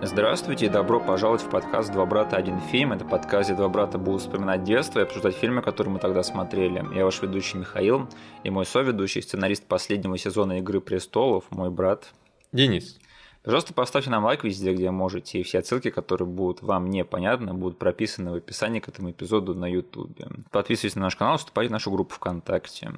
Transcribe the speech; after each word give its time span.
Здравствуйте 0.00 0.66
и 0.66 0.68
добро 0.68 1.00
пожаловать 1.00 1.42
в 1.42 1.50
подкаст 1.50 1.90
«Два 1.90 2.06
брата, 2.06 2.36
один 2.36 2.60
фильм». 2.60 2.92
Это 2.92 3.04
подкаст, 3.04 3.48
где 3.48 3.56
два 3.56 3.68
брата 3.68 3.98
будут 3.98 4.20
вспоминать 4.20 4.62
детство 4.62 5.00
и 5.00 5.02
обсуждать 5.02 5.34
фильмы, 5.34 5.60
которые 5.60 5.94
мы 5.94 5.98
тогда 5.98 6.22
смотрели. 6.22 6.84
Я 6.94 7.04
ваш 7.04 7.20
ведущий 7.20 7.58
Михаил 7.58 8.08
и 8.44 8.50
мой 8.50 8.64
соведущий, 8.64 9.20
сценарист 9.20 9.66
последнего 9.66 10.16
сезона 10.16 10.60
«Игры 10.60 10.80
престолов», 10.80 11.50
мой 11.50 11.70
брат 11.70 12.12
Денис. 12.52 13.00
Пожалуйста, 13.42 13.74
поставьте 13.74 14.08
нам 14.10 14.24
лайк 14.24 14.44
везде, 14.44 14.72
где 14.72 14.92
можете, 14.92 15.40
и 15.40 15.42
все 15.42 15.58
отсылки, 15.58 15.90
которые 15.90 16.28
будут 16.28 16.62
вам 16.62 16.90
непонятны, 16.90 17.52
будут 17.52 17.80
прописаны 17.80 18.30
в 18.30 18.34
описании 18.34 18.78
к 18.78 18.88
этому 18.88 19.10
эпизоду 19.10 19.56
на 19.56 19.66
YouTube. 19.66 20.16
Подписывайтесь 20.52 20.94
на 20.94 21.02
наш 21.02 21.16
канал, 21.16 21.38
вступайте 21.38 21.70
в 21.70 21.72
нашу 21.72 21.90
группу 21.90 22.14
ВКонтакте. 22.14 22.92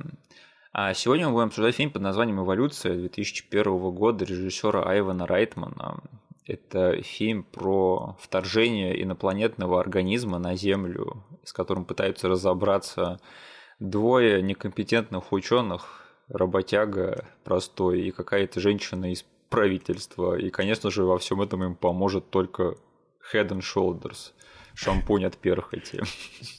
А 0.72 0.92
сегодня 0.92 1.28
мы 1.28 1.32
будем 1.32 1.46
обсуждать 1.46 1.76
фильм 1.76 1.90
под 1.90 2.02
названием 2.02 2.40
«Эволюция» 2.40 2.94
2001 2.94 3.90
года 3.90 4.26
режиссера 4.26 4.82
Айвана 4.82 5.26
Райтмана. 5.26 6.02
Это 6.50 7.00
фильм 7.02 7.44
про 7.44 8.16
вторжение 8.20 9.00
инопланетного 9.00 9.78
организма 9.78 10.40
на 10.40 10.56
Землю, 10.56 11.22
с 11.44 11.52
которым 11.52 11.84
пытаются 11.84 12.28
разобраться 12.28 13.20
двое 13.78 14.42
некомпетентных 14.42 15.32
ученых, 15.32 16.12
работяга 16.28 17.24
простой 17.44 18.00
и 18.00 18.10
какая-то 18.10 18.58
женщина 18.58 19.12
из 19.12 19.24
правительства. 19.48 20.36
И, 20.36 20.50
конечно 20.50 20.90
же, 20.90 21.04
во 21.04 21.18
всем 21.18 21.40
этом 21.40 21.62
им 21.62 21.76
поможет 21.76 22.30
только 22.30 22.74
Head 23.32 23.50
and 23.50 23.60
Shoulders, 23.60 24.32
шампунь 24.74 25.26
от 25.26 25.36
перхоти. 25.36 26.02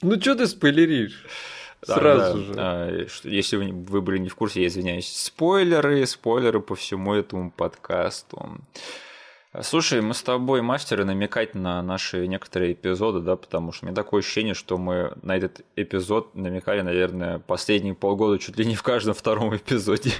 Ну 0.02 0.22
что 0.22 0.36
ты 0.36 0.48
спойлеришь? 0.48 1.26
Сразу 1.84 2.38
да, 2.38 2.44
же. 2.46 2.54
А, 2.58 3.08
если 3.24 3.58
вы, 3.58 3.74
вы 3.74 4.02
были 4.02 4.20
не 4.20 4.30
в 4.30 4.36
курсе, 4.36 4.62
я 4.62 4.68
извиняюсь. 4.68 5.14
Спойлеры, 5.14 6.06
спойлеры 6.06 6.62
по 6.62 6.76
всему 6.76 7.14
этому 7.14 7.52
подкасту. 7.52 8.62
Слушай, 9.60 10.00
мы 10.00 10.14
с 10.14 10.24
тобой 10.24 10.62
мастеры 10.62 11.04
намекать 11.04 11.56
на 11.56 11.82
наши 11.82 12.26
некоторые 12.26 12.72
эпизоды, 12.72 13.20
да, 13.20 13.36
потому 13.36 13.74
что 13.74 13.86
у 13.86 13.88
меня 13.88 13.96
такое 13.96 14.22
ощущение, 14.22 14.54
что 14.54 14.78
мы 14.78 15.12
на 15.24 15.36
этот 15.36 15.66
эпизод 15.76 16.36
намекали, 16.36 16.80
наверное, 16.80 17.40
последние 17.40 17.94
полгода 17.94 18.40
чуть 18.40 18.58
ли 18.58 18.66
не 18.66 18.76
в 18.76 18.84
каждом 18.84 19.14
втором 19.14 19.54
эпизоде. 19.54 20.14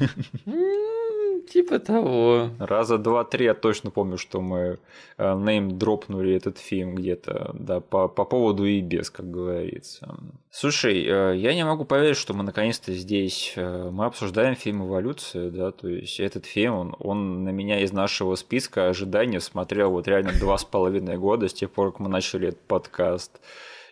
Типа 1.52 1.80
того. 1.80 2.50
Раза 2.60 2.98
два-три 2.98 3.44
я 3.44 3.54
точно 3.54 3.92
помню, 3.92 4.18
что 4.18 4.40
мы 4.40 4.80
нейм 5.18 5.78
дропнули 5.78 6.34
этот 6.34 6.58
фильм 6.58 6.96
где-то, 6.96 7.52
да, 7.54 7.82
по, 7.82 8.08
по 8.08 8.24
поводу 8.24 8.64
и 8.64 8.80
без, 8.80 9.10
как 9.10 9.30
говорится. 9.30 10.16
Слушай, 10.50 11.06
э, 11.06 11.36
я 11.36 11.54
не 11.54 11.66
могу 11.66 11.84
поверить, 11.84 12.16
что 12.16 12.34
мы 12.34 12.44
наконец-то 12.44 12.94
здесь. 12.94 13.52
Э, 13.58 13.90
мы 13.92 14.06
обсуждаем 14.06 14.56
фильм 14.56 14.88
«Эволюция», 14.88 15.50
да, 15.50 15.72
то 15.72 15.90
есть 15.90 16.22
этот 16.22 16.46
фильм, 16.46 16.74
он, 16.74 16.96
он 17.00 17.44
на 17.44 17.50
меня 17.50 17.82
из 17.82 17.92
нашего 17.92 18.36
списка 18.36 18.88
ожиданий 18.88 19.42
смотрел 19.42 19.92
вот 19.92 20.08
реально 20.08 20.32
два 20.40 20.58
с 20.58 20.64
половиной 20.64 21.18
года 21.18 21.50
с 21.50 21.54
тех 21.54 21.70
пор, 21.70 21.92
как 21.92 22.00
мы 22.00 22.08
начали 22.08 22.48
этот 22.48 22.62
подкаст. 22.62 23.42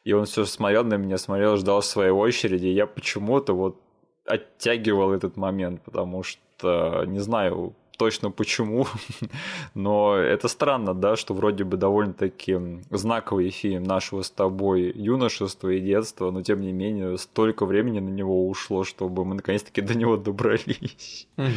И 0.05 0.13
он 0.13 0.27
все 0.27 0.45
смотрел 0.45 0.85
на 0.85 0.95
меня, 0.95 1.17
смотрел, 1.17 1.57
ждал 1.57 1.81
своей 1.81 2.11
очереди. 2.11 2.67
И 2.67 2.73
я 2.73 2.87
почему-то 2.87 3.51
вот 3.51 3.81
оттягивал 4.25 5.11
этот 5.11 5.35
момент, 5.35 5.81
потому 5.83 6.23
что 6.23 6.41
не 6.63 7.19
знаю 7.19 7.75
точно 7.99 8.31
почему, 8.31 8.87
но 9.75 10.15
это 10.15 10.47
странно, 10.47 10.93
да, 10.93 11.17
что 11.17 11.33
вроде 11.33 11.65
бы 11.65 11.75
довольно-таки 11.75 12.57
знаковый 12.89 13.49
фильм 13.49 13.83
нашего 13.83 14.21
с 14.21 14.31
тобой 14.31 14.91
юношества 14.95 15.69
и 15.69 15.81
детства, 15.81 16.31
но 16.31 16.41
тем 16.41 16.61
не 16.61 16.71
менее 16.71 17.17
столько 17.17 17.65
времени 17.65 17.99
на 17.99 18.09
него 18.09 18.47
ушло, 18.47 18.85
чтобы 18.85 19.25
мы 19.25 19.35
наконец-таки 19.35 19.81
до 19.81 19.95
него 19.97 20.15
добрались. 20.15 21.27
Угу. 21.37 21.47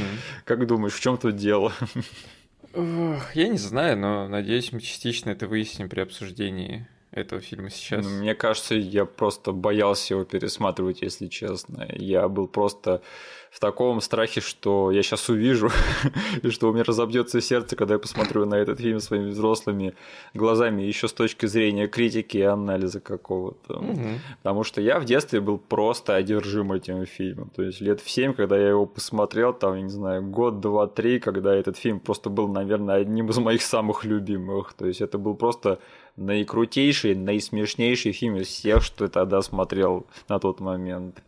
Как 0.45 0.67
думаешь, 0.67 0.95
в 0.95 1.01
чем 1.01 1.17
тут 1.17 1.37
дело? 1.37 1.73
Я 2.75 3.49
не 3.49 3.59
знаю, 3.59 3.97
но 3.99 4.29
надеюсь, 4.29 4.73
мы 4.73 4.81
частично 4.81 5.31
это 5.31 5.47
выясним 5.47 5.89
при 5.89 6.01
обсуждении 6.01 6.89
этого 7.13 7.41
фильма 7.41 7.71
сейчас. 7.71 8.05
Мне 8.05 8.35
кажется, 8.35 8.75
я 8.75 9.05
просто 9.05 9.53
боялся 9.53 10.15
его 10.15 10.25
пересматривать, 10.25 11.03
если 11.03 11.29
честно. 11.29 11.87
Я 11.91 12.27
был 12.29 12.49
просто 12.49 13.03
в 13.53 13.61
таком 13.61 14.01
страхе, 14.01 14.41
что 14.41 14.91
я 14.91 15.03
сейчас 15.03 15.29
увижу, 15.29 15.71
и 16.43 16.49
что 16.49 16.71
у 16.71 16.73
меня 16.73 16.85
разобьется 16.85 17.43
сердце, 17.43 17.77
когда 17.77 17.95
я 17.95 17.99
посмотрю 17.99 18.47
на 18.47 18.55
этот 18.55 18.81
фильм 18.81 18.99
своими 18.99 19.29
взрослыми 19.29 19.95
глазами, 20.33 20.83
еще 20.83 21.07
с 21.07 21.13
точки 21.13 21.45
зрения 21.45 21.87
критики 21.87 22.39
и 22.39 22.43
анализа 22.43 23.01
какого-то. 23.01 23.75
Угу. 23.75 24.09
Потому 24.43 24.65
что 24.65 24.81
я 24.81 24.99
в 24.99 25.05
детстве 25.05 25.43
был 25.43 25.59
просто 25.59 26.15
одержим 26.15 26.73
этим 26.73 27.05
фильмом. 27.05 27.51
То 27.55 27.63
есть 27.63 27.83
лет 27.83 28.01
в 28.01 28.09
семь, 28.09 28.33
когда 28.33 28.57
я 28.57 28.71
его 28.71 28.87
посмотрел, 28.87 29.53
там, 29.53 29.75
я 29.75 29.83
не 29.83 29.91
знаю, 29.91 30.23
год, 30.23 30.61
два, 30.61 30.87
три, 30.87 31.21
когда 31.21 31.55
этот 31.55 31.77
фильм 31.77 32.01
просто 32.01 32.31
был, 32.31 32.49
наверное, 32.49 32.97
одним 32.97 33.29
из 33.29 33.37
моих 33.37 33.61
самых 33.61 34.07
любимых. 34.07 34.73
То 34.73 34.87
есть 34.87 35.03
это 35.03 35.19
был 35.19 35.35
просто 35.35 35.79
наикрутейший, 36.17 37.15
наисмешнейший 37.15 38.13
фильм 38.13 38.37
из 38.37 38.49
всех, 38.49 38.83
что 38.83 39.05
я 39.05 39.11
тогда 39.11 39.41
смотрел 39.43 40.07
на 40.29 40.39
тот 40.39 40.61
момент. 40.61 41.23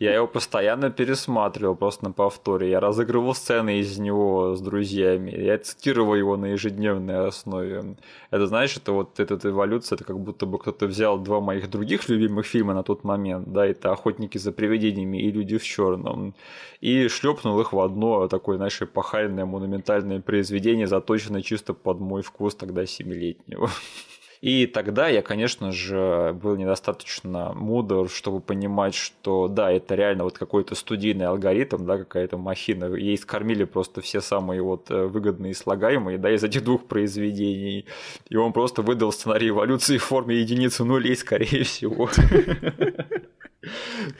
Я 0.00 0.14
его 0.14 0.26
постоянно 0.26 0.90
пересматривал 0.90 1.76
просто 1.76 2.04
на 2.04 2.12
повторе. 2.12 2.70
Я 2.70 2.80
разыгрывал 2.80 3.34
сцены 3.34 3.78
из 3.78 3.96
него 3.98 4.56
с 4.56 4.60
друзьями. 4.60 5.30
Я 5.30 5.58
цитировал 5.58 6.14
его 6.14 6.36
на 6.36 6.46
ежедневной 6.46 7.28
основе. 7.28 7.96
Это, 8.30 8.46
знаешь, 8.46 8.76
это 8.76 8.92
вот 8.92 9.20
эта 9.20 9.38
эволюция, 9.48 9.96
это 9.96 10.04
как 10.04 10.18
будто 10.18 10.46
бы 10.46 10.58
кто-то 10.58 10.86
взял 10.86 11.18
два 11.18 11.40
моих 11.40 11.70
других 11.70 12.08
любимых 12.08 12.46
фильма 12.46 12.74
на 12.74 12.82
тот 12.82 13.04
момент, 13.04 13.52
да, 13.52 13.66
это 13.66 13.92
«Охотники 13.92 14.38
за 14.38 14.52
привидениями» 14.52 15.18
и 15.18 15.30
«Люди 15.30 15.58
в 15.58 15.64
черном», 15.64 16.34
и 16.80 17.08
шлепнул 17.08 17.60
их 17.60 17.72
в 17.72 17.80
одно 17.80 18.26
такое, 18.28 18.56
знаешь, 18.56 18.80
эпохальное 18.82 19.46
монументальное 19.46 20.20
произведение, 20.20 20.86
заточенное 20.86 21.42
чисто 21.42 21.74
под 21.74 22.00
мой 22.00 22.22
вкус 22.22 22.54
тогда 22.54 22.86
семилетнего. 22.86 23.70
И 24.44 24.66
тогда 24.66 25.08
я, 25.08 25.22
конечно 25.22 25.72
же, 25.72 26.36
был 26.42 26.56
недостаточно 26.56 27.54
мудр, 27.54 28.10
чтобы 28.10 28.40
понимать, 28.40 28.94
что 28.94 29.48
да, 29.48 29.72
это 29.72 29.94
реально 29.94 30.24
вот 30.24 30.36
какой-то 30.36 30.74
студийный 30.74 31.24
алгоритм, 31.24 31.86
да, 31.86 31.96
какая-то 31.96 32.36
махина. 32.36 32.94
Ей 32.94 33.16
скормили 33.16 33.64
просто 33.64 34.02
все 34.02 34.20
самые 34.20 34.60
вот 34.60 34.90
э, 34.90 35.06
выгодные 35.06 35.54
слагаемые, 35.54 36.18
да, 36.18 36.30
из 36.30 36.44
этих 36.44 36.62
двух 36.62 36.84
произведений. 36.84 37.86
И 38.28 38.36
он 38.36 38.52
просто 38.52 38.82
выдал 38.82 39.12
сценарий 39.12 39.48
эволюции 39.48 39.96
в 39.96 40.04
форме 40.04 40.36
единицы 40.36 40.84
нулей, 40.84 41.16
скорее 41.16 41.64
всего 41.64 42.10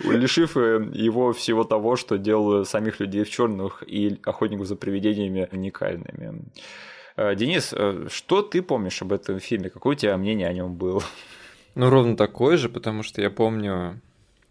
лишив 0.04 0.56
э, 0.56 0.88
его 0.94 1.34
всего 1.34 1.64
того, 1.64 1.96
что 1.96 2.16
делало 2.16 2.64
самих 2.64 2.98
людей 2.98 3.24
в 3.24 3.30
черных 3.30 3.82
и 3.86 4.18
охотников 4.24 4.68
за 4.68 4.76
привидениями 4.76 5.50
уникальными. 5.52 6.44
Э, 7.16 7.34
Денис, 7.34 7.72
э, 7.76 8.06
что 8.10 8.42
ты 8.42 8.62
помнишь 8.62 9.00
об 9.02 9.12
этом 9.12 9.38
фильме? 9.38 9.70
Какое 9.70 9.94
у 9.94 9.98
тебя 9.98 10.16
мнение 10.16 10.48
о 10.48 10.52
нем 10.52 10.74
было? 10.74 11.02
Ну, 11.74 11.90
ровно 11.90 12.16
такое 12.16 12.56
же, 12.56 12.68
потому 12.68 13.02
что 13.02 13.20
я 13.20 13.30
помню... 13.30 14.00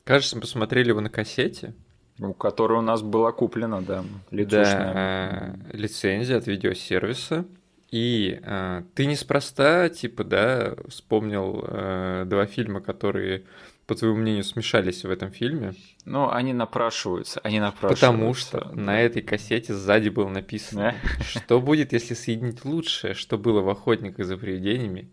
Кажется, 0.04 0.36
мы 0.36 0.42
посмотрели 0.42 0.90
его 0.90 1.00
на 1.00 1.10
кассете. 1.10 1.74
Ну, 2.18 2.34
которая 2.34 2.80
у 2.80 2.82
нас 2.82 3.02
была 3.02 3.32
куплена, 3.32 3.82
да, 3.82 4.04
лицушная. 4.30 4.94
Да, 4.94 5.56
э, 5.72 5.78
лицензия 5.78 6.38
от 6.38 6.48
видеосервиса. 6.48 7.46
И 7.90 8.40
э, 8.42 8.84
ты 8.96 9.06
неспроста, 9.06 9.90
типа, 9.90 10.24
да, 10.24 10.76
вспомнил 10.88 11.64
э, 11.68 12.24
два 12.28 12.46
фильма, 12.46 12.82
которые 12.82 13.44
по 13.86 13.96
твоему 13.96 14.18
мнению, 14.18 14.44
смешались 14.44 15.04
в 15.04 15.10
этом 15.10 15.32
фильме? 15.32 15.74
Ну, 16.06 16.30
они 16.30 16.54
напрашиваются, 16.54 17.40
они 17.44 17.60
напрашиваются. 17.60 18.06
Потому 18.08 18.34
что 18.34 18.60
да. 18.60 18.72
на 18.74 19.02
этой 19.02 19.22
кассете 19.22 19.74
сзади 19.74 20.10
было 20.10 20.30
написано, 20.30 20.96
что 21.22 21.60
будет, 21.60 21.94
если 21.94 22.14
соединить 22.14 22.64
лучшее, 22.66 23.14
что 23.14 23.38
было 23.38 23.62
в 23.62 23.70
«Охотниках 23.70 24.26
за 24.26 24.38
привидениями», 24.38 25.10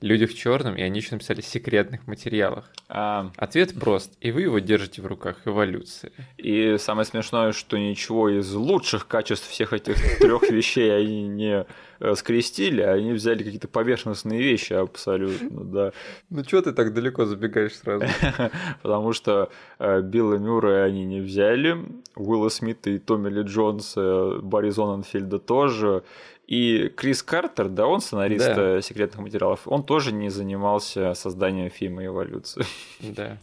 Люди 0.00 0.26
в 0.26 0.34
черном, 0.34 0.76
и 0.76 0.82
они 0.82 1.00
еще 1.00 1.16
написали 1.16 1.40
секретных 1.40 2.06
материалах. 2.06 2.70
А... 2.88 3.32
Ответ 3.36 3.74
прост, 3.74 4.12
и 4.20 4.30
вы 4.30 4.42
его 4.42 4.60
держите 4.60 5.02
в 5.02 5.06
руках. 5.06 5.38
Эволюция. 5.44 6.12
И 6.36 6.76
самое 6.78 7.04
смешное, 7.04 7.50
что 7.50 7.76
ничего 7.76 8.28
из 8.28 8.52
лучших 8.54 9.08
качеств 9.08 9.48
всех 9.48 9.72
этих 9.72 10.18
трех 10.20 10.48
вещей 10.50 10.96
они 10.96 11.26
не 11.26 11.66
э, 11.98 12.14
скрестили, 12.14 12.80
а 12.80 12.92
они 12.92 13.12
взяли 13.12 13.42
какие-то 13.42 13.66
поверхностные 13.66 14.40
вещи 14.40 14.72
абсолютно, 14.72 15.64
да. 15.64 15.92
Ну 16.30 16.44
что 16.44 16.62
ты 16.62 16.72
так 16.72 16.94
далеко 16.94 17.24
забегаешь 17.24 17.74
сразу? 17.74 18.06
Потому 18.82 19.12
что 19.12 19.50
э, 19.80 20.00
Билла 20.00 20.36
Мюррея 20.36 20.84
они 20.84 21.04
не 21.04 21.20
взяли, 21.20 21.76
Уилла 22.14 22.50
Смита 22.50 22.90
и 22.90 22.98
Томми 22.98 23.30
Ли 23.30 23.42
Джонса, 23.42 24.38
Барри 24.42 24.70
Зоненфельда 24.70 25.40
тоже, 25.40 26.04
и 26.48 26.88
Крис 26.88 27.22
Картер, 27.22 27.68
да, 27.68 27.86
он 27.86 28.00
сценарист 28.00 28.46
да. 28.46 28.80
секретных 28.80 29.20
материалов, 29.20 29.60
он 29.66 29.84
тоже 29.84 30.12
не 30.12 30.30
занимался 30.30 31.12
созданием 31.12 31.68
фильма 31.68 32.06
«Эволюция». 32.06 32.64
Да. 33.00 33.36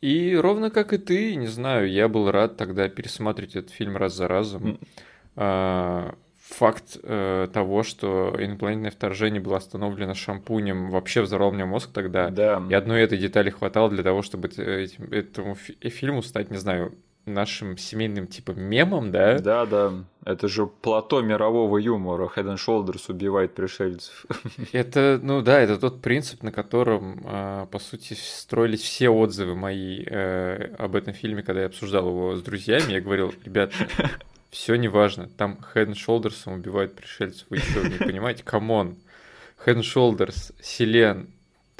И 0.00 0.34
ровно 0.34 0.70
как 0.70 0.92
и 0.92 0.98
ты, 0.98 1.36
не 1.36 1.46
знаю, 1.46 1.88
я 1.88 2.08
был 2.08 2.30
рад 2.30 2.56
тогда 2.56 2.88
пересматривать 2.88 3.54
этот 3.54 3.70
фильм 3.70 3.96
раз 3.96 4.14
за 4.14 4.26
разом. 4.26 4.80
Mm. 5.36 6.16
факт 6.38 6.98
э, 7.02 7.48
того, 7.52 7.84
что 7.84 8.34
инопланетное 8.36 8.90
вторжение 8.90 9.40
было 9.40 9.58
остановлено 9.58 10.14
шампунем, 10.14 10.90
вообще 10.90 11.22
взорвал 11.22 11.52
мне 11.52 11.64
мозг 11.64 11.90
тогда. 11.92 12.30
Да. 12.30 12.60
И 12.68 12.74
одной 12.74 13.02
этой 13.02 13.18
детали 13.18 13.50
хватало 13.50 13.90
для 13.90 14.02
того, 14.02 14.22
чтобы 14.22 14.48
этим, 14.48 15.04
этому 15.12 15.54
фильму 15.54 16.22
стать, 16.22 16.50
не 16.50 16.58
знаю, 16.58 16.94
нашим 17.26 17.76
семейным 17.76 18.26
типа 18.26 18.52
мемом, 18.52 19.10
да? 19.10 19.38
Да, 19.38 19.66
да. 19.66 19.92
Это 20.24 20.48
же 20.48 20.66
плато 20.66 21.22
мирового 21.22 21.78
юмора. 21.78 22.30
Head 22.34 22.54
and 22.54 22.56
Shoulders 22.56 23.04
убивает 23.08 23.54
пришельцев. 23.54 24.26
Это, 24.72 25.18
ну 25.22 25.42
да, 25.42 25.60
это 25.60 25.78
тот 25.78 26.02
принцип, 26.02 26.42
на 26.42 26.52
котором, 26.52 27.22
а, 27.24 27.66
по 27.66 27.78
сути, 27.78 28.14
строились 28.14 28.82
все 28.82 29.08
отзывы 29.08 29.54
мои 29.54 30.04
э, 30.04 30.74
об 30.78 30.94
этом 30.94 31.14
фильме, 31.14 31.42
когда 31.42 31.60
я 31.60 31.66
обсуждал 31.66 32.08
его 32.08 32.36
с 32.36 32.42
друзьями. 32.42 32.92
Я 32.92 33.00
говорил, 33.00 33.32
ребята, 33.44 33.74
все 34.50 34.74
не 34.74 34.88
важно. 34.88 35.28
Там 35.28 35.58
Head 35.74 35.88
and 35.88 35.94
Shoulders 35.94 36.52
убивают 36.52 36.94
пришельцев. 36.94 37.46
Вы 37.48 37.58
еще 37.58 37.82
не 37.88 37.96
понимаете? 37.96 38.42
Come 38.44 38.74
on. 38.74 38.96
Head 39.64 39.76
and 39.76 39.82
Shoulders, 39.82 40.54
Селен, 40.62 41.30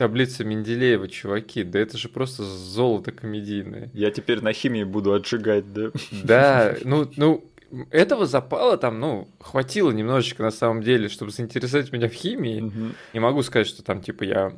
таблица 0.01 0.45
Менделеева, 0.45 1.09
чуваки, 1.09 1.63
да 1.63 1.79
это 1.79 1.99
же 1.99 2.09
просто 2.09 2.43
золото 2.43 3.13
комедийное. 3.13 3.91
Я 3.93 4.11
теперь 4.11 4.41
на 4.41 4.55
химии 4.55 4.83
буду 4.83 5.13
отжигать, 5.13 5.71
да? 5.75 5.91
Да, 6.25 6.77
ну, 6.85 7.07
ну, 7.19 7.45
этого 7.91 8.25
запала 8.25 8.79
там, 8.79 8.99
ну, 8.99 9.29
хватило 9.41 9.91
немножечко 9.91 10.43
на 10.43 10.53
самом 10.53 10.83
деле, 10.83 11.11
чтобы 11.11 11.33
заинтересовать 11.33 11.93
меня 11.93 12.09
в 12.09 12.15
химии. 12.15 12.63
Угу. 12.63 12.95
Не 13.13 13.21
могу 13.21 13.43
сказать, 13.43 13.67
что 13.67 13.83
там, 13.83 14.01
типа, 14.01 14.23
я 14.23 14.53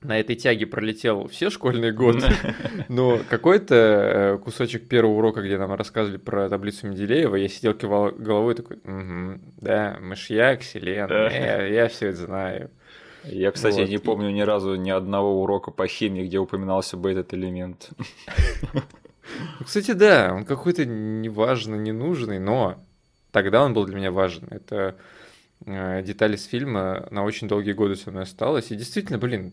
на 0.00 0.18
этой 0.18 0.34
тяге 0.34 0.64
пролетел 0.66 1.28
все 1.28 1.50
школьные 1.50 1.92
годы, 1.92 2.26
но 2.88 3.20
какой-то 3.28 3.74
э, 3.74 4.38
кусочек 4.38 4.88
первого 4.88 5.18
урока, 5.18 5.42
где 5.42 5.58
нам 5.58 5.74
рассказывали 5.74 6.16
про 6.16 6.48
таблицу 6.48 6.86
Менделеева, 6.86 7.36
я 7.36 7.50
сидел, 7.50 7.74
кивал 7.74 8.12
головой 8.12 8.54
такой, 8.54 8.78
угу, 8.78 9.40
да, 9.60 9.98
мышьяк, 10.00 10.62
селен, 10.62 11.10
я, 11.10 11.66
я 11.66 11.88
все 11.88 12.06
это 12.08 12.24
знаю. 12.24 12.70
Я, 13.26 13.50
кстати, 13.52 13.80
вот. 13.80 13.88
не 13.88 13.98
помню 13.98 14.30
ни 14.30 14.42
разу 14.42 14.74
ни 14.74 14.90
одного 14.90 15.42
урока 15.42 15.70
по 15.70 15.86
химии, 15.86 16.26
где 16.26 16.38
упоминался 16.38 16.96
бы 16.96 17.10
этот 17.10 17.34
элемент. 17.34 17.90
Кстати, 19.64 19.92
да, 19.92 20.32
он 20.34 20.44
какой-то 20.44 20.84
неважно, 20.84 21.76
ненужный, 21.76 22.38
но 22.38 22.76
тогда 23.30 23.64
он 23.64 23.72
был 23.72 23.86
для 23.86 23.96
меня 23.96 24.12
важен. 24.12 24.46
Это 24.50 24.96
э, 25.64 26.02
деталь 26.02 26.34
из 26.34 26.44
фильма 26.44 27.06
на 27.10 27.24
очень 27.24 27.48
долгие 27.48 27.72
годы 27.72 27.96
со 27.96 28.10
мной 28.10 28.24
осталась. 28.24 28.70
И 28.70 28.76
действительно, 28.76 29.18
блин, 29.18 29.52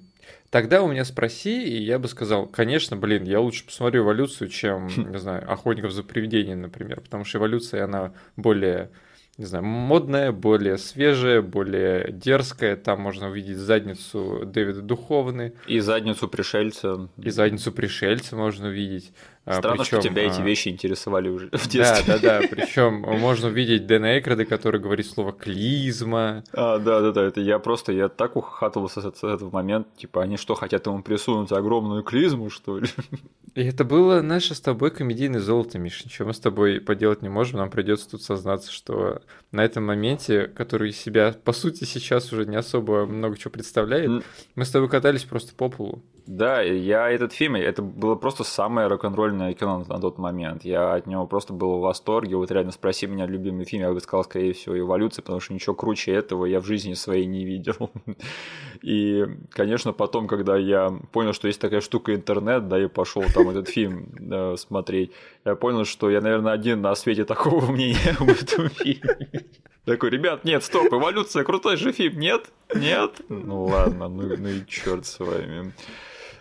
тогда 0.49 0.81
у 0.81 0.89
меня 0.89 1.05
спроси, 1.05 1.63
и 1.63 1.81
я 1.81 1.99
бы 1.99 2.07
сказал, 2.07 2.47
конечно, 2.47 2.97
блин, 2.97 3.23
я 3.23 3.39
лучше 3.39 3.65
посмотрю 3.65 4.03
эволюцию, 4.03 4.49
чем, 4.49 4.87
не 5.11 5.19
знаю, 5.19 5.49
охотников 5.51 5.91
за 5.91 6.03
привидением, 6.03 6.61
например, 6.61 7.01
потому 7.01 7.23
что 7.23 7.37
эволюция, 7.37 7.85
она 7.85 8.13
более 8.35 8.89
не 9.37 9.45
знаю, 9.45 9.65
модная, 9.65 10.31
более 10.31 10.77
свежая, 10.77 11.41
более 11.41 12.11
дерзкая. 12.11 12.75
Там 12.75 13.01
можно 13.01 13.29
увидеть 13.29 13.57
задницу 13.57 14.43
Дэвида 14.45 14.81
Духовны. 14.81 15.53
И 15.67 15.79
задницу 15.79 16.27
пришельца. 16.27 17.09
И 17.17 17.29
задницу 17.29 17.71
пришельца 17.71 18.35
можно 18.35 18.67
увидеть. 18.67 19.13
А, 19.43 19.55
Странно, 19.55 19.83
Причем, 19.83 20.01
что 20.01 20.09
тебя 20.09 20.23
эти 20.23 20.39
а, 20.39 20.43
вещи 20.43 20.69
интересовали 20.69 21.27
уже 21.27 21.49
в 21.51 21.67
детстве. 21.67 22.03
Да, 22.05 22.19
да, 22.19 22.39
да. 22.41 22.47
Причем 22.47 23.01
можно 23.01 23.47
увидеть 23.47 23.87
Дэна 23.87 24.17
Эйкрода, 24.17 24.45
который 24.45 24.79
говорит 24.79 25.07
слово 25.07 25.31
клизма. 25.31 26.43
А, 26.53 26.77
да, 26.77 27.01
да, 27.01 27.11
да. 27.11 27.23
Это 27.23 27.41
я 27.41 27.57
просто, 27.57 27.91
я 27.91 28.07
так 28.07 28.35
ухахатывался 28.35 29.01
с 29.01 29.23
этого 29.23 29.49
момента. 29.49 29.89
Типа, 29.97 30.21
они 30.21 30.37
что, 30.37 30.53
хотят 30.53 30.85
ему 30.85 31.01
присунуть 31.01 31.51
огромную 31.51 32.03
клизму, 32.03 32.51
что 32.51 32.77
ли? 32.77 32.87
И 33.55 33.63
это 33.63 33.83
было 33.83 34.21
наше 34.21 34.53
с 34.53 34.61
тобой 34.61 34.91
комедийное 34.91 35.41
золото, 35.41 35.79
Миш. 35.79 36.05
Ничего 36.05 36.27
мы 36.27 36.33
с 36.35 36.39
тобой 36.39 36.79
поделать 36.79 37.23
не 37.23 37.29
можем. 37.29 37.57
Нам 37.57 37.71
придется 37.71 38.11
тут 38.11 38.21
сознаться, 38.21 38.71
что 38.71 39.21
на 39.51 39.65
этом 39.65 39.85
моменте, 39.85 40.47
который 40.47 40.91
себя, 40.91 41.35
по 41.43 41.51
сути, 41.51 41.83
сейчас 41.83 42.31
уже 42.31 42.45
не 42.45 42.55
особо 42.55 43.07
много 43.07 43.37
чего 43.37 43.49
представляет, 43.49 44.23
мы 44.53 44.65
с 44.65 44.69
тобой 44.69 44.87
катались 44.87 45.23
просто 45.23 45.55
по 45.55 45.67
полу. 45.67 46.03
Да, 46.27 46.61
я 46.61 47.09
этот 47.09 47.33
фильм, 47.33 47.55
это 47.55 47.81
было 47.81 48.15
просто 48.15 48.43
самое 48.43 48.87
рок-н-ролльное 48.87 49.53
кино 49.53 49.83
на 49.87 49.99
тот 49.99 50.17
момент. 50.17 50.63
Я 50.63 50.93
от 50.93 51.07
него 51.07 51.25
просто 51.25 51.53
был 51.53 51.77
в 51.77 51.81
восторге. 51.81 52.35
Вот 52.35 52.51
реально 52.51 52.71
спроси 52.71 53.07
меня 53.07 53.25
любимый 53.25 53.65
фильм, 53.65 53.83
я 53.83 53.91
бы 53.91 53.99
сказал, 53.99 54.23
скорее 54.23 54.53
всего, 54.53 54.77
«Эволюция», 54.77 55.23
потому 55.23 55.39
что 55.39 55.53
ничего 55.53 55.75
круче 55.75 56.13
этого 56.13 56.45
я 56.45 56.59
в 56.59 56.65
жизни 56.65 56.93
своей 56.93 57.25
не 57.25 57.43
видел. 57.45 57.91
И, 58.81 59.25
конечно, 59.51 59.93
потом, 59.93 60.27
когда 60.27 60.57
я 60.57 60.91
понял, 61.11 61.33
что 61.33 61.47
есть 61.47 61.61
такая 61.61 61.81
штука 61.81 62.15
интернет, 62.15 62.67
да, 62.67 62.81
и 62.81 62.87
пошел 62.87 63.23
там 63.33 63.49
этот 63.49 63.69
фильм 63.69 64.07
да, 64.19 64.57
смотреть, 64.57 65.11
я 65.45 65.55
понял, 65.55 65.85
что 65.85 66.09
я, 66.09 66.19
наверное, 66.19 66.53
один 66.53 66.81
на 66.81 66.95
свете 66.95 67.23
такого 67.25 67.65
мнения 67.71 68.15
об 68.19 68.29
этом 68.29 68.69
фильме. 68.69 69.45
Такой, 69.85 70.11
ребят, 70.11 70.45
нет, 70.45 70.63
стоп, 70.63 70.93
эволюция, 70.93 71.43
крутой 71.43 71.77
же 71.77 71.91
фильм, 71.91 72.19
нет? 72.19 72.51
Нет? 72.73 73.21
Ну 73.29 73.65
ладно, 73.65 74.07
ну, 74.07 74.35
ну 74.37 74.49
и 74.49 74.65
черт 74.67 75.05
с 75.05 75.19
вами. 75.19 75.73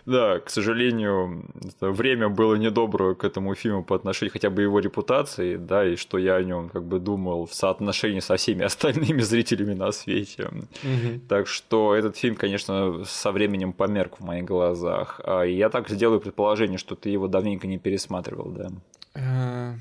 Да, 0.05 0.39
к 0.39 0.49
сожалению, 0.49 1.45
время 1.79 2.29
было 2.29 2.55
недоброе 2.55 3.15
к 3.15 3.23
этому 3.23 3.55
фильму 3.55 3.83
по 3.83 3.95
отношению 3.95 4.33
хотя 4.33 4.49
бы 4.49 4.61
его 4.61 4.79
репутации, 4.79 5.57
да, 5.57 5.85
и 5.85 5.95
что 5.95 6.17
я 6.17 6.35
о 6.35 6.43
нем 6.43 6.69
как 6.69 6.83
бы 6.83 6.99
думал 6.99 7.45
в 7.45 7.53
соотношении 7.53 8.19
со 8.19 8.35
всеми 8.35 8.63
остальными 8.65 9.21
зрителями 9.21 9.73
на 9.73 9.91
свете. 9.91 10.45
Угу. 10.45 11.21
Так 11.29 11.47
что 11.47 11.95
этот 11.95 12.17
фильм, 12.17 12.35
конечно, 12.35 13.03
со 13.05 13.31
временем 13.31 13.73
померк 13.73 14.19
в 14.19 14.23
моих 14.23 14.45
глазах. 14.45 15.21
А 15.23 15.43
я 15.43 15.69
так 15.69 15.89
сделаю 15.89 16.19
предположение, 16.19 16.77
что 16.77 16.95
ты 16.95 17.09
его 17.09 17.27
давненько 17.27 17.67
не 17.67 17.77
пересматривал, 17.77 18.51
да? 18.51 18.71
Э, 19.13 19.73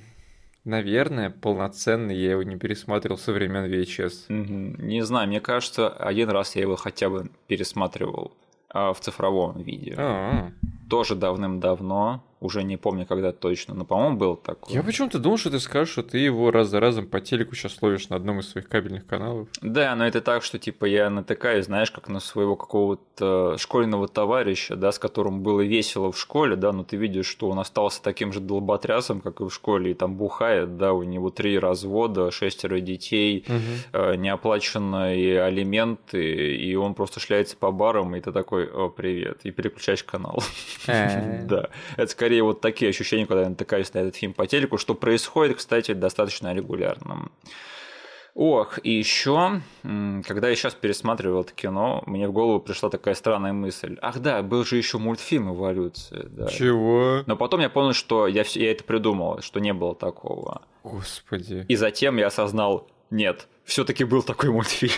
наверное, 0.65 1.31
полноценно 1.31 2.11
я 2.11 2.33
его 2.33 2.43
не 2.43 2.57
пересматривал 2.57 3.19
со 3.19 3.33
времен 3.33 3.65
VHS. 3.65 4.27
Угу. 4.29 4.83
Не 4.83 5.03
знаю, 5.03 5.29
мне 5.29 5.41
кажется, 5.41 5.89
один 5.89 6.29
раз 6.31 6.57
я 6.57 6.63
его 6.63 6.77
хотя 6.77 7.09
бы 7.09 7.31
пересматривал 7.47 8.33
в 8.73 8.97
цифровом 9.01 9.61
виде. 9.61 9.95
А-а-а. 9.99 10.53
Тоже 10.89 11.15
давным-давно 11.15 12.23
уже 12.41 12.63
не 12.63 12.79
помню, 12.79 13.07
когда 13.07 13.33
точно, 13.33 13.75
но, 13.75 13.85
по-моему, 13.85 14.17
был 14.17 14.37
такой. 14.37 14.75
Я 14.75 14.83
почему-то 14.83 15.19
думал, 15.19 15.37
что 15.37 15.51
ты 15.51 15.61
скажешь, 15.61 15.93
что 15.93 16.03
ты 16.03 16.19
его 16.19 16.51
раз 16.51 16.69
за 16.69 16.81
разом 16.81 17.07
по 17.07 17.21
телеку 17.21 17.55
сейчас 17.55 17.81
ловишь 17.83 18.09
на 18.09 18.17
одном 18.17 18.41
из 18.41 18.49
своих 18.49 18.69
кабельных 18.69 19.07
каналов. 19.07 19.49
Да, 19.61 19.95
но 19.95 20.07
это 20.07 20.23
так, 20.23 20.43
что, 20.43 20.59
типа, 20.59 20.87
я 20.87 21.11
натыкаюсь, 21.11 21.67
знаешь, 21.67 21.91
как 21.91 22.09
на 22.09 22.19
своего 22.19 22.57
какого-то 22.57 23.57
школьного 23.59 24.09
товарища, 24.09 24.75
да, 24.75 24.91
с 24.91 24.99
которым 24.99 25.43
было 25.43 25.61
весело 25.61 26.13
в 26.13 26.19
школе, 26.19 26.57
да, 26.57 26.73
но 26.73 26.83
ты 26.83 26.97
видишь, 26.97 27.27
что 27.27 27.51
он 27.51 27.59
остался 27.59 28.03
таким 28.03 28.33
же 28.33 28.41
долботрясом, 28.41 29.21
как 29.21 29.41
и 29.41 29.45
в 29.45 29.51
школе, 29.51 29.91
и 29.91 29.95
там 29.95 30.17
бухает, 30.17 30.79
да, 30.79 30.95
у 30.95 31.03
него 31.03 31.31
три 31.31 31.59
развода, 31.59 32.31
шестеро 32.31 32.81
детей, 32.81 33.45
угу. 33.47 34.15
неоплаченные 34.15 35.43
алименты, 35.43 36.57
и 36.57 36.75
он 36.75 36.95
просто 36.95 37.21
шляется 37.21 37.57
по 37.59 37.71
барам, 37.71 38.17
и 38.17 38.21
ты 38.21 38.33
такой, 38.33 38.67
о, 38.67 38.89
привет, 38.89 39.41
и 39.45 39.51
переключаешь 39.51 40.05
канал. 40.05 40.43
Э. 40.87 41.45
Да, 41.51 41.71
это 41.97 42.11
скорее 42.11 42.30
скорее 42.31 42.45
вот 42.45 42.61
такие 42.61 42.91
ощущения, 42.91 43.27
когда 43.27 43.43
я 43.43 43.49
натыкаюсь 43.49 43.93
на 43.93 43.99
этот 43.99 44.15
фильм 44.15 44.35
по 44.35 44.47
телеку, 44.47 44.79
что 44.79 44.95
происходит, 44.95 45.57
кстати, 45.57 45.95
достаточно 45.95 46.55
регулярно. 46.55 47.29
Ох, 48.37 48.79
и 48.85 48.93
еще, 48.93 49.61
когда 49.83 50.49
я 50.49 50.55
сейчас 50.55 50.75
пересматривал 50.75 51.41
это 51.41 51.53
кино, 51.53 52.05
мне 52.07 52.29
в 52.29 52.33
голову 52.33 52.61
пришла 52.61 52.89
такая 52.89 53.17
странная 53.17 53.53
мысль. 53.53 53.99
Ах 54.01 54.21
да, 54.21 54.43
был 54.43 54.65
же 54.65 54.77
еще 54.77 54.99
мультфильм 54.99 55.53
«Эволюция». 55.53 56.29
Да. 56.29 56.47
Чего? 56.47 57.25
Но 57.27 57.37
потом 57.37 57.59
я 57.59 57.69
понял, 57.69 57.95
что 57.95 58.29
я, 58.29 58.45
я 58.55 58.71
это 58.71 58.85
придумал, 58.85 59.41
что 59.41 59.59
не 59.59 59.73
было 59.73 59.97
такого. 59.97 60.63
Господи. 60.85 61.67
И 61.67 61.75
затем 61.75 62.19
я 62.19 62.29
осознал, 62.29 62.87
нет, 63.11 63.49
все-таки 63.65 64.05
был 64.05 64.23
такой 64.23 64.51
мультфильм. 64.51 64.93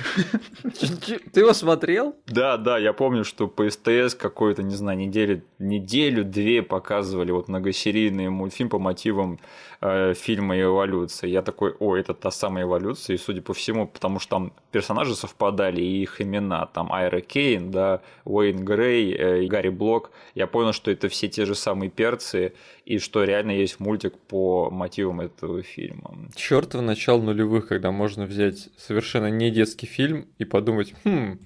Ты 1.32 1.40
его 1.40 1.52
смотрел? 1.52 2.16
Да, 2.26 2.56
да, 2.56 2.78
я 2.78 2.92
помню, 2.92 3.24
что 3.24 3.46
по 3.46 3.68
СТС 3.68 4.14
какой-то, 4.14 4.62
не 4.62 4.74
знаю, 4.74 4.98
неделю, 4.98 5.42
неделю-две 5.58 6.62
показывали 6.62 7.32
вот 7.32 7.48
многосерийный 7.48 8.28
мультфильм 8.30 8.70
по 8.70 8.78
мотивам 8.78 9.40
э, 9.80 10.14
фильма 10.14 10.60
«Эволюция». 10.60 11.28
Я 11.28 11.42
такой, 11.42 11.74
о, 11.78 11.96
это 11.96 12.14
та 12.14 12.30
самая 12.30 12.64
эволюция, 12.64 13.14
и 13.14 13.18
судя 13.18 13.42
по 13.42 13.52
всему, 13.52 13.86
потому 13.86 14.18
что 14.18 14.30
там 14.30 14.52
персонажи 14.70 15.14
совпадали, 15.14 15.80
и 15.80 16.02
их 16.02 16.20
имена, 16.20 16.66
там 16.66 16.92
Айра 16.92 17.20
Кейн, 17.20 17.70
да, 17.70 18.00
Уэйн 18.24 18.64
Грей, 18.64 19.14
э, 19.14 19.46
Гарри 19.46 19.68
Блок, 19.68 20.10
я 20.34 20.46
понял, 20.46 20.72
что 20.72 20.90
это 20.90 21.08
все 21.08 21.28
те 21.28 21.44
же 21.44 21.54
самые 21.54 21.90
перцы, 21.90 22.54
и 22.84 22.98
что 22.98 23.24
реально 23.24 23.52
есть 23.52 23.80
мультик 23.80 24.16
по 24.18 24.70
мотивам 24.70 25.20
этого 25.20 25.62
фильма. 25.62 26.16
Чёртово 26.34 26.82
начало 26.82 27.22
нулевых, 27.22 27.68
когда 27.68 27.92
можно 27.92 28.24
взять 28.24 28.51
совершенно 28.76 29.30
не 29.30 29.50
детский 29.50 29.86
фильм 29.86 30.28
и 30.38 30.44
подумать, 30.44 30.94
хм, 31.04 31.38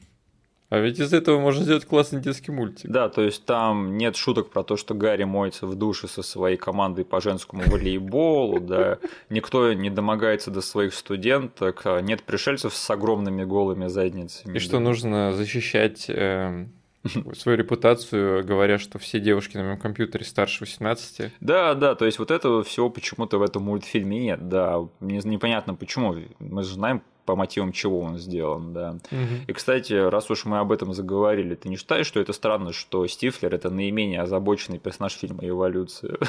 а 0.68 0.80
ведь 0.80 0.98
из 0.98 1.12
этого 1.12 1.38
можно 1.38 1.62
сделать 1.62 1.84
классный 1.84 2.20
детский 2.20 2.50
мультик. 2.50 2.90
Да, 2.90 3.08
то 3.08 3.22
есть 3.22 3.44
там 3.44 3.96
нет 3.96 4.16
шуток 4.16 4.50
про 4.50 4.64
то, 4.64 4.76
что 4.76 4.94
Гарри 4.94 5.22
моется 5.22 5.66
в 5.66 5.76
душе 5.76 6.08
со 6.08 6.22
своей 6.22 6.56
командой 6.56 7.04
по 7.04 7.20
женскому 7.20 7.62
волейболу, 7.66 8.58
да, 8.58 8.98
никто 9.30 9.72
не 9.72 9.90
домогается 9.90 10.50
до 10.50 10.60
своих 10.60 10.94
студенток, 10.94 11.82
а 11.84 12.00
нет 12.00 12.24
пришельцев 12.24 12.74
с 12.74 12.90
огромными 12.90 13.44
голыми 13.44 13.86
задницами. 13.86 14.56
И 14.56 14.58
что 14.58 14.80
нужно 14.80 15.32
защищать 15.32 16.06
эм, 16.08 16.72
свою 17.36 17.58
репутацию, 17.58 18.44
говоря, 18.44 18.78
что 18.78 18.98
все 18.98 19.20
девушки 19.20 19.56
на 19.56 19.64
моем 19.64 19.78
компьютере 19.78 20.24
старше 20.24 20.64
18. 20.64 21.32
Да, 21.40 21.74
да, 21.74 21.94
то 21.94 22.06
есть 22.06 22.18
вот 22.18 22.30
этого 22.30 22.62
всего 22.62 22.90
почему-то 22.90 23.38
в 23.38 23.42
этом 23.42 23.64
мультфильме 23.64 24.18
нет, 24.18 24.48
да, 24.48 24.78
непонятно 25.00 25.74
почему, 25.74 26.16
мы 26.38 26.62
же 26.62 26.74
знаем 26.74 27.02
по 27.26 27.36
мотивам 27.36 27.72
чего 27.72 28.00
он 28.00 28.18
сделан, 28.18 28.72
да. 28.72 28.92
Угу. 29.10 29.44
И, 29.48 29.52
кстати, 29.52 29.92
раз 29.92 30.30
уж 30.30 30.44
мы 30.44 30.60
об 30.60 30.72
этом 30.72 30.94
заговорили, 30.94 31.56
ты 31.56 31.68
не 31.68 31.76
считаешь, 31.76 32.06
что 32.06 32.20
это 32.20 32.32
странно, 32.32 32.72
что 32.72 33.06
Стифлер 33.06 33.54
это 33.54 33.68
наименее 33.68 34.22
озабоченный 34.22 34.78
персонаж 34.78 35.12
фильма 35.12 35.46
«Эволюция»? 35.46 36.16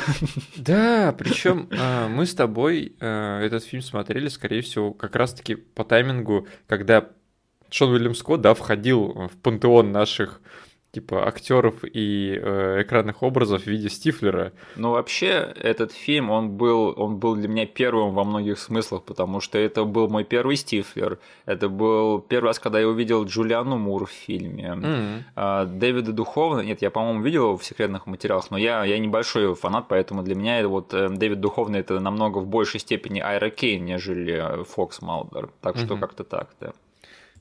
Да, 0.58 1.14
причем 1.18 1.70
а, 1.80 2.08
мы 2.10 2.26
с 2.26 2.34
тобой 2.34 2.96
а, 3.00 3.42
этот 3.42 3.64
фильм 3.64 3.84
смотрели, 3.84 4.28
скорее 4.28 4.62
всего, 4.62 4.92
как 4.92 5.16
раз-таки 5.16 5.56
по 5.56 5.84
таймингу, 5.84 6.48
когда 6.66 7.10
Шон 7.70 7.92
Уильям 7.92 8.16
Скотт, 8.16 8.42
да, 8.42 8.54
входил 8.54 9.30
в 9.32 9.38
пантеон 9.42 9.92
наших 9.92 10.42
типа 10.92 11.28
актеров 11.28 11.84
и 11.84 12.40
э, 12.42 12.82
экранных 12.82 13.22
образов 13.22 13.64
в 13.64 13.68
виде 13.68 13.90
Стифлера. 13.90 14.54
Ну 14.76 14.92
вообще 14.92 15.54
этот 15.62 15.92
фильм 15.92 16.30
он 16.32 16.52
был 16.52 16.94
он 16.98 17.18
был 17.18 17.36
для 17.36 17.48
меня 17.48 17.66
первым 17.66 18.14
во 18.14 18.24
многих 18.24 18.58
смыслах, 18.58 19.04
потому 19.04 19.42
что 19.42 19.58
это 19.58 19.84
был 19.84 20.08
мой 20.08 20.24
первый 20.24 20.56
Стифлер. 20.56 21.20
Это 21.46 21.68
был 21.70 22.20
первый 22.20 22.48
раз, 22.48 22.60
когда 22.60 22.80
я 22.80 22.88
увидел 22.88 23.26
Джулиану 23.26 23.78
Мур 23.78 24.06
в 24.06 24.12
фильме. 24.12 24.76
Mm-hmm. 24.78 25.22
А, 25.36 25.66
Дэвида 25.66 26.14
Духовна, 26.14 26.62
нет, 26.62 26.82
я 26.82 26.90
по-моему 26.90 27.22
видел 27.22 27.44
его 27.44 27.58
в 27.58 27.66
секретных 27.66 28.06
материалах, 28.06 28.50
но 28.50 28.58
я 28.58 28.84
я 28.86 28.98
небольшой 28.98 29.54
фанат, 29.56 29.88
поэтому 29.90 30.24
для 30.24 30.36
меня 30.36 30.60
это 30.60 30.70
вот 30.70 30.94
э, 30.94 31.10
Дэвид 31.10 31.42
Духовный 31.42 31.82
это 31.82 32.00
намного 32.00 32.40
в 32.40 32.48
большей 32.48 32.80
степени 32.80 33.20
Айра 33.20 33.50
Кейн, 33.50 33.84
нежели 33.84 34.64
Фокс 34.64 35.02
Малдер. 35.02 35.50
Так 35.62 35.76
mm-hmm. 35.76 35.86
что 35.86 35.98
как-то 35.98 36.24
так, 36.24 36.50
да. 36.62 36.72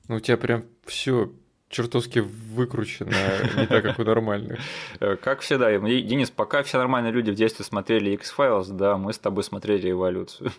Ну 0.09 0.17
у 0.17 0.21
тебя 0.21 0.37
прям 0.37 0.65
все 0.85 1.31
чертовски 1.69 2.21
выкручено, 2.21 3.13
не 3.57 3.67
так, 3.67 3.83
как 3.83 3.99
у 3.99 4.05
нормальных. 4.05 4.61
Э, 5.01 5.17
как 5.17 5.41
всегда, 5.41 5.77
Денис, 5.79 6.31
пока 6.31 6.63
все 6.63 6.79
нормальные 6.79 7.13
люди 7.13 7.31
в 7.31 7.35
детстве 7.35 7.65
смотрели 7.65 8.11
X-Files, 8.13 8.73
да, 8.73 8.97
мы 8.97 9.13
с 9.13 9.19
тобой 9.19 9.45
смотрели 9.45 9.91
эволюцию. 9.91 10.53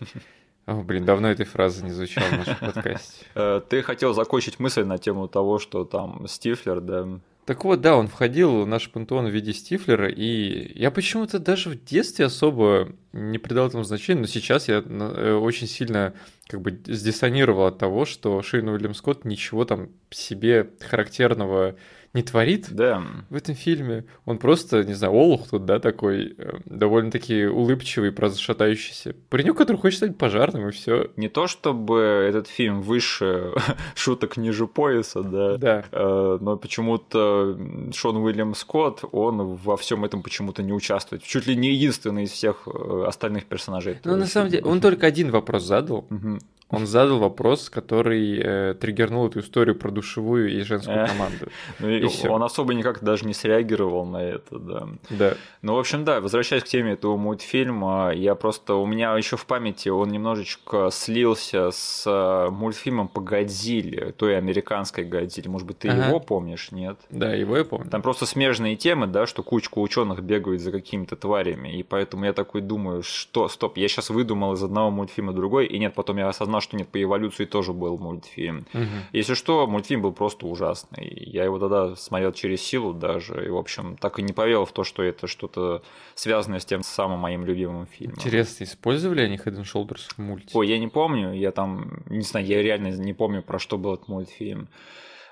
О, 0.66 0.82
блин, 0.82 1.06
давно 1.06 1.30
этой 1.30 1.46
фразы 1.46 1.82
не 1.82 1.92
звучала 1.92 2.26
в 2.26 2.32
нашем 2.32 2.56
подкасте. 2.56 3.24
Э, 3.34 3.60
ты 3.66 3.82
хотел 3.82 4.12
закончить 4.12 4.60
мысль 4.60 4.84
на 4.84 4.98
тему 4.98 5.26
того, 5.28 5.58
что 5.58 5.84
там 5.84 6.26
Стифлер, 6.28 6.80
да, 6.80 7.08
так 7.48 7.64
вот, 7.64 7.80
да, 7.80 7.96
он 7.96 8.08
входил 8.08 8.64
в 8.64 8.66
наш 8.66 8.90
пантеон 8.90 9.24
в 9.24 9.30
виде 9.30 9.54
Стифлера, 9.54 10.06
и 10.06 10.78
я 10.78 10.90
почему-то 10.90 11.38
даже 11.38 11.70
в 11.70 11.82
детстве 11.82 12.26
особо 12.26 12.92
не 13.14 13.38
придал 13.38 13.68
этому 13.68 13.84
значения, 13.84 14.20
но 14.20 14.26
сейчас 14.26 14.68
я 14.68 14.84
э, 14.84 15.32
очень 15.32 15.66
сильно 15.66 16.12
как 16.46 16.60
бы 16.60 16.78
сдиссонировал 16.84 17.64
от 17.64 17.78
того, 17.78 18.04
что 18.04 18.42
Шейн 18.42 18.68
Уильям 18.68 18.92
Скотт 18.92 19.24
ничего 19.24 19.64
там 19.64 19.88
себе 20.10 20.68
характерного 20.78 21.76
не 22.14 22.22
творит 22.22 22.68
да. 22.70 23.02
в 23.30 23.34
этом 23.34 23.54
фильме. 23.54 24.04
Он 24.24 24.38
просто, 24.38 24.84
не 24.84 24.94
знаю, 24.94 25.14
Олух 25.14 25.48
тут, 25.48 25.64
да, 25.64 25.78
такой 25.78 26.34
э, 26.36 26.58
довольно-таки 26.64 27.46
улыбчивый, 27.46 28.12
просто 28.12 28.40
шатающийся. 28.40 29.14
Паренек, 29.28 29.56
который 29.56 29.76
хочет 29.76 29.98
стать 29.98 30.16
пожарным, 30.16 30.68
и 30.68 30.72
все. 30.72 31.10
Не 31.16 31.28
то 31.28 31.46
чтобы 31.46 31.98
этот 32.28 32.48
фильм 32.48 32.80
выше 32.82 33.52
шуток 33.94 34.36
ниже 34.36 34.66
пояса, 34.66 35.22
да, 35.22 35.56
да. 35.58 35.84
Э, 35.92 36.38
но 36.40 36.56
почему-то 36.56 37.58
Шон 37.92 38.16
Уильям 38.16 38.54
Скотт, 38.54 39.04
он 39.12 39.54
во 39.56 39.76
всем 39.76 40.04
этом 40.04 40.22
почему-то 40.22 40.62
не 40.62 40.72
участвует. 40.72 41.22
Чуть 41.22 41.46
ли 41.46 41.56
не 41.56 41.72
единственный 41.72 42.24
из 42.24 42.30
всех 42.30 42.66
э, 42.66 43.04
остальных 43.06 43.46
персонажей. 43.46 43.98
Ну, 44.04 44.16
на 44.16 44.26
самом 44.26 44.50
деле, 44.50 44.64
он 44.66 44.80
только 44.80 45.06
один 45.06 45.30
вопрос 45.30 45.64
задал. 45.64 46.06
Угу 46.10 46.38
он 46.70 46.86
задал 46.86 47.18
вопрос, 47.18 47.70
который 47.70 48.38
э, 48.38 48.74
триггернул 48.74 49.26
эту 49.26 49.40
историю 49.40 49.74
про 49.74 49.90
душевую 49.90 50.52
и 50.52 50.60
женскую 50.60 51.06
команду. 51.06 51.48
Ну, 51.80 51.88
и 51.88 52.06
и 52.06 52.28
он 52.28 52.42
особо 52.42 52.74
никак 52.74 53.02
даже 53.02 53.24
не 53.24 53.34
среагировал 53.34 54.04
на 54.04 54.18
это, 54.18 54.58
да. 54.58 54.88
Да. 55.10 55.34
Ну, 55.62 55.74
в 55.74 55.78
общем, 55.78 56.04
да, 56.04 56.20
возвращаясь 56.20 56.64
к 56.64 56.66
теме 56.66 56.92
этого 56.92 57.16
мультфильма, 57.16 58.12
я 58.14 58.34
просто, 58.34 58.74
у 58.74 58.86
меня 58.86 59.16
еще 59.16 59.36
в 59.36 59.46
памяти 59.46 59.88
он 59.88 60.08
немножечко 60.08 60.90
слился 60.92 61.70
с 61.70 62.04
э, 62.06 62.50
мультфильмом 62.50 63.08
по 63.08 63.20
Годзилле, 63.20 64.12
той 64.12 64.36
американской 64.36 65.04
Годзилле. 65.04 65.50
Может 65.50 65.66
быть, 65.66 65.78
ты 65.78 65.88
ага. 65.88 66.08
его 66.08 66.20
помнишь, 66.20 66.72
нет? 66.72 66.98
Да, 67.10 67.32
его 67.32 67.56
я 67.56 67.64
помню. 67.64 67.90
Там 67.90 68.02
просто 68.02 68.26
смежные 68.26 68.76
темы, 68.76 69.06
да, 69.06 69.26
что 69.26 69.42
кучка 69.42 69.78
ученых 69.78 70.22
бегают 70.22 70.60
за 70.60 70.72
какими-то 70.72 71.16
тварями, 71.16 71.78
и 71.78 71.82
поэтому 71.82 72.24
я 72.24 72.32
такой 72.32 72.60
думаю, 72.60 73.02
что, 73.02 73.48
стоп, 73.48 73.76
я 73.76 73.88
сейчас 73.88 74.10
выдумал 74.10 74.54
из 74.54 74.62
одного 74.62 74.90
мультфильма 74.90 75.32
другой, 75.32 75.66
и 75.66 75.78
нет, 75.78 75.94
потом 75.94 76.18
я 76.18 76.28
осознал, 76.28 76.57
что 76.60 76.76
нет, 76.76 76.88
по 76.88 77.02
эволюции 77.02 77.44
тоже 77.44 77.72
был 77.72 77.98
мультфильм. 77.98 78.66
Угу. 78.72 78.84
Если 79.12 79.34
что, 79.34 79.66
мультфильм 79.66 80.02
был 80.02 80.12
просто 80.12 80.46
ужасный. 80.46 81.12
Я 81.26 81.44
его 81.44 81.58
тогда 81.58 81.96
смотрел 81.96 82.32
через 82.32 82.62
силу 82.62 82.92
даже, 82.92 83.46
и, 83.46 83.48
в 83.48 83.56
общем, 83.56 83.96
так 83.96 84.18
и 84.18 84.22
не 84.22 84.32
поверил 84.32 84.64
в 84.64 84.72
то, 84.72 84.84
что 84.84 85.02
это 85.02 85.26
что-то 85.26 85.82
связанное 86.14 86.60
с 86.60 86.64
тем 86.64 86.82
самым 86.82 87.20
моим 87.20 87.44
любимым 87.44 87.86
фильмом. 87.86 88.16
Интересно, 88.16 88.64
использовали 88.64 89.22
они 89.22 89.36
Head 89.36 89.58
and 89.58 89.64
Shoulders 89.64 90.14
в 90.16 90.18
мультике? 90.18 90.52
Ой, 90.54 90.68
я 90.68 90.78
не 90.78 90.88
помню, 90.88 91.32
я 91.32 91.52
там, 91.52 92.02
не 92.06 92.22
знаю, 92.22 92.46
я 92.46 92.62
реально 92.62 92.88
не 92.88 93.12
помню, 93.12 93.42
про 93.42 93.58
что 93.58 93.78
был 93.78 93.94
этот 93.94 94.08
мультфильм. 94.08 94.68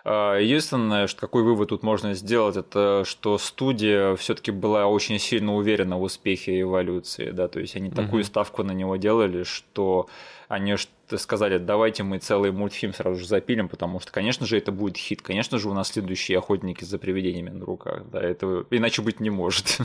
А, 0.08 0.38
единственное, 0.38 1.08
что 1.08 1.20
какой 1.20 1.42
вывод 1.42 1.70
тут 1.70 1.82
можно 1.82 2.14
сделать, 2.14 2.56
это 2.56 3.02
что 3.04 3.38
студия 3.38 4.14
все-таки 4.14 4.52
была 4.52 4.86
очень 4.86 5.18
сильно 5.18 5.52
уверена 5.56 5.98
в 5.98 6.02
успехе 6.02 6.60
эволюции, 6.60 7.32
да, 7.32 7.48
то 7.48 7.58
есть 7.58 7.75
они 7.75 7.88
угу. 7.88 7.96
такую 7.96 8.22
ставку 8.22 8.62
на 8.62 8.70
него 8.70 8.94
делали, 8.94 9.42
что 9.42 10.08
они 10.46 10.76
сказали, 11.16 11.58
давайте 11.58 12.04
мы 12.04 12.18
целый 12.18 12.52
мультфильм 12.52 12.94
сразу 12.94 13.18
же 13.18 13.26
запилим, 13.26 13.68
потому 13.68 13.98
что, 13.98 14.12
конечно 14.12 14.46
же, 14.46 14.56
это 14.56 14.70
будет 14.70 14.96
хит, 14.96 15.22
конечно 15.22 15.58
же, 15.58 15.68
у 15.68 15.75
нас 15.75 15.88
следующие 15.88 16.38
охотники 16.38 16.84
за 16.84 16.98
привидениями 16.98 17.50
на 17.50 17.66
руках, 17.66 18.04
да, 18.12 18.22
это 18.22 18.64
иначе 18.70 19.02
быть 19.02 19.18
не 19.18 19.30
может. 19.30 19.78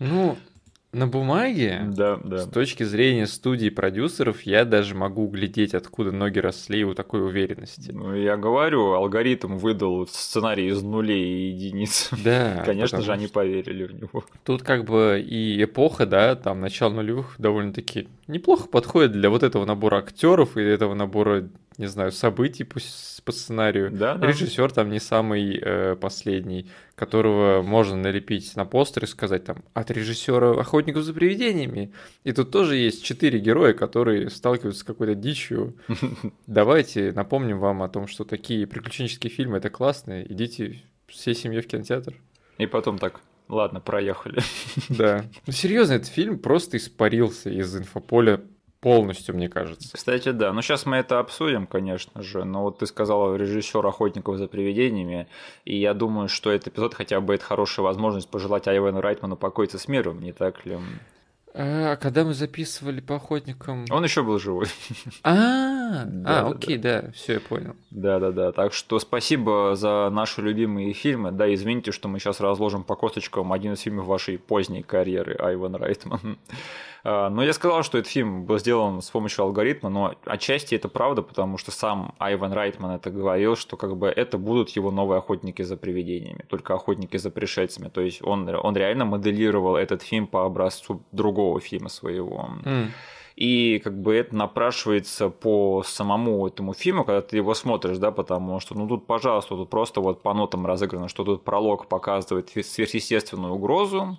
Ну, 0.00 0.36
на 0.94 1.06
бумаге, 1.06 1.82
да, 1.88 2.18
да. 2.22 2.38
с 2.38 2.48
точки 2.48 2.82
зрения 2.82 3.26
студии 3.26 3.68
продюсеров, 3.68 4.42
я 4.42 4.64
даже 4.64 4.94
могу 4.94 5.26
глядеть, 5.28 5.74
откуда 5.74 6.12
ноги 6.12 6.38
росли 6.38 6.84
у 6.84 6.94
такой 6.94 7.24
уверенности. 7.24 7.90
Ну, 7.92 8.14
я 8.14 8.36
говорю, 8.36 8.92
алгоритм 8.92 9.56
выдал 9.56 10.06
сценарий 10.06 10.68
из 10.68 10.82
нулей 10.82 11.24
и 11.24 11.48
единиц. 11.50 12.10
Да. 12.24 12.62
Конечно 12.64 13.02
же, 13.02 13.12
они 13.12 13.26
поверили 13.26 13.84
в 13.84 14.00
него. 14.00 14.24
Тут 14.44 14.62
как 14.62 14.84
бы 14.84 15.22
и 15.24 15.62
эпоха, 15.62 16.06
да, 16.06 16.36
там 16.36 16.60
начало 16.60 16.94
нулевых 16.94 17.34
довольно-таки 17.38 18.08
неплохо 18.28 18.66
подходит 18.66 19.12
для 19.12 19.28
вот 19.28 19.42
этого 19.42 19.66
набора 19.66 19.98
актеров 19.98 20.56
и 20.56 20.62
этого 20.62 20.94
набора 20.94 21.48
не 21.78 21.86
знаю, 21.86 22.12
событий 22.12 22.64
по, 22.64 22.78
по 23.24 23.32
сценарию. 23.32 23.90
Да, 23.90 24.14
да. 24.14 24.26
Режиссер 24.26 24.70
там 24.70 24.90
не 24.90 25.00
самый 25.00 25.58
э, 25.60 25.96
последний, 25.96 26.70
которого 26.94 27.62
можно 27.62 27.96
налепить 27.96 28.54
на 28.56 28.64
постер 28.64 29.04
и 29.04 29.06
сказать 29.06 29.44
там 29.44 29.64
от 29.74 29.90
режиссера 29.90 30.52
охотников 30.52 31.02
за 31.02 31.12
привидениями. 31.12 31.92
И 32.22 32.32
тут 32.32 32.50
тоже 32.50 32.76
есть 32.76 33.04
четыре 33.04 33.40
героя, 33.40 33.72
которые 33.72 34.30
сталкиваются 34.30 34.80
с 34.80 34.84
какой-то 34.84 35.14
дичью. 35.14 35.74
Давайте 36.46 37.12
напомним 37.12 37.58
вам 37.58 37.82
о 37.82 37.88
том, 37.88 38.06
что 38.06 38.24
такие 38.24 38.66
приключенческие 38.66 39.30
фильмы 39.30 39.58
это 39.58 39.70
классные. 39.70 40.30
Идите 40.32 40.82
всей 41.06 41.34
семьей 41.34 41.62
в 41.62 41.66
кинотеатр. 41.66 42.14
И 42.58 42.66
потом 42.66 42.98
так, 42.98 43.20
ладно, 43.48 43.80
проехали. 43.80 44.40
Да. 44.88 45.24
Ну, 45.46 45.52
серьезно, 45.52 45.94
этот 45.94 46.08
фильм 46.08 46.38
просто 46.38 46.76
испарился 46.76 47.50
из 47.50 47.76
инфополя 47.76 48.40
полностью, 48.84 49.34
мне 49.34 49.48
кажется. 49.48 49.88
Кстати, 49.94 50.30
да. 50.30 50.52
Ну, 50.52 50.60
сейчас 50.60 50.84
мы 50.84 50.98
это 50.98 51.18
обсудим, 51.18 51.66
конечно 51.66 52.22
же. 52.22 52.44
Но 52.44 52.64
вот 52.64 52.80
ты 52.80 52.86
сказал 52.86 53.34
режиссер 53.34 53.84
охотников 53.84 54.36
за 54.36 54.46
привидениями. 54.46 55.26
И 55.64 55.78
я 55.78 55.94
думаю, 55.94 56.28
что 56.28 56.50
этот 56.50 56.68
эпизод 56.68 56.92
хотя 56.92 57.22
бы 57.22 57.34
это 57.34 57.44
хорошая 57.44 57.82
возможность 57.82 58.28
пожелать 58.28 58.68
Айвену 58.68 59.00
Райтману 59.00 59.36
покоиться 59.36 59.78
с 59.78 59.88
миром, 59.88 60.20
не 60.20 60.32
так 60.32 60.66
ли? 60.66 60.78
А 61.54 61.96
когда 61.96 62.24
мы 62.24 62.34
записывали 62.34 63.00
по 63.00 63.16
охотникам. 63.16 63.86
Он 63.90 64.04
еще 64.04 64.22
был 64.22 64.38
живой. 64.38 64.66
А, 65.22 65.73
а, 66.24 66.48
окей, 66.48 66.78
да, 66.78 67.10
все, 67.12 67.34
я 67.34 67.40
понял. 67.40 67.74
Да, 67.90 68.18
да, 68.18 68.32
да. 68.32 68.52
Так 68.52 68.72
что 68.72 68.98
спасибо 68.98 69.74
за 69.74 70.08
наши 70.10 70.42
любимые 70.42 70.92
фильмы. 70.92 71.30
Да, 71.30 71.52
извините, 71.52 71.92
что 71.92 72.08
мы 72.08 72.18
сейчас 72.18 72.40
разложим 72.40 72.84
по 72.84 72.96
косточкам 72.96 73.52
один 73.52 73.74
из 73.74 73.80
фильмов 73.80 74.06
вашей 74.06 74.38
поздней 74.38 74.82
карьеры 74.82 75.36
Айван 75.38 75.74
Райтман. 75.76 76.38
А, 77.06 77.28
но 77.28 77.44
я 77.44 77.52
сказал, 77.52 77.82
что 77.82 77.98
этот 77.98 78.10
фильм 78.10 78.46
был 78.46 78.58
сделан 78.58 79.02
с 79.02 79.10
помощью 79.10 79.44
алгоритма, 79.44 79.90
но 79.90 80.14
отчасти 80.24 80.74
это 80.74 80.88
правда, 80.88 81.20
потому 81.20 81.58
что 81.58 81.70
сам 81.70 82.14
Айван 82.18 82.52
Райтман 82.52 82.92
это 82.92 83.10
говорил, 83.10 83.56
что 83.56 83.76
как 83.76 83.96
бы 83.98 84.08
это 84.08 84.38
будут 84.38 84.70
его 84.70 84.90
новые 84.90 85.18
охотники 85.18 85.60
за 85.60 85.76
привидениями, 85.76 86.46
только 86.48 86.72
охотники 86.72 87.18
за 87.18 87.30
пришельцами. 87.30 87.90
То 87.90 88.00
есть 88.00 88.22
он, 88.22 88.48
он 88.48 88.74
реально 88.74 89.04
моделировал 89.04 89.76
этот 89.76 90.00
фильм 90.00 90.26
по 90.26 90.46
образцу 90.46 91.02
другого 91.12 91.60
фильма 91.60 91.90
своего. 91.90 92.48
Mm. 92.64 92.88
И 93.36 93.80
как 93.82 94.00
бы 94.00 94.14
это 94.14 94.36
напрашивается 94.36 95.28
по 95.28 95.82
самому 95.84 96.46
этому 96.46 96.72
фильму, 96.72 97.04
когда 97.04 97.20
ты 97.20 97.36
его 97.36 97.54
смотришь, 97.54 97.98
да, 97.98 98.12
потому 98.12 98.60
что, 98.60 98.76
ну 98.76 98.86
тут, 98.86 99.06
пожалуйста, 99.06 99.56
тут 99.56 99.70
просто 99.70 100.00
вот 100.00 100.22
по 100.22 100.32
нотам 100.34 100.66
разыграно, 100.66 101.08
что 101.08 101.24
тут 101.24 101.42
пролог 101.42 101.88
показывает 101.88 102.50
сверхъестественную 102.50 103.54
угрозу, 103.54 104.18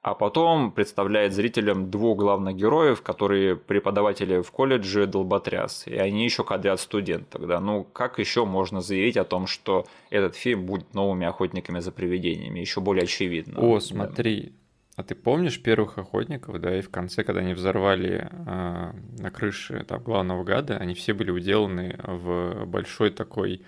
а 0.00 0.14
потом 0.14 0.70
представляет 0.70 1.32
зрителям 1.32 1.90
двух 1.90 2.18
главных 2.18 2.56
героев, 2.56 3.00
которые 3.02 3.56
преподаватели 3.56 4.40
в 4.40 4.50
колледже 4.50 5.06
долботряс, 5.06 5.86
и 5.86 5.96
они 5.96 6.24
еще 6.24 6.44
кадрят 6.44 6.78
студентов. 6.78 7.46
Да? 7.46 7.60
Ну, 7.60 7.84
как 7.84 8.18
еще 8.18 8.44
можно 8.44 8.82
заявить 8.82 9.16
о 9.16 9.24
том, 9.24 9.46
что 9.46 9.86
этот 10.10 10.36
фильм 10.36 10.66
будет 10.66 10.92
новыми 10.92 11.26
охотниками 11.26 11.80
за 11.80 11.90
привидениями? 11.90 12.60
Еще 12.60 12.82
более 12.82 13.04
очевидно. 13.04 13.58
О, 13.60 13.80
смотри, 13.80 14.52
А 14.96 15.02
ты 15.02 15.16
помнишь 15.16 15.60
первых 15.60 15.98
охотников, 15.98 16.60
да, 16.60 16.78
и 16.78 16.80
в 16.80 16.88
конце, 16.88 17.24
когда 17.24 17.40
они 17.40 17.54
взорвали 17.54 18.28
э, 18.30 18.92
на 19.18 19.30
крыше 19.32 19.84
там 19.88 20.00
главного 20.00 20.44
гада, 20.44 20.76
они 20.76 20.94
все 20.94 21.14
были 21.14 21.32
уделаны 21.32 21.98
в 22.04 22.64
большой 22.66 23.10
такой, 23.10 23.62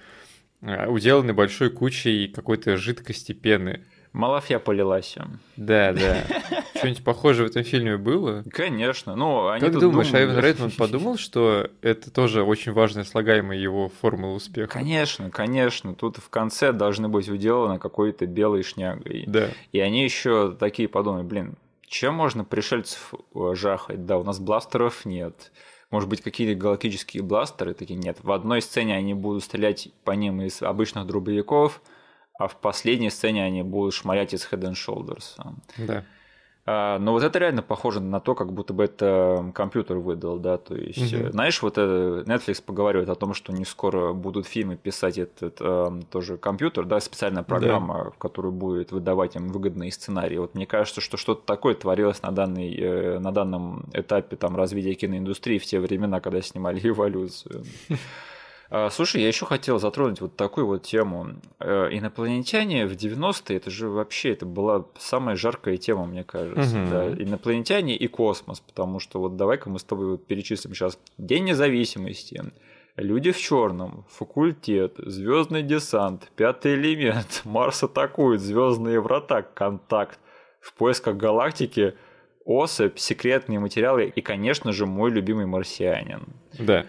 э, 0.63 0.87
уделаны 0.87 1.33
большой 1.33 1.71
кучей 1.71 2.29
какой-то 2.29 2.77
жидкости 2.77 3.33
пены. 3.33 3.85
Малафья 4.13 4.61
полилась. 4.61 5.17
Да, 5.57 5.93
да. 5.93 6.25
Что-нибудь 6.77 7.05
похожее 7.05 7.47
в 7.47 7.51
этом 7.51 7.65
фильме 7.65 7.97
было? 7.97 8.45
Конечно. 8.51 9.17
Ну, 9.17 9.49
они 9.49 9.61
как 9.61 9.79
думаешь, 9.79 10.09
думали... 10.09 10.25
Айвен 10.25 10.39
Рейтман 10.39 10.71
подумал, 10.71 11.17
что 11.19 11.71
это 11.83 12.11
тоже 12.11 12.43
очень 12.43 12.73
важная 12.73 13.05
слагаемая 13.05 13.59
его 13.59 13.91
формула 14.01 14.35
успеха? 14.35 14.73
Конечно, 14.73 15.31
конечно. 15.31 15.95
Тут 15.95 16.19
в 16.19 16.29
конце 16.29 16.73
должны 16.73 17.09
быть 17.09 17.29
уделаны 17.29 17.79
какой-то 17.79 18.27
белой 18.27 18.63
шнягой. 18.63 19.25
Да. 19.27 19.49
И 19.73 19.81
они 19.81 20.05
еще 20.05 20.55
такие 20.59 20.89
подумали, 20.89 21.23
блин, 21.23 21.57
чем 21.87 22.15
можно 22.15 22.45
пришельцев 22.45 23.15
э, 23.35 23.55
жахать? 23.55 24.07
Да, 24.07 24.19
у 24.19 24.25
нас 24.25 24.39
бластеров 24.39 25.05
нет. 25.05 25.53
Может 25.91 26.09
быть, 26.09 26.21
какие-то 26.21 26.59
галактические 26.61 27.23
бластеры? 27.23 27.75
Такие 27.75 27.99
нет. 27.99 28.19
В 28.23 28.33
одной 28.33 28.61
сцене 28.61 28.97
они 28.97 29.15
будут 29.15 29.45
стрелять 29.45 29.89
по 30.05 30.13
ним 30.13 30.43
из 30.43 30.63
обычных 30.63 31.07
дробовиков– 31.07 31.81
а 32.39 32.49
в 32.49 32.57
последней 32.57 33.11
сцене 33.11 33.45
они 33.45 33.63
будут 33.63 33.95
шмалять 33.95 34.35
из 34.35 34.47
Head 34.51 34.61
and 34.61 34.75
Shoulders. 34.75 35.41
Да. 35.79 36.05
А, 36.69 36.99
но 36.99 37.13
вот 37.13 37.23
это 37.23 37.39
реально 37.39 37.63
похоже 37.63 38.01
на 38.01 38.19
то, 38.19 38.35
как 38.35 38.53
будто 38.53 38.75
бы 38.75 38.83
это 38.85 39.53
компьютер 39.55 39.99
выдал, 39.99 40.39
да, 40.39 40.59
то 40.59 40.75
есть, 40.75 41.15
угу. 41.15 41.31
знаешь, 41.31 41.63
вот 41.63 41.79
это 41.79 42.25
Netflix 42.27 42.61
поговаривает 42.61 43.09
о 43.09 43.15
том, 43.15 43.35
что 43.35 43.53
не 43.53 43.65
скоро 43.65 44.13
будут 44.13 44.49
фильмы 44.49 44.77
писать 44.77 45.17
этот 45.17 45.59
э, 45.61 46.01
тоже 46.11 46.39
компьютер, 46.39 46.85
да, 46.85 46.99
специальная 46.99 47.45
программа, 47.45 48.07
да. 48.07 48.11
которая 48.19 48.51
будет 48.51 48.91
выдавать 48.91 49.37
им 49.37 49.49
выгодные 49.49 49.93
сценарии. 49.93 50.39
Вот 50.39 50.57
мне 50.57 50.67
кажется, 50.67 51.01
что 51.01 51.17
что-то 51.17 51.47
такое 51.47 51.77
творилось 51.77 52.21
на, 52.23 52.33
данный, 52.33 52.75
э, 52.75 53.19
на 53.21 53.31
данном 53.31 53.85
этапе 53.93 54.35
там 54.35 54.57
развития 54.57 54.95
киноиндустрии 54.95 55.59
в 55.59 55.65
те 55.65 55.79
времена, 55.79 56.19
когда 56.19 56.43
снимали 56.43 56.81
«Эволюцию». 56.89 57.65
А, 58.71 58.91
слушай, 58.91 59.21
я 59.21 59.29
еще 59.29 59.47
хотел 59.47 59.79
затронуть 59.79 60.21
вот 60.21 60.37
такую 60.37 60.67
вот 60.67 60.83
тему. 60.83 61.29
Э, 61.61 61.89
инопланетяне 61.91 62.87
в 62.87 62.93
90-е, 62.93 63.57
это 63.57 63.71
же 63.71 63.89
вообще 63.89 64.33
это 64.33 64.47
была 64.47 64.87
самая 64.99 65.37
жаркая 65.37 65.77
тема, 65.77 66.07
мне 66.07 66.25
кажется. 66.25 66.83
Угу. 66.83 66.91
Да? 66.91 67.13
Инопланетяне 67.13 67.97
и 67.97 68.07
космос, 68.09 68.61
потому 68.61 69.01
что 69.01 69.21
вот 69.21 69.37
давай-ка 69.37 69.71
мы 69.71 69.79
с 69.79 69.85
тобой 69.85 70.07
вот 70.07 70.27
перечислим 70.27 70.75
сейчас 70.75 70.99
День 71.19 71.45
независимости, 71.45 72.43
Люди 72.97 73.31
в 73.31 73.39
черном, 73.39 74.07
факультет, 74.09 74.95
звездный 74.97 75.63
десант, 75.63 76.31
пятый 76.35 76.77
элемент, 76.77 77.43
Марс 77.45 77.83
атакует, 77.83 78.41
звездные 78.41 79.01
врата, 79.01 79.43
контакт, 79.43 80.19
в 80.61 80.73
поисках 80.73 81.17
галактики, 81.17 81.95
особь, 82.47 82.97
секретные 82.99 83.59
материалы 83.59 84.07
и, 84.07 84.23
конечно 84.23 84.73
же, 84.73 84.87
мой 84.87 85.11
любимый 85.11 85.45
марсианин. 85.45 86.27
Да. 86.59 86.87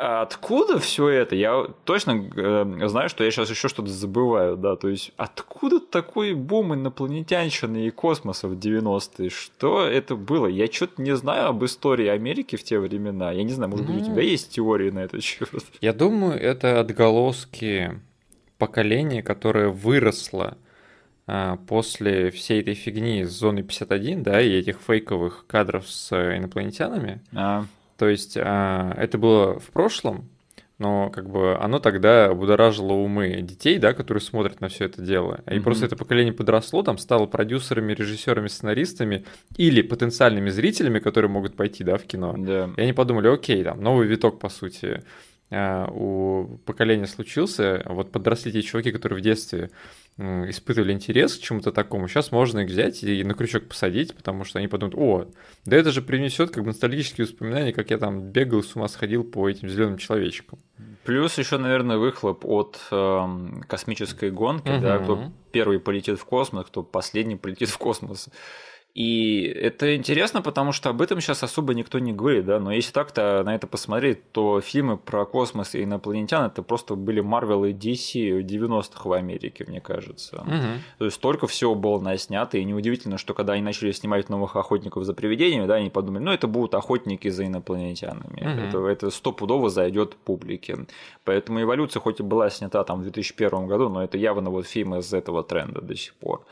Откуда 0.00 0.78
все 0.78 1.08
это? 1.08 1.34
Я 1.34 1.66
точно 1.84 2.30
э, 2.36 2.86
знаю, 2.88 3.08
что 3.08 3.24
я 3.24 3.32
сейчас 3.32 3.50
еще 3.50 3.66
что-то 3.66 3.88
забываю, 3.90 4.56
да, 4.56 4.76
то 4.76 4.86
есть 4.88 5.10
откуда 5.16 5.80
такой 5.80 6.34
бум 6.34 6.72
инопланетянщины 6.74 7.88
и 7.88 7.90
космоса 7.90 8.46
в 8.46 8.52
90-е? 8.52 9.28
Что 9.28 9.84
это 9.84 10.14
было? 10.14 10.46
Я 10.46 10.70
что-то 10.70 11.02
не 11.02 11.16
знаю 11.16 11.48
об 11.48 11.64
истории 11.64 12.06
Америки 12.06 12.54
в 12.54 12.62
те 12.62 12.78
времена. 12.78 13.32
Я 13.32 13.42
не 13.42 13.50
знаю, 13.52 13.72
может 13.72 13.86
быть, 13.86 14.02
у 14.02 14.04
тебя 14.04 14.22
есть 14.22 14.52
теории 14.52 14.90
на 14.90 15.00
этот 15.00 15.24
счет? 15.24 15.50
Я 15.80 15.92
думаю, 15.92 16.40
это 16.40 16.78
отголоски 16.78 18.00
поколения, 18.56 19.24
которое 19.24 19.68
выросло 19.68 20.58
а, 21.26 21.56
после 21.66 22.30
всей 22.30 22.60
этой 22.60 22.74
фигни 22.74 23.24
с 23.24 23.30
зоны 23.30 23.64
51, 23.64 24.22
да, 24.22 24.40
и 24.40 24.48
этих 24.48 24.78
фейковых 24.78 25.44
кадров 25.48 25.90
с 25.90 26.12
инопланетянами. 26.12 27.20
А. 27.34 27.64
То 27.98 28.08
есть 28.08 28.38
а, 28.40 28.94
это 28.96 29.18
было 29.18 29.58
в 29.58 29.70
прошлом, 29.70 30.28
но 30.78 31.10
как 31.10 31.28
бы 31.28 31.56
оно 31.58 31.80
тогда 31.80 32.32
будоражило 32.32 32.92
умы 32.92 33.40
детей, 33.42 33.78
да, 33.78 33.92
которые 33.92 34.22
смотрят 34.22 34.60
на 34.60 34.68
все 34.68 34.84
это 34.84 35.02
дело. 35.02 35.40
И 35.46 35.50
mm-hmm. 35.50 35.62
просто 35.62 35.86
это 35.86 35.96
поколение 35.96 36.32
подросло, 36.32 36.84
там 36.84 36.98
стало 36.98 37.26
продюсерами, 37.26 37.92
режиссерами, 37.92 38.46
сценаристами 38.46 39.24
или 39.56 39.82
потенциальными 39.82 40.50
зрителями, 40.50 41.00
которые 41.00 41.30
могут 41.30 41.56
пойти, 41.56 41.82
да, 41.82 41.98
в 41.98 42.04
кино. 42.04 42.34
Yeah. 42.36 42.74
И 42.76 42.82
они 42.82 42.92
подумали, 42.92 43.26
окей, 43.26 43.64
там 43.64 43.82
новый 43.82 44.06
виток, 44.06 44.38
по 44.38 44.48
сути, 44.48 45.02
у 45.50 46.58
поколения 46.66 47.06
случился. 47.06 47.82
Вот 47.86 48.12
подросли 48.12 48.52
те 48.52 48.62
чуваки, 48.62 48.92
которые 48.92 49.18
в 49.18 49.22
детстве 49.22 49.70
испытывали 50.18 50.92
интерес 50.92 51.36
к 51.36 51.40
чему-то 51.40 51.70
такому, 51.70 52.08
сейчас 52.08 52.32
можно 52.32 52.60
их 52.60 52.68
взять 52.68 53.04
и 53.04 53.22
на 53.22 53.34
крючок 53.34 53.68
посадить, 53.68 54.16
потому 54.16 54.42
что 54.42 54.58
они 54.58 54.66
подумают, 54.66 54.96
о, 54.98 55.30
да 55.64 55.76
это 55.76 55.92
же 55.92 56.02
принесет 56.02 56.50
как 56.50 56.64
бы 56.64 56.70
ностальгические 56.70 57.24
воспоминания, 57.24 57.72
как 57.72 57.90
я 57.90 57.98
там 57.98 58.20
бегал, 58.20 58.64
с 58.64 58.74
ума 58.74 58.88
сходил 58.88 59.22
по 59.22 59.48
этим 59.48 59.68
зеленым 59.68 59.96
человечкам. 59.96 60.58
Плюс 61.04 61.38
еще, 61.38 61.56
наверное, 61.58 61.98
выхлоп 61.98 62.44
от 62.44 62.80
э, 62.90 63.26
космической 63.68 64.30
гонки, 64.32 64.68
угу. 64.68 64.80
да, 64.80 64.98
кто 64.98 65.32
первый 65.52 65.78
полетит 65.78 66.18
в 66.18 66.24
космос, 66.24 66.66
кто 66.66 66.82
последний 66.82 67.36
полетит 67.36 67.68
в 67.68 67.78
космос. 67.78 68.28
И 68.94 69.42
это 69.42 69.94
интересно, 69.94 70.42
потому 70.42 70.72
что 70.72 70.90
об 70.90 71.00
этом 71.00 71.20
сейчас 71.20 71.44
особо 71.44 71.72
никто 71.72 72.00
не 72.00 72.12
говорит, 72.12 72.46
да, 72.46 72.58
но 72.58 72.72
если 72.72 72.90
так-то 72.90 73.42
на 73.44 73.54
это 73.54 73.68
посмотреть, 73.68 74.32
то 74.32 74.60
фильмы 74.60 74.96
про 74.96 75.24
космос 75.24 75.76
и 75.76 75.84
инопланетян 75.84 76.46
это 76.46 76.62
просто 76.62 76.96
были 76.96 77.22
Marvel 77.22 77.70
и 77.70 77.72
DC 77.72 78.40
90-х 78.42 79.08
в 79.08 79.12
Америке, 79.12 79.64
мне 79.68 79.80
кажется. 79.80 80.38
Угу. 80.38 80.82
То 80.98 81.04
есть 81.04 81.16
столько 81.16 81.46
всего 81.46 81.76
было 81.76 82.00
наснято, 82.00 82.58
и 82.58 82.64
неудивительно, 82.64 83.18
что 83.18 83.34
когда 83.34 83.52
они 83.52 83.62
начали 83.62 83.92
снимать 83.92 84.28
новых 84.30 84.56
охотников 84.56 85.04
за 85.04 85.14
привидениями, 85.14 85.66
да, 85.66 85.74
они 85.76 85.90
подумали, 85.90 86.24
ну 86.24 86.32
это 86.32 86.48
будут 86.48 86.74
охотники 86.74 87.28
за 87.28 87.46
инопланетянами, 87.46 88.40
угу. 88.40 88.60
это, 88.60 88.86
это 88.86 89.10
стопудово 89.10 89.70
зайдет 89.70 90.16
публике. 90.16 90.86
Поэтому 91.24 91.62
эволюция 91.62 92.00
хоть 92.00 92.18
и 92.18 92.24
была 92.24 92.50
снята 92.50 92.82
там 92.82 93.00
в 93.00 93.02
2001 93.02 93.68
году, 93.68 93.88
но 93.90 94.02
это 94.02 94.18
явно 94.18 94.50
вот 94.50 94.66
фильм 94.66 94.96
из 94.96 95.12
этого 95.14 95.44
тренда 95.44 95.80
до 95.80 95.94
сих 95.94 96.14
пор. 96.14 96.44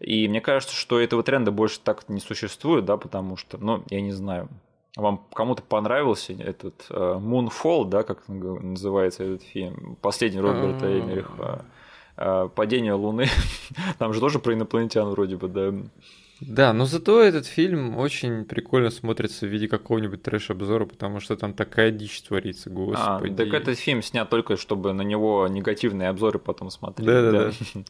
И 0.00 0.28
мне 0.28 0.40
кажется, 0.40 0.74
что 0.74 1.00
этого 1.00 1.22
тренда 1.22 1.50
больше 1.50 1.80
так 1.82 2.08
не 2.08 2.20
существует, 2.20 2.84
да, 2.84 2.96
потому 2.96 3.36
что, 3.36 3.58
ну, 3.58 3.84
я 3.90 4.00
не 4.00 4.12
знаю, 4.12 4.48
вам 4.96 5.26
кому-то 5.32 5.62
понравился 5.62 6.32
этот 6.32 6.86
э, 6.90 6.94
Moonfall, 6.94 7.88
да, 7.88 8.02
как 8.02 8.28
называется 8.28 9.24
этот 9.24 9.42
фильм, 9.42 9.96
последний 10.00 10.40
Роберта 10.40 10.86
а. 10.86 10.98
Эмериха, 10.98 11.64
э, 12.16 12.48
Падение 12.54 12.94
Луны, 12.94 13.26
там 13.98 14.12
же 14.12 14.20
тоже 14.20 14.38
про 14.38 14.54
инопланетян 14.54 15.08
вроде 15.08 15.36
бы, 15.36 15.48
да. 15.48 15.72
Да, 16.40 16.72
но 16.72 16.84
зато 16.84 17.22
этот 17.22 17.46
фильм 17.46 17.96
очень 17.96 18.44
прикольно 18.44 18.90
смотрится 18.90 19.46
в 19.46 19.48
виде 19.48 19.68
какого-нибудь 19.68 20.22
трэш-обзора, 20.22 20.84
потому 20.84 21.20
что 21.20 21.36
там 21.36 21.54
такая 21.54 21.90
дичь 21.90 22.22
творится, 22.22 22.70
а, 22.70 22.72
господи. 22.72 23.32
А, 23.32 23.36
так 23.36 23.54
этот 23.54 23.78
фильм 23.78 24.02
снят 24.02 24.28
только, 24.28 24.56
чтобы 24.56 24.92
на 24.92 25.02
него 25.02 25.46
негативные 25.48 26.08
обзоры 26.08 26.38
потом 26.38 26.70
смотреть. 26.70 27.06
Да-да-да. 27.06 27.52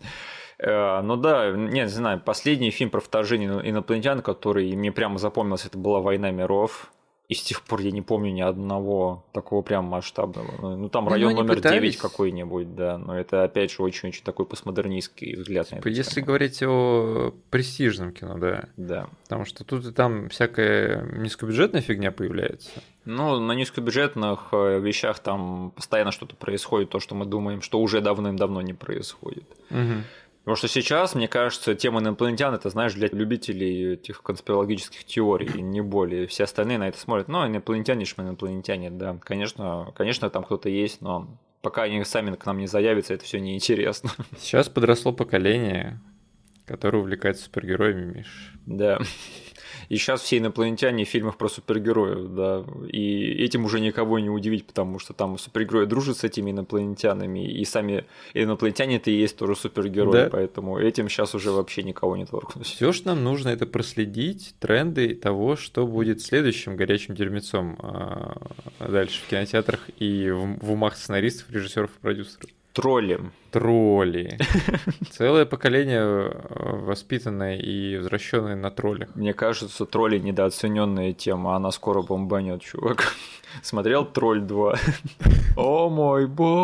Э, 0.58 1.00
ну 1.02 1.16
да, 1.16 1.50
не 1.52 1.88
знаю, 1.88 2.20
последний 2.20 2.70
фильм 2.70 2.90
про 2.90 3.00
вторжение 3.00 3.50
инопланетян, 3.68 4.22
который 4.22 4.74
мне 4.76 4.92
прямо 4.92 5.18
запомнился, 5.18 5.68
это 5.68 5.78
была 5.78 6.00
«Война 6.00 6.30
миров». 6.30 6.90
И 7.26 7.34
с 7.34 7.42
тех 7.42 7.62
пор 7.62 7.80
я 7.80 7.90
не 7.90 8.02
помню 8.02 8.30
ни 8.32 8.42
одного 8.42 9.24
такого 9.32 9.62
прям 9.62 9.86
масштабного. 9.86 10.52
Ну, 10.60 10.76
ну 10.76 10.88
там 10.90 11.04
ну, 11.04 11.10
район 11.10 11.34
номер 11.34 11.56
пытались... 11.56 11.94
9 11.94 11.96
какой-нибудь, 11.96 12.74
да. 12.74 12.98
Но 12.98 13.18
это 13.18 13.44
опять 13.44 13.70
же 13.70 13.82
очень-очень 13.82 14.22
такой 14.22 14.44
постмодернистский 14.44 15.34
взгляд 15.36 15.70
на 15.70 15.76
это. 15.76 15.88
Если 15.88 16.16
тему. 16.16 16.26
говорить 16.26 16.62
о 16.62 17.32
престижном 17.48 18.12
кино, 18.12 18.36
да. 18.36 18.68
Да. 18.76 19.08
Потому 19.22 19.46
что 19.46 19.64
тут 19.64 19.86
и 19.86 19.92
там 19.92 20.28
всякая 20.28 21.02
низкобюджетная 21.16 21.80
фигня 21.80 22.12
появляется. 22.12 22.68
Ну, 23.06 23.40
на 23.40 23.52
низкобюджетных 23.52 24.48
э, 24.52 24.80
вещах 24.80 25.18
там 25.18 25.72
постоянно 25.74 26.12
что-то 26.12 26.36
происходит, 26.36 26.90
то, 26.90 27.00
что 27.00 27.14
мы 27.14 27.24
думаем, 27.24 27.62
что 27.62 27.80
уже 27.80 28.02
давным-давно 28.02 28.60
не 28.60 28.74
происходит. 28.74 29.44
Угу. 29.70 30.02
Потому 30.44 30.56
что 30.56 30.68
сейчас, 30.68 31.14
мне 31.14 31.26
кажется, 31.26 31.74
тема 31.74 32.00
инопланетян 32.00 32.54
это, 32.54 32.68
знаешь, 32.68 32.92
для 32.92 33.08
любителей 33.08 33.94
этих 33.94 34.22
конспирологических 34.22 35.04
теорий, 35.04 35.62
не 35.62 35.80
более. 35.80 36.26
Все 36.26 36.44
остальные 36.44 36.76
на 36.76 36.88
это 36.88 36.98
смотрят. 36.98 37.28
Ну, 37.28 37.46
инопланетяне, 37.46 38.04
что 38.04 38.22
инопланетяне, 38.22 38.90
да. 38.90 39.18
Конечно, 39.22 39.90
конечно, 39.96 40.28
там 40.28 40.44
кто-то 40.44 40.68
есть, 40.68 41.00
но 41.00 41.38
пока 41.62 41.84
они 41.84 42.04
сами 42.04 42.36
к 42.36 42.44
нам 42.44 42.58
не 42.58 42.66
заявятся, 42.66 43.14
это 43.14 43.24
все 43.24 43.40
неинтересно. 43.40 44.10
Сейчас 44.38 44.68
подросло 44.68 45.12
поколение, 45.12 45.98
которое 46.66 46.98
увлекается 46.98 47.44
супергероями, 47.44 48.18
Миш. 48.18 48.52
Да. 48.66 48.98
И 49.88 49.96
сейчас 49.96 50.22
все 50.22 50.38
инопланетяне 50.38 51.04
в 51.04 51.08
фильмах 51.08 51.36
про 51.36 51.48
супергероев, 51.48 52.34
да, 52.34 52.64
и 52.88 53.44
этим 53.44 53.64
уже 53.64 53.80
никого 53.80 54.18
не 54.18 54.30
удивить, 54.30 54.66
потому 54.66 54.98
что 54.98 55.12
там 55.12 55.38
супергерои 55.38 55.86
дружат 55.86 56.18
с 56.18 56.24
этими 56.24 56.50
инопланетянами, 56.50 57.46
и 57.46 57.64
сами 57.64 58.04
инопланетяне 58.34 58.96
это 58.96 59.10
и 59.10 59.14
есть 59.14 59.36
тоже 59.36 59.56
супергерои, 59.56 60.24
да. 60.24 60.28
поэтому 60.30 60.78
этим 60.78 61.08
сейчас 61.08 61.34
уже 61.34 61.50
вообще 61.50 61.82
никого 61.82 62.16
не 62.16 62.26
торкнуть. 62.26 62.66
Все, 62.66 62.92
что 62.92 63.08
нам 63.08 63.24
нужно, 63.24 63.48
это 63.48 63.66
проследить 63.66 64.54
тренды 64.58 65.14
того, 65.14 65.56
что 65.56 65.86
будет 65.86 66.20
следующим 66.22 66.76
горячим 66.76 67.14
дерьмецом 67.14 67.76
а, 67.80 68.36
дальше 68.80 69.20
в 69.22 69.28
кинотеатрах 69.28 69.88
и 69.98 70.30
в 70.30 70.70
умах 70.70 70.96
сценаристов, 70.96 71.50
режиссеров 71.50 71.90
и 71.96 72.00
продюсеров. 72.00 72.50
Тролли. 72.74 73.20
Тролли. 73.52 74.36
Целое 75.10 75.44
поколение 75.46 76.02
э, 76.02 76.32
воспитанное 76.84 77.56
и 77.56 77.96
возвращенное 77.96 78.56
на 78.56 78.72
троллях. 78.72 79.14
Мне 79.14 79.32
кажется, 79.32 79.86
тролли 79.86 80.18
недооцененная 80.18 81.12
тема, 81.12 81.54
она 81.54 81.70
скоро 81.70 82.02
бомбанет, 82.02 82.62
чувак. 82.62 83.14
Смотрел 83.62 84.04
Тролль 84.04 84.40
2. 84.40 84.74
О 85.56 85.88
мой 85.88 86.26
бог! 86.26 86.54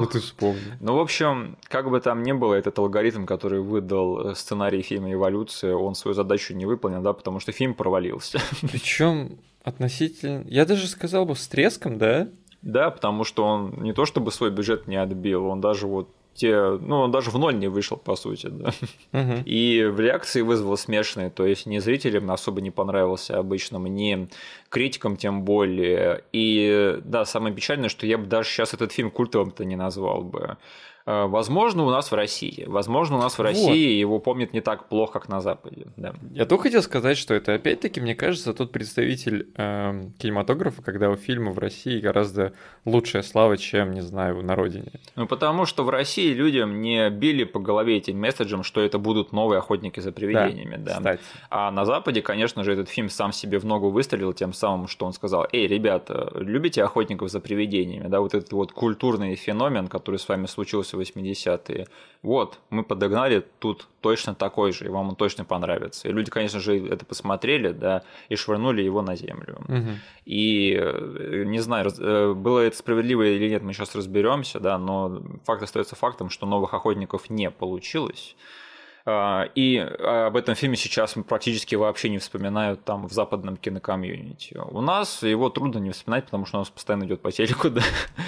Ну 0.00 0.06
ты 0.06 0.20
вспомни. 0.20 0.78
Ну, 0.80 0.96
в 0.96 1.00
общем, 1.00 1.58
как 1.68 1.90
бы 1.90 2.00
там 2.00 2.22
ни 2.22 2.32
было, 2.32 2.54
этот 2.54 2.78
алгоритм, 2.78 3.26
который 3.26 3.60
выдал 3.60 4.34
сценарий 4.34 4.80
фильма 4.80 5.12
«Эволюция», 5.12 5.74
он 5.74 5.94
свою 5.94 6.14
задачу 6.14 6.54
не 6.54 6.64
выполнил, 6.64 7.02
да, 7.02 7.12
потому 7.12 7.40
что 7.40 7.52
фильм 7.52 7.74
провалился. 7.74 8.40
Причем 8.62 9.38
относительно... 9.62 10.44
Я 10.48 10.64
даже 10.64 10.86
сказал 10.88 11.26
бы 11.26 11.36
с 11.36 11.46
треском, 11.46 11.98
да? 11.98 12.28
Да, 12.62 12.90
потому 12.90 13.24
что 13.24 13.44
он 13.44 13.74
не 13.82 13.92
то 13.92 14.04
чтобы 14.04 14.32
свой 14.32 14.50
бюджет 14.50 14.86
не 14.86 14.96
отбил, 14.96 15.46
он 15.46 15.60
даже 15.60 15.86
вот 15.86 16.08
те, 16.34 16.78
ну, 16.80 17.00
он 17.00 17.10
даже 17.10 17.30
в 17.30 17.38
ноль 17.38 17.58
не 17.58 17.68
вышел, 17.68 17.96
по 17.96 18.16
сути, 18.16 18.46
да. 18.46 18.72
Угу. 19.12 19.42
И 19.44 19.84
в 19.84 20.00
реакции 20.00 20.42
вызвал 20.42 20.76
смешанные, 20.76 21.30
то 21.30 21.44
есть 21.44 21.66
не 21.66 21.80
зрителям 21.80 22.30
особо 22.30 22.60
не 22.60 22.70
понравился 22.70 23.38
обычным, 23.38 23.86
не 23.86 24.28
критикам 24.68 25.16
тем 25.16 25.42
более. 25.42 26.24
И 26.32 26.98
да, 27.04 27.24
самое 27.24 27.54
печальное, 27.54 27.88
что 27.88 28.06
я 28.06 28.16
бы 28.16 28.26
даже 28.26 28.48
сейчас 28.48 28.74
этот 28.74 28.92
фильм 28.92 29.10
культовым-то 29.10 29.64
не 29.64 29.76
назвал 29.76 30.22
бы. 30.22 30.56
Э, 31.06 31.26
возможно, 31.26 31.84
у 31.84 31.90
нас 31.90 32.10
в 32.10 32.14
России. 32.14 32.64
Возможно, 32.66 33.16
у 33.16 33.20
нас 33.20 33.38
в 33.38 33.42
России 33.42 33.94
вот. 33.94 34.00
его 34.00 34.18
помнят 34.18 34.52
не 34.52 34.60
так 34.60 34.88
плохо, 34.88 35.14
как 35.14 35.28
на 35.28 35.40
Западе. 35.40 35.86
Да. 35.96 36.14
Я 36.32 36.46
только 36.46 36.64
хотел 36.64 36.82
сказать, 36.82 37.18
что 37.18 37.34
это 37.34 37.54
опять-таки, 37.54 38.00
мне 38.00 38.14
кажется, 38.14 38.54
тот 38.54 38.72
представитель 38.72 39.48
э, 39.56 40.10
кинематографа, 40.18 40.82
когда 40.82 41.10
у 41.10 41.16
фильма 41.16 41.52
в 41.52 41.58
России 41.58 42.00
гораздо 42.00 42.52
лучшая 42.84 43.22
слава, 43.22 43.56
чем, 43.56 43.92
не 43.92 44.02
знаю, 44.02 44.42
на 44.42 44.54
родине. 44.54 44.92
Ну, 45.16 45.26
потому 45.26 45.66
что 45.66 45.84
в 45.84 45.90
России 45.90 46.32
людям 46.32 46.80
не 46.80 47.10
били 47.10 47.44
по 47.44 47.58
голове 47.58 47.96
этим 47.96 48.20
месседжем, 48.20 48.62
что 48.62 48.80
это 48.80 48.98
будут 48.98 49.32
новые 49.32 49.58
охотники 49.58 50.00
за 50.00 50.12
привидениями. 50.12 50.76
Да, 50.76 51.00
да. 51.00 51.16
Кстати. 51.16 51.20
А 51.50 51.70
на 51.70 51.84
Западе, 51.84 52.22
конечно 52.22 52.64
же, 52.64 52.72
этот 52.72 52.88
фильм 52.88 53.08
сам 53.08 53.32
себе 53.32 53.58
в 53.58 53.64
ногу 53.64 53.90
выстрелил 53.90 54.32
тем 54.32 54.52
самым, 54.52 54.88
что 54.88 55.06
он 55.06 55.12
сказал, 55.12 55.46
эй, 55.52 55.66
ребята, 55.66 56.30
любите 56.34 56.84
охотников 56.84 57.30
за 57.30 57.40
привидениями? 57.40 58.08
Да, 58.08 58.20
вот 58.20 58.34
этот 58.34 58.52
вот 58.52 58.72
культурный 58.72 59.34
феномен, 59.34 59.88
который 59.88 60.18
с 60.18 60.28
вами 60.28 60.46
случился 60.46 60.89
80-е. 60.98 61.86
Вот, 62.22 62.58
мы 62.68 62.82
подогнали 62.84 63.44
тут 63.58 63.88
точно 64.00 64.34
такой 64.34 64.72
же, 64.72 64.84
и 64.84 64.88
вам 64.88 65.10
он 65.10 65.16
точно 65.16 65.44
понравится. 65.44 66.08
И 66.08 66.12
люди, 66.12 66.30
конечно 66.30 66.60
же, 66.60 66.86
это 66.88 67.04
посмотрели, 67.04 67.72
да, 67.72 68.02
и 68.28 68.36
швырнули 68.36 68.82
его 68.82 69.02
на 69.02 69.16
землю. 69.16 69.58
Угу. 69.68 69.88
И 70.26 70.76
э, 70.78 71.44
не 71.46 71.60
знаю, 71.60 71.90
э, 71.98 72.34
было 72.34 72.60
это 72.60 72.76
справедливо 72.76 73.22
или 73.22 73.48
нет, 73.48 73.62
мы 73.62 73.72
сейчас 73.72 73.94
разберемся, 73.94 74.60
да, 74.60 74.78
но 74.78 75.22
факт 75.44 75.62
остается 75.62 75.96
фактом, 75.96 76.28
что 76.30 76.46
новых 76.46 76.74
охотников 76.74 77.30
не 77.30 77.50
получилось. 77.50 78.36
А, 79.06 79.48
и 79.54 79.78
об 79.78 80.36
этом 80.36 80.54
фильме 80.54 80.76
сейчас 80.76 81.14
практически 81.26 81.74
вообще 81.74 82.10
не 82.10 82.18
вспоминают 82.18 82.84
там 82.84 83.06
в 83.06 83.12
западном 83.12 83.56
кинокомьюнити. 83.56 84.58
У 84.70 84.80
нас 84.80 85.22
его 85.22 85.48
трудно 85.48 85.78
не 85.78 85.90
вспоминать, 85.90 86.26
потому 86.26 86.46
что 86.46 86.58
у 86.58 86.60
нас 86.60 86.70
постоянно 86.70 87.04
идет 87.04 87.22
по 87.22 87.32
телеку, 87.32 87.70
да, 87.70 87.82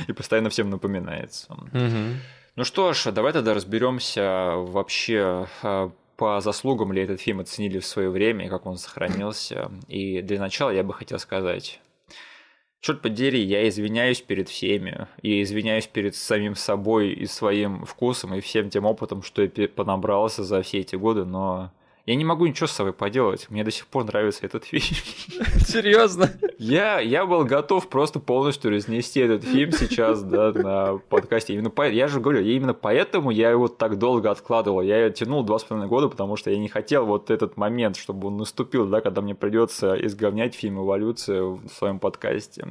и 0.09 0.13
постоянно 0.13 0.51
всем 0.51 0.71
напоминается. 0.71 1.53
Угу. 1.53 2.17
Ну 2.55 2.65
что 2.65 2.93
ж, 2.93 3.11
давай 3.13 3.33
тогда 3.33 3.55
разберемся 3.55 4.57
вообще 4.57 5.49
а, 5.63 5.91
по 6.17 6.41
заслугам 6.43 6.93
ли 6.93 7.03
этот 7.03 7.19
фильм 7.19 7.41
оценили 7.41 7.79
в 7.79 7.87
свое 7.87 8.11
время 8.11 8.47
и 8.47 8.49
как 8.51 8.67
он 8.67 8.77
сохранился. 8.77 9.71
И 9.89 10.21
для 10.21 10.39
начала 10.39 10.69
я 10.69 10.83
бы 10.83 10.93
хотел 10.93 11.19
сказать, 11.19 11.81
черт 12.81 13.01
подери, 13.01 13.41
я 13.41 13.67
извиняюсь 13.67 14.21
перед 14.21 14.51
всеми, 14.51 15.09
и 15.23 15.41
извиняюсь 15.41 15.87
перед 15.87 16.15
самим 16.15 16.55
собой 16.55 17.13
и 17.13 17.25
своим 17.25 17.87
вкусом, 17.87 18.35
и 18.35 18.41
всем 18.41 18.69
тем 18.69 18.85
опытом, 18.85 19.23
что 19.23 19.43
я 19.43 19.69
понабрался 19.69 20.45
за 20.45 20.61
все 20.61 20.81
эти 20.81 20.95
годы, 20.95 21.25
но 21.25 21.73
я 22.05 22.17
не 22.17 22.25
могу 22.25 22.47
ничего 22.47 22.67
с 22.67 22.73
собой 22.73 22.93
поделать. 22.93 23.47
Мне 23.49 23.63
до 23.63 23.71
сих 23.71 23.87
пор 23.87 24.05
нравится 24.05 24.45
этот 24.45 24.65
фильм. 24.65 24.83
Серьезно? 25.67 26.31
Я, 26.59 26.99
я 26.99 27.27
был 27.27 27.45
готов 27.45 27.89
просто 27.89 28.19
полностью 28.19 28.73
разнести 28.73 29.21
этот 29.21 29.45
фильм 29.45 29.71
сейчас, 29.71 30.23
да, 30.23 30.53
на 30.53 30.99
подкасте. 30.99 31.55
Именно 31.55 31.71
по, 31.71 31.89
я 31.89 32.09
же 32.09 32.19
говорю, 32.19 32.43
именно 32.43 32.75
поэтому 32.75 33.31
я 33.31 33.51
его 33.51 33.69
так 33.69 33.99
долго 33.99 34.31
откладывал. 34.31 34.83
Я 34.83 35.11
тянул 35.11 35.45
два 35.45 35.61
с 35.61 35.65
половиной 35.65 35.89
года, 35.89 36.09
потому 36.09 36.37
что 36.37 36.51
я 36.51 36.59
не 36.59 36.69
хотел 36.69 37.07
вот 37.07 37.31
этот 37.31 37.57
момент, 37.57 37.97
чтобы 37.97 38.29
он 38.29 38.37
наступил, 38.37 38.87
да, 38.87 39.01
когда 39.01 39.21
мне 39.21 39.37
придется 39.37 39.95
изговнять 40.05 40.57
фильм 40.57 40.83
«Эволюция» 40.83 41.43
в 41.43 41.69
своем 41.69 42.01
подкасте. 42.01 42.67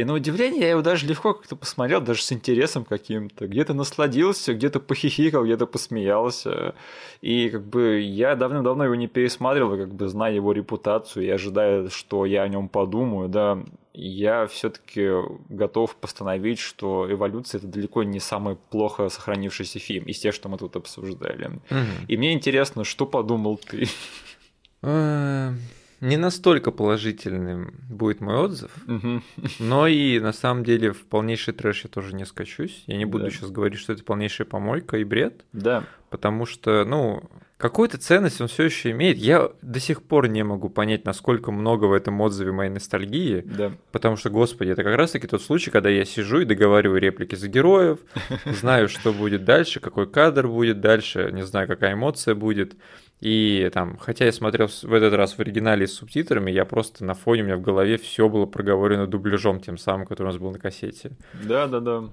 И 0.00 0.04
на 0.04 0.14
удивление 0.14 0.62
я 0.62 0.70
его 0.70 0.80
даже 0.80 1.06
легко 1.06 1.34
как-то 1.34 1.56
посмотрел, 1.56 2.00
даже 2.00 2.22
с 2.22 2.32
интересом 2.32 2.86
каким-то. 2.86 3.46
Где-то 3.46 3.74
насладился, 3.74 4.54
где-то 4.54 4.80
похихикал, 4.80 5.44
где-то 5.44 5.66
посмеялся. 5.66 6.74
И 7.20 7.50
как 7.50 7.66
бы 7.66 8.00
я 8.00 8.34
давно-давно 8.34 8.84
его 8.84 8.94
не 8.94 9.08
пересматривал, 9.08 9.76
как 9.76 9.94
бы 9.94 10.08
зная 10.08 10.32
его 10.32 10.52
репутацию 10.52 11.26
и 11.26 11.28
ожидая, 11.28 11.90
что 11.90 12.24
я 12.24 12.44
о 12.44 12.48
нем 12.48 12.70
подумаю, 12.70 13.28
да, 13.28 13.62
я 13.92 14.46
все-таки 14.46 15.06
готов 15.50 15.94
постановить, 15.96 16.60
что 16.60 17.06
эволюция 17.12 17.58
это 17.58 17.66
далеко 17.66 18.02
не 18.02 18.20
самый 18.20 18.56
плохо 18.56 19.10
сохранившийся 19.10 19.80
фильм 19.80 20.04
из 20.04 20.18
тех, 20.18 20.34
что 20.34 20.48
мы 20.48 20.56
тут 20.56 20.76
обсуждали. 20.76 21.60
Угу. 21.70 22.06
И 22.08 22.16
мне 22.16 22.32
интересно, 22.32 22.84
что 22.84 23.04
подумал 23.04 23.58
ты? 23.58 23.86
Не 26.00 26.16
настолько 26.16 26.70
положительным 26.70 27.74
будет 27.88 28.20
мой 28.20 28.36
отзыв, 28.36 28.70
но 29.58 29.86
и 29.86 30.18
на 30.18 30.32
самом 30.32 30.64
деле 30.64 30.92
в 30.92 31.04
полнейший 31.04 31.52
трэш 31.52 31.84
я 31.84 31.90
тоже 31.90 32.14
не 32.14 32.24
скачусь. 32.24 32.84
Я 32.86 32.96
не 32.96 33.04
буду 33.04 33.24
да. 33.24 33.30
сейчас 33.30 33.50
говорить, 33.50 33.78
что 33.78 33.92
это 33.92 34.02
полнейшая 34.02 34.46
помойка 34.46 34.96
и 34.96 35.04
бред. 35.04 35.44
Да. 35.52 35.84
Потому 36.08 36.46
что, 36.46 36.84
ну, 36.84 37.22
какую-то 37.60 37.98
ценность 37.98 38.40
он 38.40 38.48
все 38.48 38.64
еще 38.64 38.90
имеет. 38.90 39.18
Я 39.18 39.52
до 39.60 39.78
сих 39.78 40.02
пор 40.02 40.28
не 40.28 40.42
могу 40.42 40.70
понять, 40.70 41.04
насколько 41.04 41.52
много 41.52 41.84
в 41.84 41.92
этом 41.92 42.20
отзыве 42.20 42.52
моей 42.52 42.70
ностальгии. 42.70 43.42
Да. 43.44 43.72
Потому 43.92 44.16
что, 44.16 44.30
господи, 44.30 44.70
это 44.70 44.82
как 44.82 44.96
раз-таки 44.96 45.26
тот 45.26 45.42
случай, 45.42 45.70
когда 45.70 45.90
я 45.90 46.04
сижу 46.04 46.40
и 46.40 46.46
договариваю 46.46 47.00
реплики 47.00 47.34
за 47.34 47.48
героев, 47.48 47.98
знаю, 48.46 48.88
что 48.88 49.12
будет 49.12 49.44
дальше, 49.44 49.78
какой 49.80 50.10
кадр 50.10 50.48
будет 50.48 50.80
дальше, 50.80 51.30
не 51.32 51.44
знаю, 51.44 51.68
какая 51.68 51.92
эмоция 51.92 52.34
будет. 52.34 52.76
И 53.20 53.70
там, 53.74 53.98
хотя 53.98 54.24
я 54.24 54.32
смотрел 54.32 54.68
в 54.68 54.92
этот 54.92 55.12
раз 55.12 55.34
в 55.34 55.40
оригинале 55.40 55.86
с 55.86 55.92
субтитрами, 55.92 56.50
я 56.50 56.64
просто 56.64 57.04
на 57.04 57.14
фоне 57.14 57.42
у 57.42 57.44
меня 57.46 57.56
в 57.56 57.60
голове 57.60 57.98
все 57.98 58.28
было 58.28 58.46
проговорено 58.46 59.06
дубляжом 59.06 59.60
тем 59.60 59.76
самым, 59.76 60.06
который 60.06 60.28
у 60.28 60.30
нас 60.30 60.38
был 60.38 60.50
на 60.50 60.58
кассете. 60.58 61.12
Да, 61.44 61.66
да, 61.66 61.80
да. 61.80 62.04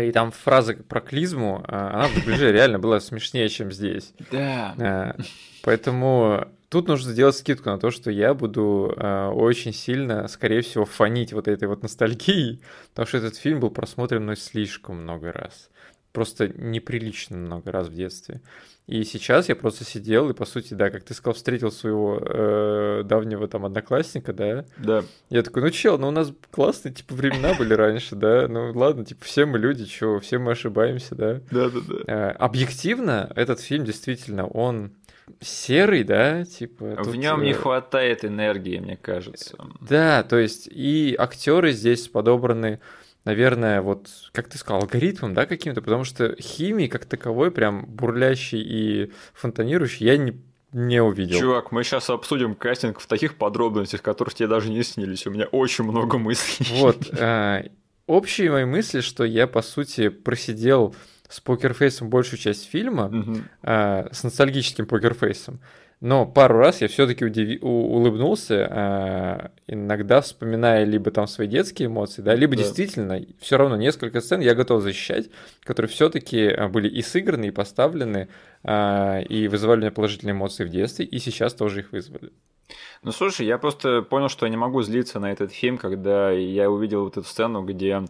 И 0.00 0.10
там 0.12 0.32
фраза 0.32 0.74
про 0.74 1.00
клизму, 1.00 1.62
а, 1.68 1.90
она 1.94 2.08
в 2.08 2.14
дубляже 2.14 2.50
реально 2.50 2.78
была 2.78 2.98
смешнее, 3.00 3.48
чем 3.48 3.70
здесь. 3.70 4.14
Да. 4.32 4.74
А, 4.78 5.16
поэтому 5.62 6.48
тут 6.70 6.88
нужно 6.88 7.12
сделать 7.12 7.36
скидку 7.36 7.68
на 7.68 7.78
то, 7.78 7.90
что 7.90 8.10
я 8.10 8.32
буду 8.32 8.94
а, 8.96 9.30
очень 9.30 9.74
сильно, 9.74 10.26
скорее 10.28 10.62
всего, 10.62 10.86
фонить 10.86 11.34
вот 11.34 11.46
этой 11.46 11.68
вот 11.68 11.82
ностальгией, 11.82 12.62
потому 12.90 13.06
что 13.06 13.18
этот 13.18 13.36
фильм 13.36 13.60
был 13.60 13.70
просмотрен 13.70 14.22
мной 14.22 14.36
слишком 14.36 15.02
много 15.02 15.30
раз. 15.30 15.68
Просто 16.12 16.48
неприлично 16.48 17.36
много 17.36 17.70
раз 17.70 17.88
в 17.88 17.94
детстве. 17.94 18.40
И 18.86 19.02
сейчас 19.04 19.48
я 19.48 19.56
просто 19.56 19.82
сидел 19.84 20.28
и, 20.28 20.34
по 20.34 20.44
сути, 20.44 20.74
да, 20.74 20.90
как 20.90 21.04
ты 21.04 21.14
сказал, 21.14 21.34
встретил 21.34 21.72
своего 21.72 22.20
э, 22.20 23.02
давнего 23.04 23.48
там 23.48 23.64
одноклассника, 23.64 24.34
да? 24.34 24.66
Да. 24.76 25.04
Я 25.30 25.42
такой, 25.42 25.62
ну 25.62 25.70
чел, 25.70 25.98
ну 25.98 26.08
у 26.08 26.10
нас 26.10 26.30
классные, 26.50 26.92
типа, 26.92 27.14
времена 27.14 27.54
были 27.54 27.72
раньше, 27.72 28.14
да? 28.14 28.46
Ну 28.46 28.72
ладно, 28.74 29.06
типа, 29.06 29.24
все 29.24 29.46
мы 29.46 29.58
люди, 29.58 29.86
чё, 29.86 30.20
все 30.20 30.38
мы 30.38 30.52
ошибаемся, 30.52 31.14
да? 31.14 31.40
Да-да-да. 31.50 31.94
Э, 32.06 32.30
объективно, 32.32 33.32
этот 33.34 33.60
фильм 33.60 33.86
действительно, 33.86 34.46
он 34.46 34.92
серый, 35.40 36.04
да, 36.04 36.44
типа. 36.44 36.96
В 37.02 37.16
нем 37.16 37.42
не 37.42 37.52
э, 37.52 37.54
хватает 37.54 38.24
энергии, 38.24 38.78
мне 38.78 38.98
кажется. 38.98 39.56
Да, 39.80 40.22
то 40.22 40.36
есть 40.36 40.68
и 40.70 41.14
актеры 41.18 41.72
здесь 41.72 42.08
подобраны 42.08 42.80
наверное, 43.24 43.82
вот, 43.82 44.08
как 44.32 44.48
ты 44.48 44.58
сказал, 44.58 44.82
алгоритмом, 44.82 45.34
да, 45.34 45.46
каким-то, 45.46 45.82
потому 45.82 46.04
что 46.04 46.36
химии 46.40 46.86
как 46.86 47.04
таковой, 47.04 47.50
прям 47.50 47.86
бурлящий 47.86 48.60
и 48.60 49.12
фонтанирующий, 49.34 50.06
я 50.06 50.16
не 50.16 50.40
не 50.74 51.00
увидел. 51.00 51.38
Чувак, 51.38 51.70
мы 51.70 51.84
сейчас 51.84 52.10
обсудим 52.10 52.56
кастинг 52.56 52.98
в 52.98 53.06
таких 53.06 53.36
подробностях, 53.36 54.02
которых 54.02 54.34
тебе 54.34 54.48
даже 54.48 54.70
не 54.70 54.82
снились. 54.82 55.24
У 55.24 55.30
меня 55.30 55.44
очень 55.46 55.84
много 55.84 56.18
мыслей. 56.18 56.66
Вот. 56.80 57.14
Э, 57.16 57.68
общие 58.08 58.50
мои 58.50 58.64
мысли, 58.64 59.00
что 59.00 59.22
я, 59.24 59.46
по 59.46 59.62
сути, 59.62 60.08
просидел 60.08 60.92
с 61.28 61.40
покерфейсом 61.40 62.10
большую 62.10 62.40
часть 62.40 62.68
фильма, 62.68 63.06
угу. 63.06 63.36
э, 63.62 64.08
с 64.12 64.24
ностальгическим 64.24 64.86
покерфейсом. 64.86 65.60
Но 66.00 66.26
пару 66.26 66.58
раз 66.58 66.82
я 66.82 66.88
все-таки 66.88 67.24
удив... 67.24 67.62
улыбнулся, 67.62 68.68
э, 68.70 69.72
иногда 69.72 70.20
вспоминая 70.20 70.84
либо 70.84 71.10
там 71.10 71.26
свои 71.26 71.46
детские 71.46 71.86
эмоции, 71.86 72.20
да, 72.20 72.34
либо 72.34 72.56
да. 72.56 72.62
действительно 72.62 73.20
все 73.40 73.56
равно 73.56 73.76
несколько 73.76 74.20
сцен 74.20 74.40
я 74.40 74.54
готов 74.54 74.82
защищать, 74.82 75.30
которые 75.62 75.90
все-таки 75.90 76.40
э, 76.40 76.68
были 76.68 76.88
и 76.88 77.00
сыграны, 77.00 77.46
и 77.46 77.50
поставлены, 77.50 78.28
э, 78.64 79.22
и 79.24 79.48
вызывали 79.48 79.78
у 79.78 79.82
меня 79.82 79.92
положительные 79.92 80.32
эмоции 80.32 80.64
в 80.64 80.68
детстве, 80.68 81.06
и 81.06 81.18
сейчас 81.18 81.54
тоже 81.54 81.80
их 81.80 81.92
вызвали. 81.92 82.30
Ну 83.02 83.12
слушай, 83.12 83.46
я 83.46 83.58
просто 83.58 84.02
понял, 84.02 84.28
что 84.28 84.46
я 84.46 84.50
не 84.50 84.56
могу 84.56 84.82
злиться 84.82 85.20
на 85.20 85.30
этот 85.30 85.52
фильм, 85.52 85.76
когда 85.76 86.30
я 86.30 86.70
увидел 86.70 87.04
вот 87.04 87.16
эту 87.16 87.26
сцену, 87.26 87.62
где 87.62 88.02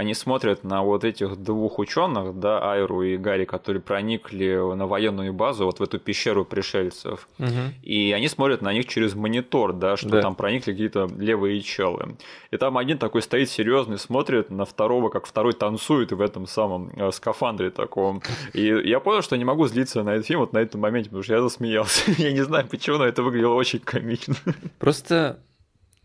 они 0.00 0.14
смотрят 0.14 0.64
на 0.64 0.82
вот 0.82 1.04
этих 1.04 1.36
двух 1.36 1.78
ученых, 1.78 2.38
да, 2.38 2.72
Айру 2.72 3.02
и 3.02 3.16
Гарри, 3.16 3.44
которые 3.44 3.82
проникли 3.82 4.74
на 4.74 4.86
военную 4.86 5.32
базу, 5.32 5.66
вот 5.66 5.78
в 5.78 5.82
эту 5.82 5.98
пещеру 5.98 6.44
пришельцев. 6.44 7.28
Угу. 7.38 7.48
И 7.82 8.12
они 8.12 8.28
смотрят 8.28 8.62
на 8.62 8.72
них 8.72 8.86
через 8.86 9.14
монитор, 9.14 9.74
да, 9.74 9.96
что 9.96 10.08
да. 10.08 10.22
там 10.22 10.34
проникли 10.34 10.72
какие-то 10.72 11.08
левые 11.18 11.60
челы. 11.60 12.16
И 12.50 12.56
там 12.56 12.78
один 12.78 12.98
такой 12.98 13.20
стоит 13.20 13.50
серьезный, 13.50 13.98
смотрит 13.98 14.50
на 14.50 14.64
второго, 14.64 15.10
как 15.10 15.26
второй 15.26 15.52
танцует 15.52 16.12
в 16.12 16.20
этом 16.20 16.46
самом 16.46 16.90
э, 16.96 17.12
скафандре 17.12 17.70
таком. 17.70 18.22
И 18.54 18.64
я 18.64 19.00
понял, 19.00 19.22
что 19.22 19.36
не 19.36 19.44
могу 19.44 19.66
злиться 19.66 20.02
на 20.02 20.14
этот 20.14 20.26
фильм 20.26 20.40
вот 20.40 20.54
на 20.54 20.58
этом 20.58 20.80
моменте, 20.80 21.10
потому 21.10 21.22
что 21.22 21.34
я 21.34 21.42
засмеялся. 21.42 22.10
я 22.18 22.32
не 22.32 22.42
знаю 22.42 22.66
почему, 22.68 22.96
но 22.96 23.04
это 23.04 23.22
выглядело 23.22 23.54
очень 23.54 23.80
комично. 23.80 24.34
Просто 24.78 25.40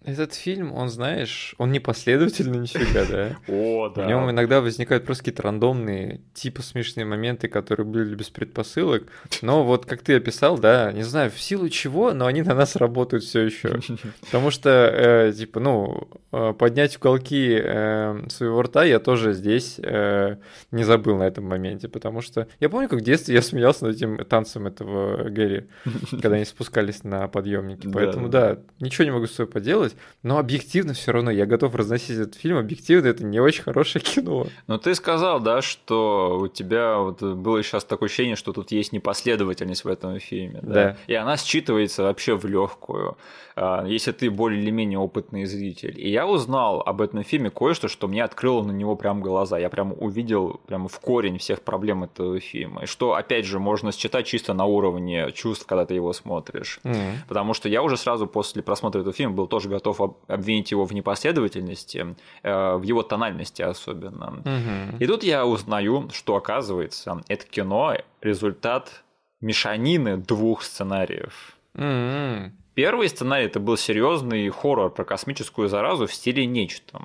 этот 0.05 0.33
фильм, 0.33 0.71
он, 0.73 0.89
знаешь, 0.89 1.55
он 1.57 1.71
не 1.71 1.79
последовательный 1.79 2.57
нифига, 2.59 3.05
да? 3.05 3.37
О, 3.47 3.89
да. 3.89 4.05
В 4.05 4.07
нем 4.07 4.29
иногда 4.29 4.61
возникают 4.61 5.05
просто 5.05 5.23
какие-то 5.23 5.43
рандомные, 5.43 6.21
типа 6.33 6.61
смешные 6.61 7.05
моменты, 7.05 7.47
которые 7.47 7.85
были 7.85 8.15
без 8.15 8.29
предпосылок. 8.29 9.03
Но 9.41 9.63
вот 9.63 9.85
как 9.85 10.01
ты 10.01 10.15
описал, 10.15 10.57
да, 10.57 10.91
не 10.91 11.03
знаю, 11.03 11.31
в 11.31 11.41
силу 11.41 11.69
чего, 11.69 12.13
но 12.13 12.27
они 12.27 12.43
на 12.43 12.53
нас 12.53 12.75
работают 12.75 13.23
все 13.23 13.41
еще. 13.41 13.79
Потому 14.21 14.51
что, 14.51 14.69
э, 14.69 15.33
типа, 15.33 15.59
ну, 15.59 16.07
э, 16.31 16.53
поднять 16.57 16.97
уголки 16.97 17.59
э, 17.61 18.27
своего 18.29 18.61
рта 18.61 18.83
я 18.83 18.99
тоже 18.99 19.33
здесь 19.33 19.79
э, 19.81 20.37
не 20.71 20.83
забыл 20.83 21.17
на 21.17 21.23
этом 21.23 21.45
моменте. 21.45 21.87
Потому 21.87 22.21
что 22.21 22.47
я 22.59 22.69
помню, 22.69 22.89
как 22.89 22.99
в 22.99 23.03
детстве 23.03 23.35
я 23.35 23.41
смеялся 23.41 23.85
над 23.85 23.95
этим 23.95 24.23
танцем 24.25 24.67
этого 24.67 25.29
Гэри, 25.29 25.65
когда 26.11 26.35
они 26.35 26.45
спускались 26.45 27.03
на 27.03 27.27
подъемники. 27.27 27.89
Поэтому, 27.91 28.29
да, 28.29 28.59
ничего 28.79 29.05
не 29.05 29.11
могу 29.11 29.25
с 29.25 29.31
собой 29.31 29.51
поделать 29.51 29.94
делать, 29.95 30.15
но 30.23 30.37
объективно 30.37 30.93
все 30.93 31.11
равно 31.11 31.31
я 31.31 31.45
готов 31.45 31.75
разносить 31.75 32.17
этот 32.17 32.35
фильм, 32.35 32.57
объективно 32.57 33.07
это 33.07 33.23
не 33.23 33.39
очень 33.39 33.63
хорошее 33.63 34.03
кино. 34.03 34.47
Но 34.67 34.77
ты 34.77 34.95
сказал, 34.95 35.39
да, 35.39 35.61
что 35.61 36.39
у 36.39 36.47
тебя 36.47 36.97
вот 36.97 37.21
было 37.21 37.61
сейчас 37.63 37.83
такое 37.83 38.07
ощущение, 38.07 38.35
что 38.35 38.53
тут 38.53 38.71
есть 38.71 38.91
непоследовательность 38.91 39.83
в 39.83 39.87
этом 39.87 40.19
фильме, 40.19 40.59
да, 40.61 40.73
да. 40.73 40.97
и 41.07 41.13
она 41.13 41.35
считывается 41.35 42.03
вообще 42.03 42.35
в 42.35 42.45
легкую, 42.45 43.17
если 43.57 44.11
ты 44.11 44.29
более 44.29 44.61
или 44.61 44.71
менее 44.71 44.99
опытный 44.99 45.45
зритель. 45.45 45.95
И 45.97 46.09
я 46.09 46.27
узнал 46.27 46.81
об 46.81 47.01
этом 47.01 47.23
фильме 47.23 47.49
кое-что, 47.49 47.87
что 47.87 48.07
мне 48.07 48.23
открыло 48.23 48.63
на 48.63 48.71
него 48.71 48.95
прям 48.95 49.21
глаза, 49.21 49.57
я 49.57 49.69
прям 49.69 49.93
увидел 49.97 50.59
прям 50.67 50.87
в 50.87 50.99
корень 50.99 51.37
всех 51.37 51.61
проблем 51.61 52.03
этого 52.03 52.39
фильма, 52.39 52.83
и 52.83 52.85
что, 52.85 53.13
опять 53.13 53.45
же, 53.45 53.59
можно 53.59 53.91
считать 53.91 54.25
чисто 54.25 54.53
на 54.53 54.65
уровне 54.65 55.31
чувств, 55.31 55.65
когда 55.65 55.85
ты 55.85 55.93
его 55.93 56.13
смотришь, 56.13 56.79
mm-hmm. 56.83 57.13
потому 57.27 57.53
что 57.53 57.69
я 57.69 57.81
уже 57.81 57.97
сразу 57.97 58.27
после 58.27 58.61
просмотра 58.61 58.99
этого 58.99 59.13
фильма 59.13 59.33
был 59.33 59.47
тоже 59.47 59.69
готов 59.69 60.01
обвинить 60.27 60.71
его 60.71 60.85
в 60.85 60.93
непоследовательности, 60.93 62.15
э, 62.43 62.75
в 62.75 62.83
его 62.83 63.03
тональности 63.03 63.61
особенно. 63.61 64.39
Угу. 64.39 64.97
И 64.99 65.07
тут 65.07 65.23
я 65.23 65.45
узнаю, 65.45 66.09
что 66.11 66.35
оказывается, 66.35 67.21
это 67.27 67.45
кино 67.45 67.95
результат 68.21 69.03
мешанины 69.41 70.17
двух 70.17 70.63
сценариев. 70.63 71.57
Угу. 71.75 72.51
Первый 72.75 73.07
сценарий 73.07 73.45
это 73.45 73.61
был 73.61 73.77
серьезный 73.77 74.49
хоррор 74.49 74.93
про 74.93 75.05
космическую 75.05 75.69
заразу 75.69 76.07
в 76.07 76.13
стиле 76.13 76.45
нечто. 76.45 77.01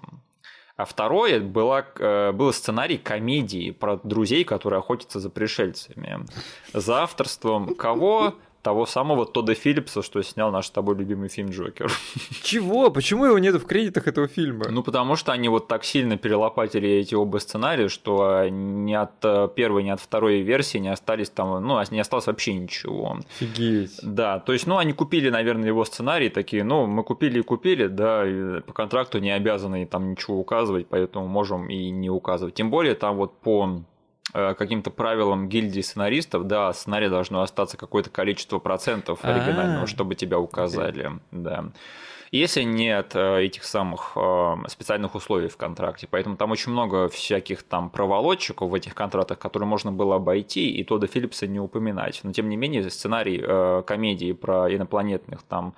А 0.77 0.85
второе 0.85 1.41
было, 1.41 1.87
э, 1.99 2.33
был 2.33 2.53
сценарий 2.53 2.99
комедии 2.99 3.71
про 3.71 3.97
друзей, 4.03 4.45
которые 4.45 4.81
охотятся 4.81 5.21
за 5.21 5.31
пришельцами. 5.31 6.27
За 6.73 7.03
авторством 7.03 7.75
кого? 7.75 8.35
Того 8.63 8.87
самого 8.87 9.27
Тодда 9.27 9.55
Филлипса, 9.55 10.03
что 10.03 10.23
снял 10.23 10.51
наш 10.51 10.67
с 10.67 10.71
тобой 10.71 10.97
любимый 10.97 11.29
фильм 11.29 11.51
«Джокер». 11.51 11.91
Чего? 12.43 12.91
Почему 12.91 13.25
его 13.27 13.39
нет 13.39 13.55
в 13.55 13.67
кредитах 13.67 14.07
этого 14.07 14.29
фильма? 14.29 14.67
Ну, 14.71 14.83
потому 14.83 15.17
что 15.17 15.33
они 15.33 15.49
вот 15.49 15.69
так 15.69 15.85
сильно 15.85 16.17
перелопатили 16.17 16.89
эти 16.89 17.15
оба 17.15 17.39
сценария, 17.39 17.89
что 17.89 18.49
ни 18.49 18.93
от 18.93 19.13
э, 19.23 19.49
первой, 19.55 19.83
ни 19.83 19.91
от 19.91 20.01
второй 20.01 20.41
версии 20.43 20.79
не 20.79 20.89
остались 20.89 21.31
там, 21.31 21.65
ну, 21.67 21.81
не 21.91 22.01
осталось 22.01 22.27
вообще 22.27 22.55
ничего. 22.55 23.19
Офигеть. 23.37 23.99
Да, 24.03 24.39
то 24.41 24.53
есть, 24.53 24.67
ну, 24.67 24.77
они 24.77 24.93
купили, 24.93 25.31
наверное, 25.31 25.69
его 25.69 25.85
сценарий, 25.85 26.29
такие, 26.29 26.65
ну, 26.65 26.87
мы 26.87 27.03
купили 27.03 27.41
и 27.41 27.43
купили, 27.43 27.87
да, 27.87 28.27
и 28.27 28.61
по 28.61 28.73
контракту 28.73 29.19
не 29.19 29.31
обязаны 29.31 29.87
там 29.87 30.11
ничего 30.11 30.39
указывать, 30.39 30.87
поэтому 30.89 31.27
можем 31.27 31.69
и 31.69 31.91
не 31.91 32.11
указывать. 32.11 32.55
Тем 32.55 32.71
более, 32.71 32.95
там 32.95 33.17
вот 33.17 33.39
по 33.41 33.83
каким-то 34.33 34.91
правилам 34.91 35.49
гильдии 35.49 35.81
сценаристов, 35.81 36.47
да, 36.47 36.73
сценарий 36.73 37.09
должно 37.09 37.43
остаться 37.43 37.77
какое-то 37.77 38.11
количество 38.11 38.59
процентов 38.59 39.25
оригинального, 39.25 39.81
А-а-а. 39.81 39.87
чтобы 39.87 40.15
тебя 40.15 40.39
указали, 40.39 41.11
да 41.31 41.67
если 42.33 42.63
нет 42.63 43.13
э, 43.15 43.43
этих 43.43 43.65
самых 43.65 44.13
э, 44.15 44.55
специальных 44.69 45.15
условий 45.15 45.49
в 45.49 45.57
контракте. 45.57 46.07
Поэтому 46.09 46.37
там 46.37 46.53
очень 46.53 46.71
много 46.71 47.09
всяких 47.09 47.63
там 47.65 47.91
проволочек 47.91 48.61
в 48.61 48.73
этих 48.73 48.95
контрактах, 48.95 49.39
которые 49.39 49.67
можно 49.67 49.91
было 49.91 50.17
обойти, 50.17 50.71
и 50.71 50.85
Тодда 50.85 51.09
Филлипса 51.09 51.47
не 51.47 51.59
упоминать. 51.59 52.21
Но 52.23 52.33
тем 52.33 52.49
не 52.49 52.57
менее, 52.57 52.89
сценарий 52.89 53.43
э, 53.43 53.83
комедии 53.85 54.33
про 54.33 54.73
инопланетных 54.75 55.43
там 55.43 55.75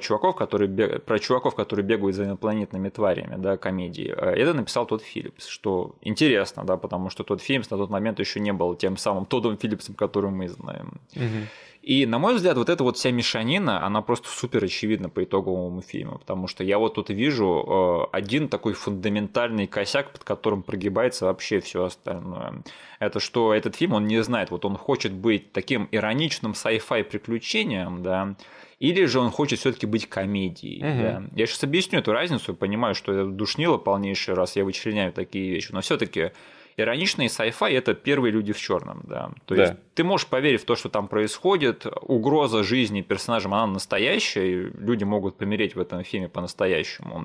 чуваков, 0.00 0.36
которые 0.36 0.68
бег... 0.68 1.04
про 1.04 1.18
чуваков, 1.18 1.54
которые 1.54 1.84
бегают 1.86 2.16
за 2.16 2.24
инопланетными 2.24 2.88
тварями, 2.88 3.36
да, 3.38 3.56
комедии, 3.56 4.08
это 4.08 4.52
написал 4.52 4.84
тот 4.84 5.02
Филлипс, 5.02 5.46
что 5.46 5.94
интересно, 6.02 6.64
да, 6.64 6.76
потому 6.76 7.08
что 7.08 7.24
тот 7.24 7.40
Филлипс 7.40 7.70
на 7.70 7.76
тот 7.76 7.90
момент 7.90 8.18
еще 8.18 8.40
не 8.40 8.52
был 8.52 8.74
тем 8.74 8.96
самым 8.96 9.26
Тоддом 9.26 9.56
Филлипсом, 9.56 9.94
которого 9.94 10.30
мы 10.30 10.48
знаем. 10.48 11.00
Угу. 11.14 11.46
И, 11.86 12.04
на 12.04 12.18
мой 12.18 12.34
взгляд, 12.34 12.56
вот 12.56 12.68
эта 12.68 12.82
вот 12.82 12.96
вся 12.96 13.12
мешанина, 13.12 13.86
она 13.86 14.02
просто 14.02 14.28
супер 14.28 14.64
очевидна 14.64 15.08
по 15.08 15.22
итоговому 15.22 15.82
фильму, 15.82 16.18
потому 16.18 16.48
что 16.48 16.64
я 16.64 16.78
вот 16.78 16.94
тут 16.94 17.10
вижу 17.10 18.08
э, 18.10 18.16
один 18.16 18.48
такой 18.48 18.72
фундаментальный 18.72 19.68
косяк, 19.68 20.10
под 20.10 20.24
которым 20.24 20.64
прогибается 20.64 21.26
вообще 21.26 21.60
все 21.60 21.84
остальное. 21.84 22.64
Это 22.98 23.20
что 23.20 23.54
этот 23.54 23.76
фильм, 23.76 23.92
он 23.92 24.08
не 24.08 24.20
знает, 24.24 24.50
вот 24.50 24.64
он 24.64 24.76
хочет 24.76 25.12
быть 25.12 25.52
таким 25.52 25.88
ироничным 25.92 26.52
sci-fi 26.52 27.04
приключением, 27.04 28.02
да, 28.02 28.34
или 28.80 29.04
же 29.04 29.20
он 29.20 29.30
хочет 29.30 29.60
все-таки 29.60 29.86
быть 29.86 30.08
комедией. 30.08 30.78
Угу. 30.78 31.02
Да. 31.02 31.22
Я 31.36 31.46
сейчас 31.46 31.62
объясню 31.62 32.00
эту 32.00 32.10
разницу, 32.10 32.52
понимаю, 32.56 32.96
что 32.96 33.12
это 33.12 33.26
душнило 33.26 33.78
полнейший 33.78 34.34
раз, 34.34 34.56
я 34.56 34.64
вычленяю 34.64 35.12
такие 35.12 35.52
вещи, 35.52 35.70
но 35.70 35.82
все-таки 35.82 36.32
Ироничный 36.78 37.26
sci-fi 37.26 37.70
это 37.72 37.94
первые 37.94 38.32
люди 38.32 38.52
в 38.52 38.58
черном, 38.58 39.00
да. 39.04 39.30
То 39.46 39.54
да. 39.54 39.62
есть 39.62 39.74
ты 39.94 40.04
можешь 40.04 40.26
поверить 40.26 40.60
в 40.60 40.66
то, 40.66 40.76
что 40.76 40.90
там 40.90 41.08
происходит, 41.08 41.86
угроза 42.02 42.62
жизни 42.62 43.00
персонажам, 43.00 43.54
она 43.54 43.66
настоящая, 43.66 44.46
и 44.46 44.54
люди 44.78 45.04
могут 45.04 45.38
помереть 45.38 45.74
в 45.74 45.80
этом 45.80 46.04
фильме 46.04 46.28
по-настоящему. 46.28 47.24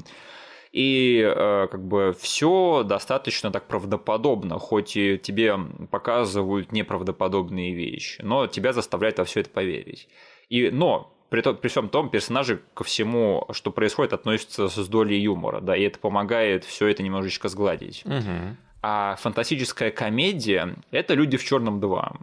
И 0.71 1.21
э, 1.21 1.67
как 1.69 1.85
бы 1.85 2.15
все 2.17 2.83
достаточно 2.83 3.51
так 3.51 3.67
правдоподобно, 3.67 4.57
хоть 4.57 4.95
и 4.95 5.17
тебе 5.17 5.57
показывают 5.89 6.71
неправдоподобные 6.71 7.73
вещи, 7.73 8.21
но 8.21 8.47
тебя 8.47 8.71
заставляют 8.71 9.17
во 9.17 9.25
все 9.25 9.41
это 9.41 9.49
поверить. 9.49 10.07
И, 10.47 10.69
но 10.69 11.13
при, 11.27 11.41
том, 11.41 11.57
при 11.57 11.67
всем 11.67 11.89
том, 11.89 12.09
персонажи 12.09 12.61
ко 12.73 12.85
всему, 12.85 13.47
что 13.51 13.71
происходит, 13.71 14.13
относятся 14.13 14.69
с 14.69 14.87
долей 14.87 15.19
юмора, 15.19 15.59
да, 15.59 15.75
и 15.75 15.83
это 15.83 15.99
помогает 15.99 16.63
все 16.63 16.87
это 16.87 17.03
немножечко 17.03 17.49
сгладить. 17.49 18.03
Угу. 18.05 18.55
А 18.83 19.15
фантастическая 19.17 19.91
комедия– 19.91 20.75
это 20.91 21.13
«Люди 21.13 21.37
в 21.37 21.43
черном 21.43 21.79
2», 21.79 22.15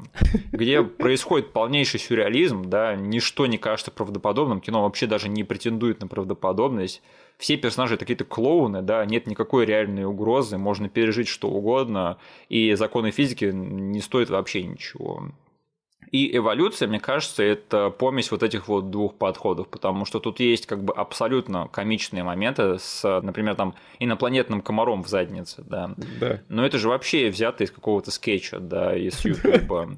где 0.50 0.82
происходит 0.82 1.52
полнейший 1.52 2.00
сюрреализм, 2.00 2.64
да, 2.64 2.96
ничто 2.96 3.46
не 3.46 3.58
кажется 3.58 3.92
правдоподобным, 3.92 4.60
кино 4.60 4.82
вообще 4.82 5.06
даже 5.06 5.28
не 5.28 5.44
претендует 5.44 6.00
на 6.00 6.08
правдоподобность. 6.08 7.00
Все 7.36 7.56
персонажи 7.56 7.96
какие-то 7.96 8.24
клоуны, 8.24 8.82
да, 8.82 9.04
нет 9.04 9.28
никакой 9.28 9.66
реальной 9.66 10.04
угрозы, 10.04 10.58
можно 10.58 10.88
пережить 10.88 11.28
что 11.28 11.48
угодно, 11.48 12.18
и 12.48 12.74
законы 12.74 13.12
физики 13.12 13.44
не 13.44 14.00
стоят 14.00 14.28
вообще 14.28 14.64
ничего. 14.64 15.30
И 16.10 16.36
эволюция, 16.36 16.88
мне 16.88 17.00
кажется, 17.00 17.42
это 17.42 17.90
помесь 17.90 18.30
вот 18.30 18.42
этих 18.42 18.68
вот 18.68 18.90
двух 18.90 19.14
подходов, 19.14 19.68
потому 19.68 20.04
что 20.04 20.20
тут 20.20 20.40
есть 20.40 20.66
как 20.66 20.82
бы 20.82 20.92
абсолютно 20.92 21.68
комичные 21.68 22.22
моменты 22.22 22.78
с, 22.78 23.20
например, 23.22 23.54
там 23.54 23.74
инопланетным 23.98 24.60
комаром 24.60 25.02
в 25.02 25.08
заднице, 25.08 25.62
да. 25.66 25.94
Да. 26.20 26.40
Но 26.48 26.64
это 26.64 26.78
же 26.78 26.88
вообще 26.88 27.28
взято 27.30 27.64
из 27.64 27.70
какого-то 27.70 28.10
скетча, 28.10 28.58
да, 28.58 28.96
из 28.96 29.24
Ютуба. 29.24 29.96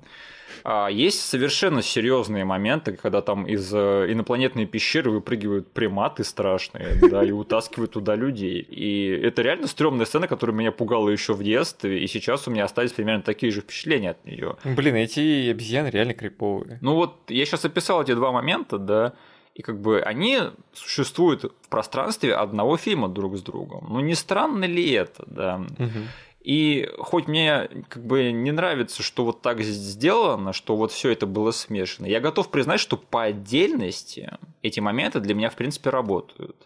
А 0.65 0.89
есть 0.89 1.21
совершенно 1.21 1.83
серьезные 1.83 2.45
моменты, 2.45 2.93
когда 2.93 3.23
там 3.23 3.47
из 3.47 3.73
э, 3.73 4.07
инопланетной 4.09 4.67
пещеры 4.67 5.11
выпрыгивают 5.11 5.73
приматы 5.73 6.25
страшные, 6.25 6.99
да, 7.11 7.25
и 7.25 7.31
утаскивают 7.31 7.93
туда 7.93 8.15
людей. 8.15 8.61
И 8.61 9.09
это 9.09 9.43
реально 9.43 9.67
стрёмная 9.67 10.07
сцена, 10.07 10.29
которая 10.29 10.57
меня 10.57 10.73
пугала 10.73 11.09
еще 11.09 11.35
в 11.35 11.43
детстве, 11.43 12.03
и 12.03 12.07
сейчас 12.07 12.47
у 12.49 12.51
меня 12.51 12.65
остались 12.65 12.93
примерно 12.93 13.23
такие 13.23 13.53
же 13.53 13.61
впечатления 13.61 14.11
от 14.11 14.25
нее. 14.25 14.57
Блин, 14.65 14.97
эти 14.97 15.51
обезьяны 15.51 15.89
реально 15.89 16.15
криповые. 16.15 16.79
Ну 16.81 16.95
вот, 16.95 17.17
я 17.29 17.45
сейчас 17.45 17.65
описал 17.65 18.03
эти 18.03 18.15
два 18.15 18.33
момента, 18.33 18.79
да, 18.79 19.15
и 19.55 19.63
как 19.63 19.81
бы 19.81 20.01
они 20.01 20.39
существуют 20.73 21.45
в 21.45 21.69
пространстве 21.69 22.35
одного 22.35 22.77
фильма 22.77 23.09
друг 23.09 23.37
с 23.37 23.43
другом. 23.43 23.87
Ну 23.91 24.01
не 24.01 24.15
странно 24.15 24.65
ли 24.65 24.91
это, 24.93 25.25
да? 25.27 25.61
Угу. 25.79 25.99
И 26.41 26.89
хоть 26.99 27.29
мне 27.29 27.69
как 27.89 28.05
бы 28.05 28.33
не 28.33 28.51
нравится, 28.51 29.03
что 29.03 29.25
вот 29.25 29.43
так 29.43 29.61
сделано, 29.61 30.53
что 30.53 30.75
вот 30.75 30.91
все 30.91 31.11
это 31.11 31.27
было 31.27 31.51
смешано, 31.51 32.07
я 32.07 32.21
готов 32.21 32.51
признать, 32.51 32.81
что 32.81 32.97
по 32.97 33.25
отдельности 33.25 34.39
эти 34.63 34.81
моменты 34.81 35.21
для 35.21 35.35
меня 35.35 35.51
в 35.51 35.57
принципе 35.57 35.91
работают. 35.91 36.57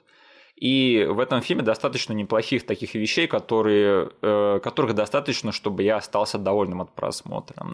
И 0.56 1.04
в 1.10 1.18
этом 1.18 1.42
фильме 1.42 1.64
достаточно 1.64 2.12
неплохих 2.12 2.64
таких 2.64 2.94
вещей, 2.94 3.26
которые, 3.26 4.10
э, 4.22 4.60
которых 4.62 4.94
достаточно, 4.94 5.50
чтобы 5.50 5.82
я 5.82 5.96
остался 5.96 6.38
довольным 6.38 6.80
от 6.80 6.92
просмотра. 6.94 7.66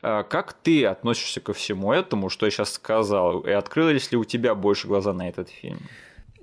Э, 0.00 0.22
как 0.22 0.52
ты 0.52 0.86
относишься 0.86 1.40
ко 1.40 1.52
всему 1.52 1.92
этому, 1.92 2.28
что 2.28 2.46
я 2.46 2.52
сейчас 2.52 2.74
сказал? 2.74 3.40
И 3.40 3.50
открылись 3.50 4.12
ли 4.12 4.16
у 4.16 4.24
тебя 4.24 4.54
больше 4.54 4.86
глаза 4.86 5.12
на 5.12 5.28
этот 5.28 5.48
фильм? 5.48 5.80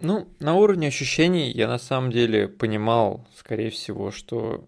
Ну, 0.02 0.28
на 0.40 0.56
уровне 0.56 0.90
ощущений 0.90 1.50
я 1.52 1.70
на 1.70 1.80
самом 1.80 2.12
деле 2.12 2.50
понимал, 2.50 3.26
скорее 3.36 3.70
всего, 3.70 4.12
что 4.12 4.66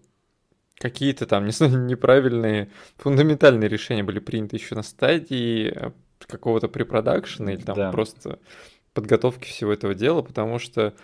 какие-то 0.80 1.26
там 1.26 1.44
не 1.46 1.52
знаю, 1.52 1.84
неправильные 1.84 2.70
фундаментальные 2.96 3.68
решения 3.68 4.02
были 4.02 4.18
приняты 4.18 4.56
еще 4.56 4.74
на 4.74 4.82
стадии 4.82 5.72
э, 5.74 5.90
какого-то 6.26 6.68
препродакшена 6.68 7.52
или 7.52 7.60
там 7.60 7.76
да. 7.76 7.92
просто 7.92 8.38
подготовки 8.92 9.46
всего 9.46 9.72
этого 9.72 9.94
дела, 9.94 10.22
потому 10.22 10.58
что, 10.58 10.94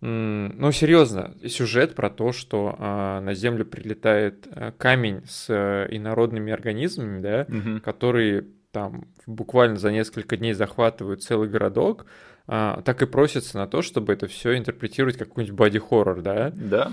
ну, 0.00 0.72
серьезно, 0.72 1.34
сюжет 1.46 1.94
про 1.94 2.10
то, 2.10 2.32
что 2.32 2.74
а, 2.78 3.20
на 3.20 3.34
Землю 3.34 3.64
прилетает 3.64 4.46
э, 4.50 4.72
камень 4.76 5.22
с 5.28 5.46
э, 5.48 5.86
инородными 5.90 6.52
организмами, 6.52 7.20
да, 7.20 7.46
угу. 7.48 7.80
которые 7.80 8.46
там 8.72 9.06
буквально 9.26 9.76
за 9.76 9.92
несколько 9.92 10.36
дней 10.36 10.52
захватывают 10.52 11.22
целый 11.22 11.48
городок, 11.48 12.06
так 12.48 13.02
и 13.02 13.06
просится 13.06 13.58
на 13.58 13.66
то, 13.66 13.82
чтобы 13.82 14.14
это 14.14 14.26
все 14.26 14.56
интерпретировать 14.56 15.18
как 15.18 15.28
какой-нибудь 15.28 15.54
боди-хоррор, 15.54 16.22
да? 16.22 16.50
Да. 16.54 16.92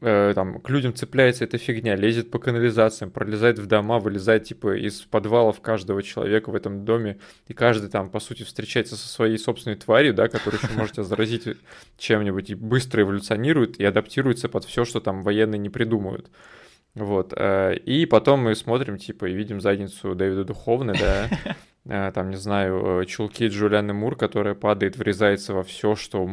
Э, 0.00 0.32
там 0.34 0.60
к 0.60 0.70
людям 0.70 0.94
цепляется 0.94 1.44
эта 1.44 1.58
фигня, 1.58 1.94
лезет 1.94 2.30
по 2.30 2.38
канализациям, 2.38 3.10
пролезает 3.10 3.58
в 3.58 3.66
дома, 3.66 3.98
вылезает 3.98 4.44
типа 4.44 4.76
из 4.78 5.02
подвалов 5.02 5.60
каждого 5.60 6.02
человека 6.02 6.48
в 6.50 6.54
этом 6.54 6.86
доме, 6.86 7.18
и 7.48 7.52
каждый 7.52 7.90
там, 7.90 8.08
по 8.08 8.18
сути, 8.18 8.44
встречается 8.44 8.96
со 8.96 9.06
своей 9.06 9.36
собственной 9.36 9.76
тварью, 9.76 10.14
да, 10.14 10.28
которая 10.28 10.58
еще 10.60 10.72
может 10.72 10.94
тебя 10.94 11.04
заразить 11.04 11.46
чем-нибудь, 11.98 12.50
и 12.50 12.54
быстро 12.54 13.02
эволюционирует 13.02 13.78
и 13.78 13.84
адаптируется 13.84 14.48
под 14.48 14.64
все, 14.64 14.86
что 14.86 15.00
там 15.00 15.22
военные 15.22 15.58
не 15.58 15.68
придумают. 15.68 16.30
Вот. 16.94 17.34
Э, 17.36 17.76
и 17.76 18.06
потом 18.06 18.40
мы 18.40 18.54
смотрим, 18.54 18.96
типа, 18.96 19.26
и 19.26 19.34
видим 19.34 19.60
задницу 19.60 20.14
Дэвида 20.14 20.44
Духовны, 20.44 20.94
да, 20.98 21.28
там, 21.86 22.30
не 22.30 22.36
знаю, 22.36 23.02
э, 23.02 23.04
чулки 23.04 23.46
Джулианы 23.48 23.92
Мур, 23.92 24.16
которая 24.16 24.54
падает, 24.54 24.96
врезается 24.96 25.52
во 25.52 25.62
все, 25.62 25.94
что, 25.94 26.26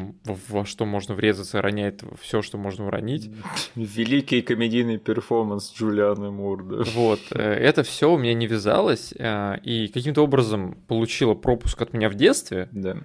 во 0.47 0.65
что 0.65 0.85
можно 0.85 1.13
врезаться, 1.13 1.61
роняет 1.61 2.03
все, 2.21 2.41
что 2.41 2.57
можно 2.57 2.87
уронить. 2.87 3.29
Великий 3.75 4.41
комедийный 4.41 4.97
перформанс 4.97 5.73
Джулианы 5.75 6.31
Мур, 6.31 6.63
да. 6.63 6.83
Вот, 6.93 7.19
э, 7.31 7.41
это 7.41 7.83
все 7.83 8.11
у 8.11 8.17
меня 8.17 8.33
не 8.33 8.47
вязалось, 8.47 9.13
и 9.13 9.91
каким-то 9.93 10.23
образом 10.23 10.77
получило 10.87 11.33
пропуск 11.33 11.81
от 11.81 11.93
меня 11.93 12.09
в 12.09 12.15
детстве. 12.15 12.69
Да. 12.71 12.97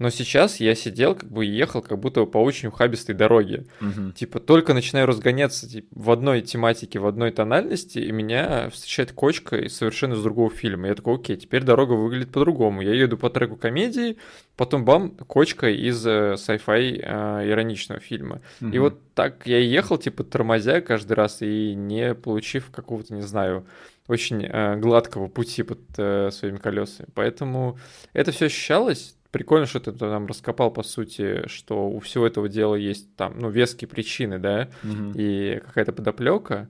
Но 0.00 0.08
сейчас 0.08 0.60
я 0.60 0.74
сидел, 0.74 1.14
как 1.14 1.30
бы 1.30 1.44
ехал, 1.44 1.82
как 1.82 1.98
будто 1.98 2.24
по 2.24 2.38
очень 2.38 2.68
ухабистой 2.68 3.14
дороге. 3.14 3.66
Угу. 3.82 4.12
Типа 4.12 4.40
только 4.40 4.72
начинаю 4.72 5.06
разгоняться 5.06 5.68
типа, 5.68 5.88
в 5.90 6.10
одной 6.10 6.40
тематике, 6.40 6.98
в 6.98 7.06
одной 7.06 7.32
тональности, 7.32 7.98
и 7.98 8.10
меня 8.10 8.70
встречает 8.70 9.12
кочка 9.12 9.56
из 9.56 9.76
совершенно 9.76 10.14
из 10.14 10.22
другого 10.22 10.48
фильма. 10.50 10.88
Я 10.88 10.94
такой, 10.94 11.16
окей, 11.16 11.36
теперь 11.36 11.64
дорога 11.64 11.92
выглядит 11.92 12.32
по-другому. 12.32 12.80
Я 12.80 12.94
еду 12.94 13.18
по 13.18 13.28
треку 13.28 13.56
комедии, 13.56 14.16
потом 14.56 14.86
бам, 14.86 15.10
кочка 15.10 15.68
из 15.68 16.06
э, 16.06 16.36
sci-fi 16.38 16.98
э, 17.02 17.50
ироничного 17.50 18.00
фильма. 18.00 18.40
Угу. 18.62 18.70
И 18.70 18.78
вот 18.78 19.00
так 19.12 19.46
я 19.46 19.58
ехал, 19.58 19.98
типа 19.98 20.24
тормозя 20.24 20.80
каждый 20.80 21.12
раз 21.12 21.42
и 21.42 21.74
не 21.74 22.14
получив 22.14 22.70
какого-то, 22.70 23.12
не 23.12 23.20
знаю, 23.20 23.66
очень 24.08 24.46
э, 24.46 24.76
гладкого 24.76 25.28
пути 25.28 25.62
под 25.62 25.80
э, 25.98 26.30
своими 26.32 26.56
колесами. 26.56 27.10
Поэтому 27.14 27.78
это 28.14 28.32
все 28.32 28.46
ощущалось 28.46 29.14
прикольно, 29.30 29.66
что 29.66 29.80
ты 29.80 29.92
там 29.92 30.26
раскопал, 30.26 30.70
по 30.70 30.82
сути, 30.82 31.46
что 31.48 31.88
у 31.88 32.00
всего 32.00 32.26
этого 32.26 32.48
дела 32.48 32.74
есть 32.74 33.14
там, 33.16 33.38
ну, 33.38 33.50
веские 33.50 33.88
причины, 33.88 34.38
да, 34.38 34.68
угу. 34.82 35.12
и 35.14 35.60
какая-то 35.64 35.92
подоплека, 35.92 36.68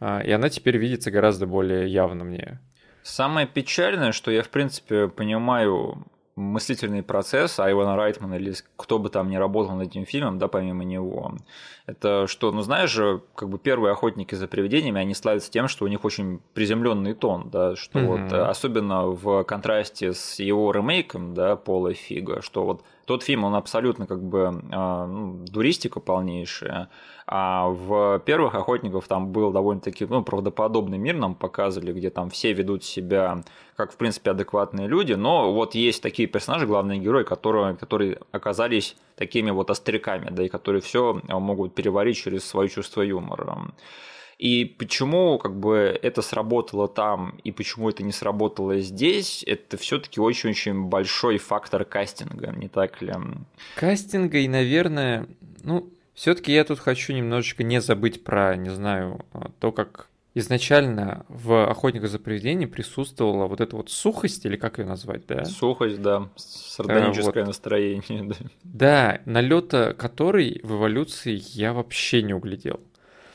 а, 0.00 0.20
и 0.20 0.30
она 0.30 0.48
теперь 0.48 0.76
видится 0.76 1.10
гораздо 1.10 1.46
более 1.46 1.88
явно 1.88 2.24
мне. 2.24 2.60
Самое 3.02 3.46
печальное, 3.46 4.12
что 4.12 4.30
я, 4.30 4.42
в 4.42 4.48
принципе, 4.48 5.08
понимаю 5.08 6.06
мыслительный 6.34 7.02
процесс 7.02 7.58
Айвана 7.60 7.96
Райтмана 7.96 8.34
или 8.34 8.54
кто 8.76 8.98
бы 8.98 9.10
там 9.10 9.28
ни 9.28 9.36
работал 9.36 9.76
над 9.76 9.88
этим 9.88 10.06
фильмом, 10.06 10.38
да, 10.38 10.48
помимо 10.48 10.84
него, 10.84 11.34
это 11.86 12.26
что, 12.26 12.52
ну 12.52 12.62
знаешь 12.62 12.90
же, 12.90 13.22
как 13.34 13.48
бы 13.48 13.58
первые 13.58 13.92
охотники 13.92 14.34
за 14.34 14.48
привидениями, 14.48 15.00
они 15.00 15.14
славятся 15.14 15.50
тем, 15.50 15.68
что 15.68 15.84
у 15.84 15.88
них 15.88 16.04
очень 16.04 16.40
приземленный 16.54 17.14
тон, 17.14 17.50
да, 17.50 17.76
что 17.76 17.98
mm-hmm. 17.98 18.06
вот 18.06 18.32
особенно 18.32 19.06
в 19.06 19.44
контрасте 19.44 20.14
с 20.14 20.38
его 20.38 20.72
ремейком, 20.72 21.34
да, 21.34 21.56
Пола 21.56 21.92
Фига, 21.92 22.40
что 22.40 22.64
вот 22.64 22.82
тот 23.06 23.22
фильм, 23.22 23.44
он 23.44 23.54
абсолютно 23.54 24.06
как 24.06 24.22
бы 24.22 24.62
а, 24.70 25.06
ну, 25.06 25.44
дуристика 25.46 26.00
полнейшая, 26.00 26.88
а 27.26 27.68
в 27.68 28.20
первых 28.24 28.54
охотников 28.54 29.08
там 29.08 29.32
был 29.32 29.52
довольно-таки 29.52 30.06
ну, 30.06 30.22
правдоподобный 30.22 30.98
мир 30.98 31.16
нам 31.16 31.34
показывали, 31.34 31.92
где 31.92 32.10
там 32.10 32.30
все 32.30 32.52
ведут 32.52 32.84
себя 32.84 33.42
как, 33.76 33.92
в 33.92 33.96
принципе, 33.96 34.30
адекватные 34.30 34.86
люди, 34.86 35.14
но 35.14 35.52
вот 35.52 35.74
есть 35.74 36.02
такие 36.02 36.28
персонажи, 36.28 36.66
главные 36.66 36.98
герои, 36.98 37.24
которые, 37.24 37.74
которые 37.74 38.20
оказались 38.30 38.96
такими 39.16 39.50
вот 39.50 39.70
остряками, 39.70 40.28
да, 40.30 40.44
и 40.44 40.48
которые 40.48 40.82
все 40.82 41.20
могут 41.28 41.74
переварить 41.74 42.16
через 42.16 42.44
свое 42.44 42.68
чувство 42.68 43.02
юмора. 43.02 43.72
И 44.42 44.64
почему 44.64 45.38
как 45.38 45.54
бы 45.54 45.96
это 46.02 46.20
сработало 46.20 46.88
там 46.88 47.38
и 47.44 47.52
почему 47.52 47.90
это 47.90 48.02
не 48.02 48.10
сработало 48.10 48.80
здесь, 48.80 49.44
это 49.46 49.76
все-таки 49.76 50.18
очень-очень 50.18 50.86
большой 50.86 51.38
фактор 51.38 51.84
кастинга, 51.84 52.50
не 52.50 52.66
так 52.66 53.00
ли? 53.00 53.14
Кастинга 53.76 54.38
и, 54.38 54.48
наверное, 54.48 55.28
ну, 55.62 55.88
все-таки 56.14 56.52
я 56.52 56.64
тут 56.64 56.80
хочу 56.80 57.12
немножечко 57.12 57.62
не 57.62 57.80
забыть 57.80 58.24
про, 58.24 58.56
не 58.56 58.70
знаю, 58.70 59.24
то, 59.60 59.70
как 59.70 60.08
изначально 60.34 61.24
в 61.28 61.70
«Охотниках 61.70 62.10
за 62.10 62.18
привидениями» 62.18 62.68
присутствовала 62.68 63.46
вот 63.46 63.60
эта 63.60 63.76
вот 63.76 63.90
сухость, 63.90 64.44
или 64.44 64.56
как 64.56 64.80
ее 64.80 64.86
назвать, 64.86 65.24
да? 65.28 65.44
Сухость, 65.44 66.02
да, 66.02 66.30
сардоническое 66.34 67.44
а, 67.44 67.46
вот. 67.46 67.46
настроение. 67.46 68.02
Да, 68.64 69.20
да 69.20 69.20
налета 69.24 69.94
которой 69.94 70.58
в 70.64 70.72
эволюции 70.72 71.40
я 71.52 71.72
вообще 71.72 72.22
не 72.22 72.34
углядел. 72.34 72.80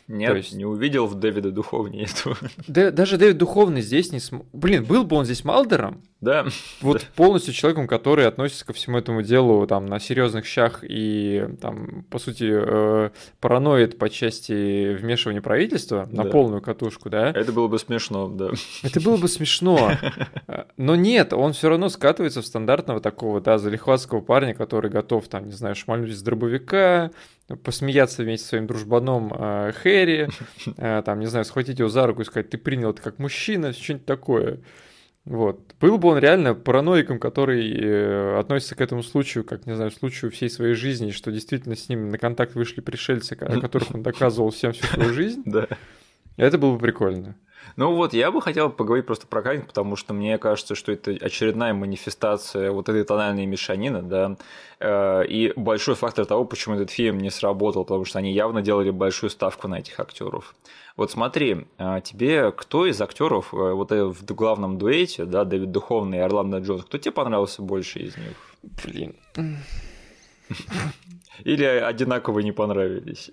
Нет, 0.08 0.38
есть... 0.38 0.54
не 0.54 0.66
увидел 0.66 1.06
в 1.06 1.16
Дэвида 1.16 1.52
Духовне 1.52 2.04
этого. 2.04 2.38
Да, 2.68 2.92
даже 2.92 3.18
Дэвид 3.18 3.38
Духовный 3.38 3.82
здесь 3.82 4.12
не 4.12 4.20
см... 4.20 4.48
Блин, 4.54 4.86
был 4.86 5.04
бы 5.04 5.18
он 5.18 5.26
здесь 5.26 5.44
Малдером, 5.44 6.02
да. 6.22 6.46
Вот 6.82 7.02
да. 7.02 7.08
полностью 7.16 7.54
человеком, 7.54 7.88
который 7.88 8.26
относится 8.26 8.66
ко 8.66 8.74
всему 8.74 8.98
этому 8.98 9.22
делу 9.22 9.68
там 9.68 9.86
на 9.86 10.00
серьезных 10.00 10.46
щах 10.46 10.84
и 10.84 11.48
там, 11.62 12.06
по 12.10 12.20
сути, 12.20 12.46
э, 12.50 13.10
параноид 13.42 13.98
по 13.98 14.10
части 14.10 14.96
вмешивания 14.96 15.42
правительства 15.42 16.08
да. 16.10 16.24
на 16.24 16.30
полную 16.30 16.62
катушку, 16.62 17.10
да? 17.10 17.32
Это 17.32 17.52
было 17.52 17.68
бы 17.68 17.78
смешно, 17.78 18.30
да. 18.30 18.52
Это 18.84 19.02
было 19.02 19.18
бы 19.18 19.28
смешно. 19.28 19.92
Но 20.78 20.96
нет, 20.96 21.34
он 21.34 21.52
все 21.52 21.70
равно 21.70 21.90
скатывается 21.90 22.42
в 22.42 22.46
стандартного 22.46 23.02
такого, 23.02 23.42
да, 23.42 23.58
залихватского 23.58 24.22
парня, 24.22 24.54
который 24.54 24.90
готов, 24.90 25.28
там, 25.28 25.48
не 25.48 25.54
знаю, 25.54 25.76
шмальнуть 25.76 26.12
из 26.12 26.22
дробовика, 26.22 27.12
посмеяться 27.56 28.24
вместе 28.24 28.44
со 28.44 28.50
своим 28.50 28.68
дружбаном 28.68 29.34
э, 29.34 29.72
Хэри, 29.74 30.30
э, 30.78 31.02
там, 31.06 31.20
не 31.20 31.28
знаю, 31.28 31.46
схватить 31.46 31.80
его 31.80 31.90
за 31.90 32.06
руку 32.08 32.22
и 32.22 32.26
сказать, 32.26 32.50
ты 32.50 32.58
принял 32.58 32.92
это 32.92 33.02
как 33.02 33.20
мужчина, 33.20 33.74
что-нибудь 33.74 34.06
такое. 34.06 34.60
Вот. 35.24 35.76
Был 35.82 35.98
бы 35.98 36.10
он 36.10 36.20
реально 36.20 36.56
параноиком, 36.56 37.20
который 37.20 37.74
э, 37.74 38.40
относится 38.40 38.76
к 38.76 38.82
этому 38.82 39.04
случаю, 39.04 39.44
как, 39.44 39.66
не 39.66 39.76
знаю, 39.76 39.92
случаю 39.92 40.32
всей 40.32 40.50
своей 40.50 40.74
жизни, 40.74 41.12
что 41.12 41.32
действительно 41.32 41.76
с 41.76 41.90
ним 41.90 42.10
на 42.10 42.18
контакт 42.18 42.56
вышли 42.56 42.82
пришельцы, 42.82 43.34
о 43.34 43.60
которых 43.60 43.94
он 43.94 44.04
доказывал 44.04 44.52
всем 44.52 44.72
всю 44.72 44.86
свою 44.88 45.14
жизнь. 45.14 45.42
Да. 45.46 45.68
Это 46.38 46.58
было 46.58 46.74
бы 46.74 46.80
прикольно. 46.80 47.36
Ну 47.76 47.94
вот, 47.96 48.14
я 48.14 48.32
бы 48.32 48.42
хотел 48.42 48.70
поговорить 48.70 49.06
просто 49.06 49.28
про 49.28 49.42
кастинг, 49.42 49.68
потому 49.68 49.96
что 49.96 50.14
мне 50.14 50.38
кажется, 50.38 50.76
что 50.76 50.92
это 50.92 51.12
очередная 51.12 51.74
манифестация 51.74 52.72
вот 52.72 52.90
этой 52.90 53.04
тональной 53.04 53.46
мешанины, 53.46 54.02
да, 54.02 54.38
э, 54.80 55.26
и 55.28 55.54
большой 55.56 55.96
фактор 55.96 56.26
того, 56.26 56.46
почему 56.46 56.76
этот 56.76 56.90
фильм 56.90 57.20
не 57.20 57.30
сработал, 57.30 57.84
потому 57.84 58.06
что 58.06 58.20
они 58.20 58.32
явно 58.32 58.62
делали 58.62 58.90
большую 58.90 59.30
ставку 59.30 59.68
на 59.68 59.80
этих 59.80 60.00
актеров. 60.00 60.56
Вот 60.96 61.12
смотри, 61.12 61.68
а 61.78 62.02
тебе 62.02 62.52
кто 62.52 62.88
из 62.88 63.00
актеров 63.02 63.54
э, 63.54 63.58
вот 63.58 63.92
э, 63.92 64.06
в 64.06 64.26
главном 64.26 64.78
дуэте, 64.78 65.26
да, 65.26 65.46
Дэвид 65.46 65.72
Духовный 65.72 66.18
и 66.18 66.22
Орландо 66.22 66.58
Джонс, 66.58 66.84
кто 66.84 66.98
тебе 66.98 67.12
понравился 67.12 67.62
больше 67.62 68.00
из 68.00 68.18
них? 68.18 68.38
Блин. 68.84 69.16
Или 71.44 71.64
одинаково 71.64 72.40
не 72.40 72.52
понравились? 72.52 73.32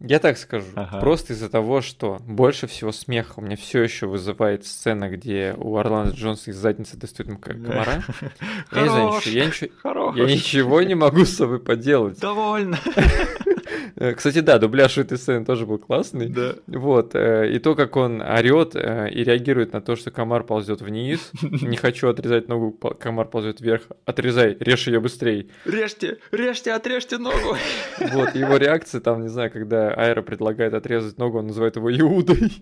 Я 0.00 0.18
так 0.18 0.38
скажу. 0.38 0.66
Ага. 0.76 0.98
Просто 0.98 1.34
из-за 1.34 1.50
того, 1.50 1.82
что 1.82 2.18
больше 2.26 2.66
всего 2.66 2.90
смеха 2.90 3.34
у 3.36 3.42
меня 3.42 3.56
все 3.56 3.82
еще 3.82 4.06
вызывает 4.06 4.66
сцена, 4.66 5.10
где 5.10 5.54
у 5.58 5.76
Орландо 5.76 6.14
Джонса 6.14 6.50
из 6.50 6.56
задницы 6.56 6.96
достают 6.96 7.38
комара. 7.40 8.02
Я 8.72 8.82
не 8.82 8.88
знаю, 8.88 9.12
я 9.26 9.46
ничего, 9.46 10.14
я 10.16 10.24
ничего 10.24 10.82
не 10.82 10.94
могу 10.94 11.24
с 11.24 11.36
собой 11.36 11.60
поделать. 11.60 12.18
Довольно. 12.18 12.78
Э, 13.96 14.14
кстати, 14.14 14.40
да, 14.40 14.58
дубляж 14.58 14.98
этой 14.98 15.18
сцены 15.18 15.44
тоже 15.44 15.66
был 15.66 15.78
классный. 15.78 16.28
Да. 16.28 16.54
Вот. 16.66 17.14
Э, 17.14 17.50
и 17.50 17.58
то, 17.58 17.74
как 17.74 17.96
он 17.96 18.20
орет 18.20 18.74
э, 18.74 19.10
и 19.10 19.24
реагирует 19.24 19.72
на 19.72 19.80
то, 19.80 19.96
что 19.96 20.10
комар 20.10 20.44
ползет 20.44 20.80
вниз. 20.80 21.30
Не 21.42 21.76
хочу 21.76 22.08
отрезать 22.08 22.48
ногу, 22.48 22.72
комар 22.72 23.28
ползет 23.28 23.60
вверх. 23.60 23.82
Отрезай, 24.04 24.56
режь 24.60 24.86
ее 24.86 25.00
быстрее. 25.00 25.46
Режьте, 25.64 26.18
режьте, 26.32 26.72
отрежьте 26.72 27.18
ногу. 27.18 27.56
Вот, 28.12 28.34
его 28.34 28.56
реакция 28.56 29.00
там, 29.00 29.22
не 29.22 29.28
знаю, 29.28 29.50
когда 29.50 29.92
Айра 29.94 30.22
предлагает 30.22 30.74
отрезать 30.74 31.18
ногу, 31.18 31.38
он 31.38 31.48
называет 31.48 31.76
его 31.76 31.90
Иудой. 31.92 32.52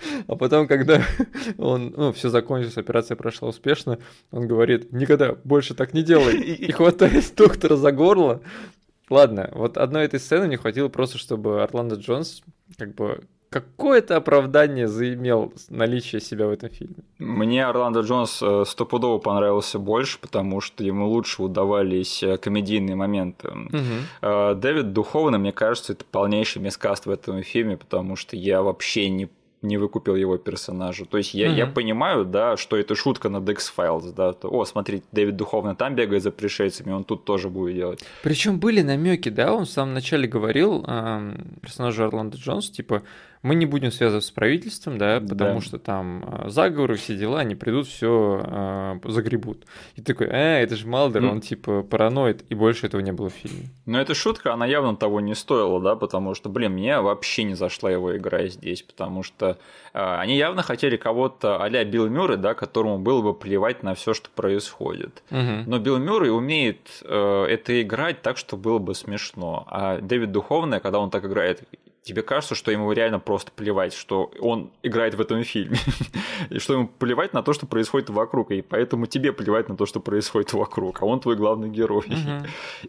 А 0.26 0.36
потом, 0.36 0.66
когда 0.66 1.02
он, 1.58 1.92
ну, 1.96 2.12
все 2.12 2.30
закончилось, 2.30 2.76
операция 2.76 3.16
прошла 3.16 3.48
успешно, 3.48 3.98
он 4.30 4.46
говорит, 4.46 4.92
никогда 4.92 5.34
больше 5.44 5.74
так 5.74 5.92
не 5.92 6.02
делай. 6.02 6.36
И 6.36 6.72
хватает 6.72 7.32
доктора 7.36 7.76
за 7.76 7.92
горло, 7.92 8.40
Ладно, 9.10 9.50
вот 9.52 9.76
одной 9.76 10.04
этой 10.04 10.20
сцены 10.20 10.46
не 10.46 10.56
хватило 10.56 10.88
просто, 10.88 11.18
чтобы 11.18 11.62
Орландо 11.62 11.96
Джонс 11.96 12.42
как 12.78 12.94
бы 12.94 13.20
какое-то 13.50 14.16
оправдание 14.16 14.86
заимел 14.86 15.52
наличие 15.68 16.20
себя 16.20 16.46
в 16.46 16.50
этом 16.50 16.70
фильме. 16.70 16.94
Мне 17.18 17.66
Орландо 17.66 18.00
Джонс 18.00 18.40
э, 18.40 18.64
стопудово 18.64 19.18
понравился 19.18 19.80
больше, 19.80 20.20
потому 20.20 20.60
что 20.60 20.84
ему 20.84 21.08
лучше 21.08 21.42
удавались 21.42 22.22
э, 22.22 22.38
комедийные 22.38 22.94
моменты. 22.94 23.48
Угу. 23.48 24.54
Дэвид 24.54 24.92
Духовно, 24.92 25.38
мне 25.38 25.52
кажется, 25.52 25.92
это 25.94 26.04
полнейший 26.04 26.62
мискаст 26.62 27.06
в 27.06 27.10
этом 27.10 27.42
фильме, 27.42 27.76
потому 27.76 28.14
что 28.14 28.36
я 28.36 28.62
вообще 28.62 29.10
не 29.10 29.28
не 29.62 29.76
выкупил 29.76 30.16
его 30.16 30.38
персонажа. 30.38 31.04
То 31.04 31.18
есть 31.18 31.34
я, 31.34 31.48
mm-hmm. 31.48 31.56
я 31.56 31.66
понимаю, 31.66 32.24
да, 32.24 32.56
что 32.56 32.76
это 32.76 32.94
шутка 32.94 33.28
над 33.28 33.48
X-Files, 33.48 34.12
да, 34.14 34.32
то, 34.32 34.48
о, 34.48 34.64
смотри, 34.64 35.02
Дэвид 35.12 35.36
Духовно 35.36 35.74
там 35.74 35.94
бегает 35.94 36.22
за 36.22 36.30
пришельцами, 36.30 36.92
он 36.92 37.04
тут 37.04 37.24
тоже 37.24 37.48
будет 37.48 37.74
делать. 37.74 38.04
Причем 38.22 38.58
были 38.58 38.82
намеки, 38.82 39.28
да, 39.28 39.52
он 39.52 39.64
в 39.64 39.70
самом 39.70 39.94
начале 39.94 40.26
говорил 40.26 40.84
э, 40.86 41.34
персонажу 41.60 42.04
Орландо 42.04 42.38
Джонс, 42.38 42.70
типа, 42.70 43.02
мы 43.42 43.54
не 43.54 43.64
будем 43.64 43.90
связываться 43.90 44.28
с 44.28 44.32
правительством, 44.32 44.98
да, 44.98 45.18
потому 45.20 45.54
да. 45.54 45.60
что 45.60 45.78
там 45.78 46.24
а, 46.26 46.48
заговоры, 46.50 46.96
все 46.96 47.16
дела, 47.16 47.40
они 47.40 47.54
придут, 47.54 47.86
все 47.86 48.42
э, 48.44 49.00
загребут. 49.04 49.64
И 49.96 50.02
такой, 50.02 50.26
э, 50.26 50.62
это 50.62 50.76
же 50.76 50.86
Малдер, 50.86 51.24
mm. 51.24 51.30
он 51.30 51.40
типа 51.40 51.82
параноид, 51.82 52.44
и 52.50 52.54
больше 52.54 52.86
этого 52.86 53.00
не 53.00 53.12
было 53.12 53.30
в 53.30 53.32
фильме. 53.32 53.70
Но 53.86 53.98
эта 53.98 54.14
шутка, 54.14 54.52
она 54.52 54.66
явно 54.66 54.94
того 54.94 55.20
не 55.20 55.34
стоила, 55.34 55.80
да, 55.80 55.96
потому 55.96 56.34
что, 56.34 56.50
блин, 56.50 56.72
мне 56.72 57.00
вообще 57.00 57.44
не 57.44 57.54
зашла 57.54 57.90
его 57.90 58.14
игра 58.14 58.46
здесь, 58.48 58.82
потому 58.82 59.22
что 59.22 59.58
э, 59.94 60.16
они 60.18 60.36
явно 60.36 60.62
хотели 60.62 60.98
кого-то 60.98 61.62
а-ля 61.62 61.82
Билл 61.84 62.08
Мюррей, 62.08 62.36
да, 62.36 62.52
которому 62.52 62.98
было 62.98 63.22
бы 63.22 63.32
плевать 63.32 63.82
на 63.82 63.94
все, 63.94 64.12
что 64.12 64.28
происходит. 64.28 65.22
Угу. 65.30 65.64
Но 65.66 65.78
Билл 65.78 65.96
Мюррей 65.96 66.30
умеет 66.30 67.02
э, 67.02 67.46
это 67.48 67.80
играть 67.80 68.20
так, 68.20 68.36
что 68.36 68.58
было 68.58 68.78
бы 68.78 68.94
смешно. 68.94 69.66
А 69.70 69.98
Дэвид 69.98 70.30
Духовный, 70.30 70.80
когда 70.80 70.98
он 70.98 71.08
так 71.08 71.24
играет, 71.24 71.62
тебе 72.02 72.22
кажется, 72.22 72.54
что 72.54 72.70
ему 72.70 72.92
реально 72.92 73.18
просто 73.18 73.52
плевать, 73.52 73.92
что 73.92 74.30
он 74.40 74.70
играет 74.82 75.14
в 75.14 75.20
этом 75.20 75.42
фильме, 75.44 75.78
и 76.50 76.58
что 76.58 76.74
ему 76.74 76.88
плевать 76.88 77.32
на 77.32 77.42
то, 77.42 77.52
что 77.52 77.66
происходит 77.66 78.10
вокруг, 78.10 78.50
и 78.50 78.62
поэтому 78.62 79.06
тебе 79.06 79.32
плевать 79.32 79.68
на 79.68 79.76
то, 79.76 79.86
что 79.86 80.00
происходит 80.00 80.52
вокруг, 80.52 81.02
а 81.02 81.06
он 81.06 81.20
твой 81.20 81.36
главный 81.36 81.68
герой. 81.68 82.04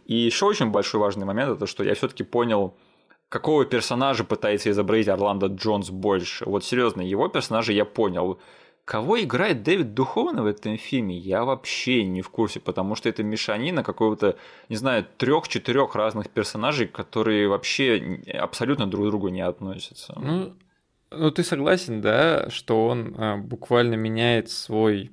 И 0.06 0.16
еще 0.16 0.46
очень 0.46 0.72
большой 0.72 1.02
важный 1.02 1.26
момент 1.26 1.52
это, 1.52 1.68
что 1.68 1.84
я 1.84 1.94
все-таки 1.96 2.24
понял, 2.24 2.74
какого 3.30 3.66
персонажа 3.66 4.24
пытается 4.24 4.70
изобразить 4.70 5.08
Орландо 5.08 5.48
Джонс 5.48 5.90
больше. 5.90 6.46
Вот 6.46 6.64
серьезно, 6.64 7.02
его 7.02 7.28
персонажа 7.30 7.72
я 7.74 7.86
понял. 7.86 8.40
Кого 8.86 9.22
играет 9.22 9.64
Дэвид 9.64 9.94
Духовный 9.94 10.42
в 10.42 10.48
этом 10.48 10.78
фильме, 10.78 11.16
я 11.18 11.46
вообще 11.46 12.04
не 12.04 12.22
в 12.22 12.30
курсе, 12.30 12.60
потому 12.60 12.96
что 12.96 13.10
это 13.10 13.24
мешанина 13.24 13.84
какого-то, 13.84 14.38
не 14.70 14.76
знаю, 14.76 15.06
трех-четырех 15.18 15.96
разных 15.96 16.30
персонажей, 16.30 16.88
которые 16.88 17.48
вообще 17.48 18.22
абсолютно 18.34 18.88
друг 18.88 19.06
к 19.06 19.10
другу 19.10 19.30
не 19.30 19.42
относятся. 19.42 20.14
Ну, 20.20 20.54
ну 21.12 21.32
ты 21.32 21.44
согласен, 21.44 22.02
да, 22.02 22.50
что 22.50 22.88
он 22.88 23.16
а, 23.18 23.38
буквально 23.38 23.96
меняет 23.96 24.50
свой 24.50 25.12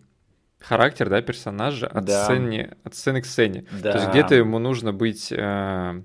характер, 0.61 1.09
да, 1.09 1.23
персонажа 1.23 1.87
от, 1.87 2.05
да. 2.05 2.25
сцены, 2.25 2.77
от 2.85 2.95
сцены 2.95 3.23
к 3.23 3.27
сцене. 3.27 3.66
Да. 3.83 3.93
То 3.93 3.99
есть 3.99 4.11
где-то 4.11 4.35
ему 4.35 4.59
нужно 4.59 4.93
быть 4.93 5.31
э, 5.31 6.03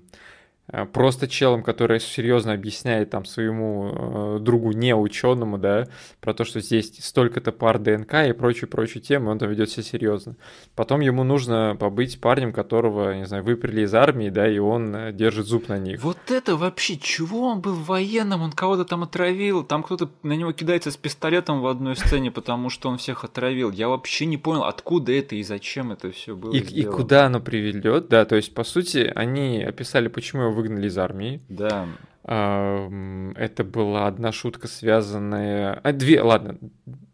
просто 0.92 1.28
челом, 1.28 1.62
который 1.62 2.00
серьезно 2.00 2.52
объясняет 2.54 3.10
там 3.10 3.26
своему 3.26 3.92
э, 3.92 4.38
другу 4.40 4.72
не 4.72 4.94
ученому, 4.94 5.58
да, 5.58 5.86
про 6.20 6.32
то, 6.32 6.44
что 6.44 6.60
здесь 6.60 6.90
столько-то 7.00 7.52
пар 7.52 7.78
ДНК 7.78 8.14
и 8.26 8.32
прочую-прочую 8.32 9.02
тему, 9.02 9.30
он 9.30 9.38
там 9.38 9.50
ведет 9.50 9.70
себя 9.70 9.82
серьезно. 9.82 10.36
Потом 10.74 11.00
ему 11.00 11.22
нужно 11.22 11.76
побыть 11.78 12.18
парнем, 12.18 12.52
которого, 12.52 13.14
не 13.14 13.26
знаю, 13.26 13.44
выпрели 13.44 13.82
из 13.82 13.94
армии, 13.94 14.30
да, 14.30 14.48
и 14.50 14.58
он 14.58 14.96
э, 14.96 15.12
держит 15.12 15.46
зуб 15.46 15.68
на 15.68 15.78
них. 15.78 16.02
Вот 16.02 16.30
это 16.30 16.56
вообще, 16.56 16.96
чего 16.96 17.48
он 17.48 17.60
был 17.60 17.74
военным, 17.74 18.40
он 18.40 18.52
кого-то 18.52 18.86
там 18.86 19.02
отравил, 19.02 19.64
там 19.64 19.82
кто-то 19.82 20.10
на 20.22 20.32
него 20.32 20.52
кидается 20.52 20.90
с 20.90 20.96
пистолетом 20.96 21.60
в 21.60 21.66
одной 21.66 21.94
сцене, 21.94 22.30
потому 22.30 22.70
что 22.70 22.88
он 22.88 22.96
всех 22.96 23.24
отравил. 23.24 23.70
Я 23.70 23.88
вообще 23.90 24.24
не 24.24 24.38
понял, 24.38 24.64
откуда 24.64 25.12
это 25.12 25.36
и 25.36 25.42
зачем 25.42 25.92
это 25.92 26.10
все 26.10 26.34
было. 26.34 26.54
И, 26.54 26.60
и 26.60 26.84
куда 26.84 27.26
оно 27.26 27.40
приведет, 27.40 28.08
да, 28.08 28.24
то 28.24 28.36
есть, 28.36 28.54
по 28.54 28.64
сути, 28.64 29.12
они 29.14 29.62
описали, 29.62 30.08
почему 30.08 30.44
его 30.44 30.53
выгнали 30.54 30.86
из 30.86 30.96
армии. 30.96 31.42
Да. 31.48 31.86
Это 32.24 33.64
была 33.64 34.06
одна 34.06 34.32
шутка, 34.32 34.66
связанная... 34.66 35.74
А, 35.82 35.92
две, 35.92 36.22
ладно, 36.22 36.56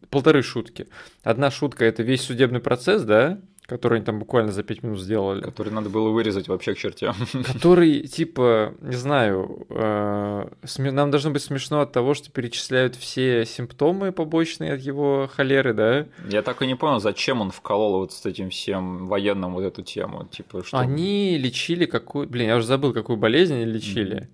полторы 0.08 0.42
шутки. 0.42 0.86
Одна 1.24 1.50
шутка— 1.50 1.84
это 1.86 2.04
весь 2.04 2.22
судебный 2.22 2.60
процесс, 2.60 3.02
да, 3.02 3.40
который 3.70 3.98
они 3.98 4.04
там 4.04 4.18
буквально 4.18 4.50
за 4.50 4.64
5 4.64 4.82
минут 4.82 5.00
сделали. 5.00 5.42
Который 5.42 5.72
надо 5.72 5.88
было 5.90 6.10
вырезать 6.10 6.48
вообще 6.48 6.74
к 6.74 6.78
чертям. 6.78 7.14
Который, 7.52 8.00
типа, 8.00 8.74
не 8.80 8.96
знаю, 8.96 9.66
э, 9.70 10.48
нам 10.78 11.10
должно 11.10 11.30
быть 11.30 11.42
смешно 11.42 11.80
от 11.80 11.92
того, 11.92 12.14
что 12.14 12.32
перечисляют 12.32 12.96
все 12.96 13.46
симптомы 13.46 14.10
побочные 14.10 14.72
от 14.72 14.80
его 14.80 15.30
холеры, 15.32 15.72
да? 15.72 16.06
Я 16.28 16.42
так 16.42 16.62
и 16.62 16.66
не 16.66 16.74
понял, 16.74 16.98
зачем 16.98 17.40
он 17.40 17.52
вколол 17.52 18.00
вот 18.00 18.12
с 18.12 18.26
этим 18.26 18.50
всем 18.50 19.06
военным 19.06 19.54
вот 19.54 19.62
эту 19.62 19.82
тему. 19.82 20.26
Типа, 20.30 20.64
что... 20.64 20.76
Они 20.76 21.38
лечили 21.38 21.86
какую... 21.86 22.28
Блин, 22.28 22.48
я 22.48 22.56
уже 22.56 22.66
забыл, 22.66 22.92
какую 22.92 23.18
болезнь 23.18 23.54
они 23.54 23.66
лечили. 23.66 24.28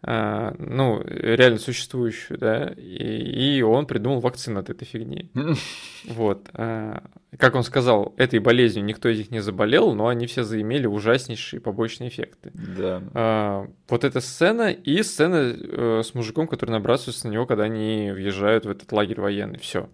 А, 0.00 0.54
ну, 0.58 1.02
реально 1.04 1.58
существующую, 1.58 2.38
да, 2.38 2.72
и, 2.76 3.56
и 3.56 3.62
он 3.62 3.86
придумал 3.86 4.20
вакцину 4.20 4.60
от 4.60 4.70
этой 4.70 4.84
фигни. 4.84 5.30
Вот. 6.04 6.48
А, 6.54 7.02
как 7.36 7.56
он 7.56 7.64
сказал, 7.64 8.14
этой 8.16 8.38
болезнью 8.38 8.84
никто 8.84 9.08
из 9.08 9.18
них 9.18 9.30
не 9.30 9.40
заболел, 9.40 9.94
но 9.94 10.06
они 10.06 10.26
все 10.26 10.44
заимели 10.44 10.86
ужаснейшие 10.86 11.60
побочные 11.60 12.08
эффекты. 12.08 12.52
Да. 12.54 13.02
А, 13.14 13.66
вот 13.88 14.04
эта 14.04 14.20
сцена 14.20 14.70
и 14.70 15.02
сцена 15.02 15.54
э, 15.54 16.02
с 16.04 16.14
мужиком, 16.14 16.46
который 16.46 16.70
набрасывается 16.70 17.26
на 17.26 17.32
него, 17.32 17.46
когда 17.46 17.64
они 17.64 18.12
въезжают 18.12 18.64
в 18.64 18.70
этот 18.70 18.90
лагерь 18.92 19.20
военный. 19.20 19.58
Все. 19.58 19.90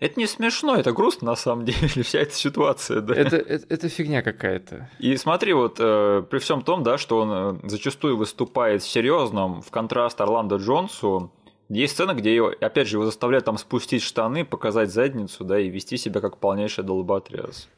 Это 0.00 0.18
не 0.18 0.26
смешно, 0.26 0.76
это 0.76 0.92
грустно 0.92 1.30
на 1.30 1.36
самом 1.36 1.64
деле, 1.64 1.88
вся 2.02 2.20
эта 2.20 2.34
ситуация, 2.34 3.00
да. 3.00 3.14
Это, 3.14 3.36
это, 3.36 3.66
это 3.68 3.88
фигня 3.88 4.22
какая-то. 4.22 4.90
И 4.98 5.16
смотри, 5.16 5.52
вот 5.52 5.76
э, 5.78 6.24
при 6.28 6.38
всем 6.38 6.62
том, 6.62 6.82
да, 6.82 6.98
что 6.98 7.18
он 7.20 7.30
э, 7.64 7.68
зачастую 7.68 8.16
выступает 8.16 8.82
серьезным, 8.82 9.62
в 9.62 9.70
контраст 9.70 10.20
Орландо 10.20 10.56
Джонсу, 10.56 11.30
есть 11.68 11.94
сцена, 11.94 12.12
где 12.12 12.34
его, 12.34 12.52
опять 12.60 12.88
же, 12.88 12.96
его 12.96 13.06
заставляют 13.06 13.46
там 13.46 13.56
спустить 13.56 14.02
штаны, 14.02 14.44
показать 14.44 14.92
задницу, 14.92 15.44
да, 15.44 15.58
и 15.58 15.68
вести 15.68 15.96
себя 15.96 16.20
как 16.20 16.38
полнейший 16.38 16.84
долботряс. 16.84 17.68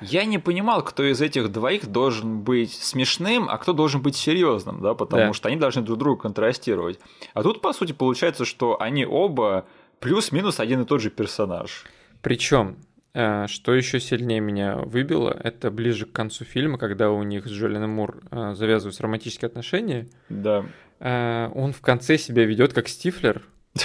Я 0.00 0.24
не 0.24 0.38
понимал, 0.38 0.82
кто 0.82 1.04
из 1.04 1.20
этих 1.20 1.52
двоих 1.52 1.86
должен 1.86 2.40
быть 2.40 2.72
смешным, 2.72 3.48
а 3.48 3.58
кто 3.58 3.72
должен 3.72 4.02
быть 4.02 4.16
серьезным, 4.16 4.80
да, 4.80 4.94
потому 4.94 5.28
да. 5.28 5.32
что 5.32 5.48
они 5.48 5.56
должны 5.56 5.82
друг 5.82 5.98
друга 5.98 6.22
контрастировать. 6.22 6.98
А 7.32 7.42
тут, 7.42 7.60
по 7.60 7.72
сути, 7.72 7.92
получается, 7.92 8.44
что 8.44 8.80
они 8.80 9.06
оба 9.06 9.66
плюс-минус 10.04 10.60
один 10.60 10.82
и 10.82 10.84
тот 10.84 11.00
же 11.00 11.10
персонаж. 11.10 11.84
Причем, 12.20 12.76
э, 13.14 13.46
что 13.48 13.74
еще 13.74 13.98
сильнее 13.98 14.40
меня 14.40 14.76
выбило, 14.76 15.30
это 15.42 15.70
ближе 15.70 16.04
к 16.04 16.12
концу 16.12 16.44
фильма, 16.44 16.76
когда 16.76 17.10
у 17.10 17.22
них 17.22 17.46
с 17.46 17.50
Джолином 17.50 17.90
Мур 17.90 18.22
э, 18.30 18.52
завязываются 18.54 19.02
романтические 19.02 19.46
отношения. 19.46 20.06
Да. 20.28 20.66
Э, 21.00 21.48
он 21.54 21.72
в 21.72 21.80
конце 21.80 22.18
себя 22.18 22.44
ведет 22.44 22.74
как 22.74 22.88
Стифлер, 22.88 23.42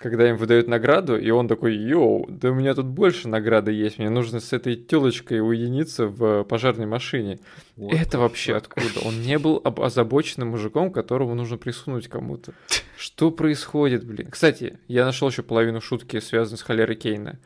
когда 0.00 0.30
им 0.30 0.38
выдают 0.38 0.66
награду, 0.66 1.18
и 1.18 1.28
он 1.28 1.46
такой, 1.46 1.76
йоу, 1.76 2.24
да 2.26 2.50
у 2.50 2.54
меня 2.54 2.74
тут 2.74 2.86
больше 2.86 3.28
награды 3.28 3.70
есть, 3.70 3.98
мне 3.98 4.08
нужно 4.08 4.40
с 4.40 4.54
этой 4.54 4.74
телочкой 4.74 5.46
уединиться 5.46 6.06
в 6.06 6.44
пожарной 6.44 6.86
машине. 6.86 7.38
Вот 7.76 7.92
это 7.92 8.18
вообще 8.18 8.56
откуда? 8.56 9.00
Он 9.04 9.20
не 9.20 9.38
был 9.38 9.60
озабоченным 9.62 10.48
мужиком, 10.48 10.90
которому 10.90 11.34
нужно 11.34 11.58
присунуть 11.58 12.08
кому-то. 12.08 12.54
Что 12.96 13.30
происходит, 13.30 14.06
блин? 14.06 14.28
Кстати, 14.30 14.78
я 14.88 15.04
нашел 15.04 15.28
еще 15.28 15.42
половину 15.42 15.82
шутки, 15.82 16.18
связанной 16.20 16.56
с 16.56 16.62
холерой 16.62 16.96
Кейна. 16.96 17.38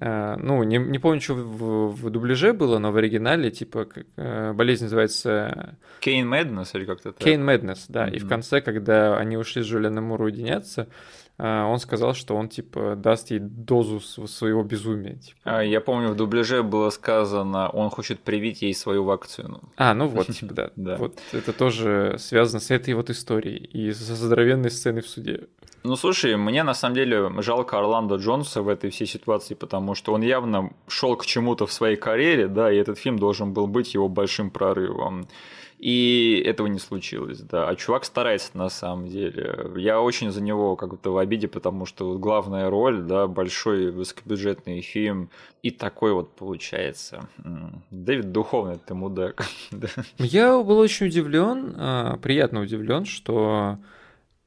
э, 0.00 0.36
ну, 0.36 0.64
не, 0.64 0.78
не 0.78 0.98
помню, 0.98 1.20
что 1.20 1.34
в, 1.34 1.94
в 1.94 2.10
дубляже 2.10 2.52
было, 2.52 2.78
но 2.78 2.90
в 2.90 2.96
оригинале, 2.96 3.52
типа, 3.52 3.86
э, 4.16 4.52
болезнь 4.52 4.84
называется... 4.84 5.78
Кейн 6.00 6.28
Мэднес 6.28 6.74
или 6.74 6.86
как-то 6.86 7.12
так? 7.12 7.22
Кейн 7.22 7.44
Мэднес, 7.44 7.84
да. 7.88 8.08
Mm-hmm. 8.08 8.16
И 8.16 8.18
в 8.18 8.28
конце, 8.28 8.60
когда 8.60 9.16
они 9.16 9.36
ушли 9.36 9.62
с 9.62 9.66
Джулианом 9.66 10.06
Мур 10.06 10.22
уединяться, 10.22 10.82
а, 10.82 11.19
он 11.40 11.78
сказал, 11.78 12.14
что 12.14 12.36
он, 12.36 12.48
типа, 12.48 12.96
даст 12.96 13.30
ей 13.30 13.40
дозу 13.40 14.00
своего 14.00 14.62
безумия. 14.62 15.14
Типа. 15.14 15.38
А, 15.44 15.60
я 15.64 15.80
помню, 15.80 16.10
в 16.10 16.16
дубляже 16.16 16.62
было 16.62 16.90
сказано, 16.90 17.70
он 17.70 17.88
хочет 17.90 18.20
привить 18.20 18.62
ей 18.62 18.74
свою 18.74 19.04
вакцину. 19.04 19.60
А, 19.76 19.94
ну 19.94 20.06
вот, 20.06 20.26
типа, 20.26 20.54
да. 20.54 20.70
да. 20.76 20.96
Вот 20.96 21.18
это 21.32 21.52
тоже 21.52 22.16
связано 22.18 22.60
с 22.60 22.70
этой 22.70 22.94
вот 22.94 23.10
историей 23.10 23.56
и 23.56 23.92
со 23.92 24.14
здоровенной 24.14 24.70
сценой 24.70 25.02
в 25.02 25.08
суде. 25.08 25.48
Ну, 25.82 25.96
слушай, 25.96 26.36
мне 26.36 26.62
на 26.62 26.74
самом 26.74 26.94
деле 26.94 27.32
жалко 27.38 27.78
Орландо 27.78 28.16
Джонса 28.16 28.60
в 28.60 28.68
этой 28.68 28.90
всей 28.90 29.06
ситуации, 29.06 29.54
потому 29.54 29.94
что 29.94 30.12
он 30.12 30.20
явно 30.20 30.72
шел 30.88 31.16
к 31.16 31.24
чему-то 31.24 31.66
в 31.66 31.72
своей 31.72 31.96
карьере, 31.96 32.48
да, 32.48 32.70
и 32.70 32.76
этот 32.76 32.98
фильм 32.98 33.18
должен 33.18 33.54
был 33.54 33.66
быть 33.66 33.94
его 33.94 34.08
большим 34.08 34.50
прорывом. 34.50 35.26
И 35.80 36.42
этого 36.44 36.66
не 36.66 36.78
случилось, 36.78 37.40
да. 37.40 37.66
А 37.66 37.74
чувак 37.74 38.04
старается 38.04 38.50
на 38.52 38.68
самом 38.68 39.08
деле. 39.08 39.72
Я 39.76 40.02
очень 40.02 40.30
за 40.30 40.42
него 40.42 40.76
как-то 40.76 41.10
в 41.10 41.16
обиде, 41.16 41.48
потому 41.48 41.86
что 41.86 42.18
главная 42.18 42.68
роль, 42.68 43.00
да, 43.00 43.26
большой 43.26 43.90
высокобюджетный 43.90 44.82
фильм, 44.82 45.30
и 45.62 45.70
такой 45.70 46.12
вот 46.12 46.36
получается. 46.36 47.26
Дэвид 47.90 48.30
духовный 48.30 48.78
ты 48.84 48.92
мудак. 48.92 49.46
Я 50.18 50.62
был 50.62 50.76
очень 50.76 51.06
удивлен, 51.06 51.74
а, 51.78 52.18
приятно 52.18 52.60
удивлен, 52.60 53.06
что 53.06 53.78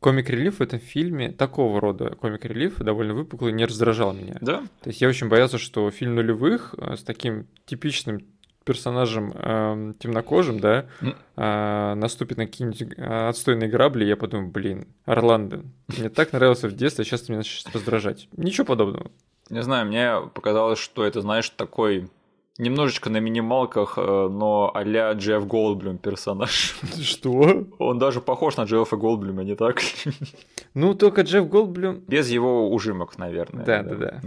комик-релиф 0.01 0.59
в 0.59 0.61
этом 0.61 0.77
фильме, 0.79 1.31
такого 1.31 1.81
рода 1.81 2.11
комик-релиф, 2.11 2.77
довольно 2.77 3.15
выпуклый, 3.15 3.53
не 3.53 3.65
раздражал 3.65 4.13
меня. 4.13 4.37
Да. 4.39 4.59
То 4.81 4.89
есть 4.89 5.01
я 5.01 5.07
очень 5.07 5.29
боялся, 5.29 5.57
что 5.57 5.89
фильм 5.89 6.13
нулевых 6.13 6.75
а, 6.77 6.95
с 6.95 7.01
таким 7.01 7.47
типичным 7.65 8.19
персонажем 8.63 9.33
э, 9.35 9.93
темнокожим, 9.99 10.59
да, 10.59 10.85
mm. 11.01 11.15
э, 11.37 11.93
наступит 11.95 12.37
на 12.37 12.45
какие-нибудь 12.45 12.97
а, 12.97 13.29
отстойные 13.29 13.69
грабли, 13.69 14.05
я 14.05 14.15
подумаю, 14.17 14.49
блин, 14.49 14.87
Орландо, 15.05 15.63
мне 15.87 16.09
так 16.09 16.33
нравился 16.33 16.67
в 16.67 16.73
детстве, 16.73 17.03
а 17.03 17.05
сейчас 17.05 17.21
ты 17.21 17.31
меня 17.31 17.39
начнешь 17.39 17.65
раздражать. 17.73 18.27
Ничего 18.37 18.65
подобного. 18.65 19.11
Не 19.49 19.61
знаю, 19.63 19.87
мне 19.87 20.29
показалось, 20.33 20.79
что 20.79 21.05
это, 21.05 21.21
знаешь, 21.21 21.49
такой 21.49 22.09
немножечко 22.57 23.09
на 23.09 23.17
минималках, 23.17 23.97
э, 23.97 24.01
но 24.01 24.71
а-ля 24.73 25.11
Джефф 25.13 25.47
Голдблюм 25.47 25.97
персонаж. 25.97 26.75
Что? 27.01 27.65
Он 27.79 27.99
даже 27.99 28.21
похож 28.21 28.57
на 28.57 28.63
Джеффа 28.63 28.95
Голдблюма, 28.95 29.43
не 29.43 29.55
так? 29.55 29.81
Ну, 30.75 30.95
только 30.95 31.21
Джефф 31.21 31.47
Голдблюм... 31.47 32.01
Без 32.07 32.29
его 32.29 32.71
ужимок, 32.71 33.19
наверное. 33.19 33.63
Да, 33.63 33.83
да, 33.83 33.95
да. 33.95 34.21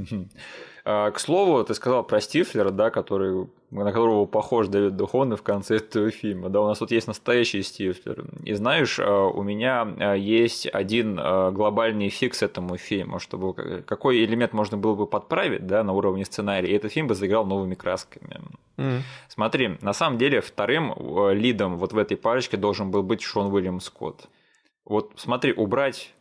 К 0.86 1.18
слову, 1.18 1.64
ты 1.64 1.74
сказал 1.74 2.04
про 2.04 2.20
Стифлера, 2.20 2.70
да, 2.70 2.90
который, 2.90 3.48
на 3.72 3.90
которого 3.90 4.24
похож 4.24 4.68
Дэвид 4.68 4.94
Духовный 4.94 5.36
в 5.36 5.42
конце 5.42 5.78
этого 5.78 6.12
фильма. 6.12 6.48
Да, 6.48 6.60
у 6.60 6.68
нас 6.68 6.78
тут 6.78 6.92
есть 6.92 7.08
настоящий 7.08 7.62
Стифлер. 7.62 8.24
И 8.44 8.52
знаешь, 8.52 9.00
а, 9.00 9.26
у 9.26 9.42
меня 9.42 9.82
а, 9.82 10.14
есть 10.14 10.68
один 10.72 11.16
глобальный 11.16 12.08
фикс 12.08 12.40
этому 12.40 12.76
фильму, 12.76 13.18
чтобы 13.18 13.82
какой 13.84 14.24
элемент 14.24 14.52
можно 14.52 14.76
было 14.76 14.94
бы 14.94 15.08
подправить 15.08 15.66
да, 15.66 15.82
на 15.82 15.92
уровне 15.92 16.24
сценария, 16.24 16.70
и 16.70 16.76
этот 16.76 16.92
фильм 16.92 17.08
бы 17.08 17.16
заиграл 17.16 17.44
новыми 17.44 17.74
красками. 17.74 18.40
Mm. 18.76 19.00
Смотри, 19.28 19.78
на 19.80 19.92
самом 19.92 20.18
деле 20.18 20.40
вторым 20.40 20.94
лидом 21.32 21.78
вот 21.78 21.94
в 21.94 21.98
этой 21.98 22.16
парочке 22.16 22.56
должен 22.56 22.92
был 22.92 23.02
быть 23.02 23.22
Шон 23.22 23.52
Уильям 23.52 23.80
Скотт. 23.80 24.28
Вот 24.84 25.14
смотри, 25.16 25.52
убрать 25.52 26.14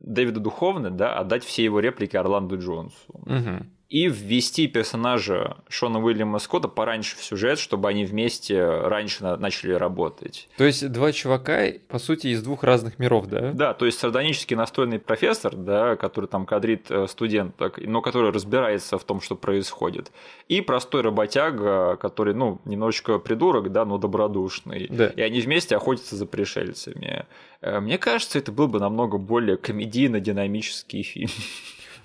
Дэвида 0.00 0.40
Духовна, 0.40 0.90
да, 0.90 1.16
отдать 1.16 1.44
все 1.44 1.62
его 1.62 1.78
реплики 1.78 2.16
Орланду 2.16 2.58
Джонсу. 2.58 2.96
Угу 3.12 3.64
и 3.92 4.08
ввести 4.08 4.68
персонажа 4.68 5.58
Шона 5.68 6.02
Уильяма 6.02 6.38
Скотта 6.38 6.66
пораньше 6.66 7.14
в 7.18 7.22
сюжет, 7.22 7.58
чтобы 7.58 7.90
они 7.90 8.06
вместе 8.06 8.64
раньше 8.64 9.22
начали 9.36 9.72
работать. 9.74 10.48
То 10.56 10.64
есть 10.64 10.90
два 10.90 11.12
чувака, 11.12 11.64
по 11.88 11.98
сути, 11.98 12.28
из 12.28 12.42
двух 12.42 12.64
разных 12.64 12.98
миров, 12.98 13.26
да? 13.26 13.52
Да, 13.52 13.74
то 13.74 13.84
есть 13.84 13.98
сардонический 13.98 14.56
настольный 14.56 14.98
профессор, 14.98 15.54
да, 15.54 15.96
который 15.96 16.24
там 16.24 16.46
кадрит 16.46 16.86
э, 16.90 17.06
студенток, 17.06 17.78
но 17.84 18.00
который 18.00 18.32
разбирается 18.32 18.96
в 18.96 19.04
том, 19.04 19.20
что 19.20 19.36
происходит, 19.36 20.10
и 20.48 20.62
простой 20.62 21.02
работяга, 21.02 21.96
который, 21.96 22.32
ну, 22.32 22.62
немножечко 22.64 23.18
придурок, 23.18 23.72
да, 23.72 23.84
но 23.84 23.98
добродушный. 23.98 24.86
Да. 24.88 25.08
И 25.08 25.20
они 25.20 25.42
вместе 25.42 25.76
охотятся 25.76 26.16
за 26.16 26.24
пришельцами. 26.24 27.26
Э, 27.60 27.80
мне 27.80 27.98
кажется, 27.98 28.38
это 28.38 28.52
был 28.52 28.68
бы 28.68 28.80
намного 28.80 29.18
более 29.18 29.58
комедийно-динамический 29.58 31.02
фильм. 31.02 31.28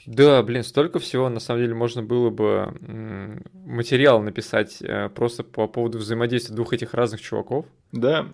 Да, 0.07 0.41
блин, 0.41 0.63
столько 0.63 0.99
всего, 0.99 1.27
на 1.27 1.41
самом 1.41 1.61
деле, 1.61 1.75
можно 1.75 2.01
было 2.01 2.29
бы 2.29 3.43
материал 3.53 4.21
написать 4.21 4.81
э, 4.81 5.09
просто 5.09 5.43
по 5.43 5.67
поводу 5.67 5.97
взаимодействия 5.97 6.55
двух 6.55 6.71
этих 6.71 6.93
разных 6.93 7.19
чуваков. 7.19 7.65
Да, 7.91 8.27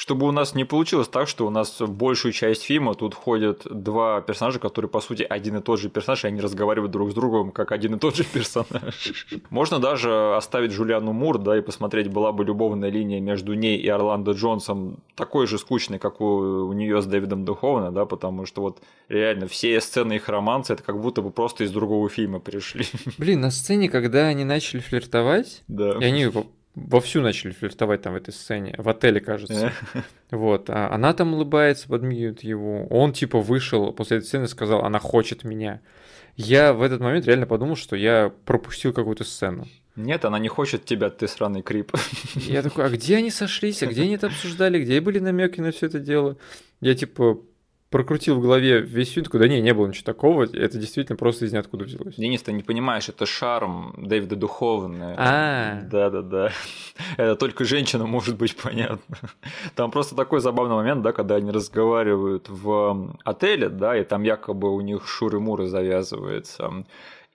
чтобы 0.00 0.26
у 0.26 0.30
нас 0.30 0.54
не 0.54 0.64
получилось 0.64 1.08
так, 1.08 1.28
что 1.28 1.46
у 1.46 1.50
нас 1.50 1.78
большую 1.78 2.32
часть 2.32 2.62
фильма 2.62 2.94
тут 2.94 3.12
входят 3.12 3.66
два 3.70 4.22
персонажа, 4.22 4.58
которые, 4.58 4.88
по 4.88 5.02
сути, 5.02 5.26
один 5.28 5.58
и 5.58 5.60
тот 5.60 5.78
же 5.78 5.90
персонаж, 5.90 6.24
и 6.24 6.28
они 6.28 6.40
разговаривают 6.40 6.90
друг 6.90 7.10
с 7.10 7.14
другом 7.14 7.52
как 7.52 7.70
один 7.70 7.96
и 7.96 7.98
тот 7.98 8.16
же 8.16 8.24
персонаж. 8.24 9.26
Можно 9.50 9.78
даже 9.78 10.34
оставить 10.36 10.72
Джулиану 10.72 11.12
Мур, 11.12 11.36
да, 11.36 11.58
и 11.58 11.60
посмотреть, 11.60 12.08
была 12.08 12.32
бы 12.32 12.46
любовная 12.46 12.88
линия 12.88 13.20
между 13.20 13.52
ней 13.52 13.76
и 13.76 13.88
Орландо 13.88 14.32
Джонсом 14.32 15.00
такой 15.16 15.46
же 15.46 15.58
скучной, 15.58 15.98
как 15.98 16.22
у, 16.22 16.24
у 16.24 16.72
нее 16.72 17.02
с 17.02 17.04
Дэвидом 17.04 17.44
Духовно, 17.44 17.92
да, 17.92 18.06
потому 18.06 18.46
что 18.46 18.62
вот 18.62 18.80
реально 19.10 19.48
все 19.48 19.78
сцены 19.82 20.14
их 20.14 20.30
романса 20.30 20.72
это 20.72 20.82
как 20.82 20.98
будто 20.98 21.20
бы 21.20 21.30
просто 21.30 21.64
из 21.64 21.72
другого 21.72 22.08
фильма 22.08 22.40
пришли. 22.40 22.86
Блин, 23.18 23.42
на 23.42 23.50
сцене, 23.50 23.90
когда 23.90 24.28
они 24.28 24.44
начали 24.44 24.80
флиртовать, 24.80 25.62
да. 25.68 25.98
и 26.00 26.04
они 26.04 26.30
вовсю 26.74 27.20
начали 27.20 27.52
флиртовать 27.52 28.02
там 28.02 28.14
в 28.14 28.16
этой 28.16 28.32
сцене, 28.32 28.74
в 28.78 28.88
отеле, 28.88 29.20
кажется. 29.20 29.72
вот, 30.30 30.70
а 30.70 30.88
она 30.92 31.12
там 31.12 31.34
улыбается, 31.34 31.88
подмигивает 31.88 32.42
его. 32.42 32.86
Он 32.86 33.12
типа 33.12 33.40
вышел 33.40 33.92
после 33.92 34.18
этой 34.18 34.26
сцены 34.26 34.44
и 34.44 34.48
сказал, 34.48 34.84
она 34.84 34.98
хочет 34.98 35.44
меня. 35.44 35.80
Я 36.36 36.72
в 36.72 36.82
этот 36.82 37.00
момент 37.00 37.26
реально 37.26 37.46
подумал, 37.46 37.76
что 37.76 37.96
я 37.96 38.32
пропустил 38.44 38.92
какую-то 38.92 39.24
сцену. 39.24 39.66
Нет, 39.96 40.24
она 40.24 40.38
не 40.38 40.48
хочет 40.48 40.84
тебя, 40.84 41.10
ты 41.10 41.28
сраный 41.28 41.62
крип. 41.62 41.92
Я 42.34 42.62
такой, 42.62 42.86
а 42.86 42.88
где 42.88 43.16
они 43.16 43.30
сошлись, 43.30 43.82
а 43.82 43.86
где 43.86 44.02
они 44.02 44.14
это 44.14 44.28
обсуждали, 44.28 44.82
где 44.82 45.00
были 45.00 45.18
намеки 45.18 45.60
на 45.60 45.72
все 45.72 45.86
это 45.86 45.98
дело? 45.98 46.38
Я 46.80 46.94
типа 46.94 47.40
прокрутил 47.90 48.36
в 48.36 48.40
голове 48.40 48.80
весь 48.80 49.10
фильм, 49.10 49.24
такой, 49.24 49.40
да 49.40 49.48
не, 49.48 49.60
не 49.60 49.74
было 49.74 49.88
ничего 49.88 50.04
такого, 50.04 50.44
это 50.44 50.78
действительно 50.78 51.16
просто 51.16 51.44
из 51.44 51.52
ниоткуда 51.52 51.84
взялось. 51.84 52.14
Денис, 52.14 52.40
ты 52.40 52.52
не 52.52 52.62
понимаешь, 52.62 53.08
это 53.08 53.26
шарм 53.26 53.94
Дэвида 53.98 54.36
Духовны. 54.36 55.14
А, 55.18 55.80
Да-да-да. 55.82 56.52
Это 57.16 57.34
только 57.34 57.64
женщина 57.64 58.06
может 58.06 58.36
быть 58.36 58.56
понятно. 58.56 59.16
Там 59.74 59.90
просто 59.90 60.14
такой 60.14 60.40
забавный 60.40 60.76
момент, 60.76 61.02
да, 61.02 61.12
когда 61.12 61.36
они 61.36 61.50
разговаривают 61.50 62.48
в 62.48 63.16
отеле, 63.24 63.68
да, 63.68 63.96
и 63.96 64.04
там 64.04 64.22
якобы 64.22 64.72
у 64.72 64.80
них 64.80 65.08
шуры-муры 65.08 65.66
завязывается. 65.66 66.84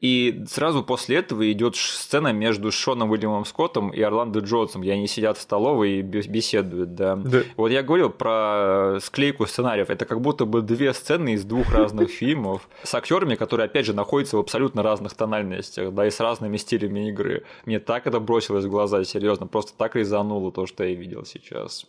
И 0.02 0.44
сразу 0.48 0.84
после 0.84 1.18
этого 1.18 1.50
идет 1.52 1.76
сцена 1.78 2.34
между 2.34 2.72
Шоном 2.72 3.12
Уильямом 3.12 3.46
Скоттом 3.46 3.92
и 3.92 4.02
Орландо 4.02 4.40
Джонсом, 4.40 4.82
где 4.82 4.92
они 4.92 5.08
сидят 5.08 5.38
в 5.38 5.42
столовой 5.42 6.00
и 6.00 6.02
беседуют, 6.02 6.96
да. 6.96 7.16
да. 7.16 7.44
Вот 7.56 7.72
я 7.72 7.82
говорил 7.82 8.10
про 8.10 9.00
склейку 9.02 9.46
сценариев. 9.46 9.90
Это 9.90 10.06
как 10.06 10.20
будто 10.20 10.46
бы 10.46 10.62
две 10.62 10.94
сцены 10.94 11.34
из 11.34 11.46
двух 11.46 11.74
разных 11.74 12.10
фильмов 12.12 12.68
с 12.84 12.94
актерами, 12.94 13.36
которые, 13.36 13.66
опять 13.66 13.86
же, 13.86 13.94
находятся 13.94 14.36
в 14.36 14.42
абсолютно 14.42 14.84
разных 14.84 15.14
тональностях, 15.14 15.94
да, 15.94 16.06
и 16.06 16.12
с 16.12 16.20
разными 16.20 16.58
стилями 16.58 17.10
игры. 17.10 17.46
Мне 17.66 17.80
так 17.80 18.06
это 18.06 18.20
бросилось 18.20 18.66
в 18.66 18.70
глаза, 18.70 19.04
серьезно, 19.06 19.48
просто 19.48 19.78
так 19.78 19.96
резануло 19.96 20.52
то, 20.52 20.66
что 20.66 20.84
я 20.84 20.94
видел 20.94 21.24
сейчас. 21.26 21.86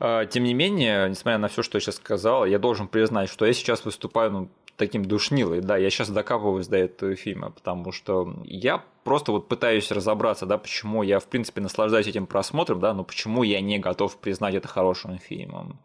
А, 0.00 0.26
тем 0.26 0.44
не 0.44 0.54
менее, 0.54 1.08
несмотря 1.08 1.38
на 1.38 1.48
все, 1.48 1.62
что 1.62 1.76
я 1.76 1.80
сейчас 1.80 1.96
сказал, 1.96 2.44
я 2.44 2.58
должен 2.58 2.88
признать, 2.88 3.30
что 3.30 3.46
я 3.46 3.52
сейчас 3.52 3.84
выступаю 3.84 4.30
ну, 4.32 4.50
таким 4.76 5.04
душнилой, 5.04 5.60
да, 5.60 5.76
я 5.76 5.90
сейчас 5.90 6.10
докапываюсь 6.10 6.68
до 6.68 6.76
этого 6.76 7.14
фильма, 7.14 7.50
потому 7.50 7.92
что 7.92 8.34
я 8.44 8.82
просто 9.04 9.32
вот 9.32 9.48
пытаюсь 9.48 9.90
разобраться, 9.90 10.46
да, 10.46 10.58
почему 10.58 11.02
я, 11.02 11.18
в 11.20 11.26
принципе, 11.26 11.60
наслаждаюсь 11.60 12.06
этим 12.06 12.26
просмотром, 12.26 12.80
да, 12.80 12.94
но 12.94 13.04
почему 13.04 13.42
я 13.42 13.60
не 13.60 13.78
готов 13.78 14.16
признать 14.18 14.54
это 14.54 14.68
хорошим 14.68 15.18
фильмом. 15.18 15.78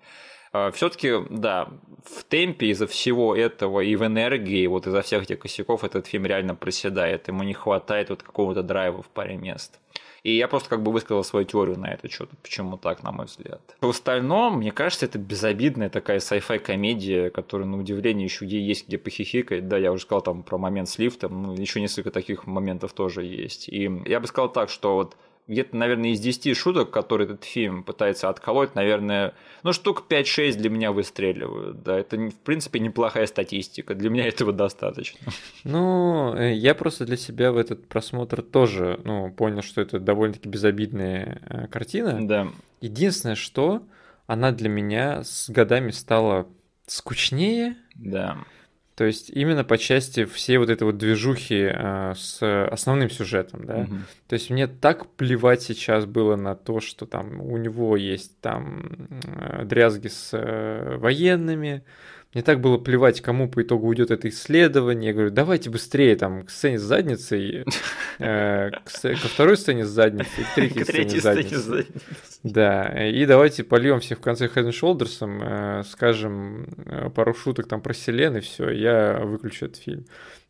А, 0.52 0.72
Все-таки, 0.72 1.14
да, 1.30 1.70
в 2.04 2.24
темпе 2.24 2.68
из-за 2.68 2.88
всего 2.88 3.36
этого 3.36 3.82
и 3.82 3.96
в 3.96 4.06
энергии, 4.06 4.66
вот 4.68 4.88
из-за 4.88 5.02
всех 5.02 5.24
этих 5.24 5.40
косяков 5.40 5.84
этот 5.84 6.08
фильм 6.08 6.26
реально 6.26 6.56
проседает. 6.56 7.28
Ему 7.28 7.44
не 7.44 7.54
хватает 7.54 8.10
вот 8.10 8.24
какого-то 8.24 8.64
драйва 8.64 9.04
в 9.04 9.08
паре 9.08 9.38
мест. 9.38 9.80
И 10.24 10.36
я 10.36 10.48
просто 10.48 10.70
как 10.70 10.84
бы 10.84 10.92
высказал 10.92 11.24
свою 11.24 11.46
теорию 11.46 11.78
на 11.80 11.88
это, 11.88 12.10
что 12.10 12.28
почему 12.42 12.78
так, 12.78 13.04
на 13.04 13.12
мой 13.12 13.26
взгляд. 13.26 13.62
В 13.82 13.90
остальном, 13.90 14.58
мне 14.58 14.72
кажется, 14.72 15.06
это 15.06 15.18
безобидная 15.18 15.90
такая 15.90 16.20
sci-fi 16.20 16.60
комедия, 16.60 17.30
которая, 17.30 17.68
на 17.68 17.78
удивление, 17.78 18.26
еще 18.26 18.46
где 18.46 18.60
есть 18.60 18.88
где 18.88 18.98
похихикать. 18.98 19.68
Да, 19.68 19.78
я 19.78 19.92
уже 19.92 20.04
сказал 20.04 20.22
там 20.22 20.44
про 20.44 20.58
момент 20.58 20.90
с 20.90 20.98
лифтом, 20.98 21.44
ну, 21.44 21.54
еще 21.54 21.82
несколько 21.82 22.12
таких 22.12 22.48
моментов 22.48 22.94
тоже 22.94 23.24
есть. 23.24 23.70
И 23.70 23.90
я 24.06 24.20
бы 24.20 24.28
сказал 24.28 24.52
так, 24.52 24.70
что 24.70 24.96
вот 24.96 25.16
где-то, 25.50 25.76
наверное, 25.76 26.12
из 26.12 26.20
10 26.20 26.56
шуток, 26.56 26.92
которые 26.92 27.26
этот 27.26 27.44
фильм 27.44 27.84
пытается 27.84 28.30
отколоть, 28.30 28.76
наверное, 28.76 29.34
ну, 29.64 29.74
штук 29.74 30.06
5-6 30.08 30.54
для 30.54 30.70
меня 30.70 30.92
выстреливают. 30.92 31.82
Да, 31.82 31.98
это, 32.00 32.18
в 32.18 32.36
принципе, 32.36 32.80
неплохая 32.80 33.26
статистика. 33.26 33.96
Для 33.96 34.12
меня 34.12 34.28
этого 34.28 34.54
достаточно. 34.54 35.20
Ну, 35.64 36.36
э, 36.36 36.54
я 36.54 36.76
просто 36.76 37.06
для 37.06 37.18
себя 37.18 37.52
в 37.52 37.58
этот 37.58 37.88
просмотр 37.88 38.44
тоже, 38.44 39.00
ну, 39.04 39.32
понял, 39.32 39.64
что 39.64 39.82
это 39.82 40.00
довольно-таки 40.00 40.48
безобидная 40.48 41.42
э, 41.50 41.68
картина. 41.68 42.26
Да. 42.26 42.48
Единственное, 42.80 43.36
что 43.36 43.84
она 44.28 44.52
для 44.52 44.70
меня 44.70 45.24
с 45.24 45.50
годами 45.50 45.90
стала 45.90 46.48
скучнее. 46.86 47.76
Да. 47.96 48.38
То 49.00 49.06
есть 49.06 49.30
именно 49.30 49.64
по 49.64 49.78
части 49.78 50.26
всей 50.26 50.58
вот 50.58 50.70
этой 50.70 50.84
вот 50.84 50.98
движухи 50.98 51.72
э, 51.72 52.14
с 52.18 52.68
основным 52.70 53.10
сюжетом, 53.10 53.64
да. 53.64 53.78
Угу. 53.78 53.96
То 54.28 54.34
есть 54.34 54.50
мне 54.50 54.68
так 54.68 55.08
плевать 55.12 55.62
сейчас 55.62 56.06
было 56.06 56.36
на 56.36 56.54
то, 56.54 56.82
что 56.82 57.06
там 57.06 57.40
у 57.40 57.56
него 57.56 57.96
есть 57.96 58.38
там 58.42 59.08
э, 59.24 59.64
дрязги 59.64 60.10
с 60.10 60.32
э, 60.34 60.98
военными, 60.98 61.82
мне 62.34 62.44
так 62.44 62.62
было 62.62 62.78
плевать, 62.78 63.22
кому 63.22 63.50
по 63.50 63.64
итогу 63.64 63.88
уйдет 63.88 64.12
это 64.12 64.30
исследование. 64.30 65.08
Я 65.08 65.14
говорю, 65.14 65.32
давайте 65.32 65.72
быстрее 65.72 66.16
там 66.16 66.44
к 66.44 66.52
сцене 66.52 66.78
с 66.78 66.84
задницей, 66.84 67.66
э, 68.20 68.70
ко 68.70 69.28
второй 69.28 69.58
сцене 69.58 69.84
с 69.84 69.90
задницей, 69.90 70.44
к 70.44 70.54
третьей 70.54 70.84
сцене 70.84 71.20
с 71.20 71.24
задницей. 71.24 71.88
Да, 72.44 73.10
и 73.10 73.26
давайте 73.26 73.64
польем 73.64 74.00
всех 74.00 74.20
в 74.20 74.22
конце 74.22 74.46
Head 74.46 74.70
and 74.70 74.80
Shoulders, 74.80 75.18
э, 75.22 75.84
скажем 75.90 76.68
э, 76.86 77.10
пару 77.10 77.34
шуток 77.34 77.68
там 77.68 77.82
про 77.82 77.96
Селен, 77.96 78.38
и 78.38 78.42
все, 78.42 78.70
я 78.70 79.20
выключу 79.24 79.66
этот 79.66 79.78
фильм. 79.78 80.06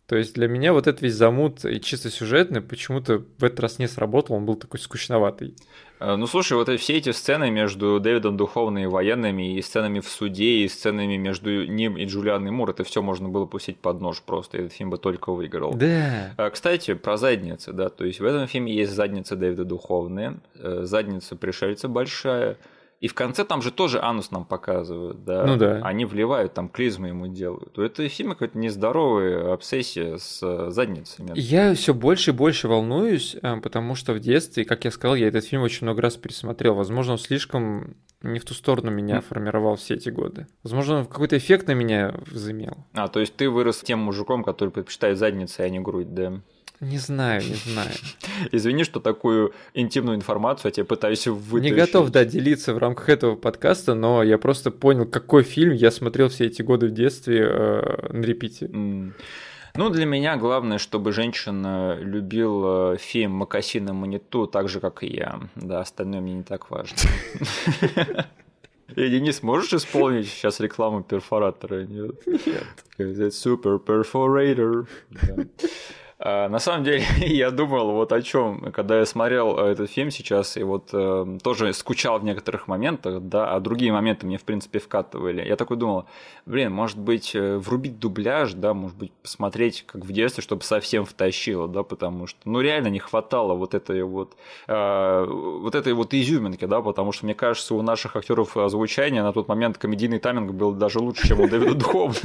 То 0.10 0.16
есть 0.16 0.34
для 0.34 0.48
меня 0.48 0.74
вот 0.74 0.88
этот 0.88 1.04
весь 1.04 1.14
замут 1.14 1.64
и 1.66 1.80
чисто 1.80 2.10
сюжетный 2.10 2.62
почему-то 2.62 3.24
в 3.38 3.44
этот 3.44 3.60
раз 3.60 3.78
не 3.78 3.88
сработал, 3.88 4.38
он 4.38 4.46
был 4.46 4.56
такой 4.56 4.80
скучноватый. 4.80 5.54
Э, 6.00 6.16
ну 6.16 6.26
слушай, 6.26 6.54
вот 6.54 6.68
все 6.80 6.98
эти 6.98 7.12
сцены 7.12 7.52
между 7.52 8.00
Дэвидом 8.00 8.36
Духовным 8.36 8.84
и 8.84 8.88
военными, 8.88 9.56
и 9.56 9.62
сценами 9.62 10.00
в 10.00 10.10
суде, 10.10 10.64
и 10.64 10.68
сценами 10.68 11.16
между 11.18 11.64
ним 11.68 11.96
и 11.96 12.06
Джулианой 12.06 12.50
Мур, 12.50 12.72
это 12.72 12.84
все 12.84 13.04
можно 13.04 13.30
было 13.30 13.46
пустить 13.46 13.78
под 13.78 14.02
нож 14.02 14.24
просто, 14.24 14.58
и 14.58 14.62
этот 14.62 14.74
фильм 14.74 14.90
бы 14.90 14.98
только 14.98 15.32
выиграл. 15.32 15.76
Да. 15.76 16.34
Э, 16.40 16.50
кстати, 16.50 16.96
про 16.96 17.16
задницы, 17.16 17.72
да, 17.72 17.90
то 17.90 18.04
есть 18.04 18.20
в 18.20 18.26
этом 18.26 18.48
фильме 18.48 18.74
есть 18.74 18.92
задница 18.92 19.36
Дэвида 19.36 19.64
Духовная, 19.64 20.40
э, 20.56 20.86
задница 20.86 21.36
пришельца 21.36 21.88
большая, 21.88 22.58
и 23.00 23.08
в 23.08 23.14
конце 23.14 23.46
там 23.46 23.62
же 23.62 23.72
тоже 23.72 24.02
анус 24.02 24.32
нам 24.32 24.44
показывают, 24.44 25.24
да. 25.24 25.46
Ну 25.46 25.56
да. 25.56 25.82
Они 25.84 26.04
вливают, 26.04 26.54
там 26.54 26.68
клизмы 26.68 27.10
ему 27.10 27.28
делают. 27.28 27.78
Это 27.80 28.08
фильм 28.10 28.32
какая-то 28.32 28.58
нездоровая 28.58 29.54
обсессия 29.54 30.18
с 30.18 30.42
э, 30.44 30.70
задницами. 30.70 31.32
Я 31.36 31.74
все 31.76 31.94
больше 31.94 32.32
и 32.32 32.34
больше 32.34 32.68
волнуюсь, 32.68 33.38
э, 33.42 33.58
потому 33.62 33.96
что 33.96 34.14
в 34.14 34.20
детстве, 34.20 34.66
как 34.66 34.84
я 34.84 34.92
сказал, 34.92 35.16
я 35.16 35.28
этот 35.30 35.46
фильм 35.46 35.62
очень 35.62 35.86
много 35.86 36.02
раз 36.02 36.18
пересмотрел. 36.18 36.76
Возможно, 36.76 37.14
он 37.14 37.20
слишком 37.20 37.96
не 38.22 38.40
в 38.40 38.44
ту 38.44 38.54
сторону 38.54 38.92
меня 38.92 39.22
формировал 39.22 39.78
все 39.78 39.94
эти 39.96 40.10
годы. 40.10 40.48
Возможно, 40.64 41.00
он 41.00 41.06
какой-то 41.06 41.38
эффект 41.38 41.68
на 41.68 41.74
меня 41.74 42.14
возымел. 42.30 42.86
А, 42.94 43.08
то 43.08 43.22
есть 43.22 43.36
ты 43.36 43.50
вырос 43.50 43.78
тем 43.78 44.00
мужиком, 44.00 44.44
который 44.44 44.72
предпочитает 44.72 45.18
задницы, 45.18 45.62
а 45.62 45.70
не 45.70 45.80
грудь, 45.80 46.14
да? 46.14 46.42
Не 46.82 46.98
знаю, 46.98 47.42
не 47.42 47.56
знаю. 47.56 47.92
Извини, 48.52 48.86
что 48.86 49.02
такую 49.02 49.54
интимную 49.74 50.16
информацию 50.16 50.70
я 50.70 50.72
тебе 50.72 50.86
пытаюсь 50.86 51.28
вытащить. 51.28 51.72
Не 51.74 51.78
готов, 51.78 52.10
да, 52.10 52.24
делиться 52.24 52.74
в 52.74 52.78
рамках 52.78 53.10
этого 53.10 53.36
подкаста, 53.36 53.96
но 53.96 54.24
я 54.24 54.38
просто 54.38 54.72
понял, 54.72 55.06
какой 55.06 55.44
фильм 55.44 55.74
я 55.74 55.92
смотрел 55.92 56.30
все 56.30 56.46
эти 56.46 56.62
годы 56.62 56.88
в 56.88 56.92
детстве 56.92 57.48
э, 57.50 58.14
на 58.14 58.24
репите. 58.24 58.68
Mm. 58.68 59.12
Ну, 59.76 59.90
для 59.90 60.06
меня 60.06 60.38
главное, 60.38 60.78
чтобы 60.78 61.12
женщина 61.12 61.98
любила 62.00 62.98
фильм 62.98 63.32
«Макасина 63.34 63.94
Маниту» 63.94 64.48
так 64.48 64.70
же, 64.70 64.80
как 64.80 65.04
и 65.04 65.08
я. 65.08 65.40
Да, 65.56 65.82
остальное 65.82 66.22
мне 66.22 66.34
не 66.36 66.44
так 66.44 66.72
важно. 66.72 66.98
И, 68.96 68.96
Денис, 69.10 69.44
можешь 69.44 69.74
исполнить 69.74 70.28
сейчас 70.28 70.60
рекламу 70.60 71.04
перфоратора? 71.04 71.86
Нет. 71.86 72.26
Нет. 72.26 72.66
Это 72.98 73.32
супер 73.32 73.80
перфоратор. 73.80 74.88
А, 76.22 76.50
на 76.50 76.60
самом 76.60 76.84
деле, 76.84 77.06
я 77.20 77.50
думал 77.50 77.94
вот 77.94 78.12
о 78.12 78.22
чем, 78.22 78.74
когда 78.74 79.00
я 79.00 79.06
смотрел 79.06 79.58
э, 79.58 79.72
этот 79.72 79.90
фильм 79.90 80.12
сейчас, 80.12 80.58
и 80.58 80.64
вот 80.64 80.90
э, 80.92 81.38
тоже 81.42 81.72
скучал 81.72 82.20
в 82.20 82.26
некоторых 82.26 82.68
моментах, 82.68 83.22
да, 83.22 83.56
а 83.56 83.60
другие 83.62 83.94
моменты 83.94 84.26
мне, 84.26 84.38
в 84.38 84.44
принципе, 84.44 84.80
вкатывали. 84.80 85.48
Я 85.48 85.56
такой 85.56 85.78
думал, 85.78 86.08
блин, 86.46 86.74
может 86.74 86.98
быть, 86.98 87.34
э, 87.36 87.58
врубить 87.58 88.00
дубляж, 88.00 88.52
да, 88.52 88.74
может 88.74 88.98
быть, 88.98 89.14
посмотреть, 89.14 89.86
как 89.88 90.04
в 90.04 90.12
детстве, 90.12 90.44
чтобы 90.44 90.64
совсем 90.64 91.06
втащило, 91.06 91.70
да, 91.70 91.84
потому 91.84 92.28
что, 92.28 92.40
ну, 92.44 92.60
реально 92.60 92.90
не 92.90 93.00
хватало 93.00 93.54
вот 93.54 93.74
этой 93.74 94.04
вот, 94.04 94.36
э, 94.68 95.26
вот 95.26 95.74
этой 95.74 95.94
вот 95.94 96.14
изюминки, 96.14 96.66
да, 96.66 96.82
потому 96.82 97.14
что, 97.14 97.28
мне 97.28 97.34
кажется, 97.34 97.76
у 97.76 97.82
наших 97.82 98.18
актеров 98.18 98.58
озвучания 98.58 99.24
на 99.24 99.32
тот 99.32 99.48
момент 99.48 99.78
комедийный 99.78 100.20
тайминг 100.20 100.52
был 100.52 100.74
даже 100.74 101.00
лучше, 101.00 101.30
чем 101.30 101.40
у 101.40 101.48
Дэвида 101.48 101.76
Духовна. 101.76 102.20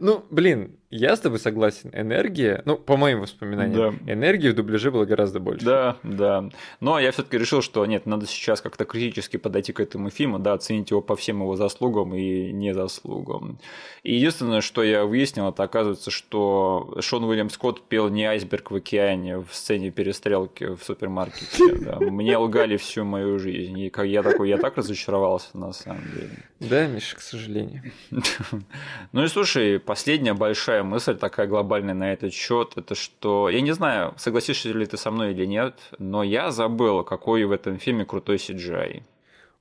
Ну, 0.00 0.24
блин, 0.30 0.76
я 0.90 1.14
с 1.16 1.20
тобой 1.20 1.38
согласен. 1.38 1.90
Энергия, 1.92 2.62
ну, 2.64 2.76
по 2.76 2.96
моим 2.96 3.20
воспоминаниям, 3.20 3.98
да. 4.00 4.12
энергии 4.12 4.48
в 4.48 4.54
дубляже 4.54 4.90
было 4.90 5.04
гораздо 5.04 5.38
больше. 5.38 5.64
Да, 5.64 5.96
да. 6.02 6.48
Но 6.80 6.98
я 6.98 7.12
все-таки 7.12 7.36
решил, 7.36 7.60
что 7.60 7.84
нет, 7.84 8.06
надо 8.06 8.26
сейчас 8.26 8.62
как-то 8.62 8.86
критически 8.86 9.36
подойти 9.36 9.72
к 9.72 9.80
этому 9.80 10.08
фильму, 10.08 10.38
да, 10.38 10.54
оценить 10.54 10.90
его 10.90 11.02
по 11.02 11.14
всем 11.14 11.40
его 11.42 11.56
заслугам 11.56 12.14
и 12.14 12.52
незаслугам. 12.52 13.58
И 14.02 14.14
единственное, 14.14 14.62
что 14.62 14.82
я 14.82 15.04
выяснил, 15.04 15.50
это 15.50 15.62
оказывается, 15.62 16.10
что 16.10 16.96
Шон 17.00 17.24
Уильям 17.24 17.50
Скотт 17.50 17.82
пел 17.82 18.08
не 18.08 18.24
айсберг 18.24 18.70
в 18.70 18.76
океане 18.76 19.38
в 19.38 19.48
сцене 19.52 19.90
перестрелки 19.90 20.74
в 20.74 20.82
супермаркете. 20.82 21.74
Да. 21.76 21.98
Мне 22.00 22.38
лгали 22.38 22.78
всю 22.78 23.04
мою 23.04 23.38
жизнь. 23.38 23.78
И 23.78 23.92
я 24.04 24.22
такой, 24.22 24.48
я 24.48 24.56
так 24.56 24.76
разочаровался 24.76 25.58
на 25.58 25.72
самом 25.72 26.02
деле. 26.14 26.30
Да, 26.60 26.86
Миша, 26.86 27.16
к 27.16 27.20
сожалению. 27.20 27.82
Ну 29.12 29.24
и 29.24 29.28
слушай, 29.28 29.78
последняя 29.78 30.34
большая 30.34 30.77
большая 30.78 30.82
мысль 30.82 31.16
такая 31.16 31.46
глобальная 31.46 31.94
на 31.94 32.12
этот 32.12 32.32
счет, 32.32 32.72
это 32.76 32.94
что, 32.94 33.48
я 33.48 33.60
не 33.60 33.72
знаю, 33.72 34.14
согласишься 34.16 34.68
ли 34.70 34.86
ты 34.86 34.96
со 34.96 35.10
мной 35.10 35.32
или 35.32 35.46
нет, 35.46 35.74
но 35.98 36.22
я 36.22 36.50
забыл, 36.50 37.04
какой 37.04 37.44
в 37.44 37.52
этом 37.52 37.78
фильме 37.78 38.04
крутой 38.04 38.36
CGI. 38.36 39.02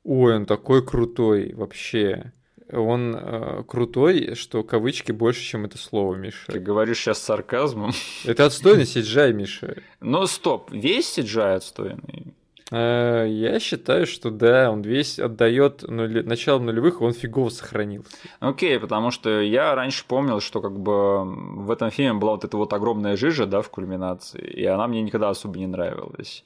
Ой, 0.03 0.35
он 0.35 0.45
такой 0.45 0.85
крутой 0.85 1.53
вообще. 1.53 2.31
Он 2.71 3.15
э, 3.15 3.63
крутой, 3.65 4.35
что 4.35 4.61
кавычки 4.63 5.13
больше, 5.13 5.41
чем 5.41 5.65
это 5.65 5.77
слово, 5.77 6.15
Миша. 6.15 6.51
Ты 6.51 6.59
говоришь 6.59 6.99
сейчас 6.99 7.19
с 7.19 7.23
сарказмом. 7.23 7.91
Это 8.25 8.45
отстойный 8.45 8.83
CGI, 8.83 9.33
Миша. 9.33 9.77
Ну 10.01 10.27
стоп, 10.27 10.71
весь 10.71 11.17
CGI 11.17 11.55
отстойный? 11.55 12.33
Э, 12.71 13.25
я 13.27 13.59
считаю, 13.59 14.05
что 14.05 14.29
да, 14.29 14.71
он 14.71 14.81
весь 14.81 15.19
отдает 15.19 15.83
нули... 15.83 16.21
начало 16.21 16.59
нулевых, 16.59 17.01
он 17.01 17.13
фигово 17.13 17.49
сохранился. 17.49 18.11
Окей, 18.39 18.75
okay, 18.75 18.79
потому 18.79 19.11
что 19.11 19.41
я 19.41 19.73
раньше 19.75 20.05
помнил, 20.05 20.41
что 20.41 20.61
как 20.61 20.77
бы 20.79 21.23
в 21.63 21.71
этом 21.71 21.91
фильме 21.91 22.13
была 22.13 22.33
вот 22.33 22.43
эта 22.43 22.57
вот 22.57 22.73
огромная 22.73 23.15
жижа, 23.15 23.45
да, 23.45 23.61
в 23.61 23.69
кульминации, 23.69 24.41
и 24.41 24.65
она 24.65 24.87
мне 24.87 25.01
никогда 25.01 25.29
особо 25.29 25.57
не 25.57 25.67
нравилась. 25.67 26.43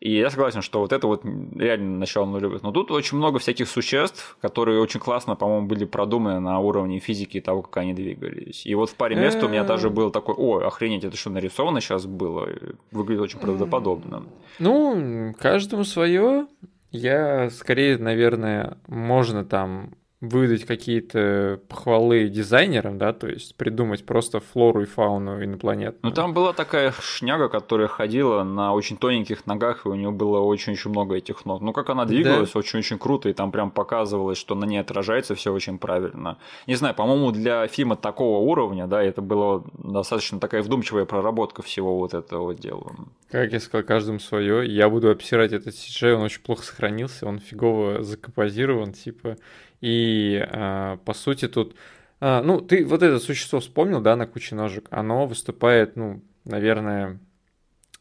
И 0.00 0.16
я 0.16 0.30
согласен, 0.30 0.62
что 0.62 0.80
вот 0.80 0.92
это 0.92 1.06
вот 1.06 1.24
реально 1.24 1.98
начало 1.98 2.26
нулевых. 2.26 2.62
Но 2.62 2.72
тут 2.72 2.90
очень 2.90 3.16
много 3.16 3.38
всяких 3.38 3.68
существ, 3.68 4.36
которые 4.40 4.80
очень 4.80 5.00
классно, 5.00 5.36
по-моему, 5.36 5.66
были 5.66 5.84
продуманы 5.84 6.40
на 6.40 6.58
уровне 6.58 6.98
физики 6.98 7.38
и 7.38 7.40
того, 7.40 7.62
как 7.62 7.78
они 7.78 7.94
двигались. 7.94 8.66
И 8.66 8.74
вот 8.74 8.90
в 8.90 8.94
паре 8.94 9.16
мест 9.16 9.42
у 9.42 9.48
меня 9.48 9.64
даже 9.64 9.90
был 9.90 10.10
такой, 10.10 10.34
ой, 10.36 10.66
охренеть, 10.66 11.04
это 11.04 11.16
что, 11.16 11.30
нарисовано 11.30 11.80
сейчас 11.80 12.06
было? 12.06 12.48
Выглядит 12.90 13.22
очень 13.22 13.38
правдоподобно. 13.38 14.24
Ну, 14.58 15.34
каждому 15.38 15.84
свое. 15.84 16.46
Я 16.90 17.50
скорее, 17.50 17.98
наверное, 17.98 18.78
можно 18.86 19.44
там 19.44 19.94
выдать 20.28 20.64
какие-то 20.64 21.60
похвалы 21.68 22.28
дизайнерам, 22.28 22.98
да, 22.98 23.12
то 23.12 23.28
есть 23.28 23.54
придумать 23.56 24.04
просто 24.04 24.40
флору 24.40 24.82
и 24.82 24.86
фауну 24.86 25.42
инопланетную. 25.42 25.98
Ну 26.02 26.10
там 26.10 26.34
была 26.34 26.52
такая 26.52 26.92
шняга, 27.00 27.48
которая 27.48 27.88
ходила 27.88 28.42
на 28.42 28.72
очень 28.72 28.96
тоненьких 28.96 29.46
ногах, 29.46 29.86
и 29.86 29.88
у 29.88 29.94
нее 29.94 30.10
было 30.10 30.40
очень-очень 30.40 30.90
много 30.90 31.16
этих 31.16 31.44
ног. 31.44 31.60
Ну 31.60 31.72
как 31.72 31.90
она 31.90 32.04
двигалась, 32.04 32.52
да. 32.52 32.58
очень-очень 32.58 32.98
круто, 32.98 33.28
и 33.28 33.32
там 33.32 33.52
прям 33.52 33.70
показывалось, 33.70 34.38
что 34.38 34.54
на 34.54 34.64
ней 34.64 34.78
отражается 34.78 35.34
все 35.34 35.52
очень 35.52 35.78
правильно. 35.78 36.38
Не 36.66 36.74
знаю, 36.74 36.94
по-моему, 36.94 37.30
для 37.32 37.66
фильма 37.66 37.96
такого 37.96 38.38
уровня, 38.38 38.86
да, 38.86 39.02
это 39.02 39.22
было 39.22 39.64
достаточно 39.78 40.40
такая 40.40 40.62
вдумчивая 40.62 41.04
проработка 41.04 41.62
всего 41.62 41.98
вот 41.98 42.14
этого 42.14 42.54
дела. 42.54 42.92
Как 43.30 43.52
я 43.52 43.60
сказал, 43.60 43.84
каждому 43.84 44.20
свое. 44.20 44.66
Я 44.66 44.88
буду 44.88 45.10
обсирать 45.10 45.52
этот 45.52 45.74
CGI, 45.74 46.14
он 46.14 46.22
очень 46.22 46.40
плохо 46.40 46.62
сохранился, 46.62 47.26
он 47.26 47.40
фигово 47.40 48.02
закомпозирован, 48.02 48.92
типа 48.92 49.36
и 49.84 50.42
э, 50.42 50.96
по 51.04 51.12
сути 51.12 51.46
тут, 51.46 51.76
э, 52.20 52.40
ну, 52.42 52.62
ты 52.62 52.86
вот 52.86 53.02
это 53.02 53.18
существо 53.18 53.60
вспомнил, 53.60 54.00
да, 54.00 54.16
на 54.16 54.26
куче 54.26 54.54
ножек, 54.54 54.86
оно 54.90 55.26
выступает, 55.26 55.94
ну, 55.94 56.22
наверное, 56.46 57.20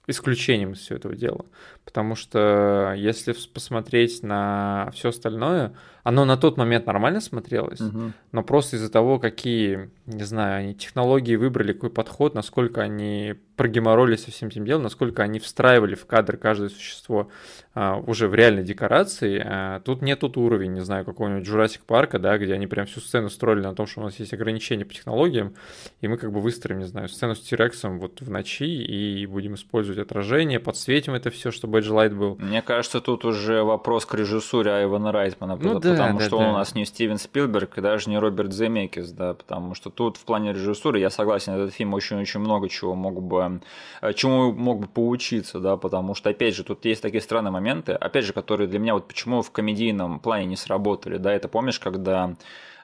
исключением 0.08 0.72
из 0.72 0.80
всего 0.80 0.96
этого 0.96 1.14
дела. 1.14 1.46
Потому 1.86 2.16
что 2.16 2.94
если 2.96 3.36
посмотреть 3.54 4.24
на 4.24 4.90
все 4.94 5.10
остальное, 5.10 5.74
оно 6.04 6.26
на 6.26 6.36
тот 6.36 6.58
момент 6.58 6.86
нормально 6.86 7.22
смотрелось, 7.22 7.80
угу. 7.80 8.12
но 8.32 8.44
просто 8.44 8.76
из-за 8.76 8.92
того, 8.92 9.20
какие, 9.20 9.90
не 10.06 10.24
знаю, 10.24 10.60
они 10.60 10.76
технологии 10.76 11.38
выбрали, 11.38 11.72
какой 11.72 11.90
подход, 11.90 12.36
насколько 12.36 12.82
они 12.82 13.36
прогеморолись 13.56 14.24
со 14.24 14.32
всем 14.32 14.50
этим 14.50 14.66
делом, 14.66 14.84
насколько 14.84 15.24
они 15.24 15.40
встраивали 15.40 15.96
в 15.96 16.06
кадр 16.06 16.38
каждое 16.38 16.70
существо 16.70 17.30
а, 17.74 17.98
уже 17.98 18.28
в 18.28 18.36
реальной 18.36 18.64
декорации. 18.64 19.42
А, 19.46 19.80
тут 19.82 20.02
не 20.02 20.16
тот 20.16 20.38
уровень, 20.38 20.74
не 20.74 20.82
знаю, 20.82 21.06
какого-нибудь 21.06 21.48
Jurassic 21.48 21.82
парка, 21.86 22.20
да, 22.20 22.38
где 22.38 22.54
они 22.54 22.68
прям 22.68 22.86
всю 22.86 23.00
сцену 23.00 23.30
строили 23.30 23.62
на 23.62 23.76
том, 23.76 23.88
что 23.88 24.02
у 24.02 24.04
нас 24.04 24.20
есть 24.20 24.34
ограничения 24.34 24.86
по 24.86 24.94
технологиям, 24.94 25.54
и 26.02 26.08
мы 26.08 26.18
как 26.18 26.34
бы 26.34 26.42
выстроим, 26.42 26.80
не 26.80 26.86
знаю, 26.86 27.08
сцену 27.08 27.36
с 27.36 27.40
Тирексом 27.40 28.00
вот 28.00 28.22
в 28.22 28.30
ночи 28.30 28.66
и 28.66 29.26
будем 29.28 29.54
использовать 29.54 30.00
отражение, 30.00 30.60
подсветим 30.60 31.14
это 31.14 31.30
все, 31.30 31.52
чтобы 31.52 31.73
Light 31.82 32.14
был. 32.14 32.36
Мне 32.40 32.62
кажется, 32.62 33.02
тут 33.02 33.26
уже 33.26 33.64
вопрос 33.64 34.06
к 34.06 34.14
режиссуре 34.16 34.72
Айвана 34.72 35.12
Райтмана, 35.12 35.56
ну, 35.56 35.80
да, 35.80 35.92
потому 35.92 36.20
да, 36.20 36.26
что 36.26 36.38
да. 36.38 36.44
он 36.44 36.50
у 36.50 36.54
нас 36.54 36.76
не 36.76 36.86
Стивен 36.86 37.18
Спилберг 37.18 37.78
и 37.78 37.82
даже 37.82 38.10
не 38.10 38.18
Роберт 38.18 38.54
Земекис, 38.54 39.12
да, 39.12 39.34
потому 39.34 39.76
что 39.76 39.90
тут 39.90 40.18
в 40.18 40.26
плане 40.26 40.54
режиссуры, 40.54 41.00
я 41.00 41.10
согласен, 41.10 41.54
этот 41.54 41.74
фильм 41.74 41.94
очень-очень 41.94 42.40
много 42.40 42.70
чего 42.70 42.96
мог 42.96 43.22
бы, 43.22 43.62
э, 44.02 44.14
чему 44.14 44.52
мог 44.52 44.80
бы 44.80 44.88
поучиться, 44.88 45.60
да, 45.60 45.78
потому 45.78 46.16
что, 46.16 46.30
опять 46.30 46.56
же, 46.56 46.64
тут 46.64 46.86
есть 46.86 47.02
такие 47.02 47.22
странные 47.22 47.52
моменты, 47.52 47.94
опять 47.94 48.26
же, 48.26 48.34
которые 48.34 48.68
для 48.68 48.80
меня 48.80 48.94
вот 48.94 49.08
почему 49.08 49.42
в 49.42 49.52
комедийном 49.52 50.20
плане 50.20 50.46
не 50.46 50.56
сработали, 50.56 51.18
да, 51.18 51.34
это 51.34 51.48
помнишь, 51.48 51.80
когда 51.80 52.36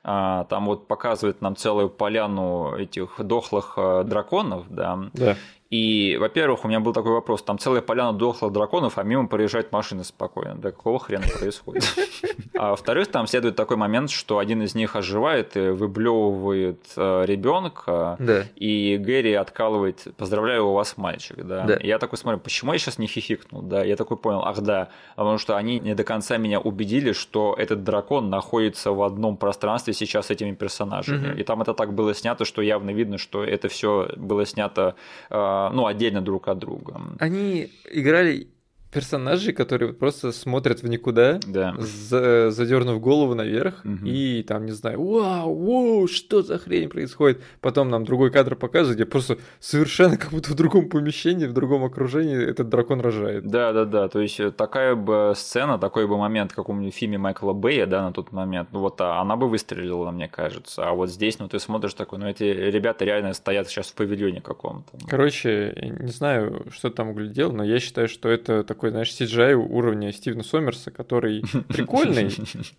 а, 0.03 0.45
там 0.45 0.65
вот 0.65 0.87
показывает 0.87 1.41
нам 1.41 1.55
целую 1.55 1.89
поляну 1.89 2.75
этих 2.75 3.15
дохлых 3.19 3.73
э, 3.77 4.03
драконов, 4.05 4.65
да, 4.69 4.99
да. 5.13 5.35
И, 5.69 6.17
во-первых, 6.19 6.65
у 6.65 6.67
меня 6.67 6.79
был 6.79 6.93
такой 6.93 7.11
вопрос, 7.11 7.43
там 7.43 7.59
целая 7.59 7.81
поляна 7.81 8.17
дохлых 8.17 8.51
драконов, 8.51 8.97
а 8.97 9.03
мимо 9.03 9.27
проезжает 9.27 9.71
машина 9.71 10.03
спокойно. 10.03 10.55
Да 10.55 10.71
какого 10.71 10.97
хрена 10.99 11.25
происходит? 11.39 11.83
А 12.55 12.71
во-вторых, 12.71 13.07
там 13.07 13.27
следует 13.27 13.55
такой 13.55 13.77
момент, 13.77 14.09
что 14.09 14.39
один 14.39 14.63
из 14.63 14.75
них 14.75 14.95
оживает 14.95 15.55
и 15.55 15.69
выблевывает 15.69 16.81
э, 16.97 17.23
ребенка, 17.25 18.17
да. 18.19 18.43
и 18.55 18.97
Гэри 18.97 19.33
откалывает, 19.33 20.07
поздравляю, 20.17 20.67
у 20.67 20.73
вас 20.73 20.97
мальчик, 20.97 21.37
да. 21.37 21.63
да. 21.63 21.77
Я 21.81 21.99
такой 21.99 22.17
смотрю, 22.17 22.39
почему 22.39 22.73
я 22.73 22.79
сейчас 22.79 22.97
не 22.97 23.07
хихикнул, 23.07 23.61
да, 23.61 23.83
я 23.83 23.95
такой 23.95 24.17
понял, 24.17 24.41
ах 24.43 24.59
да, 24.59 24.89
потому 25.15 25.37
что 25.37 25.55
они 25.55 25.79
не 25.79 25.95
до 25.95 26.03
конца 26.03 26.37
меня 26.37 26.59
убедили, 26.59 27.13
что 27.13 27.55
этот 27.57 27.83
дракон 27.83 28.29
находится 28.29 28.91
в 28.91 29.03
одном 29.03 29.37
пространстве 29.37 29.93
сейчас 29.93 30.25
с 30.25 30.29
этими 30.31 30.53
персонажами. 30.53 31.31
Угу. 31.31 31.39
И 31.39 31.43
там 31.43 31.61
это 31.61 31.73
так 31.73 31.93
было 31.93 32.13
снято, 32.13 32.43
что 32.43 32.61
явно 32.61 32.89
видно, 32.89 33.17
что 33.17 33.43
это 33.43 33.69
все 33.69 34.09
было 34.17 34.45
снято 34.45 34.95
э, 35.29 35.58
ну, 35.73 35.85
отдельно 35.85 36.21
друг 36.21 36.47
от 36.47 36.59
друга. 36.59 37.01
Они 37.19 37.69
играли 37.91 38.47
персонажей, 38.91 39.53
которые 39.53 39.93
просто 39.93 40.31
смотрят 40.31 40.81
в 40.81 40.87
никуда, 40.87 41.39
да. 41.45 41.75
за, 41.77 42.51
задернув 42.51 42.99
голову 42.99 43.35
наверх, 43.35 43.81
угу. 43.85 44.05
и 44.05 44.43
там, 44.43 44.65
не 44.65 44.71
знаю, 44.71 45.01
вау, 45.03 45.53
вау, 45.53 46.07
что 46.07 46.41
за 46.41 46.57
хрень 46.57 46.89
происходит. 46.89 47.41
Потом 47.61 47.89
нам 47.89 48.03
другой 48.03 48.31
кадр 48.31 48.55
показывают, 48.55 48.97
где 48.97 49.05
просто 49.05 49.37
совершенно 49.59 50.17
как 50.17 50.31
будто 50.31 50.51
в 50.51 50.55
другом 50.55 50.89
помещении, 50.89 51.45
в 51.45 51.53
другом 51.53 51.83
окружении 51.83 52.43
этот 52.43 52.69
дракон 52.69 53.01
рожает. 53.01 53.45
Да, 53.45 53.73
да, 53.73 53.85
да. 53.85 54.07
То 54.07 54.21
есть 54.21 54.39
э, 54.39 54.51
такая 54.51 54.95
бы 54.95 55.33
сцена, 55.35 55.77
такой 55.77 56.07
бы 56.07 56.17
момент, 56.17 56.53
как 56.53 56.69
у 56.69 56.91
фильме 56.91 57.17
Майкла 57.17 57.53
Бэя, 57.53 57.85
да, 57.85 58.03
на 58.03 58.13
тот 58.13 58.31
момент, 58.31 58.69
ну 58.71 58.79
вот 58.79 58.99
а, 59.01 59.21
она 59.21 59.35
бы 59.35 59.49
выстрелила, 59.49 60.09
мне 60.11 60.27
кажется. 60.27 60.87
А 60.87 60.93
вот 60.93 61.09
здесь, 61.09 61.39
ну 61.39 61.47
ты 61.47 61.59
смотришь 61.59 61.93
такой, 61.93 62.19
ну 62.19 62.27
эти 62.27 62.43
ребята 62.43 63.05
реально 63.05 63.33
стоят 63.33 63.67
сейчас 63.67 63.87
в 63.87 63.93
павильоне 63.93 64.41
каком-то. 64.41 64.97
Короче, 65.07 65.75
не 65.99 66.11
знаю, 66.11 66.65
что 66.71 66.89
там 66.89 67.09
углядел, 67.09 67.51
но 67.51 67.63
я 67.63 67.79
считаю, 67.79 68.07
что 68.07 68.29
это 68.29 68.63
такой 68.63 68.78
такой, 68.79 68.91
знаешь, 68.91 69.09
CGI 69.09 69.55
уровня 69.55 70.13
Стивена 70.13 70.41
Сомерса, 70.41 70.89
который 70.89 71.43
прикольный, 71.67 72.33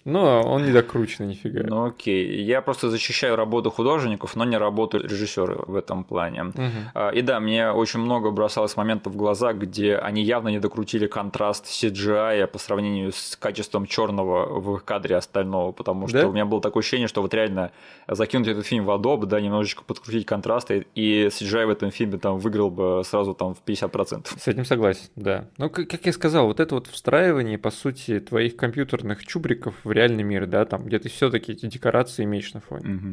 но 0.07 0.41
он 0.41 0.65
не 0.65 0.73
докрученный 0.73 1.29
нифига. 1.29 1.63
Ну 1.67 1.85
окей, 1.85 2.43
я 2.43 2.63
просто 2.63 2.89
защищаю 2.89 3.37
работу 3.37 3.71
художников, 3.71 4.35
но 4.35 4.45
не 4.45 4.57
работу 4.57 4.99
режиссера 4.99 5.57
в 5.67 5.77
этом 5.77 6.05
плане. 6.05 6.45
Угу. 6.45 7.11
И 7.13 7.21
да, 7.21 7.39
мне 7.39 7.71
очень 7.71 8.01
много 8.01 8.31
бросалось 8.31 8.77
моментов 8.77 9.13
в 9.13 9.17
глаза, 9.17 9.53
где 9.53 9.97
они 9.97 10.23
явно 10.23 10.49
не 10.49 10.59
докрутили 10.59 11.07
контраст 11.07 11.67
CGI 11.67 12.47
по 12.47 12.59
сравнению 12.59 13.13
с 13.13 13.37
качеством 13.37 13.85
черного 13.85 14.59
в 14.59 14.79
кадре 14.79 15.17
остального, 15.17 15.73
потому 15.73 16.09
что 16.09 16.23
да? 16.23 16.29
у 16.29 16.33
меня 16.33 16.47
было 16.47 16.63
такое 16.63 16.81
ощущение, 16.81 17.09
что 17.09 17.21
вот 17.21 17.35
реально 17.35 17.73
закинуть 18.09 18.49
этот 18.49 18.65
фильм 18.65 18.87
в 18.87 18.91
Adobe, 18.91 19.27
да, 19.27 19.39
немножечко 19.39 19.85
подкрутить 19.85 20.25
контрасты, 20.25 20.87
и 20.95 21.27
CGI 21.27 21.67
в 21.67 21.71
этом 21.71 21.91
фильме 21.91 22.17
там 22.17 22.39
выиграл 22.39 22.71
бы 22.71 23.03
сразу 23.05 23.35
там 23.35 23.55
в 23.55 23.63
50%. 23.67 24.29
С 24.39 24.49
этим 24.49 24.65
согласен, 24.65 25.11
да. 25.15 25.45
Ну, 25.59 25.69
как, 25.69 25.89
как 25.91 26.07
я 26.07 26.12
сказал, 26.12 26.47
вот 26.47 26.61
это 26.61 26.76
вот 26.76 26.86
встраивание, 26.86 27.59
по 27.59 27.72
сути, 27.72 28.20
твоих 28.20 28.57
компьютерных 28.57 29.26
чубриков 29.26 29.74
в 29.82 29.91
реальный 29.91 30.22
мир, 30.22 30.47
да, 30.47 30.64
там, 30.64 30.84
где 30.84 31.01
ты 31.01 31.09
все-таки 31.09 31.53
эти 31.53 31.66
декорации 31.66 32.22
имеешь 32.22 32.55
на 32.55 32.61
фоне. 32.61 32.95
Угу. 32.95 33.09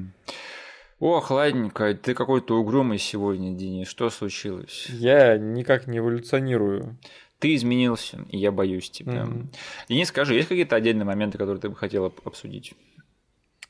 О, 0.99 1.19
хладненько, 1.19 1.95
ты 1.95 2.13
какой-то 2.13 2.59
угрюмый 2.59 2.99
сегодня, 2.99 3.55
Денис. 3.55 3.87
Что 3.87 4.11
случилось? 4.11 4.87
Я 4.89 5.37
никак 5.37 5.87
не 5.87 5.97
эволюционирую. 5.97 6.97
Ты 7.39 7.55
изменился, 7.55 8.19
и 8.29 8.37
я 8.37 8.51
боюсь 8.51 8.89
тебя. 8.89 9.23
Mm-hmm. 9.23 9.45
Денис, 9.89 10.07
скажи, 10.07 10.33
есть 10.33 10.47
какие-то 10.47 10.75
отдельные 10.75 11.05
моменты, 11.05 11.37
которые 11.37 11.61
ты 11.61 11.69
бы 11.69 11.75
хотел 11.75 12.11
обсудить? 12.23 12.73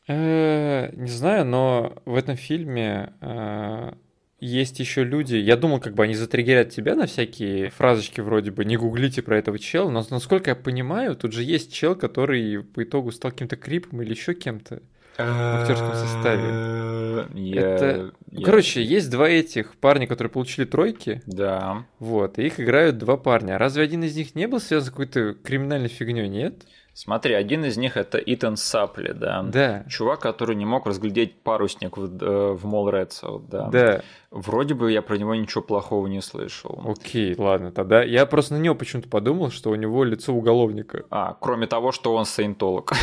Э, 0.08 0.90
не 0.96 1.10
знаю, 1.10 1.46
но 1.46 2.02
в 2.06 2.16
этом 2.16 2.38
фильме 2.38 3.14
э, 3.20 3.92
есть 4.40 4.80
еще 4.80 5.04
люди, 5.04 5.36
я 5.36 5.58
думал, 5.58 5.80
как 5.80 5.96
бы 5.96 6.04
они 6.04 6.14
затриггерят 6.14 6.70
тебя 6.70 6.96
на 6.96 7.08
всякие 7.08 7.70
фразочки 7.72 8.22
вроде 8.22 8.52
бы 8.52 8.66
«не 8.66 8.78
гуглите 8.78 9.22
про 9.22 9.38
этого 9.38 9.58
чела», 9.58 9.90
но 9.90 10.06
насколько 10.10 10.52
я 10.52 10.56
понимаю, 10.56 11.16
тут 11.16 11.34
же 11.34 11.44
есть 11.44 11.74
чел, 11.74 11.96
который 11.96 12.64
по 12.64 12.84
итогу 12.84 13.12
стал 13.12 13.32
каким-то 13.32 13.56
крипом 13.56 14.02
или 14.02 14.12
еще 14.12 14.34
кем-то 14.34 14.82
в 15.18 15.62
актерском 15.62 15.94
составе. 15.94 17.56
Это... 17.56 18.14
Короче, 18.44 18.84
есть 18.84 19.10
два 19.10 19.28
этих 19.28 19.76
парня, 19.76 20.06
которые 20.06 20.30
получили 20.30 20.66
тройки. 20.66 21.24
Да. 21.26 21.86
Вот, 21.98 22.38
и 22.38 22.46
их 22.46 22.60
играют 22.60 23.00
два 23.00 23.18
парня. 23.18 23.58
Разве 23.58 23.84
один 23.84 24.04
из 24.04 24.16
них 24.16 24.36
не 24.36 24.48
был 24.48 24.60
связан 24.60 24.88
с 24.88 24.92
какой-то 24.92 25.34
криминальной 25.34 25.90
фигней, 25.90 26.30
нет? 26.30 26.66
Смотри, 26.98 27.36
один 27.36 27.64
из 27.64 27.78
них 27.78 27.96
это 27.96 28.18
Итан 28.18 28.58
Сапли, 28.58 29.12
да. 29.12 29.44
Да. 29.44 29.86
Чувак, 29.88 30.20
который 30.20 30.56
не 30.56 30.66
мог 30.66 30.88
разглядеть 30.88 31.40
парусник 31.44 31.96
в, 31.96 32.24
э, 32.24 32.54
в 32.54 32.66
Мол 32.66 32.90
Редсо, 32.90 33.38
да. 33.38 33.68
Да. 33.68 34.02
Вроде 34.32 34.74
бы 34.74 34.92
я 34.92 35.04
про 35.04 35.16
него 35.16 35.36
ничего 35.36 35.62
плохого 35.62 36.08
не 36.08 36.24
слышал. 36.24 36.82
Окей, 36.88 37.36
ладно, 37.38 37.72
тогда 37.72 38.02
я 38.02 38.26
просто 38.26 38.56
на 38.56 38.58
него 38.58 38.74
почему-то 38.74 39.10
подумал, 39.10 39.52
что 39.52 39.70
у 39.70 39.76
него 39.76 40.04
лицо 40.04 40.34
уголовника. 40.34 41.06
А, 41.12 41.38
кроме 41.40 41.68
того, 41.68 41.92
что 41.92 42.16
он 42.16 42.26
саентолог. 42.26 42.94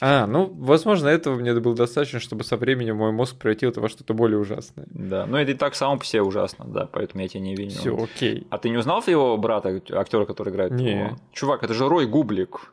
А, 0.00 0.26
ну, 0.28 0.46
возможно, 0.54 1.08
этого 1.08 1.34
мне 1.34 1.52
было 1.54 1.74
достаточно, 1.74 2.20
чтобы 2.20 2.44
со 2.44 2.56
временем 2.56 2.98
мой 2.98 3.10
мозг 3.10 3.36
превратил 3.38 3.70
это 3.70 3.80
во 3.80 3.88
что-то 3.88 4.14
более 4.14 4.38
ужасное. 4.38 4.86
Да, 4.90 5.26
ну 5.26 5.36
это 5.36 5.50
и 5.50 5.54
так 5.54 5.74
само 5.74 5.98
по 5.98 6.04
себе 6.04 6.22
ужасно, 6.22 6.64
да, 6.66 6.86
поэтому 6.86 7.22
я 7.22 7.28
тебя 7.28 7.40
не 7.40 7.56
виню. 7.56 7.70
Все, 7.70 7.96
окей. 7.96 8.46
А 8.50 8.58
ты 8.58 8.68
не 8.68 8.76
узнал 8.76 9.02
его 9.04 9.36
брата, 9.36 9.82
актера, 9.90 10.26
который 10.26 10.52
играет? 10.52 10.70
Не. 10.70 10.92
Его? 10.92 11.16
Чувак, 11.32 11.64
это 11.64 11.74
же 11.74 11.88
Рой 11.88 12.06
Гублик. 12.06 12.72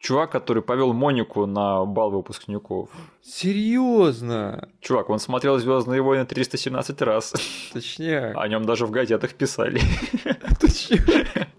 Чувак, 0.00 0.32
который 0.32 0.62
повел 0.62 0.94
Монику 0.94 1.44
на 1.44 1.84
бал 1.84 2.10
выпускников. 2.10 2.88
Серьезно? 3.22 4.70
Чувак, 4.80 5.10
он 5.10 5.18
смотрел 5.18 5.58
Звездные 5.58 6.00
войны 6.00 6.24
317 6.24 7.02
раз. 7.02 7.34
Точнее. 7.74 8.32
О 8.34 8.48
нем 8.48 8.64
даже 8.64 8.86
в 8.86 8.90
газетах 8.90 9.34
писали. 9.34 9.78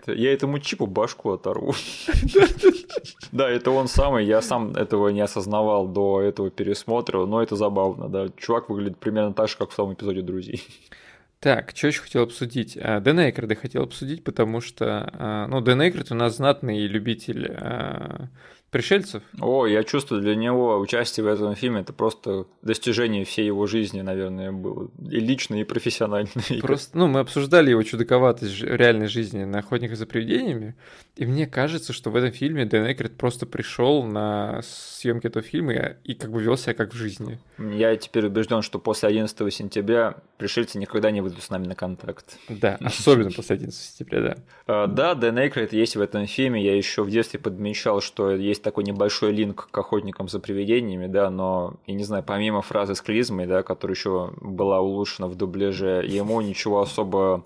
Я 0.08 0.34
этому 0.34 0.58
чипу 0.60 0.88
башку 0.88 1.32
оторву. 1.32 1.76
Да, 3.32 3.50
это 3.50 3.72
он 3.72 3.88
самый. 3.88 4.26
Я 4.26 4.42
сам 4.42 4.72
этого 4.72 5.10
не 5.10 5.22
осознавал 5.22 5.88
до 5.88 6.22
этого 6.22 6.50
пересмотра, 6.50 7.26
но 7.26 7.42
это 7.42 7.56
забавно, 7.56 8.10
да. 8.10 8.28
Чувак 8.38 8.70
выглядит 8.70 8.98
примерно 8.98 9.34
так 9.34 9.48
же, 9.48 9.56
как 9.56 9.72
в 9.72 9.76
том 9.76 9.94
эпизоде 9.94 10.22
«Друзей». 10.22 10.62
Так, 11.42 11.72
что 11.76 11.88
еще 11.88 12.02
хотел 12.02 12.22
обсудить? 12.22 12.78
А, 12.80 13.00
Дэн 13.00 13.20
Эйкерда 13.20 13.56
хотел 13.56 13.82
обсудить, 13.82 14.24
потому 14.24 14.62
что, 14.62 15.10
а, 15.14 15.48
ну, 15.48 15.60
Дэн 15.60 15.82
Эйкерд 15.82 16.12
у 16.12 16.16
нас 16.16 16.36
знатный 16.36 16.86
любитель 16.86 17.48
а, 17.52 18.30
пришельцев. 18.72 19.22
О, 19.40 19.68
я 19.68 19.84
чувствую, 19.84 20.22
для 20.22 20.36
него 20.36 20.80
участие 20.80 21.26
в 21.26 21.28
этом 21.28 21.56
фильме 21.56 21.82
это 21.82 21.94
просто 21.94 22.48
достижение 22.62 23.26
всей 23.26 23.46
его 23.46 23.68
жизни, 23.68 24.02
наверное, 24.02 24.52
было. 24.52 24.90
И 25.10 25.20
лично, 25.20 25.56
и 25.56 25.64
профессионально. 25.64 26.30
Просто, 26.62 26.98
ну, 26.98 27.08
мы 27.08 27.20
обсуждали 27.20 27.70
его 27.70 27.84
чудаковатость 27.84 28.62
реальной 28.62 29.08
жизни 29.08 29.44
на 29.44 29.60
охотниках 29.60 29.98
за 29.98 30.06
привидениями, 30.06 30.76
и 31.18 31.26
мне 31.26 31.48
кажется, 31.48 31.92
что 31.92 32.10
в 32.10 32.16
этом 32.16 32.32
фильме 32.32 32.66
Дэн 32.66 32.92
Экрит 32.94 33.18
просто 33.18 33.46
пришел 33.46 34.04
на 34.04 34.62
съемки 34.64 35.28
этого 35.28 35.44
фильма 35.44 35.74
и 36.04 36.14
как 36.14 36.32
бы 36.32 36.42
вел 36.42 36.58
себя 36.58 36.74
как 36.74 36.94
в 36.94 36.96
жизни. 36.96 37.40
Я 37.58 37.96
теперь 37.98 38.26
убежден, 38.26 38.62
что 38.62 38.80
после 38.80 39.10
11 39.10 39.54
сентября 39.54 40.16
пришельцы 40.38 40.80
никогда 40.80 41.12
не 41.12 41.22
выйдут 41.22 41.44
с 41.44 41.50
нами 41.50 41.68
на 41.68 41.76
контакт. 41.76 42.38
Да, 42.48 42.78
особенно 42.82 43.32
после 43.32 43.58
11 43.58 43.80
сентября, 43.80 44.22
да. 44.22 44.38
А, 44.68 44.88
да, 44.88 45.14
Дэн 45.14 45.48
Экрит 45.48 45.74
есть 45.74 45.96
в 45.96 46.02
этом 46.02 46.26
фильме. 46.28 46.64
Я 46.64 46.76
еще 46.76 47.04
в 47.04 47.10
детстве 47.10 47.40
подмечал, 47.40 48.02
что 48.02 48.32
есть 48.32 48.61
есть 48.62 48.64
такой 48.64 48.84
небольшой 48.84 49.32
линк 49.32 49.68
к 49.72 49.78
охотникам 49.78 50.28
за 50.28 50.40
привидениями, 50.40 51.08
да, 51.08 51.30
но, 51.30 51.74
я 51.88 51.96
не 51.96 52.04
знаю, 52.04 52.24
помимо 52.24 52.62
фразы 52.62 52.94
с 52.96 53.02
клизмой, 53.02 53.48
да, 53.48 53.64
которая 53.64 53.96
еще 53.96 54.32
была 54.40 54.80
улучшена 54.80 55.28
в 55.28 55.36
дубляже, 55.36 56.06
ему 56.08 56.42
ничего 56.42 56.82
особо 56.82 57.44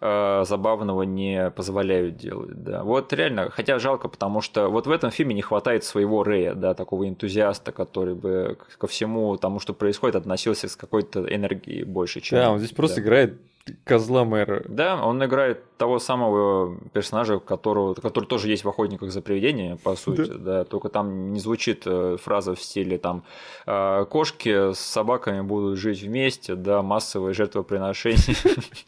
э, 0.00 0.44
забавного 0.46 1.02
не 1.02 1.50
позволяют 1.50 2.16
делать, 2.16 2.62
да. 2.62 2.82
Вот 2.82 3.12
реально, 3.12 3.50
хотя 3.50 3.78
жалко, 3.78 4.08
потому 4.08 4.40
что 4.40 4.68
вот 4.68 4.86
в 4.86 4.90
этом 4.90 5.10
фильме 5.10 5.34
не 5.34 5.42
хватает 5.42 5.84
своего 5.84 6.24
Рэя, 6.24 6.54
да, 6.54 6.74
такого 6.74 7.08
энтузиаста, 7.08 7.72
который 7.72 8.14
бы 8.14 8.58
ко 8.78 8.86
всему 8.86 9.36
тому, 9.36 9.60
что 9.60 9.74
происходит, 9.74 10.16
относился 10.16 10.68
с 10.68 10.76
какой-то 10.76 11.26
энергией 11.32 11.84
больше, 11.84 12.20
чем... 12.20 12.38
Да, 12.38 12.50
он 12.50 12.58
здесь 12.58 12.72
просто 12.72 12.96
да. 12.96 13.02
играет 13.02 13.40
козла 13.84 14.24
мэра. 14.24 14.62
Да, 14.68 15.04
он 15.04 15.24
играет 15.24 15.76
того 15.76 15.98
самого 15.98 16.78
персонажа, 16.92 17.38
которого, 17.38 17.94
который 17.94 18.24
тоже 18.24 18.48
есть 18.48 18.64
в 18.64 18.68
«Охотниках 18.68 19.10
за 19.10 19.20
привидения», 19.20 19.76
по 19.76 19.96
сути, 19.96 20.28
да. 20.28 20.38
да, 20.38 20.64
только 20.64 20.88
там 20.88 21.32
не 21.32 21.40
звучит 21.40 21.82
э, 21.84 22.16
фраза 22.22 22.54
в 22.54 22.60
стиле 22.60 22.98
там 22.98 23.24
«А, 23.66 24.04
«кошки 24.04 24.72
с 24.72 24.78
собаками 24.78 25.42
будут 25.42 25.78
жить 25.78 26.02
вместе», 26.02 26.54
да, 26.54 26.82
массовое 26.82 27.32
жертвоприношение. 27.32 28.36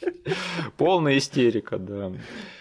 Полная 0.76 1.18
истерика, 1.18 1.79
да. 1.79 2.12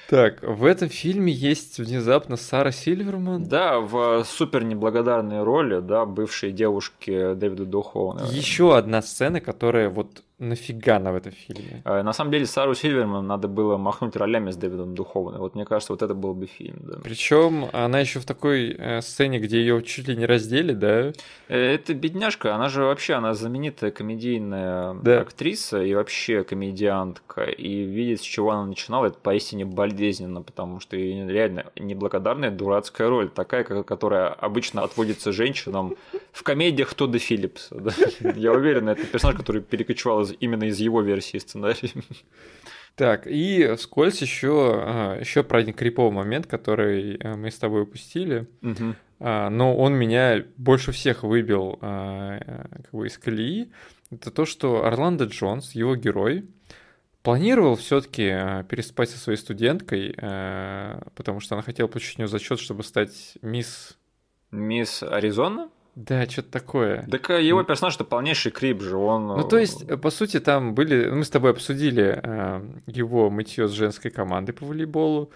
Так, 0.10 0.42
в 0.42 0.66
этом 0.66 0.90
фильме 0.90 1.34
есть 1.34 1.80
внезапно 1.80 2.38
Сара 2.38 2.72
Сильверман. 2.72 3.44
Да, 3.44 3.80
в 3.80 4.24
супер 4.24 4.64
неблагодарной 4.64 5.44
роли, 5.44 5.80
да, 5.82 6.06
бывшей 6.06 6.52
девушки 6.52 7.34
Дэвида 7.34 7.66
Духовна. 7.66 8.26
Еще 8.32 8.76
одна 8.76 9.02
сцена, 9.02 9.42
которая 9.42 9.90
вот 9.90 10.24
нафига 10.40 10.98
она 10.98 11.12
в 11.12 11.16
этом 11.16 11.32
фильме? 11.32 11.82
Э, 11.86 12.04
на 12.04 12.14
самом 12.14 12.32
деле 12.32 12.46
Сару 12.46 12.76
Сильверман 12.76 13.26
надо 13.26 13.48
было 13.48 13.78
махнуть 13.78 14.16
ролями 14.16 14.52
с 14.52 14.56
Дэвидом 14.56 14.94
Духовным. 14.96 15.42
Вот 15.42 15.56
мне 15.56 15.66
кажется, 15.66 15.94
вот 15.94 16.02
это 16.02 16.14
был 16.14 16.34
бы 16.34 16.46
фильм. 16.46 16.78
Да. 16.82 17.00
Причем 17.04 17.70
она 17.74 18.00
еще 18.00 18.20
в 18.20 18.26
такой 18.26 18.76
э, 18.78 19.02
сцене, 19.02 19.40
где 19.40 19.60
ее 19.60 19.82
чуть 19.82 20.08
ли 20.08 20.16
не 20.16 20.26
раздели, 20.26 20.74
да? 20.74 21.12
Э, 21.48 21.58
это 21.58 21.94
бедняжка, 21.94 22.56
она 22.56 22.70
же 22.70 22.84
вообще, 22.84 23.14
она 23.14 23.34
знаменитая 23.34 23.92
комедийная 23.92 24.94
да. 24.96 25.22
актриса 25.22 25.82
и 25.82 25.94
вообще 25.94 26.44
комедиантка. 26.44 27.44
И 27.44 27.84
видеть, 27.84 28.22
с 28.22 28.24
чего 28.24 28.52
она 28.52 28.66
начинала, 28.66 29.08
это 29.08 29.18
поистине 29.18 29.66
болезненно, 29.66 30.42
потому 30.42 30.80
что 30.80 30.96
реально 30.96 31.66
неблагодарная 31.76 32.52
дурацкая 32.52 33.10
роль, 33.10 33.30
такая, 33.30 33.64
которая 33.64 34.30
обычно 34.30 34.84
отводится 34.84 35.32
женщинам 35.32 35.96
в 36.32 36.44
комедиях 36.44 36.94
Тодда 36.94 37.18
Филлипса. 37.18 37.76
Да? 37.76 37.92
Я 38.36 38.52
уверен, 38.52 38.90
это 38.90 39.04
персонаж, 39.06 39.38
который 39.38 39.62
перекочевал 39.62 40.22
из, 40.22 40.27
именно 40.34 40.66
из 40.66 40.80
его 40.80 41.02
версии 41.02 41.38
сценария. 41.38 41.92
Так, 42.98 43.28
и 43.28 43.76
скользь 43.78 44.24
еще, 44.24 44.72
а, 44.74 45.20
еще 45.20 45.44
про 45.44 45.60
один 45.60 45.76
криповый 45.76 46.12
момент, 46.12 46.48
который 46.48 47.18
э, 47.18 47.36
мы 47.36 47.52
с 47.52 47.60
тобой 47.60 47.84
упустили. 47.84 48.48
Угу. 48.64 48.96
Но 49.20 49.78
он 49.78 49.94
меня 49.94 50.44
больше 50.58 50.92
всех 50.92 51.22
выбил 51.22 51.78
а, 51.82 52.40
э, 52.40 52.80
как 52.84 52.92
бы 52.92 53.06
из 53.06 53.20
колеи. 53.20 53.72
Это 54.10 54.32
то, 54.32 54.46
что 54.48 54.84
Орландо 54.84 55.26
Джонс, 55.26 55.74
его 55.74 55.96
герой, 55.96 56.46
планировал 57.22 57.76
все-таки 57.76 58.30
переспать 58.68 59.12
со 59.12 59.20
своей 59.20 59.38
студенткой, 59.38 60.14
потому 61.14 61.40
что 61.40 61.56
она 61.56 61.62
хотела 61.62 61.88
получить 61.88 62.18
у 62.18 62.22
нее 62.22 62.30
зачет, 62.30 62.60
чтобы 62.60 62.84
стать 62.84 63.38
мисс. 63.42 63.98
Мисс 64.50 65.04
Аризона? 65.04 65.70
Да, 65.98 66.28
что-то 66.30 66.52
такое. 66.52 67.08
Так 67.10 67.32
э, 67.32 67.44
его 67.44 67.64
персонаж 67.64 67.96
это 67.96 68.04
полнейший 68.04 68.52
крип 68.52 68.84
же, 68.84 68.98
он... 68.98 69.26
Ну, 69.26 69.44
то 69.44 69.58
есть, 69.58 69.82
э, 69.82 69.98
по 69.98 70.12
сути, 70.12 70.40
там 70.40 70.76
были... 70.76 71.10
Мы 71.10 71.24
с 71.24 71.30
тобой 71.32 71.50
обсудили 71.50 72.20
э, 72.22 72.62
его 72.86 73.32
мытье 73.32 73.68
с 73.68 73.72
женской 73.72 74.12
командой 74.12 74.52
по 74.52 74.64
волейболу, 74.64 75.32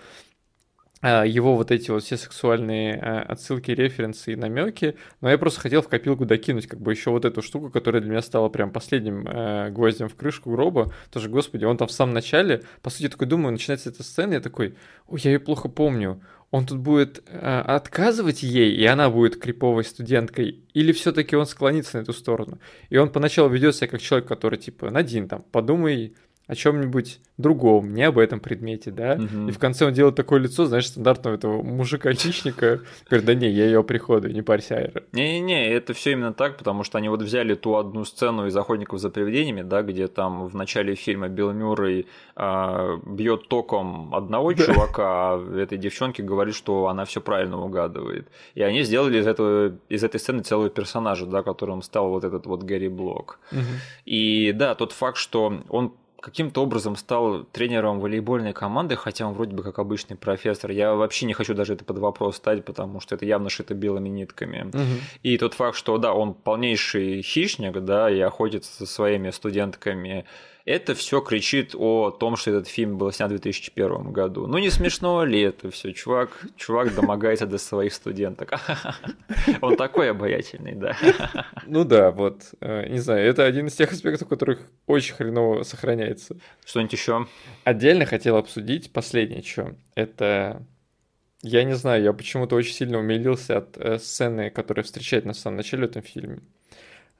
э, 1.02 1.24
его 1.26 1.56
вот 1.56 1.72
эти 1.72 1.90
вот 1.90 2.04
все 2.04 2.16
сексуальные 2.16 2.94
э, 2.94 3.22
отсылки, 3.22 3.72
референсы 3.72 4.34
и 4.34 4.36
намеки, 4.36 4.98
но 5.20 5.32
я 5.32 5.40
просто 5.40 5.62
хотел 5.62 5.82
в 5.82 5.88
копилку 5.88 6.26
докинуть 6.26 6.68
как 6.68 6.80
бы 6.80 6.92
еще 6.92 7.10
вот 7.10 7.26
эту 7.26 7.42
штуку, 7.42 7.72
которая 7.72 8.04
для 8.04 8.12
меня 8.12 8.22
стала 8.22 8.48
прям 8.50 8.70
последним 8.70 9.28
э, 9.28 9.72
гвоздем 9.72 10.10
в 10.10 10.16
крышку 10.16 10.52
гроба. 10.52 10.94
Тоже, 11.10 11.28
господи, 11.28 11.66
он 11.66 11.78
там 11.78 11.88
в 11.88 11.92
самом 11.92 12.14
начале, 12.14 12.62
по 12.84 12.92
сути, 12.92 13.10
такой 13.10 13.26
думаю, 13.26 13.52
начинается 13.52 13.90
эта 13.90 14.04
сцена, 14.04 14.34
я 14.34 14.40
такой, 14.40 14.76
ой, 15.08 15.20
я 15.24 15.32
ее 15.32 15.40
плохо 15.40 15.70
помню 15.70 16.22
он 16.52 16.66
тут 16.66 16.80
будет 16.80 17.24
э, 17.28 17.62
отказывать 17.62 18.44
ей, 18.44 18.76
и 18.76 18.86
она 18.86 19.10
будет 19.10 19.40
криповой 19.40 19.86
студенткой, 19.86 20.60
или 20.74 20.92
все-таки 20.92 21.36
он 21.38 21.46
склонится 21.46 21.98
на 21.98 22.02
эту 22.02 22.12
сторону. 22.12 22.60
И 22.90 22.98
он 22.98 23.10
поначалу 23.10 23.50
ведет 23.50 23.76
себя 23.76 23.88
как 23.88 24.02
человек, 24.02 24.28
который 24.28 24.60
типа, 24.60 24.92
Надин, 24.92 25.30
там, 25.30 25.44
подумай 25.52 26.14
о 26.52 26.56
чем-нибудь 26.56 27.22
другом, 27.38 27.94
не 27.94 28.04
об 28.04 28.20
этом 28.20 28.42
предмете, 28.42 28.92
да. 28.92 29.14
Угу. 29.14 29.48
И 29.48 29.52
в 29.52 29.58
конце 29.58 29.86
он 29.86 29.94
делает 29.94 30.16
такое 30.16 30.38
лицо, 30.42 30.66
знаешь, 30.66 30.88
стандартного 30.88 31.36
этого 31.36 31.64
мужика-чичника. 31.64 32.82
Говорит, 33.10 33.26
да 33.26 33.34
не, 33.34 33.50
я 33.50 33.68
ее 33.68 33.86
приходу, 33.86 34.28
не 34.28 34.42
парься, 34.42 34.76
Айра. 34.76 35.02
Не-не-не, 35.14 35.70
это 35.70 35.94
все 35.94 36.12
именно 36.12 36.34
так, 36.34 36.58
потому 36.58 36.84
что 36.84 36.98
они 36.98 37.08
вот 37.08 37.22
взяли 37.22 37.56
ту 37.56 37.78
одну 37.78 38.04
сцену 38.04 38.48
из 38.48 38.58
«Охотников 38.58 39.00
за 39.00 39.10
привидениями», 39.10 39.62
да, 39.62 39.82
где 39.82 40.10
там 40.10 40.46
в 40.48 40.54
начале 40.54 40.96
фильма 40.96 41.30
Билл 41.30 41.54
Мюррей 41.54 42.06
а, 42.36 43.00
бьет 43.06 43.48
током 43.48 44.14
одного 44.14 44.54
да. 44.54 44.66
чувака, 44.66 45.36
а 45.36 45.58
этой 45.58 45.78
девчонке 45.78 46.22
говорит, 46.22 46.54
что 46.54 46.88
она 46.88 47.06
все 47.06 47.22
правильно 47.22 47.64
угадывает. 47.64 48.28
И 48.56 48.62
они 48.62 48.84
сделали 48.84 49.20
из, 49.20 49.26
этого, 49.26 49.78
из 49.88 50.04
этой 50.04 50.20
сцены 50.20 50.44
целого 50.44 50.70
персонажа, 50.70 51.26
да, 51.26 51.44
которым 51.44 51.82
стал 51.82 52.10
вот 52.10 52.26
этот 52.26 52.46
вот 52.46 52.64
Гэри 52.64 52.90
Блок. 52.90 53.40
Угу. 53.54 53.62
И 54.04 54.52
да, 54.52 54.76
тот 54.76 54.92
факт, 54.92 55.16
что 55.16 55.62
он 55.70 55.94
каким-то 56.22 56.64
образом 56.64 56.96
стал 56.96 57.44
тренером 57.44 58.00
волейбольной 58.00 58.54
команды, 58.54 58.96
хотя 58.96 59.28
он 59.28 59.34
вроде 59.34 59.56
бы 59.56 59.64
как 59.64 59.80
обычный 59.80 60.16
профессор. 60.16 60.72
Я 60.72 60.94
вообще 60.94 61.26
не 61.26 61.34
хочу 61.34 61.54
даже 61.54 61.74
это 61.74 61.84
под 61.84 61.98
вопрос 61.98 62.38
ставить, 62.38 62.64
потому 62.64 63.00
что 63.00 63.16
это 63.16 63.26
явно 63.26 63.50
шито 63.50 63.74
белыми 63.74 64.10
нитками. 64.10 64.70
Угу. 64.70 65.02
И 65.24 65.38
тот 65.38 65.56
факт, 65.56 65.76
что 65.76 65.98
да, 65.98 66.14
он 66.14 66.34
полнейший 66.34 67.22
хищник, 67.22 67.80
да, 67.80 68.10
и 68.10 68.20
охотится 68.20 68.72
со 68.72 68.86
своими 68.86 69.32
студентками 69.32 70.26
это 70.66 70.96
все 70.96 71.22
кричит 71.22 71.76
о 71.76 72.12
том, 72.12 72.36
что 72.36 72.52
этот 72.52 72.68
фильм 72.68 72.98
был 72.98 73.12
снят 73.12 73.30
в 73.30 73.34
2001 73.34 74.12
году. 74.12 74.48
Ну 74.48 74.58
не 74.58 74.70
смешно 74.70 75.24
ли 75.24 75.42
это 75.42 75.72
все? 75.72 75.92
Чувак, 75.94 76.46
чувак 76.56 76.94
домогается 76.94 77.46
до 77.46 77.58
своих 77.58 77.94
студенток. 77.94 78.54
Он 79.62 79.76
такой 79.76 80.12
обаятельный, 80.12 80.76
да. 80.76 80.96
Ну 81.66 81.84
да, 81.84 82.12
вот. 82.12 82.42
Э, 82.60 82.88
не 82.88 83.00
знаю, 83.00 83.28
это 83.28 83.46
один 83.46 83.68
из 83.68 83.74
тех 83.74 83.92
аспектов, 83.92 84.28
которых 84.28 84.60
очень 84.88 85.16
хреново 85.16 85.64
сохраняется. 85.64 86.38
Что-нибудь 86.66 86.94
еще? 86.94 87.28
Отдельно 87.64 88.06
хотел 88.06 88.38
обсудить 88.38 88.92
последнее, 88.92 89.44
что 89.44 89.76
это 89.96 90.66
я 91.44 91.64
не 91.64 91.74
знаю, 91.74 92.04
я 92.04 92.14
почему-то 92.14 92.56
очень 92.56 92.74
сильно 92.74 93.00
умилился 93.00 93.58
от 93.58 93.78
э, 93.78 93.98
сцены, 93.98 94.52
которая 94.52 94.84
встречает 94.84 95.26
нас 95.26 95.38
в 95.38 95.40
самом 95.40 95.58
начале 95.58 95.88
в 95.88 95.90
этом 95.90 96.04
фильме. 96.04 96.40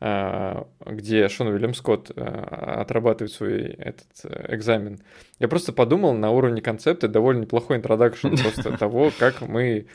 А, 0.04 0.68
где 0.84 1.30
Шон 1.30 1.50
Уильям 1.50 1.76
Скотт 1.76 2.12
а, 2.16 2.82
отрабатывает 2.82 3.32
свой 3.32 3.66
этот 3.66 4.08
э, 4.24 4.56
экзамен. 4.56 5.00
Я 5.38 5.48
просто 5.48 5.74
подумал 5.74 6.16
на 6.16 6.32
уровне 6.32 6.60
концепта 6.60 7.08
довольно 7.08 7.42
неплохой 7.42 7.78
интродакшн 7.78 8.30
просто 8.42 8.76
того, 8.78 9.12
как 9.20 9.42
мы 9.42 9.86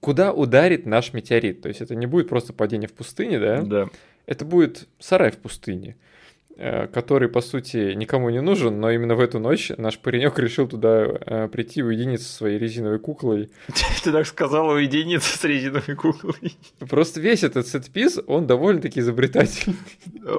куда 0.00 0.32
ударит 0.32 0.86
наш 0.86 1.12
метеорит. 1.12 1.62
То 1.62 1.68
есть 1.68 1.80
это 1.80 1.94
не 1.94 2.06
будет 2.06 2.28
просто 2.28 2.52
падение 2.52 2.88
в 2.88 2.92
пустыне, 2.92 3.38
да? 3.38 3.62
Да. 3.62 3.88
Это 4.26 4.44
будет 4.44 4.88
сарай 4.98 5.30
в 5.30 5.36
пустыне. 5.36 5.96
Э, 6.62 6.88
который, 6.88 7.30
по 7.30 7.40
сути, 7.40 7.94
никому 7.94 8.28
не 8.28 8.42
нужен, 8.42 8.80
но 8.80 8.90
именно 8.90 9.14
в 9.14 9.20
эту 9.20 9.38
ночь 9.38 9.72
наш 9.78 9.98
паренек 9.98 10.38
решил 10.38 10.68
туда 10.68 11.06
э, 11.06 11.48
прийти 11.48 11.82
уединиться 11.82 12.28
со 12.28 12.34
своей 12.34 12.58
резиновой 12.58 12.98
куклой. 12.98 13.50
Ты 14.04 14.12
так 14.12 14.26
сказал, 14.26 14.68
уединиться 14.68 15.38
с 15.38 15.42
резиновой 15.44 15.96
куклой. 15.96 16.58
Просто 16.80 17.18
весь 17.18 17.44
этот 17.44 17.66
сетпис, 17.66 18.20
он 18.26 18.46
довольно-таки 18.46 19.00
изобретательный. 19.00 19.78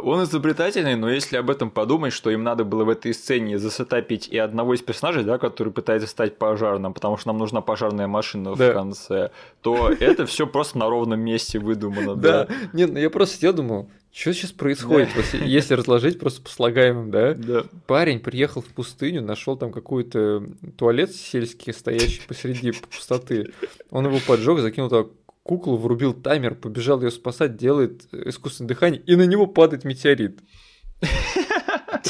Он 0.03 0.23
изобретательный, 0.23 0.95
но 0.95 1.09
если 1.09 1.37
об 1.37 1.49
этом 1.49 1.71
подумать, 1.71 2.13
что 2.13 2.29
им 2.29 2.43
надо 2.43 2.65
было 2.65 2.83
в 2.83 2.89
этой 2.89 3.15
сцене 3.15 3.57
засетапить 3.57 4.27
и 4.27 4.37
одного 4.37 4.75
из 4.75 4.81
персонажей, 4.83 5.23
да, 5.23 5.39
который 5.39 5.73
пытается 5.73 6.07
стать 6.07 6.37
пожарным, 6.37 6.93
потому 6.93 7.17
что 7.17 7.29
нам 7.29 7.39
нужна 7.39 7.61
пожарная 7.61 8.05
машина 8.05 8.55
да. 8.55 8.69
в 8.69 8.73
конце, 8.75 9.31
то 9.63 9.89
это 9.89 10.27
все 10.27 10.45
просто 10.45 10.77
на 10.77 10.87
ровном 10.87 11.19
месте 11.19 11.57
выдумано. 11.57 12.15
Да. 12.15 12.47
Нет, 12.73 12.91
ну 12.93 12.99
я 12.99 13.09
просто 13.09 13.37
сидел, 13.37 13.53
думал, 13.53 13.89
что 14.13 14.33
сейчас 14.33 14.51
происходит, 14.51 15.09
да. 15.15 15.37
если 15.39 15.73
разложить 15.73 16.19
просто 16.19 16.41
по 16.41 16.49
слагаемым, 16.49 17.11
да? 17.11 17.33
Да. 17.33 17.63
Парень 17.87 18.19
приехал 18.19 18.61
в 18.61 18.67
пустыню, 18.67 19.21
нашел 19.21 19.55
там 19.55 19.71
какой-то 19.71 20.45
туалет 20.77 21.15
сельский, 21.15 21.73
стоящий 21.73 22.21
посреди 22.27 22.71
пустоты. 22.71 23.53
Он 23.89 24.05
его 24.05 24.19
поджег, 24.25 24.59
закинул 24.59 24.89
туда 24.89 25.09
куклу, 25.43 25.77
врубил 25.77 26.13
таймер, 26.13 26.55
побежал 26.55 27.01
ее 27.01 27.11
спасать, 27.11 27.55
делает 27.55 28.13
искусственное 28.13 28.69
дыхание, 28.69 29.01
и 29.01 29.15
на 29.15 29.25
него 29.25 29.47
падает 29.47 29.85
метеорит. 29.85 30.39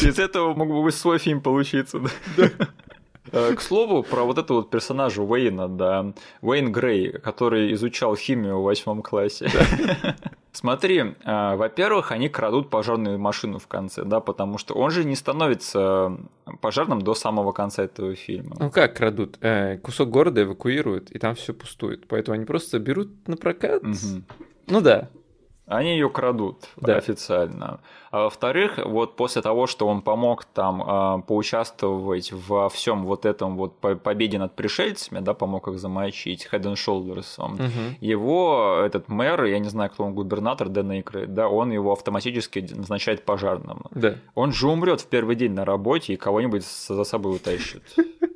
Из 0.01 0.19
этого 0.19 0.53
мог 0.55 0.69
бы 0.69 0.83
быть 0.83 0.95
свой 0.95 1.19
фильм 1.19 1.41
получиться, 1.41 2.01
да? 2.35 2.49
Э, 3.31 3.53
к 3.55 3.61
слову, 3.61 4.03
про 4.03 4.23
вот 4.23 4.37
этого 4.37 4.57
вот 4.57 4.69
персонажа 4.69 5.21
Уэйна, 5.21 5.67
да, 5.67 6.13
Уэйн 6.41 6.71
Грей, 6.71 7.11
который 7.11 7.73
изучал 7.73 8.15
химию 8.15 8.59
в 8.59 8.63
восьмом 8.63 9.01
классе. 9.01 9.49
Смотри, 10.51 10.99
э, 10.99 11.55
во-первых, 11.55 12.11
они 12.11 12.27
крадут 12.27 12.69
пожарную 12.69 13.17
машину 13.17 13.57
в 13.57 13.67
конце, 13.67 14.03
да, 14.03 14.19
потому 14.19 14.57
что 14.57 14.73
он 14.73 14.91
же 14.91 15.05
не 15.05 15.15
становится 15.15 16.17
пожарным 16.59 17.01
до 17.01 17.13
самого 17.13 17.53
конца 17.53 17.83
этого 17.83 18.15
фильма. 18.15 18.57
Ну 18.59 18.69
как 18.69 18.97
крадут? 18.97 19.37
Э, 19.41 19.77
кусок 19.77 20.09
города 20.09 20.43
эвакуируют, 20.43 21.09
и 21.11 21.19
там 21.19 21.35
все 21.35 21.53
пустует. 21.53 22.07
Поэтому 22.07 22.35
они 22.35 22.45
просто 22.45 22.79
берут 22.79 23.27
на 23.27 23.37
прокат. 23.37 23.81
Угу. 23.81 24.23
Ну 24.67 24.81
да. 24.81 25.09
Они 25.71 25.93
ее 25.93 26.09
крадут 26.09 26.69
да. 26.75 26.97
официально. 26.97 27.79
А 28.11 28.23
во-вторых, 28.23 28.77
вот 28.83 29.15
после 29.15 29.41
того, 29.41 29.67
что 29.67 29.87
он 29.87 30.01
помог 30.01 30.43
там 30.43 30.81
э, 30.81 31.21
поучаствовать 31.21 32.33
во 32.33 32.67
всем 32.67 33.05
вот 33.05 33.25
этом 33.25 33.55
вот 33.55 33.77
победе 33.77 34.37
над 34.37 34.53
пришельцами, 34.53 35.19
да, 35.19 35.33
помог 35.33 35.69
их 35.69 35.79
замочить 35.79 36.49
Head 36.51 36.63
and 36.63 36.73
Shoulders, 36.73 37.41
угу. 37.41 37.95
его 38.01 38.81
этот 38.85 39.07
мэр, 39.07 39.45
я 39.45 39.59
не 39.59 39.69
знаю, 39.69 39.89
кто 39.91 40.03
он, 40.03 40.13
губернатор 40.13 40.67
Дэн 40.67 40.91
Эйкрейд, 40.91 41.33
да, 41.33 41.47
он 41.47 41.71
его 41.71 41.93
автоматически 41.93 42.67
назначает 42.75 43.23
пожарным. 43.23 43.83
Да. 43.91 44.15
Он 44.35 44.51
же 44.51 44.67
умрет 44.67 44.99
в 44.99 45.07
первый 45.07 45.37
день 45.37 45.53
на 45.53 45.63
работе 45.63 46.13
и 46.13 46.17
кого-нибудь 46.17 46.65
за 46.65 47.03
собой 47.05 47.37
утащит. 47.37 47.83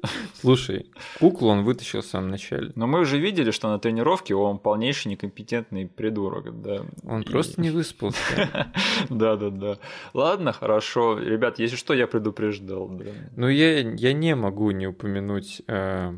Слушай, 0.34 0.88
куклу 1.20 1.50
он 1.50 1.64
вытащил 1.64 2.02
в 2.02 2.06
самом 2.06 2.30
начале. 2.30 2.72
Но 2.76 2.88
мы 2.88 3.00
уже 3.00 3.18
видели, 3.18 3.52
что 3.52 3.70
на 3.70 3.80
тренировке 3.80 4.36
он 4.36 4.60
полнейший 4.60 5.12
некомпетентный 5.12 5.88
придурок, 5.88 6.62
да. 6.62 6.86
Он 7.04 7.22
и... 7.22 7.26
просто 7.26 7.62
не 7.62 7.70
выспался. 7.70 8.18
Да, 9.10 9.36
да, 9.36 9.50
да. 9.50 9.78
Ладно, 10.14 10.52
хорошо. 10.52 11.18
Ребят, 11.20 11.60
если 11.60 11.76
что, 11.76 11.94
я 11.94 12.08
предупреждал. 12.08 12.88
Да. 12.90 13.06
Ну, 13.36 13.48
я, 13.48 13.80
я 13.80 14.14
не 14.14 14.36
могу 14.36 14.72
не 14.72 14.88
упомянуть 14.88 15.62
э, 15.68 16.18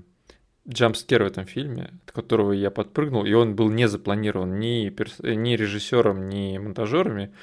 джампскер 0.67 1.23
в 1.23 1.27
этом 1.27 1.45
фильме, 1.45 1.91
от 2.05 2.11
которого 2.11 2.51
я 2.51 2.71
подпрыгнул, 2.71 3.25
и 3.25 3.33
он 3.33 3.55
был 3.55 3.69
не 3.69 3.87
запланирован 3.87 4.59
ни, 4.59 4.89
перс... 4.89 5.19
ни 5.19 5.55
режиссером, 5.55 6.29
ни 6.29 6.57
монтажерами. 6.57 7.33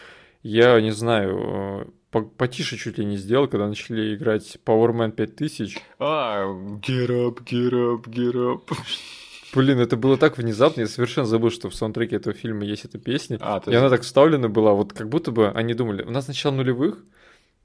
Я 0.43 0.81
не 0.81 0.91
знаю, 0.91 1.93
потише 2.23 2.77
чуть 2.77 2.99
ли 2.99 3.05
не 3.05 3.17
сделал, 3.17 3.49
когда 3.49 3.69
начали 3.69 4.15
играть 4.15 4.59
Power 4.65 4.93
Man 4.93 5.13
5000. 5.13 5.79
А, 5.99 6.45
get 6.81 7.09
up, 7.09 7.45
get 7.45 7.73
up, 7.73 8.07
get 8.07 8.35
up. 8.35 8.63
Блин, 9.55 9.79
это 9.79 9.97
было 9.97 10.17
так 10.17 10.37
внезапно, 10.37 10.81
я 10.81 10.87
совершенно 10.89 11.27
забыл, 11.27 11.51
что 11.51 11.71
в 11.71 11.75
саундтреке 11.75 12.17
этого 12.17 12.35
фильма 12.35 12.65
есть 12.65 12.85
эта 12.85 12.99
песня. 12.99 13.39
А, 13.41 13.63
и 13.65 13.71
есть... 13.71 13.79
она 13.79 13.89
так 13.89 14.03
вставлена 14.03 14.49
была, 14.49 14.73
вот 14.73 14.93
как 14.93 15.09
будто 15.09 15.31
бы 15.31 15.49
они 15.51 15.75
думали, 15.75 16.03
у 16.03 16.11
нас 16.11 16.27
начало 16.27 16.55
нулевых, 16.55 16.99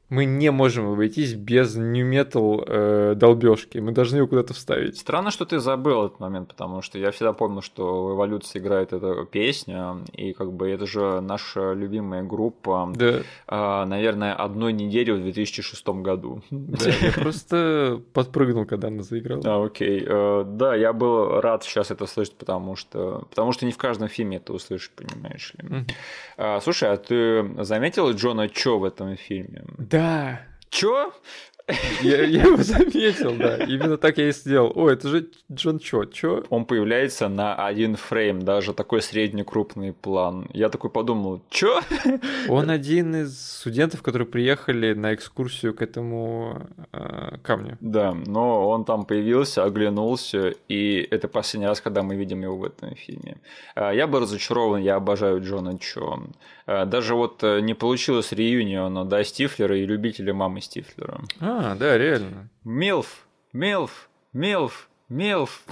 мы 0.10 0.26
не 0.26 0.52
можем 0.52 0.92
обойтись 0.92 1.34
без 1.34 1.76
new 1.76 2.10
metal 2.12 2.64
э, 2.66 3.14
долбежки. 3.16 3.78
Мы 3.78 3.92
должны 3.92 4.18
его 4.18 4.28
куда-то 4.28 4.54
вставить. 4.54 4.98
Странно, 4.98 5.30
что 5.30 5.46
ты 5.46 5.60
забыл 5.60 6.06
этот 6.06 6.20
момент, 6.20 6.50
потому 6.50 6.82
что 6.82 6.98
я 6.98 7.12
всегда 7.12 7.34
помню, 7.34 7.62
что 7.62 8.06
в 8.06 8.16
эволюции 8.16 8.60
играет 8.60 8.92
эта 8.92 9.26
песня, 9.26 9.98
и 10.14 10.34
как 10.34 10.52
бы 10.52 10.70
это 10.70 10.88
же 10.88 11.22
наша 11.22 11.74
любимая 11.74 12.24
группа, 12.24 12.92
да. 12.96 13.20
э, 13.48 13.86
наверное, 13.86 14.34
одной 14.34 14.74
недели 14.74 15.12
в 15.12 15.22
2006 15.22 15.88
году. 15.88 16.42
Да, 16.50 16.90
я 17.02 17.12
просто 17.12 18.02
подпрыгнул, 18.14 18.66
когда 18.66 18.88
она 18.88 19.04
заиграла. 19.04 19.42
А, 19.46 19.66
окей. 19.66 20.04
Э, 20.06 20.44
да, 20.46 20.76
я 20.76 20.94
был 20.94 21.40
рад 21.40 21.64
сейчас 21.64 21.92
это 21.92 22.06
слышать, 22.08 22.36
потому 22.36 22.76
что, 22.76 23.26
потому 23.30 23.52
что 23.52 23.66
не 23.66 23.72
в 23.72 23.78
каждом 23.78 24.08
фильме 24.08 24.38
это 24.38 24.54
услышишь, 24.54 24.92
понимаешь 24.96 25.54
ли. 25.58 25.86
А, 26.38 26.60
слушай, 26.62 26.90
а 26.90 26.98
ты 26.98 27.64
заметил 27.64 28.12
Джона 28.12 28.50
Чо 28.50 28.80
в 28.80 28.84
этом 28.84 29.16
фильме? 29.16 29.66
Да, 29.78 29.99
да. 30.00 30.42
Чё? 30.70 31.12
Я, 32.02 32.24
я 32.24 32.44
его 32.44 32.64
заметил, 32.64 33.36
да. 33.36 33.58
Именно 33.58 33.98
так 33.98 34.18
я 34.18 34.30
и 34.30 34.32
сделал. 34.32 34.72
О, 34.76 34.90
это 34.90 35.08
же 35.08 35.30
Джон 35.52 35.80
Чо, 35.80 36.06
чё? 36.06 36.44
Он 36.50 36.66
появляется 36.66 37.28
на 37.28 37.54
один 37.56 37.96
фрейм, 37.96 38.42
даже 38.42 38.74
такой 38.74 39.02
среднекрупный 39.02 39.94
план. 39.94 40.48
Я 40.54 40.70
такой 40.70 40.90
подумал, 40.90 41.42
чё? 41.50 41.80
Он 42.50 42.70
один 42.70 43.16
из 43.16 43.40
студентов, 43.40 44.02
которые 44.02 44.28
приехали 44.28 44.94
на 44.94 45.14
экскурсию 45.14 45.74
к 45.74 45.82
этому 45.82 46.68
э, 46.92 47.38
камню. 47.44 47.78
Да, 47.82 48.14
но 48.14 48.70
он 48.70 48.86
там 48.86 49.06
появился, 49.06 49.64
оглянулся, 49.64 50.54
и 50.70 51.08
это 51.12 51.28
последний 51.28 51.68
раз, 51.68 51.82
когда 51.82 52.02
мы 52.02 52.16
видим 52.16 52.42
его 52.42 52.58
в 52.58 52.64
этом 52.64 52.96
фильме. 52.96 53.38
А, 53.76 53.92
я 53.92 54.08
был 54.08 54.22
разочарован, 54.22 54.82
я 54.82 54.96
обожаю 54.96 55.42
Джона 55.42 55.78
Чо. 55.78 56.20
А, 56.72 56.86
даже 56.86 57.16
вот 57.16 57.44
э, 57.44 57.62
не 57.62 57.74
получилось 57.74 58.32
реюниона, 58.32 59.04
да, 59.04 59.24
Стифлера 59.24 59.76
и 59.76 59.88
любителя 59.88 60.36
мамы 60.36 60.62
Стифлера. 60.62 61.20
А, 61.40 61.72
а, 61.72 61.76
да, 61.76 61.98
реально. 61.98 62.48
Милф, 62.64 63.26
Милф, 63.54 64.08
Милф, 64.34 64.88
Милф. 65.10 65.64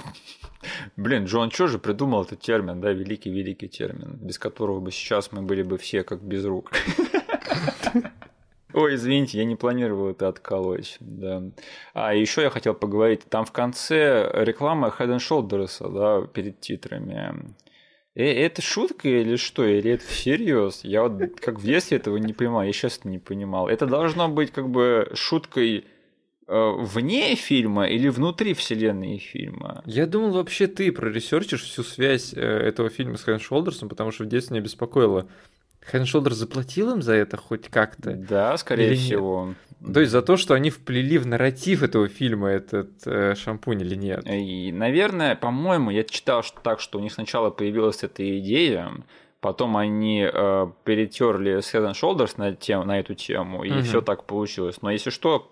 Блин, 0.96 1.26
Джон 1.26 1.50
Чо 1.50 1.68
же 1.68 1.78
придумал 1.78 2.24
этот 2.24 2.40
термин, 2.40 2.80
да, 2.80 2.90
великий-великий 2.90 3.68
термин, 3.68 4.18
без 4.20 4.40
которого 4.40 4.80
бы 4.80 4.90
сейчас 4.90 5.30
мы 5.30 5.42
были 5.42 5.62
бы 5.62 5.78
все 5.78 6.02
как 6.02 6.20
без 6.20 6.44
рук. 6.44 6.72
Ой, 8.74 8.96
извините, 8.96 9.38
я 9.38 9.44
не 9.44 9.54
планировал 9.54 10.08
это 10.08 10.26
отколоть. 10.26 10.96
Да. 10.98 11.44
А 11.94 12.12
еще 12.12 12.42
я 12.42 12.50
хотел 12.50 12.74
поговорить. 12.74 13.22
Там 13.28 13.44
в 13.44 13.52
конце 13.52 14.28
реклама 14.34 14.92
Head 14.98 15.16
and 15.16 15.18
Shoulders, 15.18 15.92
да, 15.92 16.26
перед 16.26 16.58
титрами. 16.60 17.54
Э, 18.18 18.24
это 18.24 18.60
шутка 18.60 19.08
или 19.08 19.36
что? 19.36 19.64
Или 19.64 19.92
это 19.92 20.04
всерьез? 20.04 20.80
Я 20.82 21.04
вот 21.04 21.40
как 21.40 21.60
в 21.60 21.64
детстве 21.64 21.98
этого 21.98 22.16
не 22.16 22.32
понимал, 22.32 22.64
я 22.64 22.72
сейчас 22.72 23.04
не 23.04 23.18
понимал. 23.18 23.68
Это 23.68 23.86
должно 23.86 24.28
быть 24.28 24.50
как 24.50 24.68
бы 24.68 25.08
шуткой 25.14 25.84
э, 26.48 26.72
вне 26.80 27.36
фильма 27.36 27.86
или 27.86 28.08
внутри 28.08 28.54
вселенной 28.54 29.18
фильма? 29.18 29.82
Я 29.86 30.06
думал, 30.06 30.32
вообще 30.32 30.66
ты 30.66 30.90
проресерчишь 30.90 31.62
всю 31.62 31.84
связь 31.84 32.34
э, 32.34 32.40
этого 32.40 32.90
фильма 32.90 33.16
с 33.16 33.22
Хэн 33.22 33.38
Шолдерсом, 33.38 33.88
потому 33.88 34.10
что 34.10 34.24
в 34.24 34.28
детстве 34.28 34.54
меня 34.54 34.64
беспокоило. 34.64 35.28
Хэн 35.82 36.04
Шолдер 36.04 36.34
заплатил 36.34 36.90
им 36.90 37.02
за 37.02 37.12
это 37.12 37.36
хоть 37.36 37.68
как-то? 37.68 38.14
Да, 38.14 38.58
скорее 38.58 38.88
или 38.88 38.94
всего. 38.96 39.46
Нет? 39.46 39.56
То 39.80 40.00
есть 40.00 40.10
за 40.10 40.22
то, 40.22 40.36
что 40.36 40.54
они 40.54 40.70
вплели 40.70 41.18
в 41.18 41.26
нарратив 41.26 41.82
этого 41.82 42.08
фильма 42.08 42.48
этот 42.48 42.90
э, 43.06 43.34
шампунь 43.36 43.80
или 43.80 43.94
нет? 43.94 44.26
И, 44.26 44.72
наверное, 44.72 45.36
по-моему, 45.36 45.90
я 45.90 46.02
читал 46.02 46.42
что 46.42 46.60
так, 46.60 46.80
что 46.80 46.98
у 46.98 47.02
них 47.02 47.12
сначала 47.12 47.50
появилась 47.50 48.02
эта 48.02 48.38
идея, 48.40 48.90
потом 49.40 49.76
они 49.76 50.28
э, 50.30 50.66
перетерли 50.84 51.58
Head 51.58 51.92
and 51.92 51.94
Shoulders 51.94 52.34
на, 52.36 52.54
тем, 52.56 52.86
на 52.86 52.98
эту 52.98 53.14
тему, 53.14 53.62
и 53.62 53.70
угу. 53.70 53.82
все 53.82 54.00
так 54.00 54.24
получилось. 54.24 54.82
Но 54.82 54.90
если 54.90 55.10
что, 55.10 55.50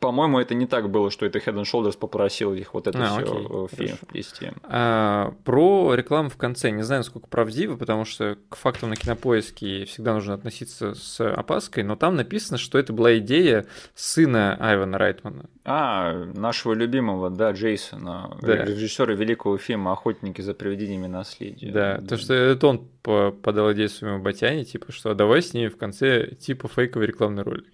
по-моему, 0.00 0.40
это 0.40 0.54
не 0.54 0.66
так 0.66 0.90
было, 0.90 1.10
что 1.10 1.26
это 1.26 1.38
Head 1.38 1.54
and 1.54 1.64
Shoulders 1.64 1.96
попросил 1.96 2.54
их 2.54 2.72
вот 2.72 2.88
это 2.88 2.98
а, 2.98 3.20
все 3.20 3.34
в 3.34 3.68
фильм 3.68 3.96
вплести. 3.96 4.50
А, 4.62 5.34
про 5.44 5.94
рекламу 5.94 6.30
в 6.30 6.38
конце. 6.38 6.70
Не 6.70 6.82
знаю, 6.82 7.00
насколько 7.00 7.28
правдиво, 7.28 7.76
потому 7.76 8.06
что 8.06 8.38
к 8.48 8.56
фактам 8.56 8.88
на 8.88 8.96
кинопоиске 8.96 9.84
всегда 9.84 10.14
нужно 10.14 10.32
относиться 10.32 10.94
с 10.94 11.20
опаской, 11.20 11.82
но 11.82 11.96
там 11.96 12.16
написано, 12.16 12.56
что 12.56 12.78
это 12.78 12.94
была 12.94 13.18
идея 13.18 13.66
сына 13.94 14.56
Айвана 14.58 14.96
Райтмана. 14.96 15.44
А, 15.66 16.24
нашего 16.34 16.72
любимого, 16.72 17.28
да, 17.28 17.52
Джейсона, 17.52 18.38
да. 18.40 18.64
режиссера 18.64 19.12
великого 19.12 19.58
фильма 19.58 19.92
«Охотники 19.92 20.40
за 20.40 20.54
привидениями 20.54 21.08
наследия». 21.08 21.70
Да, 21.70 21.98
да, 21.98 22.06
то, 22.06 22.16
что 22.16 22.32
это 22.32 22.66
он 22.66 22.88
подал 23.02 23.72
идею 23.74 23.90
своему 23.90 24.22
Батяне, 24.22 24.64
типа, 24.64 24.92
что 24.92 25.14
давай 25.14 25.42
с 25.42 25.52
ней 25.52 25.68
в 25.68 25.76
конце 25.76 26.34
типа 26.36 26.68
фейковый 26.68 27.06
рекламный 27.06 27.42
ролик. 27.42 27.66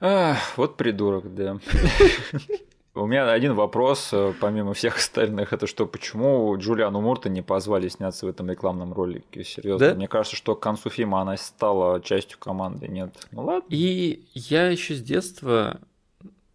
Ах, 0.00 0.56
вот 0.56 0.76
придурок, 0.76 1.34
да. 1.34 1.58
У 2.94 3.06
меня 3.06 3.30
один 3.30 3.52
вопрос, 3.52 4.08
э, 4.12 4.32
помимо 4.40 4.72
всех 4.72 4.96
остальных, 4.96 5.52
это 5.52 5.66
что, 5.66 5.86
почему 5.86 6.56
Джулиану 6.56 7.02
Мурта 7.02 7.28
не 7.28 7.42
позвали 7.42 7.88
сняться 7.88 8.24
в 8.24 8.28
этом 8.30 8.48
рекламном 8.50 8.94
ролике? 8.94 9.44
Серьезно, 9.44 9.90
да? 9.90 9.94
мне 9.94 10.08
кажется, 10.08 10.34
что 10.34 10.54
к 10.54 10.60
концу 10.60 10.88
фильма 10.88 11.20
она 11.20 11.36
стала 11.36 12.00
частью 12.00 12.38
команды, 12.38 12.88
нет? 12.88 13.14
Ну 13.32 13.44
ладно. 13.44 13.66
И 13.68 14.26
я 14.32 14.68
еще 14.68 14.94
с 14.94 15.02
детства 15.02 15.78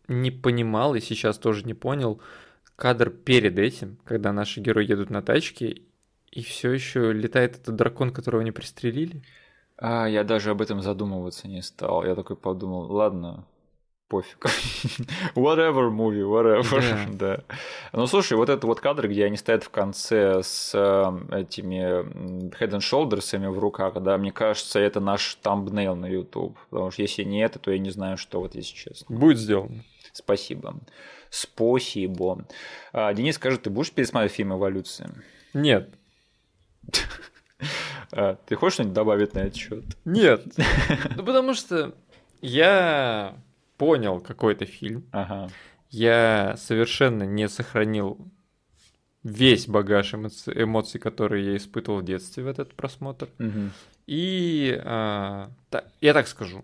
не 0.07 0.31
понимал, 0.31 0.95
и 0.95 0.99
сейчас 0.99 1.37
тоже 1.37 1.63
не 1.63 1.75
понял, 1.75 2.19
кадр 2.75 3.11
перед 3.11 3.59
этим, 3.59 3.97
когда 4.03 4.33
наши 4.33 4.61
герои 4.61 4.87
едут 4.87 5.11
на 5.11 5.21
тачке, 5.21 5.83
и 6.31 6.41
все 6.41 6.71
еще 6.71 7.13
летает 7.13 7.57
этот 7.57 7.75
дракон, 7.75 8.09
которого 8.11 8.41
они 8.41 8.51
пристрелили. 8.51 9.21
А, 9.81 10.05
я 10.05 10.23
даже 10.23 10.51
об 10.51 10.61
этом 10.61 10.81
задумываться 10.81 11.47
не 11.47 11.61
стал. 11.63 12.05
Я 12.05 12.13
такой 12.13 12.35
подумал, 12.35 12.91
ладно, 12.91 13.45
пофиг. 14.07 14.45
whatever 15.35 15.89
movie, 15.89 16.23
whatever. 16.23 16.61
Yeah. 16.81 17.17
да. 17.17 17.39
Ну, 17.91 18.05
слушай, 18.05 18.37
вот 18.37 18.49
этот 18.49 18.65
вот 18.65 18.79
кадр, 18.79 19.07
где 19.07 19.25
они 19.25 19.37
стоят 19.37 19.63
в 19.63 19.69
конце 19.69 20.43
с 20.43 20.71
э, 20.75 21.35
этими 21.35 22.03
head 22.59 22.71
and 22.71 22.81
shoulders 22.81 23.49
в 23.49 23.59
руках, 23.59 23.99
да, 24.03 24.19
мне 24.19 24.31
кажется, 24.31 24.79
это 24.79 24.99
наш 24.99 25.35
тамбнейл 25.41 25.95
на 25.95 26.05
YouTube. 26.05 26.57
Потому 26.69 26.91
что 26.91 27.01
если 27.01 27.23
не 27.23 27.43
это, 27.43 27.57
то 27.57 27.71
я 27.71 27.79
не 27.79 27.89
знаю, 27.89 28.17
что 28.17 28.39
вот, 28.39 28.53
если 28.53 28.75
честно. 28.75 29.17
Будет 29.17 29.39
сделано. 29.39 29.83
Спасибо. 30.13 30.75
Спасибо. 31.31 32.45
А, 32.93 33.11
Денис, 33.15 33.35
скажи, 33.35 33.57
ты 33.57 33.71
будешь 33.71 33.91
пересматривать 33.91 34.35
фильм 34.35 34.53
«Эволюция»? 34.53 35.09
Нет. 35.55 35.89
А, 38.13 38.35
ты 38.45 38.55
хочешь 38.55 38.75
что-нибудь 38.75 38.93
добавить 38.93 39.33
на 39.33 39.39
этот 39.39 39.55
счет? 39.55 39.83
Нет. 40.05 40.43
Ну, 41.15 41.23
потому 41.23 41.53
что 41.53 41.93
я 42.41 43.35
понял 43.77 44.19
какой-то 44.19 44.65
фильм. 44.65 45.05
Ага. 45.11 45.49
Я 45.89 46.55
совершенно 46.57 47.23
не 47.23 47.47
сохранил 47.49 48.17
весь 49.23 49.67
багаж 49.67 50.13
эмоций, 50.13 50.63
эмоций, 50.63 50.99
которые 50.99 51.51
я 51.51 51.57
испытывал 51.57 51.99
в 51.99 52.05
детстве 52.05 52.43
в 52.43 52.47
этот 52.47 52.73
просмотр. 52.73 53.29
Угу. 53.39 53.69
И 54.07 54.81
а, 54.83 55.51
та, 55.69 55.83
я 56.01 56.13
так 56.13 56.27
скажу. 56.27 56.63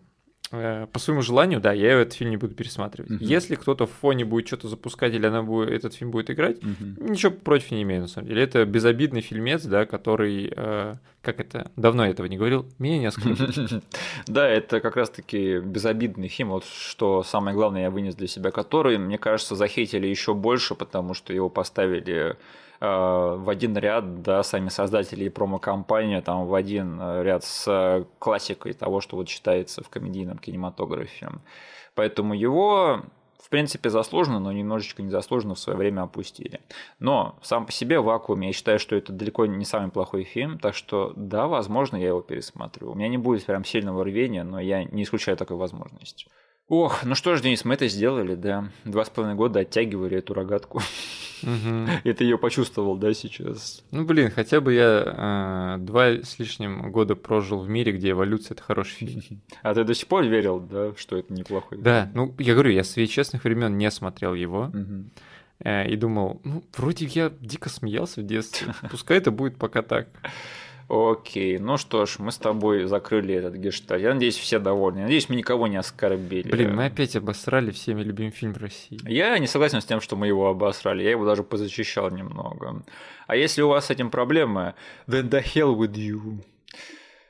Э, 0.52 0.88
по 0.92 1.00
своему 1.00 1.22
желанию, 1.22 1.60
да, 1.60 1.74
я 1.74 2.00
этот 2.00 2.14
фильм 2.14 2.30
не 2.30 2.38
буду 2.38 2.56
пересматривать. 2.56 3.12
Uh-huh. 3.12 3.18
Если 3.20 3.56
кто-то 3.56 3.86
в 3.86 3.92
фоне 3.92 4.24
будет 4.24 4.48
что-то 4.48 4.70
запускать 4.70 5.14
или 5.14 5.26
она 5.26 5.44
будет, 5.44 5.72
этот 5.72 5.94
фильм 5.94 6.12
будет 6.12 6.30
играть, 6.30 6.60
uh-huh. 6.60 7.10
ничего 7.10 7.32
против 7.34 7.72
не 7.72 7.84
имею, 7.84 8.02
на 8.02 8.08
самом 8.08 8.30
деле. 8.30 8.44
Это 8.44 8.66
безобидный 8.66 9.22
фильмец, 9.22 9.64
да, 9.64 9.86
который, 9.86 10.54
э, 10.56 10.94
как 11.28 11.40
это, 11.40 11.72
давно 11.76 12.06
я 12.06 12.12
этого 12.12 12.26
не 12.28 12.38
говорил, 12.38 12.66
меня 12.80 12.98
не 12.98 13.06
оскорбит. 13.06 13.84
Да, 14.28 14.48
это 14.48 14.80
как 14.80 14.96
раз-таки 14.96 15.60
безобидный 15.60 16.28
фильм, 16.28 16.50
вот 16.50 16.66
что 16.66 17.24
самое 17.24 17.56
главное 17.56 17.84
я 17.84 17.92
вынес 17.92 18.16
для 18.16 18.28
себя, 18.28 18.52
который, 18.52 18.98
мне 18.98 19.18
кажется, 19.18 19.56
захейтили 19.56 20.08
еще 20.08 20.34
больше, 20.34 20.76
потому 20.76 21.14
что 21.14 21.34
его 21.34 21.50
поставили 21.50 22.38
Э, 22.80 23.36
в 23.38 23.50
один 23.50 23.76
ряд, 23.78 24.22
да, 24.22 24.44
сами 24.44 24.70
создатели 24.70 25.26
и 25.26 25.30
промо-компания 25.30 26.22
там 26.22 26.46
в 26.46 26.54
один 26.54 27.00
э, 27.02 27.24
ряд 27.24 27.44
с 27.44 28.06
классикой 28.20 28.74
того, 28.74 29.02
что 29.02 29.16
вот 29.16 29.30
считается 29.30 29.84
в 29.84 29.90
комедийном 29.90 30.38
кинематографе. 30.38 31.30
Поэтому 31.96 32.36
его 32.36 33.02
в 33.40 33.50
принципе, 33.50 33.90
заслуженно, 33.90 34.40
но 34.40 34.52
немножечко 34.52 35.02
незаслуженно 35.02 35.56
в 35.56 35.60
свое 35.60 35.78
время 35.78 36.02
опустили. 36.02 36.60
Но 37.00 37.38
сам 37.42 37.66
по 37.66 37.72
себе 37.72 38.00
вакуум, 38.00 38.42
я 38.42 38.52
считаю, 38.52 38.80
что 38.80 38.96
это 38.96 39.14
далеко 39.14 39.46
не 39.46 39.66
самый 39.66 39.92
плохой 39.92 40.24
фильм, 40.24 40.58
так 40.60 40.76
что 40.76 41.14
да, 41.16 41.48
возможно, 41.48 41.98
я 41.98 42.08
его 42.08 42.22
пересмотрю. 42.22 42.92
У 42.92 42.96
меня 42.96 43.08
не 43.08 43.18
будет 43.18 43.46
прям 43.46 43.64
сильного 43.64 44.04
рвения, 44.04 44.44
но 44.44 44.60
я 44.60 44.84
не 44.84 45.04
исключаю 45.04 45.38
такой 45.38 45.58
возможности. 45.58 46.28
Ох, 46.70 47.06
ну 47.06 47.16
что 47.16 47.36
ж, 47.36 47.42
Денис, 47.42 47.64
мы 47.64 47.76
это 47.76 47.88
сделали, 47.88 48.36
да. 48.36 48.70
Два 48.84 49.06
с 49.06 49.10
половиной 49.10 49.38
года 49.38 49.62
оттягивали 49.62 50.18
эту 50.18 50.34
рогатку. 50.34 50.82
Угу. 51.44 51.88
И 52.04 52.14
ты 52.14 52.26
ее 52.26 52.38
почувствовал, 52.38 52.98
да, 52.98 53.14
сейчас? 53.14 53.84
Ну, 53.92 54.04
блин, 54.04 54.32
хотя 54.32 54.60
бы 54.60 54.74
я 54.74 55.78
э, 55.78 55.82
два 55.82 56.08
с 56.08 56.40
лишним 56.40 56.92
года 56.92 57.16
прожил 57.16 57.60
в 57.60 57.70
мире, 57.70 57.94
где 57.94 58.12
эволюция— 58.12 58.54
это 58.56 58.64
хороший 58.64 58.96
фильм. 58.96 59.42
А 59.62 59.74
ты 59.74 59.86
до 59.86 59.94
сих 59.94 60.08
пор 60.08 60.26
верил, 60.26 60.60
да, 60.60 60.94
что 60.98 61.18
это 61.18 61.34
неплохой 61.34 61.78
Да, 61.78 62.12
ну, 62.14 62.36
я 62.38 62.54
говорю, 62.54 62.72
я 62.72 62.84
с 62.84 62.94
честных 63.08 63.46
времен 63.46 63.78
не 63.78 63.90
смотрел 63.90 64.34
его. 64.34 64.72
Э, 65.60 65.88
и 65.90 65.96
думал, 65.96 66.42
ну, 66.44 66.64
вроде 66.76 67.06
я 67.06 67.32
дико 67.40 67.70
смеялся 67.70 68.22
в 68.22 68.26
детстве, 68.26 68.74
пускай 68.92 69.18
это 69.18 69.32
будет 69.32 69.58
пока 69.58 69.82
так. 69.82 70.10
Окей, 70.90 71.58
ну 71.58 71.76
что 71.76 72.06
ж, 72.06 72.16
мы 72.20 72.32
с 72.32 72.38
тобой 72.38 72.86
закрыли 72.86 73.36
этот 73.36 73.56
гештальт. 73.56 74.02
Я 74.02 74.14
надеюсь, 74.14 74.38
все 74.38 74.58
довольны. 74.58 75.02
надеюсь, 75.02 75.28
мы 75.28 75.36
никого 75.36 75.68
не 75.68 75.76
оскорбили. 75.76 76.50
Блин, 76.50 76.76
мы 76.76 76.86
опять 76.86 77.16
обосрали 77.18 77.72
всеми 77.72 78.04
любимый 78.04 78.32
фильм 78.32 78.54
в 78.54 78.58
России. 78.58 79.00
Я 79.04 79.38
не 79.38 79.48
согласен 79.48 79.82
с 79.82 79.86
тем, 79.86 80.00
что 80.00 80.16
мы 80.16 80.28
его 80.28 80.48
обосрали. 80.48 81.04
Я 81.04 81.12
его 81.12 81.26
даже 81.26 81.44
позащищал 81.44 82.10
немного. 82.10 82.84
А 83.28 83.36
если 83.36 83.62
у 83.62 83.68
вас 83.68 83.88
с 83.88 83.90
этим 83.90 84.10
проблемы, 84.10 84.76
then 85.08 85.30
the 85.30 85.44
hell 85.44 85.76
with 85.76 85.94
you. 85.94 86.42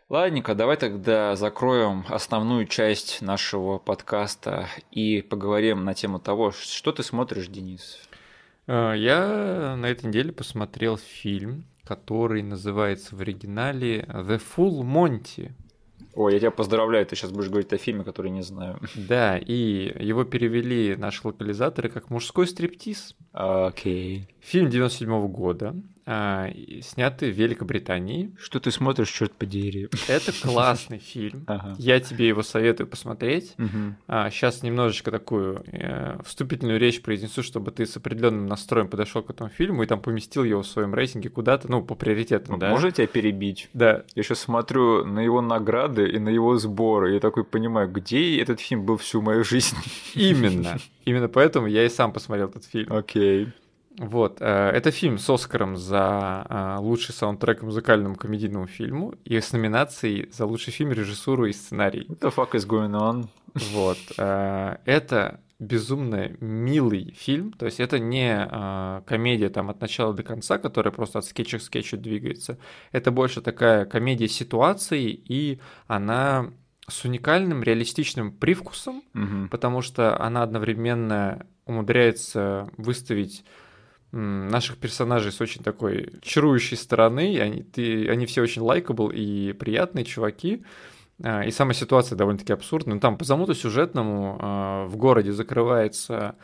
Ладненько, 0.10 0.54
давай 0.54 0.78
тогда 0.78 1.36
закроем 1.36 2.06
основную 2.08 2.68
часть 2.68 3.22
нашего 3.22 3.80
подкаста 3.80 4.70
и 4.92 5.22
поговорим 5.22 5.84
на 5.84 5.96
тему 5.96 6.20
того, 6.20 6.52
что 6.52 6.92
ты 6.92 7.02
смотришь, 7.02 7.48
Денис. 7.48 8.00
Э, 8.68 8.94
я 8.96 9.76
на 9.76 9.88
этой 9.88 10.06
неделе 10.06 10.32
посмотрел 10.32 10.98
фильм, 10.98 11.66
который 11.88 12.44
называется 12.44 13.16
в 13.16 13.22
оригинале 13.22 14.02
The 14.10 14.42
Full 14.56 14.82
Monty. 14.82 15.52
Ой, 16.16 16.34
я 16.34 16.40
тебя 16.40 16.52
поздравляю, 16.52 17.06
ты 17.06 17.16
сейчас 17.16 17.32
будешь 17.32 17.50
говорить 17.50 17.72
о 17.74 17.78
фильме, 17.78 18.04
который 18.04 18.32
не 18.32 18.42
знаю. 18.42 18.80
Да, 18.96 19.38
и 19.38 19.94
его 20.04 20.24
перевели 20.24 20.96
наши 20.96 21.26
локализаторы 21.28 21.90
как 21.90 22.10
«Мужской 22.10 22.48
стриптиз». 22.48 23.16
Окей. 23.32 24.22
Okay. 24.22 24.37
Фильм 24.48 24.70
97 24.70 25.10
-го 25.10 25.28
года 25.28 25.76
а, 26.06 26.50
сняты 26.82 27.30
в 27.30 27.36
Великобритании. 27.36 28.32
Что 28.40 28.62
ты 28.62 28.72
смотришь, 28.72 29.10
черт 29.10 29.34
подери? 29.34 29.90
Это 30.08 30.32
классный 30.42 31.00
фильм. 31.00 31.44
Ага. 31.48 31.76
Я 31.78 32.00
тебе 32.00 32.30
его 32.30 32.44
советую 32.44 32.88
посмотреть. 32.88 33.56
Угу. 33.58 33.96
А, 34.08 34.30
сейчас 34.30 34.64
немножечко 34.64 35.12
такую 35.12 35.64
э, 35.72 36.18
вступительную 36.24 36.80
речь 36.80 37.02
произнесу, 37.02 37.44
чтобы 37.44 37.72
ты 37.72 37.86
с 37.86 37.98
определенным 37.98 38.46
настроем 38.46 38.88
подошел 38.88 39.22
к 39.22 39.30
этому 39.30 39.50
фильму 39.50 39.84
и 39.84 39.86
там 39.86 40.00
поместил 40.02 40.46
его 40.46 40.62
в 40.62 40.68
своем 40.68 40.94
рейтинге 40.94 41.30
куда-то, 41.30 41.70
ну, 41.70 41.82
по 41.82 41.96
приоритетам, 41.96 42.58
да? 42.58 42.70
Можно 42.70 42.92
тебя 42.92 43.08
перебить? 43.08 43.70
Да. 43.74 44.04
Я 44.16 44.24
сейчас 44.24 44.40
смотрю 44.40 45.04
на 45.04 45.20
его 45.20 45.42
награды 45.42 46.08
и 46.08 46.20
на 46.20 46.30
его 46.30 46.58
сборы, 46.58 47.14
я 47.14 47.20
такой 47.20 47.44
понимаю, 47.44 47.92
где 47.92 48.42
этот 48.42 48.62
фильм 48.62 48.86
был 48.86 48.96
всю 48.96 49.22
мою 49.22 49.44
жизнь. 49.44 49.76
Именно. 50.16 50.78
Именно 51.04 51.28
поэтому 51.28 51.68
я 51.68 51.86
и 51.86 51.90
сам 51.90 52.14
посмотрел 52.14 52.48
этот 52.48 52.64
фильм. 52.64 52.94
Окей. 52.94 53.46
Okay. 53.46 53.52
Вот, 53.98 54.38
э, 54.42 54.46
это 54.46 54.92
фильм 54.92 55.18
с 55.18 55.30
Оскаром 55.30 55.76
за 55.76 56.46
э, 56.48 56.78
лучший 56.80 57.16
саундтрек 57.16 57.64
музыкальному 57.64 58.16
комедийному 58.16 58.68
фильму 58.68 59.16
и 59.26 59.40
с 59.40 59.52
номинацией 59.54 60.30
за 60.32 60.46
лучший 60.46 60.72
фильм, 60.72 60.92
режиссуру 60.92 61.46
и 61.48 61.54
сценарий. 61.54 62.06
What 62.08 62.20
the 62.20 62.36
fuck 62.36 62.52
is 62.52 62.68
going 62.68 62.92
on? 62.92 63.28
Вот, 63.74 63.98
э, 64.18 64.78
это 64.86 65.40
безумно 65.60 66.30
милый 66.40 67.16
фильм, 67.18 67.52
то 67.52 67.66
есть 67.66 67.80
это 67.80 67.98
не 67.98 68.48
комедия 69.08 69.50
там 69.50 69.72
от 69.72 69.82
начала 69.82 70.14
до 70.14 70.22
конца, 70.22 70.60
которая 70.60 70.94
просто 70.94 71.18
от 71.18 71.26
скетча 71.26 71.58
к 71.58 71.64
скетчу 71.64 71.98
двигается. 71.98 72.60
Это 72.92 73.10
больше 73.10 73.42
такая 73.42 73.86
комедия 73.86 74.28
ситуаций, 74.28 75.06
и 75.06 75.60
она 75.88 76.52
с 76.88 77.04
уникальным 77.06 77.64
реалистичным 77.64 78.32
привкусом, 78.32 79.02
угу. 79.16 79.50
потому 79.50 79.82
что 79.82 80.22
она 80.22 80.44
одновременно 80.44 81.48
умудряется 81.66 82.70
выставить 82.78 83.44
наших 84.12 84.78
персонажей 84.78 85.32
с 85.32 85.42
очень 85.42 85.64
такой 85.64 86.14
чарующей 86.22 86.78
стороны. 86.78 87.40
Они, 87.40 87.64
ты, 87.64 88.10
они 88.10 88.26
все 88.26 88.42
очень 88.42 88.62
лайкабл 88.62 89.10
и 89.10 89.54
приятные 89.54 90.06
чуваки. 90.06 90.64
А, 91.24 91.44
и 91.44 91.52
сама 91.52 91.74
ситуация 91.74 92.16
довольно-таки 92.16 92.54
абсурдная. 92.54 92.96
Но 92.96 93.02
там 93.02 93.18
по 93.18 93.26
замуту 93.26 93.54
сюжетному 93.54 94.38
а, 94.40 94.86
в 94.86 94.98
городе 94.98 95.32
закрывается 95.32 96.36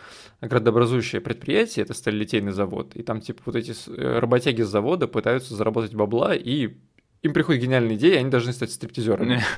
градообразующее 0.42 1.22
предприятие, 1.22 1.84
это 1.84 1.94
сталилитейный 1.94 2.52
завод, 2.52 2.96
и 2.96 3.04
там 3.04 3.22
типа 3.22 3.42
вот 3.46 3.56
эти 3.56 3.74
э, 3.90 4.20
работяги 4.20 4.62
с 4.62 4.68
завода 4.68 5.08
пытаются 5.08 5.56
заработать 5.56 5.94
бабла 5.94 6.36
и 6.36 6.76
им 7.24 7.34
приходит 7.34 7.62
гениальная 7.62 7.96
идея, 7.96 8.20
они 8.20 8.30
должны 8.30 8.54
стать 8.54 8.72
стриптизерами. 8.72 9.42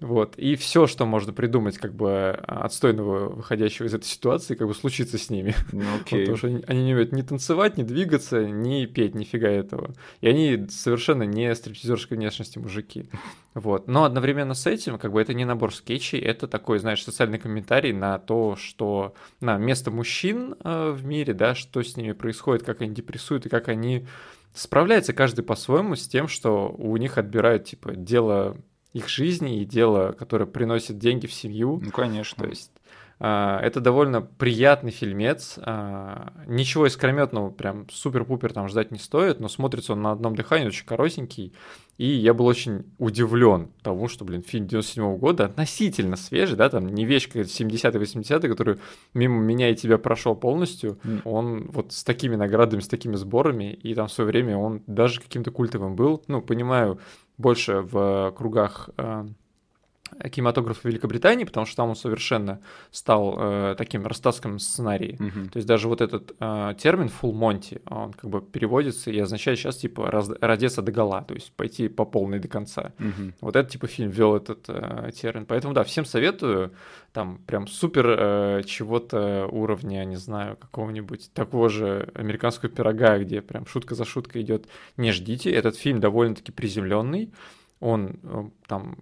Вот. 0.00 0.34
И 0.36 0.56
все, 0.56 0.88
что 0.88 1.06
можно 1.06 1.32
придумать, 1.32 1.78
как 1.78 1.94
бы 1.94 2.30
отстойного, 2.48 3.28
выходящего 3.28 3.86
из 3.86 3.94
этой 3.94 4.06
ситуации, 4.06 4.56
как 4.56 4.66
бы 4.66 4.74
случится 4.74 5.18
с 5.18 5.30
ними. 5.30 5.54
Ну, 5.70 5.84
окей. 6.00 6.22
Потому 6.22 6.36
что 6.36 6.46
они, 6.48 6.64
они 6.66 6.84
не 6.84 6.92
умеют 6.94 7.12
ни 7.12 7.22
танцевать, 7.22 7.78
ни 7.78 7.84
двигаться, 7.84 8.44
ни 8.44 8.86
петь, 8.86 9.14
нифига 9.14 9.48
этого. 9.48 9.94
И 10.20 10.26
они 10.28 10.66
совершенно 10.68 11.22
не 11.22 11.54
стриптизерской 11.54 12.16
внешности 12.16 12.58
мужики. 12.58 13.08
Вот. 13.54 13.86
Но 13.86 14.02
одновременно 14.02 14.54
с 14.54 14.66
этим, 14.66 14.98
как 14.98 15.12
бы 15.12 15.22
это 15.22 15.32
не 15.32 15.44
набор 15.44 15.72
скетчей, 15.72 16.18
это 16.18 16.48
такой, 16.48 16.80
знаешь, 16.80 17.04
социальный 17.04 17.38
комментарий 17.38 17.92
на 17.92 18.18
то, 18.18 18.56
что 18.56 19.14
на 19.40 19.58
место 19.58 19.92
мужчин 19.92 20.56
э, 20.64 20.90
в 20.90 21.04
мире, 21.04 21.34
да, 21.34 21.54
что 21.54 21.80
с 21.80 21.96
ними 21.96 22.12
происходит, 22.12 22.64
как 22.64 22.80
они 22.80 22.92
депрессуют 22.92 23.46
и 23.46 23.48
как 23.48 23.68
они 23.68 24.06
справляется 24.54 25.12
каждый 25.12 25.44
по-своему 25.44 25.96
с 25.96 26.08
тем, 26.08 26.28
что 26.28 26.68
у 26.78 26.96
них 26.96 27.18
отбирают, 27.18 27.64
типа, 27.64 27.94
дело 27.94 28.56
их 28.92 29.08
жизни 29.08 29.60
и 29.60 29.64
дело, 29.64 30.12
которое 30.12 30.46
приносит 30.46 30.98
деньги 30.98 31.26
в 31.26 31.32
семью. 31.32 31.80
Ну, 31.82 31.90
конечно. 31.90 32.44
То 32.44 32.48
есть 32.48 32.70
а, 33.18 33.60
это 33.60 33.80
довольно 33.80 34.22
приятный 34.22 34.92
фильмец. 34.92 35.58
А, 35.60 36.32
ничего 36.46 36.86
искрометного, 36.86 37.50
прям 37.50 37.88
супер-пупер 37.90 38.52
там 38.52 38.68
ждать 38.68 38.92
не 38.92 38.98
стоит, 38.98 39.40
но 39.40 39.48
смотрится 39.48 39.92
он 39.92 40.02
на 40.02 40.12
одном 40.12 40.36
дыхании, 40.36 40.68
очень 40.68 40.86
коротенький. 40.86 41.52
И 41.96 42.06
я 42.06 42.34
был 42.34 42.46
очень 42.46 42.84
удивлен 42.98 43.68
тому, 43.82 44.08
что, 44.08 44.24
блин, 44.24 44.42
фильм 44.42 44.66
97 44.66 45.04
-го 45.04 45.16
года 45.16 45.44
относительно 45.44 46.16
свежий, 46.16 46.56
да, 46.56 46.68
там 46.68 46.88
не 46.88 47.04
вещь 47.04 47.28
70-е, 47.28 48.00
80-е, 48.00 48.50
который 48.50 48.78
мимо 49.14 49.40
меня 49.40 49.70
и 49.70 49.76
тебя 49.76 49.98
прошел 49.98 50.34
полностью. 50.34 50.98
Mm. 51.04 51.20
Он 51.24 51.70
вот 51.70 51.92
с 51.92 52.02
такими 52.02 52.34
наградами, 52.34 52.80
с 52.80 52.88
такими 52.88 53.14
сборами, 53.14 53.72
и 53.72 53.94
там 53.94 54.08
в 54.08 54.12
свое 54.12 54.28
время 54.28 54.56
он 54.56 54.82
даже 54.86 55.20
каким-то 55.20 55.52
культовым 55.52 55.94
был. 55.94 56.22
Ну, 56.26 56.42
понимаю, 56.42 56.98
больше 57.38 57.80
в 57.80 58.34
кругах 58.36 58.90
а, 58.96 59.26
кинематографа 60.30 60.88
Великобритании, 60.88 61.44
потому 61.44 61.66
что 61.66 61.76
там 61.76 61.90
он 61.90 61.96
совершенно 61.96 62.60
стал 62.90 63.36
э, 63.38 63.74
таким 63.76 64.06
растасканным 64.06 64.58
сценарием. 64.58 65.16
Mm-hmm. 65.16 65.50
То 65.50 65.56
есть 65.56 65.68
даже 65.68 65.88
вот 65.88 66.00
этот 66.00 66.34
э, 66.38 66.74
термин 66.78 67.08
full 67.08 67.32
Monty, 67.32 67.82
он 67.88 68.12
как 68.12 68.30
бы 68.30 68.40
переводится 68.40 69.10
и 69.10 69.18
означает 69.18 69.58
сейчас 69.58 69.76
типа 69.76 70.10
раз, 70.10 70.30
родиться 70.40 70.82
до 70.82 70.92
гола, 70.92 71.22
то 71.22 71.34
есть 71.34 71.52
пойти 71.52 71.88
по 71.88 72.04
полной 72.04 72.38
до 72.38 72.48
конца. 72.48 72.92
Mm-hmm. 72.98 73.34
Вот 73.40 73.56
этот 73.56 73.72
типа 73.72 73.86
фильм 73.86 74.10
ввел 74.10 74.36
этот 74.36 74.64
э, 74.68 75.10
термин. 75.14 75.46
Поэтому 75.46 75.74
да, 75.74 75.84
всем 75.84 76.04
советую. 76.04 76.72
Там 77.12 77.38
прям 77.46 77.66
супер 77.66 78.06
э, 78.08 78.62
чего-то 78.66 79.46
уровня, 79.50 80.04
не 80.04 80.16
знаю, 80.16 80.56
какого-нибудь 80.56 81.30
такого 81.32 81.68
же 81.68 82.10
американского 82.14 82.70
пирога, 82.70 83.18
где 83.18 83.40
прям 83.40 83.66
шутка 83.66 83.94
за 83.94 84.04
шуткой 84.04 84.42
идет. 84.42 84.66
Не 84.96 85.12
ждите, 85.12 85.50
этот 85.50 85.76
фильм 85.76 86.00
довольно-таки 86.00 86.52
приземленный 86.52 87.32
он 87.84 88.18
э, 88.22 88.44
там 88.66 88.96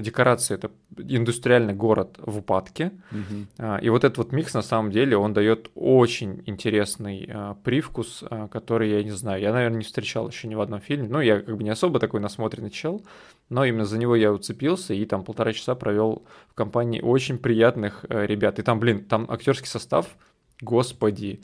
декорации 0.00 0.54
это 0.54 0.70
индустриальный 0.96 1.74
город 1.74 2.18
в 2.18 2.38
упадке. 2.38 2.92
Угу. 3.12 3.78
И 3.82 3.88
вот 3.90 4.04
этот 4.04 4.18
вот 4.18 4.32
микс 4.32 4.54
на 4.54 4.62
самом 4.62 4.90
деле 4.90 5.16
он 5.16 5.34
дает 5.34 5.70
очень 5.74 6.42
интересный 6.46 7.28
а, 7.32 7.54
привкус, 7.62 8.24
который 8.50 8.90
я 8.90 9.04
не 9.04 9.12
знаю, 9.12 9.40
я, 9.40 9.52
наверное, 9.52 9.78
не 9.78 9.84
встречал 9.84 10.28
еще 10.28 10.48
ни 10.48 10.56
в 10.56 10.60
одном 10.60 10.80
фильме. 10.80 11.08
Ну, 11.08 11.20
я 11.20 11.40
как 11.40 11.56
бы 11.56 11.62
не 11.62 11.70
особо 11.70 12.00
такой 12.00 12.20
насмотренный 12.20 12.70
чел, 12.70 13.04
но 13.48 13.64
именно 13.64 13.84
за 13.84 13.98
него 13.98 14.16
я 14.16 14.32
уцепился 14.32 14.94
и 14.94 15.04
там 15.04 15.22
полтора 15.22 15.52
часа 15.52 15.74
провел 15.74 16.24
в 16.48 16.54
компании 16.54 17.00
очень 17.00 17.38
приятных 17.38 18.04
э, 18.08 18.26
ребят. 18.26 18.58
И 18.58 18.62
там, 18.62 18.80
блин, 18.80 19.04
там 19.04 19.26
актерский 19.30 19.68
состав 19.68 20.16
Господи, 20.60 21.40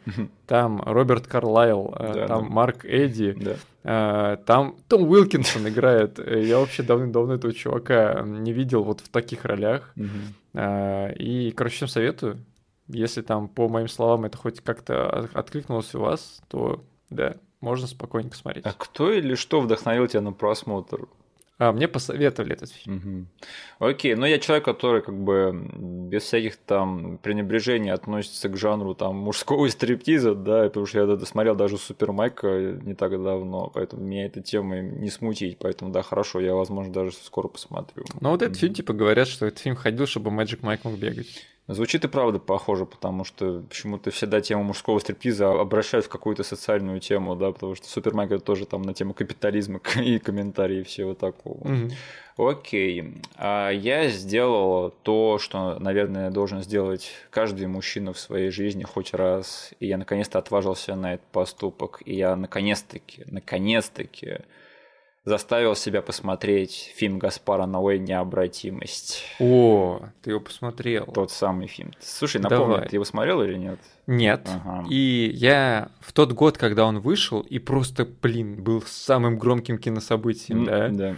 там 0.46 0.80
Роберт 0.80 1.26
Карлайл, 1.26 1.94
э, 1.98 2.14
да, 2.14 2.26
там 2.28 2.44
да. 2.44 2.50
Марк 2.50 2.84
Эдди, 2.84 3.32
да. 3.32 3.56
Э, 3.84 4.36
там 4.44 4.76
Том 4.88 5.02
Уилкинсон 5.02 5.68
играет. 5.68 6.18
Я 6.18 6.58
вообще 6.58 6.82
давно-давно 6.82 7.34
этого 7.34 7.52
чувака 7.52 8.22
не 8.24 8.52
видел 8.52 8.84
вот 8.84 9.00
в 9.00 9.08
таких 9.08 9.44
ролях. 9.44 9.94
Э, 10.54 11.14
и, 11.14 11.50
короче, 11.52 11.76
всем 11.76 11.88
советую. 11.88 12.38
Если 12.88 13.22
там, 13.22 13.48
по 13.48 13.68
моим 13.68 13.88
словам, 13.88 14.24
это 14.24 14.36
хоть 14.36 14.60
как-то 14.60 15.28
откликнулось 15.34 15.94
у 15.94 16.00
вас, 16.00 16.42
то 16.48 16.82
да, 17.10 17.36
можно 17.60 17.86
спокойненько 17.86 18.36
смотреть. 18.36 18.66
А 18.66 18.72
кто 18.72 19.12
или 19.12 19.34
что 19.34 19.60
вдохновил 19.60 20.06
тебя 20.06 20.20
на 20.20 20.32
просмотр? 20.32 21.06
А, 21.58 21.72
мне 21.72 21.86
посоветовали 21.86 22.54
этот 22.54 22.70
фильм. 22.70 23.28
Угу. 23.78 23.90
Окей, 23.90 24.14
но 24.14 24.26
я 24.26 24.38
человек, 24.38 24.64
который 24.64 25.02
как 25.02 25.16
бы 25.16 25.52
без 25.52 26.22
всяких 26.22 26.56
там 26.56 27.18
пренебрежений 27.18 27.92
относится 27.92 28.48
к 28.48 28.56
жанру 28.56 28.94
там 28.94 29.16
мужского 29.16 29.68
стриптиза, 29.70 30.34
да, 30.34 30.64
потому 30.64 30.86
что 30.86 30.98
я 30.98 31.04
это 31.04 31.24
смотрел 31.26 31.54
даже 31.54 31.78
Супер 31.78 32.12
Майка 32.12 32.78
не 32.82 32.94
так 32.94 33.10
давно, 33.22 33.70
поэтому 33.72 34.02
меня 34.02 34.26
эта 34.26 34.40
тема 34.40 34.80
не 34.80 35.10
смутить, 35.10 35.58
поэтому 35.58 35.92
да, 35.92 36.02
хорошо, 36.02 36.40
я, 36.40 36.54
возможно, 36.54 36.92
даже 36.92 37.12
скоро 37.12 37.48
посмотрю. 37.48 38.04
Ну 38.20 38.30
вот 38.30 38.42
этот 38.42 38.56
фильм, 38.56 38.74
типа, 38.74 38.92
говорят, 38.92 39.28
что 39.28 39.46
этот 39.46 39.60
фильм 39.60 39.76
ходил, 39.76 40.06
чтобы 40.06 40.30
Magic 40.30 40.60
Майк 40.62 40.84
мог 40.84 40.98
бегать. 40.98 41.46
Звучит 41.68 42.04
и 42.04 42.08
правда 42.08 42.40
похоже, 42.40 42.86
потому 42.86 43.24
что 43.24 43.62
почему-то 43.68 44.10
всегда 44.10 44.40
тему 44.40 44.64
мужского 44.64 44.98
стриптиза 44.98 45.48
обращают 45.48 46.06
в 46.06 46.08
какую-то 46.08 46.42
социальную 46.42 46.98
тему, 46.98 47.36
да, 47.36 47.52
потому 47.52 47.76
что 47.76 47.88
Супермайк 47.88 48.32
это 48.32 48.44
тоже 48.44 48.66
там 48.66 48.82
на 48.82 48.94
тему 48.94 49.14
капитализма 49.14 49.80
и 49.96 50.18
комментарии 50.18 50.80
и 50.80 50.82
всего 50.82 51.14
такого. 51.14 51.58
Угу. 51.58 51.90
Окей. 52.36 53.14
А 53.36 53.70
я 53.70 54.08
сделал 54.08 54.90
то, 55.02 55.38
что, 55.38 55.78
наверное, 55.78 56.30
должен 56.30 56.62
сделать 56.62 57.12
каждый 57.30 57.66
мужчина 57.68 58.12
в 58.12 58.18
своей 58.18 58.50
жизни 58.50 58.82
хоть 58.82 59.14
раз. 59.14 59.72
И 59.78 59.86
я 59.86 59.98
наконец-то 59.98 60.38
отважился 60.38 60.96
на 60.96 61.14
этот 61.14 61.26
поступок. 61.26 62.02
И 62.04 62.16
я 62.16 62.34
наконец-таки, 62.34 63.24
наконец-таки 63.26 64.38
заставил 65.24 65.76
себя 65.76 66.02
посмотреть 66.02 66.92
фильм 66.96 67.18
Гаспара 67.18 67.66
Ноэ 67.66 67.98
«Необратимость». 67.98 69.24
О, 69.38 70.00
ты 70.22 70.30
его 70.30 70.40
посмотрел. 70.40 71.06
Тот 71.06 71.30
самый 71.30 71.68
фильм. 71.68 71.92
Слушай, 72.00 72.40
напомни, 72.40 72.74
Давай. 72.74 72.88
ты 72.88 72.96
его 72.96 73.04
смотрел 73.04 73.42
или 73.42 73.56
нет? 73.56 73.78
Нет. 74.06 74.48
Ага. 74.52 74.84
И 74.90 75.30
я 75.32 75.90
в 76.00 76.12
тот 76.12 76.32
год, 76.32 76.58
когда 76.58 76.84
он 76.84 76.98
вышел, 76.98 77.40
и 77.40 77.58
просто, 77.58 78.04
блин, 78.04 78.62
был 78.62 78.82
самым 78.82 79.38
громким 79.38 79.78
кинособытием, 79.78 80.64
mm, 80.64 80.66
да? 80.66 80.88
Да. 80.88 81.16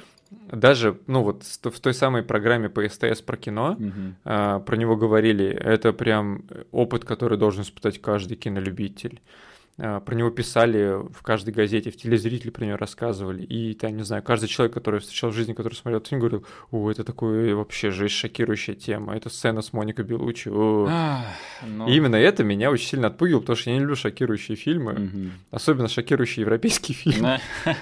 Даже, 0.50 0.98
ну 1.06 1.22
вот 1.22 1.44
в 1.44 1.80
той 1.80 1.94
самой 1.94 2.22
программе 2.22 2.68
по 2.68 2.86
СТС 2.86 3.22
про 3.22 3.36
кино 3.36 3.76
угу. 3.78 4.14
а, 4.24 4.60
про 4.60 4.76
него 4.76 4.96
говорили, 4.96 5.46
это 5.46 5.92
прям 5.92 6.44
опыт, 6.72 7.04
который 7.04 7.38
должен 7.38 7.62
испытать 7.62 8.00
каждый 8.00 8.36
кинолюбитель. 8.36 9.22
А, 9.76 10.00
про 10.00 10.14
него 10.14 10.30
писали 10.30 11.02
в 11.12 11.22
каждой 11.22 11.52
газете, 11.52 11.90
в 11.90 11.96
телезрители 11.96 12.50
про 12.50 12.64
него 12.64 12.76
рассказывали. 12.76 13.42
И, 13.42 13.76
я 13.80 13.90
не 13.90 14.04
знаю, 14.04 14.22
каждый 14.22 14.46
человек, 14.46 14.74
который 14.74 15.00
встречал 15.00 15.30
в 15.30 15.34
жизни, 15.34 15.52
который 15.52 15.74
смотрел 15.74 15.98
этот 15.98 16.08
фильм, 16.08 16.20
говорил, 16.20 16.46
о, 16.70 16.90
это 16.90 17.02
такое 17.02 17.54
вообще 17.56 17.90
жесть, 17.90 18.14
шокирующая 18.14 18.74
тема. 18.74 19.16
Это 19.16 19.30
сцена 19.30 19.62
с 19.62 19.72
Моникой 19.72 20.04
Белучи. 20.04 20.48
А, 20.54 21.24
ну... 21.66 21.88
И 21.88 21.96
именно 21.96 22.16
это 22.16 22.44
меня 22.44 22.70
очень 22.70 22.86
сильно 22.86 23.08
отпугивало, 23.08 23.40
потому 23.40 23.56
что 23.56 23.70
я 23.70 23.76
не 23.76 23.80
люблю 23.80 23.96
шокирующие 23.96 24.56
фильмы, 24.56 24.92
угу. 24.92 25.30
особенно 25.50 25.88
шокирующие 25.88 26.42
европейские 26.42 26.96
фильмы. 26.96 27.40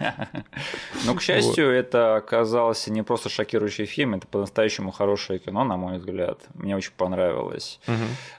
Ну, 1.04 1.14
к 1.16 1.22
счастью, 1.22 1.68
это 1.68 2.16
оказалось 2.16 2.86
не 2.86 3.02
просто 3.02 3.28
шокирующий 3.28 3.86
фильм, 3.86 4.14
это 4.14 4.26
по-настоящему 4.26 4.92
хорошее 4.92 5.38
кино, 5.38 5.64
на 5.64 5.76
мой 5.76 5.98
взгляд. 5.98 6.40
Мне 6.54 6.76
очень 6.76 6.92
понравилось. 6.96 7.80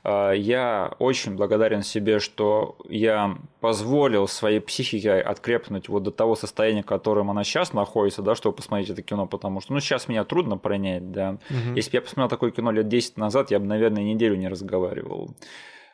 А, 0.03 0.31
я 0.31 0.93
очень 0.99 1.35
благодарен 1.35 1.83
себе, 1.83 2.19
что 2.19 2.77
я 2.89 3.37
позволил 3.59 4.27
своей 4.27 4.59
психике 4.59 5.13
открепнуть 5.13 5.89
вот 5.89 6.03
до 6.03 6.11
того 6.11 6.35
состояния, 6.35 6.83
в 6.83 6.85
котором 6.85 7.31
она 7.31 7.43
сейчас 7.43 7.73
находится, 7.73 8.21
да, 8.21 8.35
чтобы 8.35 8.55
посмотреть 8.55 8.89
это 8.89 9.01
кино, 9.01 9.25
потому 9.25 9.61
что, 9.61 9.73
ну, 9.73 9.79
сейчас 9.79 10.07
меня 10.07 10.23
трудно 10.23 10.57
принять, 10.57 11.11
да. 11.11 11.37
Угу. 11.49 11.75
Если 11.75 11.91
бы 11.91 11.97
я 11.97 12.01
посмотрел 12.01 12.29
такое 12.29 12.51
кино 12.51 12.71
лет 12.71 12.87
10 12.87 13.17
назад, 13.17 13.51
я 13.51 13.59
бы, 13.59 13.65
наверное, 13.65 14.03
неделю 14.03 14.35
не 14.35 14.47
разговаривал. 14.47 15.35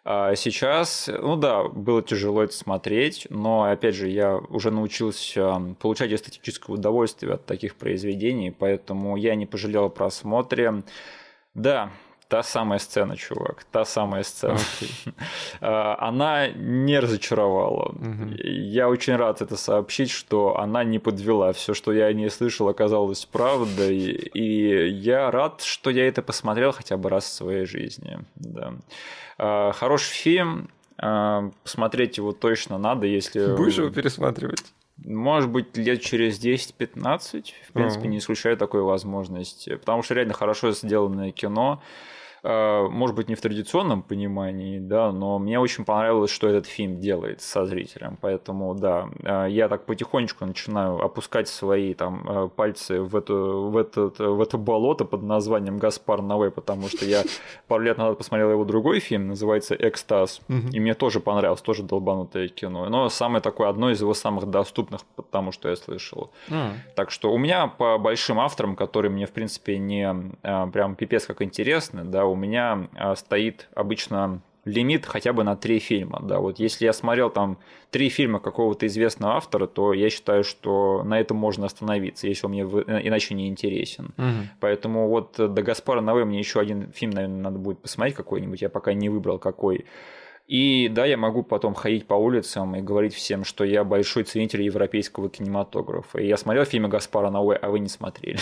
А 0.05 0.33
сейчас, 0.35 1.07
ну 1.07 1.35
да, 1.35 1.63
было 1.65 2.01
тяжело 2.01 2.41
это 2.41 2.53
смотреть, 2.53 3.27
но, 3.29 3.63
опять 3.63 3.95
же, 3.95 4.07
я 4.07 4.37
уже 4.37 4.71
научился 4.71 5.75
получать 5.79 6.11
эстетическое 6.11 6.75
удовольствие 6.75 7.33
от 7.33 7.45
таких 7.45 7.75
произведений, 7.75 8.49
поэтому 8.49 9.17
я 9.17 9.35
не 9.35 9.45
пожалел 9.45 9.85
о 9.85 9.89
просмотре. 9.89 10.83
Да, 11.53 11.91
Та 12.29 12.43
самая 12.43 12.79
сцена, 12.79 13.15
чувак, 13.15 13.65
та 13.71 13.85
самая 13.85 14.23
сцена. 14.23 14.53
Okay. 14.53 15.13
А, 15.61 15.95
она 16.09 16.47
не 16.47 16.99
разочаровала. 16.99 17.91
Uh-huh. 17.91 18.35
Я 18.43 18.87
очень 18.87 19.15
рад 19.15 19.41
это 19.41 19.57
сообщить, 19.57 20.11
что 20.11 20.59
она 20.59 20.83
не 20.83 20.99
подвела. 20.99 21.51
Все, 21.53 21.73
что 21.73 21.91
я 21.91 22.05
о 22.05 22.13
ней 22.13 22.29
слышал, 22.29 22.69
оказалось 22.69 23.25
правдой. 23.25 23.97
И 24.33 24.89
я 24.89 25.31
рад, 25.31 25.61
что 25.61 25.89
я 25.89 26.07
это 26.07 26.21
посмотрел 26.21 26.71
хотя 26.71 26.97
бы 26.97 27.09
раз 27.09 27.25
в 27.25 27.33
своей 27.33 27.65
жизни. 27.65 28.19
Да. 28.35 28.73
А, 29.39 29.71
хороший 29.71 30.13
фильм. 30.13 30.69
А, 31.01 31.49
посмотреть 31.63 32.17
его 32.17 32.31
точно 32.31 32.77
надо, 32.77 33.07
если... 33.07 33.55
Будешь 33.55 33.79
его 33.79 33.89
пересматривать? 33.89 34.63
Может 35.03 35.49
быть, 35.49 35.75
лет 35.77 36.01
через 36.01 36.39
10-15, 36.39 37.53
в 37.69 37.73
принципе, 37.73 38.05
uh-huh. 38.05 38.07
не 38.07 38.17
исключаю 38.19 38.55
такой 38.55 38.83
возможности. 38.83 39.75
Потому 39.77 40.03
что 40.03 40.13
реально 40.13 40.33
хорошо 40.33 40.73
сделанное 40.73 41.31
кино. 41.31 41.81
Э, 42.43 42.87
может 42.89 43.15
быть, 43.15 43.27
не 43.27 43.35
в 43.35 43.41
традиционном 43.41 44.01
понимании, 44.01 44.79
да, 44.79 45.11
но 45.11 45.39
мне 45.39 45.59
очень 45.59 45.85
понравилось, 45.85 46.31
что 46.31 46.47
этот 46.47 46.65
фильм 46.65 46.99
делает 46.99 47.41
со 47.41 47.65
зрителем. 47.65 48.17
Поэтому, 48.21 48.73
да, 48.75 49.09
э, 49.23 49.47
я 49.49 49.67
так 49.67 49.85
потихонечку 49.85 50.45
начинаю 50.45 51.03
опускать 51.03 51.47
свои 51.47 51.93
там 51.93 52.27
э, 52.27 52.49
пальцы 52.55 53.01
в, 53.01 53.15
эту, 53.15 53.69
в, 53.69 53.77
этот, 53.77 54.19
в 54.19 54.41
это 54.41 54.57
болото 54.57 55.05
под 55.05 55.23
названием 55.23 55.77
Гаспар 55.77 56.21
Нове, 56.21 56.51
потому 56.51 56.87
что 56.87 57.05
я 57.05 57.23
пару 57.67 57.83
лет 57.83 57.97
назад 57.97 58.17
посмотрел 58.17 58.51
его 58.51 58.65
другой 58.65 58.99
фильм, 58.99 59.27
называется 59.27 59.75
«Экстаз», 59.75 60.41
и 60.47 60.79
мне 60.79 60.93
тоже 60.93 61.19
понравилось, 61.19 61.61
тоже 61.61 61.83
долбанутое 61.83 62.47
кино. 62.47 62.87
Но 62.89 63.09
самое 63.09 63.41
такое, 63.41 63.69
одно 63.69 63.91
из 63.91 64.01
его 64.01 64.13
самых 64.13 64.49
доступных, 64.49 65.01
потому 65.15 65.51
что 65.51 65.69
я 65.69 65.75
слышал. 65.75 66.31
Так 66.95 67.11
что 67.11 67.33
у 67.33 67.37
меня 67.37 67.67
по 67.67 67.97
большим 67.97 68.39
авторам, 68.39 68.75
которые 68.75 69.11
мне, 69.11 69.25
в 69.25 69.31
принципе, 69.31 69.77
не 69.77 70.33
прям 70.71 70.95
пипец 70.95 71.25
как 71.25 71.41
интересны, 71.41 72.03
да, 72.03 72.25
у 72.31 72.35
меня 72.35 72.87
а, 72.95 73.15
стоит 73.15 73.69
обычно 73.75 74.41
лимит 74.65 75.05
хотя 75.05 75.33
бы 75.33 75.43
на 75.43 75.55
три 75.55 75.79
фильма. 75.79 76.19
Да, 76.21 76.39
вот 76.39 76.59
если 76.59 76.85
я 76.85 76.93
смотрел 76.93 77.29
там 77.29 77.57
три 77.91 78.09
фильма 78.09 78.39
какого-то 78.39 78.85
известного 78.87 79.35
автора, 79.35 79.67
то 79.67 79.93
я 79.93 80.09
считаю, 80.09 80.43
что 80.43 81.03
на 81.03 81.19
этом 81.19 81.37
можно 81.37 81.65
остановиться, 81.65 82.27
если 82.27 82.45
он 82.45 82.51
мне 82.51 82.63
э, 82.63 83.01
иначе 83.03 83.33
не 83.35 83.47
интересен. 83.47 84.13
Угу. 84.17 84.49
Поэтому 84.59 85.07
вот 85.07 85.35
до 85.37 85.61
Гаспара 85.61 86.01
Нове 86.01 86.25
мне 86.25 86.39
еще 86.39 86.59
один 86.59 86.91
фильм, 86.91 87.11
наверное, 87.11 87.41
надо 87.41 87.57
будет 87.57 87.79
посмотреть 87.79 88.15
какой-нибудь. 88.15 88.61
Я 88.61 88.69
пока 88.69 88.93
не 88.93 89.09
выбрал 89.09 89.39
какой. 89.39 89.85
И 90.47 90.89
да, 90.89 91.05
я 91.05 91.15
могу 91.15 91.43
потом 91.43 91.75
ходить 91.75 92.07
по 92.07 92.15
улицам 92.15 92.75
и 92.75 92.81
говорить 92.81 93.13
всем, 93.13 93.45
что 93.45 93.63
я 93.63 93.83
большой 93.83 94.23
ценитель 94.23 94.63
европейского 94.63 95.29
кинематографа. 95.29 96.17
И 96.17 96.27
я 96.27 96.37
смотрел 96.37 96.65
фильмы 96.65 96.89
Гаспара 96.89 97.29
Науэ, 97.29 97.55
а 97.55 97.69
вы 97.69 97.77
не 97.79 97.87
смотрели. 97.87 98.39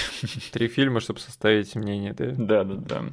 Три 0.53 0.69
фильма, 0.69 1.01
чтобы 1.01 1.19
составить 1.19 1.75
мнение, 1.75 2.13
да? 2.13 2.31
Да, 2.37 2.63
да, 2.63 2.75
да. 2.75 3.03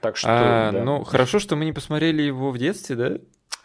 Так 0.00 0.16
что. 0.16 0.28
А, 0.30 0.72
да. 0.72 0.82
Ну, 0.82 1.04
хорошо, 1.04 1.38
что 1.38 1.56
мы 1.56 1.64
не 1.64 1.72
посмотрели 1.72 2.22
его 2.22 2.50
в 2.50 2.58
детстве, 2.58 2.96
да? 2.96 3.18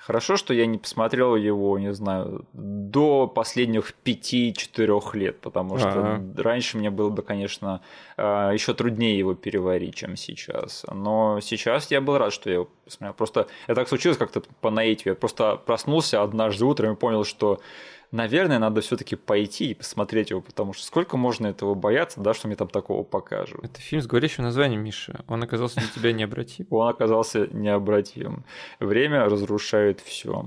Хорошо, 0.06 0.38
что 0.38 0.54
я 0.54 0.68
не 0.68 0.78
посмотрел 0.78 1.36
его, 1.36 1.80
не 1.80 1.92
знаю, 1.92 2.46
до 2.54 3.26
последних 3.26 3.96
пяти-четырех 3.96 5.16
лет, 5.16 5.42
потому 5.42 5.80
что 5.80 5.90
А-а-а. 5.90 6.44
раньше 6.44 6.78
мне 6.78 6.92
было 6.92 7.10
бы, 7.10 7.24
конечно, 7.24 7.82
а, 8.16 8.52
еще 8.52 8.76
труднее 8.76 9.18
его 9.18 9.34
переварить, 9.34 9.96
чем 9.96 10.16
сейчас. 10.16 10.86
Но 10.92 11.40
сейчас 11.42 11.90
я 11.90 12.02
был 12.02 12.20
рад, 12.20 12.34
что 12.34 12.52
я 12.52 12.56
его 12.58 12.70
посмотрел. 12.84 13.16
Просто 13.16 13.48
это 13.66 13.82
так 13.82 13.88
случилось 13.90 14.20
как-то 14.20 14.44
по 14.62 14.70
наитию. 14.70 15.14
Я 15.14 15.16
просто 15.16 15.56
проснулся 15.56 16.22
однажды 16.22 16.66
утром 16.66 16.94
и 16.94 16.96
понял, 16.96 17.24
что 17.24 17.60
наверное, 18.16 18.60
надо 18.60 18.82
все-таки 18.82 19.16
пойти 19.16 19.72
и 19.72 19.74
посмотреть 19.74 20.30
его, 20.30 20.42
потому 20.42 20.74
что 20.74 20.86
сколько 20.86 21.18
можно 21.18 21.48
этого 21.48 21.76
бояться, 21.76 22.22
да, 22.22 22.34
что 22.34 22.48
мне 22.48 22.56
там 22.56 22.68
такого 22.68 23.04
покажут. 23.04 23.64
Это 23.64 23.80
фильм 23.80 24.02
с 24.02 24.08
говорящим 24.08 24.44
названием, 24.44 24.82
Миша. 24.82 25.24
Он 25.28 25.44
оказался 25.44 25.80
для 25.82 25.90
тебя 25.90 26.14
необратим. 26.14 26.66
Он 26.70 26.88
оказался 26.88 27.48
необратим. 27.48 28.44
Время 28.80 29.26
разрушает 29.26 30.00
все. 30.00 30.46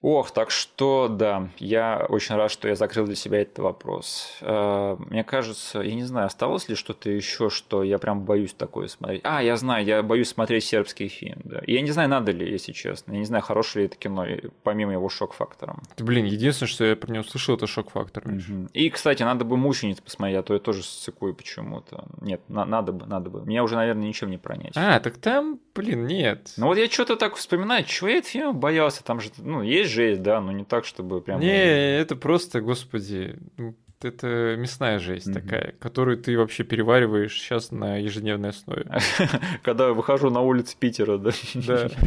Ох, 0.00 0.30
так 0.30 0.52
что 0.52 1.08
да, 1.08 1.48
я 1.58 2.06
очень 2.08 2.36
рад, 2.36 2.52
что 2.52 2.68
я 2.68 2.76
закрыл 2.76 3.06
для 3.06 3.16
себя 3.16 3.40
этот 3.42 3.58
вопрос. 3.58 4.38
Э, 4.40 4.96
мне 4.98 5.24
кажется, 5.24 5.80
я 5.80 5.94
не 5.94 6.04
знаю, 6.04 6.26
осталось 6.26 6.68
ли 6.68 6.76
что-то 6.76 7.10
еще, 7.10 7.50
что 7.50 7.82
я 7.82 7.98
прям 7.98 8.24
боюсь 8.24 8.54
такое 8.54 8.86
смотреть. 8.86 9.22
А, 9.24 9.42
я 9.42 9.56
знаю, 9.56 9.84
я 9.84 10.04
боюсь 10.04 10.28
смотреть 10.28 10.64
сербский 10.64 11.08
фильм. 11.08 11.40
Да. 11.42 11.62
Я 11.66 11.80
не 11.80 11.90
знаю, 11.90 12.08
надо 12.08 12.30
ли, 12.30 12.48
если 12.48 12.70
честно. 12.70 13.12
Я 13.12 13.18
не 13.18 13.24
знаю, 13.24 13.42
хорошее 13.42 13.82
ли 13.82 13.86
это 13.88 13.96
кино, 13.96 14.24
помимо 14.62 14.92
его 14.92 15.08
шок-фактора. 15.08 15.76
Блин, 15.98 16.26
единственное, 16.26 16.68
что 16.70 16.84
я 16.84 16.94
про 16.94 17.12
него 17.12 17.24
слышал, 17.24 17.56
это 17.56 17.66
шок-фактор. 17.66 18.24
Угу. 18.24 18.68
И, 18.74 18.90
кстати, 18.90 19.24
надо 19.24 19.44
бы 19.44 19.56
мучениц 19.56 20.00
посмотреть, 20.00 20.38
а 20.38 20.42
то 20.44 20.54
я 20.54 20.60
тоже 20.60 20.84
ссыкую 20.84 21.34
почему-то. 21.34 22.04
Нет, 22.20 22.40
на- 22.48 22.64
надо 22.64 22.92
бы, 22.92 23.04
надо 23.06 23.30
бы. 23.30 23.44
Меня 23.44 23.64
уже, 23.64 23.74
наверное, 23.74 24.06
ничем 24.06 24.30
не 24.30 24.38
пронять. 24.38 24.74
А, 24.76 25.00
так 25.00 25.18
там, 25.18 25.58
блин, 25.74 26.06
нет. 26.06 26.52
Ну 26.56 26.66
вот 26.68 26.78
я 26.78 26.88
что-то 26.88 27.16
так 27.16 27.34
вспоминаю, 27.34 27.82
чего 27.84 28.08
я 28.08 28.18
этот 28.18 28.30
фильм 28.30 28.56
боялся, 28.56 29.02
там 29.02 29.20
же, 29.20 29.30
ну, 29.38 29.62
есть 29.62 29.87
есть 29.88 29.94
жесть, 29.94 30.22
да, 30.22 30.40
но 30.40 30.52
не 30.52 30.64
так, 30.64 30.84
чтобы 30.84 31.20
прям... 31.20 31.40
Не, 31.40 31.98
это 31.98 32.16
просто, 32.16 32.60
господи, 32.60 33.36
ну, 33.56 33.74
это 34.02 34.56
мясная 34.56 34.98
жесть 34.98 35.28
mm-hmm. 35.28 35.32
такая, 35.32 35.74
которую 35.78 36.18
ты 36.18 36.36
вообще 36.38 36.64
перевариваешь 36.64 37.38
сейчас 37.38 37.72
на 37.72 37.96
ежедневной 37.96 38.50
основе. 38.50 38.86
Когда 39.62 39.88
я 39.88 39.92
выхожу 39.92 40.30
на 40.30 40.40
улицы 40.40 40.76
Питера, 40.78 41.18
да? 41.18 41.30
Да. 41.54 41.88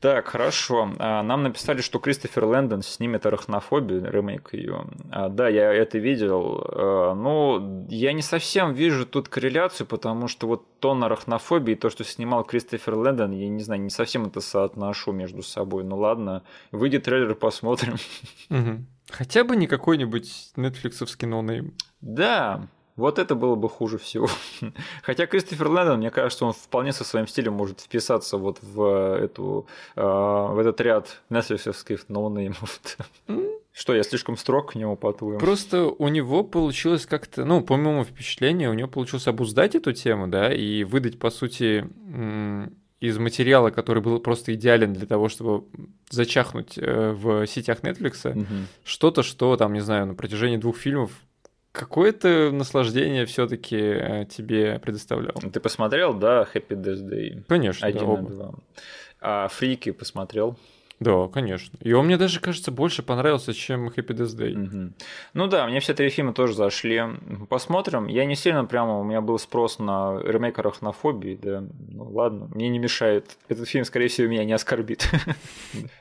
Так, 0.00 0.28
хорошо. 0.28 0.92
А, 0.98 1.22
нам 1.22 1.42
написали, 1.42 1.82
что 1.82 1.98
Кристофер 1.98 2.44
Лэндон 2.44 2.82
снимет 2.82 3.26
арахнофобию, 3.26 4.10
ремейк 4.10 4.54
ее. 4.54 4.86
А, 5.10 5.28
да, 5.28 5.48
я 5.48 5.70
это 5.72 5.98
видел. 5.98 6.64
А, 6.72 7.14
ну, 7.14 7.86
я 7.90 8.14
не 8.14 8.22
совсем 8.22 8.72
вижу 8.72 9.04
тут 9.04 9.28
корреляцию, 9.28 9.86
потому 9.86 10.26
что 10.26 10.46
вот 10.46 10.80
тон 10.80 11.04
арахнофобии 11.04 11.72
и 11.72 11.76
то, 11.76 11.90
что 11.90 12.04
снимал 12.04 12.44
Кристофер 12.44 12.94
Лэндон, 12.94 13.32
я 13.32 13.48
не 13.48 13.62
знаю, 13.62 13.82
не 13.82 13.90
совсем 13.90 14.24
это 14.24 14.40
соотношу 14.40 15.12
между 15.12 15.42
собой. 15.42 15.84
Ну 15.84 15.98
ладно, 15.98 16.44
выйдет 16.72 17.04
трейлер, 17.04 17.34
посмотрим. 17.34 17.96
Хотя 19.10 19.44
бы 19.44 19.54
не 19.54 19.66
какой-нибудь 19.66 20.52
нетфликсовский 20.56 21.28
no-name. 21.28 21.74
Да, 22.00 22.68
вот 23.00 23.18
это 23.18 23.34
было 23.34 23.56
бы 23.56 23.68
хуже 23.68 23.98
всего. 23.98 24.28
Хотя 25.02 25.26
Кристофер 25.26 25.68
Лэндон, 25.68 25.98
мне 25.98 26.10
кажется, 26.10 26.44
он 26.44 26.52
вполне 26.52 26.92
со 26.92 27.02
своим 27.04 27.26
стилем 27.26 27.54
может 27.54 27.80
вписаться 27.80 28.36
вот 28.36 28.58
в, 28.62 29.16
эту, 29.16 29.66
э, 29.96 30.02
в 30.02 30.58
этот 30.58 30.80
ряд 30.80 31.22
нетфликсовских 31.30 32.08
no-name 32.08 32.58
ов. 32.58 32.80
Что, 33.72 33.94
я 33.94 34.02
слишком 34.02 34.36
строг 34.36 34.72
к 34.72 34.74
нему, 34.74 34.96
по-твоему? 34.96 35.38
Просто 35.38 35.84
у 35.84 36.08
него 36.08 36.42
получилось 36.44 37.06
как-то, 37.06 37.44
ну, 37.44 37.62
по 37.62 37.76
моему 37.76 38.04
впечатлению, 38.04 38.70
у 38.70 38.74
него 38.74 38.88
получилось 38.88 39.26
обуздать 39.26 39.74
эту 39.74 39.92
тему, 39.92 40.26
да, 40.26 40.52
и 40.52 40.84
выдать, 40.84 41.18
по 41.18 41.30
сути, 41.30 41.88
из 43.00 43.18
материала, 43.18 43.70
который 43.70 44.02
был 44.02 44.18
просто 44.20 44.54
идеален 44.54 44.92
для 44.92 45.06
того, 45.06 45.28
чтобы 45.28 45.64
зачахнуть 46.10 46.76
э, 46.76 47.12
в 47.12 47.46
сетях 47.46 47.80
Netflix, 47.80 48.30
угу. 48.30 48.46
что-то, 48.84 49.22
что 49.22 49.56
там, 49.56 49.72
не 49.72 49.80
знаю, 49.80 50.06
на 50.06 50.14
протяжении 50.14 50.58
двух 50.58 50.76
фильмов 50.76 51.12
какое-то 51.72 52.50
наслаждение 52.52 53.26
все-таки 53.26 53.76
э, 53.76 54.24
тебе 54.26 54.78
предоставлял. 54.78 55.34
Ты 55.34 55.60
посмотрел, 55.60 56.14
да, 56.14 56.46
Happy 56.54 56.70
Death 56.70 57.08
Day? 57.08 57.44
Конечно, 57.48 57.86
Один 57.86 58.24
да, 58.24 58.30
два. 58.30 58.54
А 59.20 59.48
Фрики 59.48 59.92
посмотрел? 59.92 60.56
Да, 61.00 61.28
конечно. 61.28 61.78
И 61.80 61.94
он 61.94 62.06
мне 62.06 62.18
даже, 62.18 62.40
кажется, 62.40 62.70
больше 62.70 63.02
понравился, 63.02 63.54
чем 63.54 63.88
Happy 63.88 64.08
Death 64.08 64.36
Day. 64.36 64.52
Угу. 64.52 64.92
Ну 65.32 65.46
да, 65.46 65.66
мне 65.66 65.80
все 65.80 65.94
три 65.94 66.10
фильма 66.10 66.34
тоже 66.34 66.52
зашли. 66.52 67.02
Посмотрим. 67.48 68.06
Я 68.06 68.26
не 68.26 68.36
сильно 68.36 68.66
прямо, 68.66 69.00
у 69.00 69.04
меня 69.04 69.22
был 69.22 69.38
спрос 69.38 69.78
на 69.78 70.20
ремейк 70.22 70.58
Арахнофобии, 70.58 71.38
да. 71.40 71.64
Ну 71.88 72.04
ладно, 72.04 72.50
мне 72.54 72.68
не 72.68 72.78
мешает. 72.78 73.38
Этот 73.48 73.66
фильм, 73.66 73.86
скорее 73.86 74.08
всего, 74.08 74.28
меня 74.28 74.44
не 74.44 74.52
оскорбит. 74.52 75.08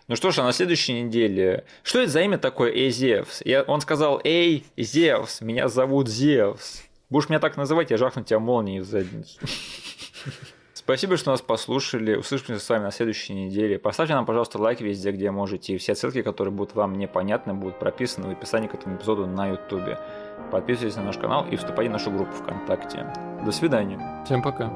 Ну 0.08 0.16
что 0.16 0.32
ж, 0.32 0.40
а 0.40 0.44
на 0.44 0.54
следующей 0.54 1.04
неделе... 1.04 1.66
Что 1.84 2.02
это 2.02 2.12
за 2.12 2.22
имя 2.22 2.40
такое 2.40 2.72
Эй 2.72 2.90
Зевс? 2.90 3.44
Он 3.68 3.80
сказал, 3.80 4.20
эй, 4.24 4.66
Зевс, 4.76 5.42
меня 5.42 5.68
зовут 5.68 6.10
Зевс. 6.10 6.82
Будешь 7.12 7.30
меня 7.30 7.40
так 7.40 7.58
называть, 7.58 7.92
я 7.92 7.98
жахну 7.98 8.24
тебя 8.24 8.40
молнией 8.40 8.80
в 8.80 8.86
задницу. 8.86 9.40
Спасибо, 10.90 11.18
что 11.18 11.30
нас 11.30 11.42
послушали. 11.44 12.16
Услышимся 12.16 12.60
с 12.60 12.68
вами 12.68 12.86
на 12.86 12.92
следующей 12.92 13.36
неделе. 13.36 13.78
Поставьте 13.78 14.16
нам, 14.16 14.26
пожалуйста, 14.26 14.58
лайк 14.58 14.82
везде, 14.82 15.12
где 15.12 15.30
можете. 15.30 15.76
И 15.76 15.78
все 15.78 15.94
ссылки, 15.94 16.24
которые 16.24 16.52
будут 16.52 16.74
вам 16.74 16.98
непонятны, 16.98 17.54
будут 17.54 17.78
прописаны 17.78 18.30
в 18.30 18.32
описании 18.32 18.68
к 18.68 18.74
этому 18.74 18.96
эпизоду 18.96 19.28
на 19.28 19.50
YouTube. 19.50 20.00
Подписывайтесь 20.50 20.98
на 20.98 21.04
наш 21.04 21.20
канал 21.20 21.46
и 21.52 21.58
вступайте 21.58 21.92
в 21.92 21.94
нашу 21.94 22.10
группу 22.10 22.32
ВКонтакте. 22.32 23.06
До 23.46 23.52
свидания. 23.52 24.00
Всем 24.26 24.42
пока. 24.42 24.74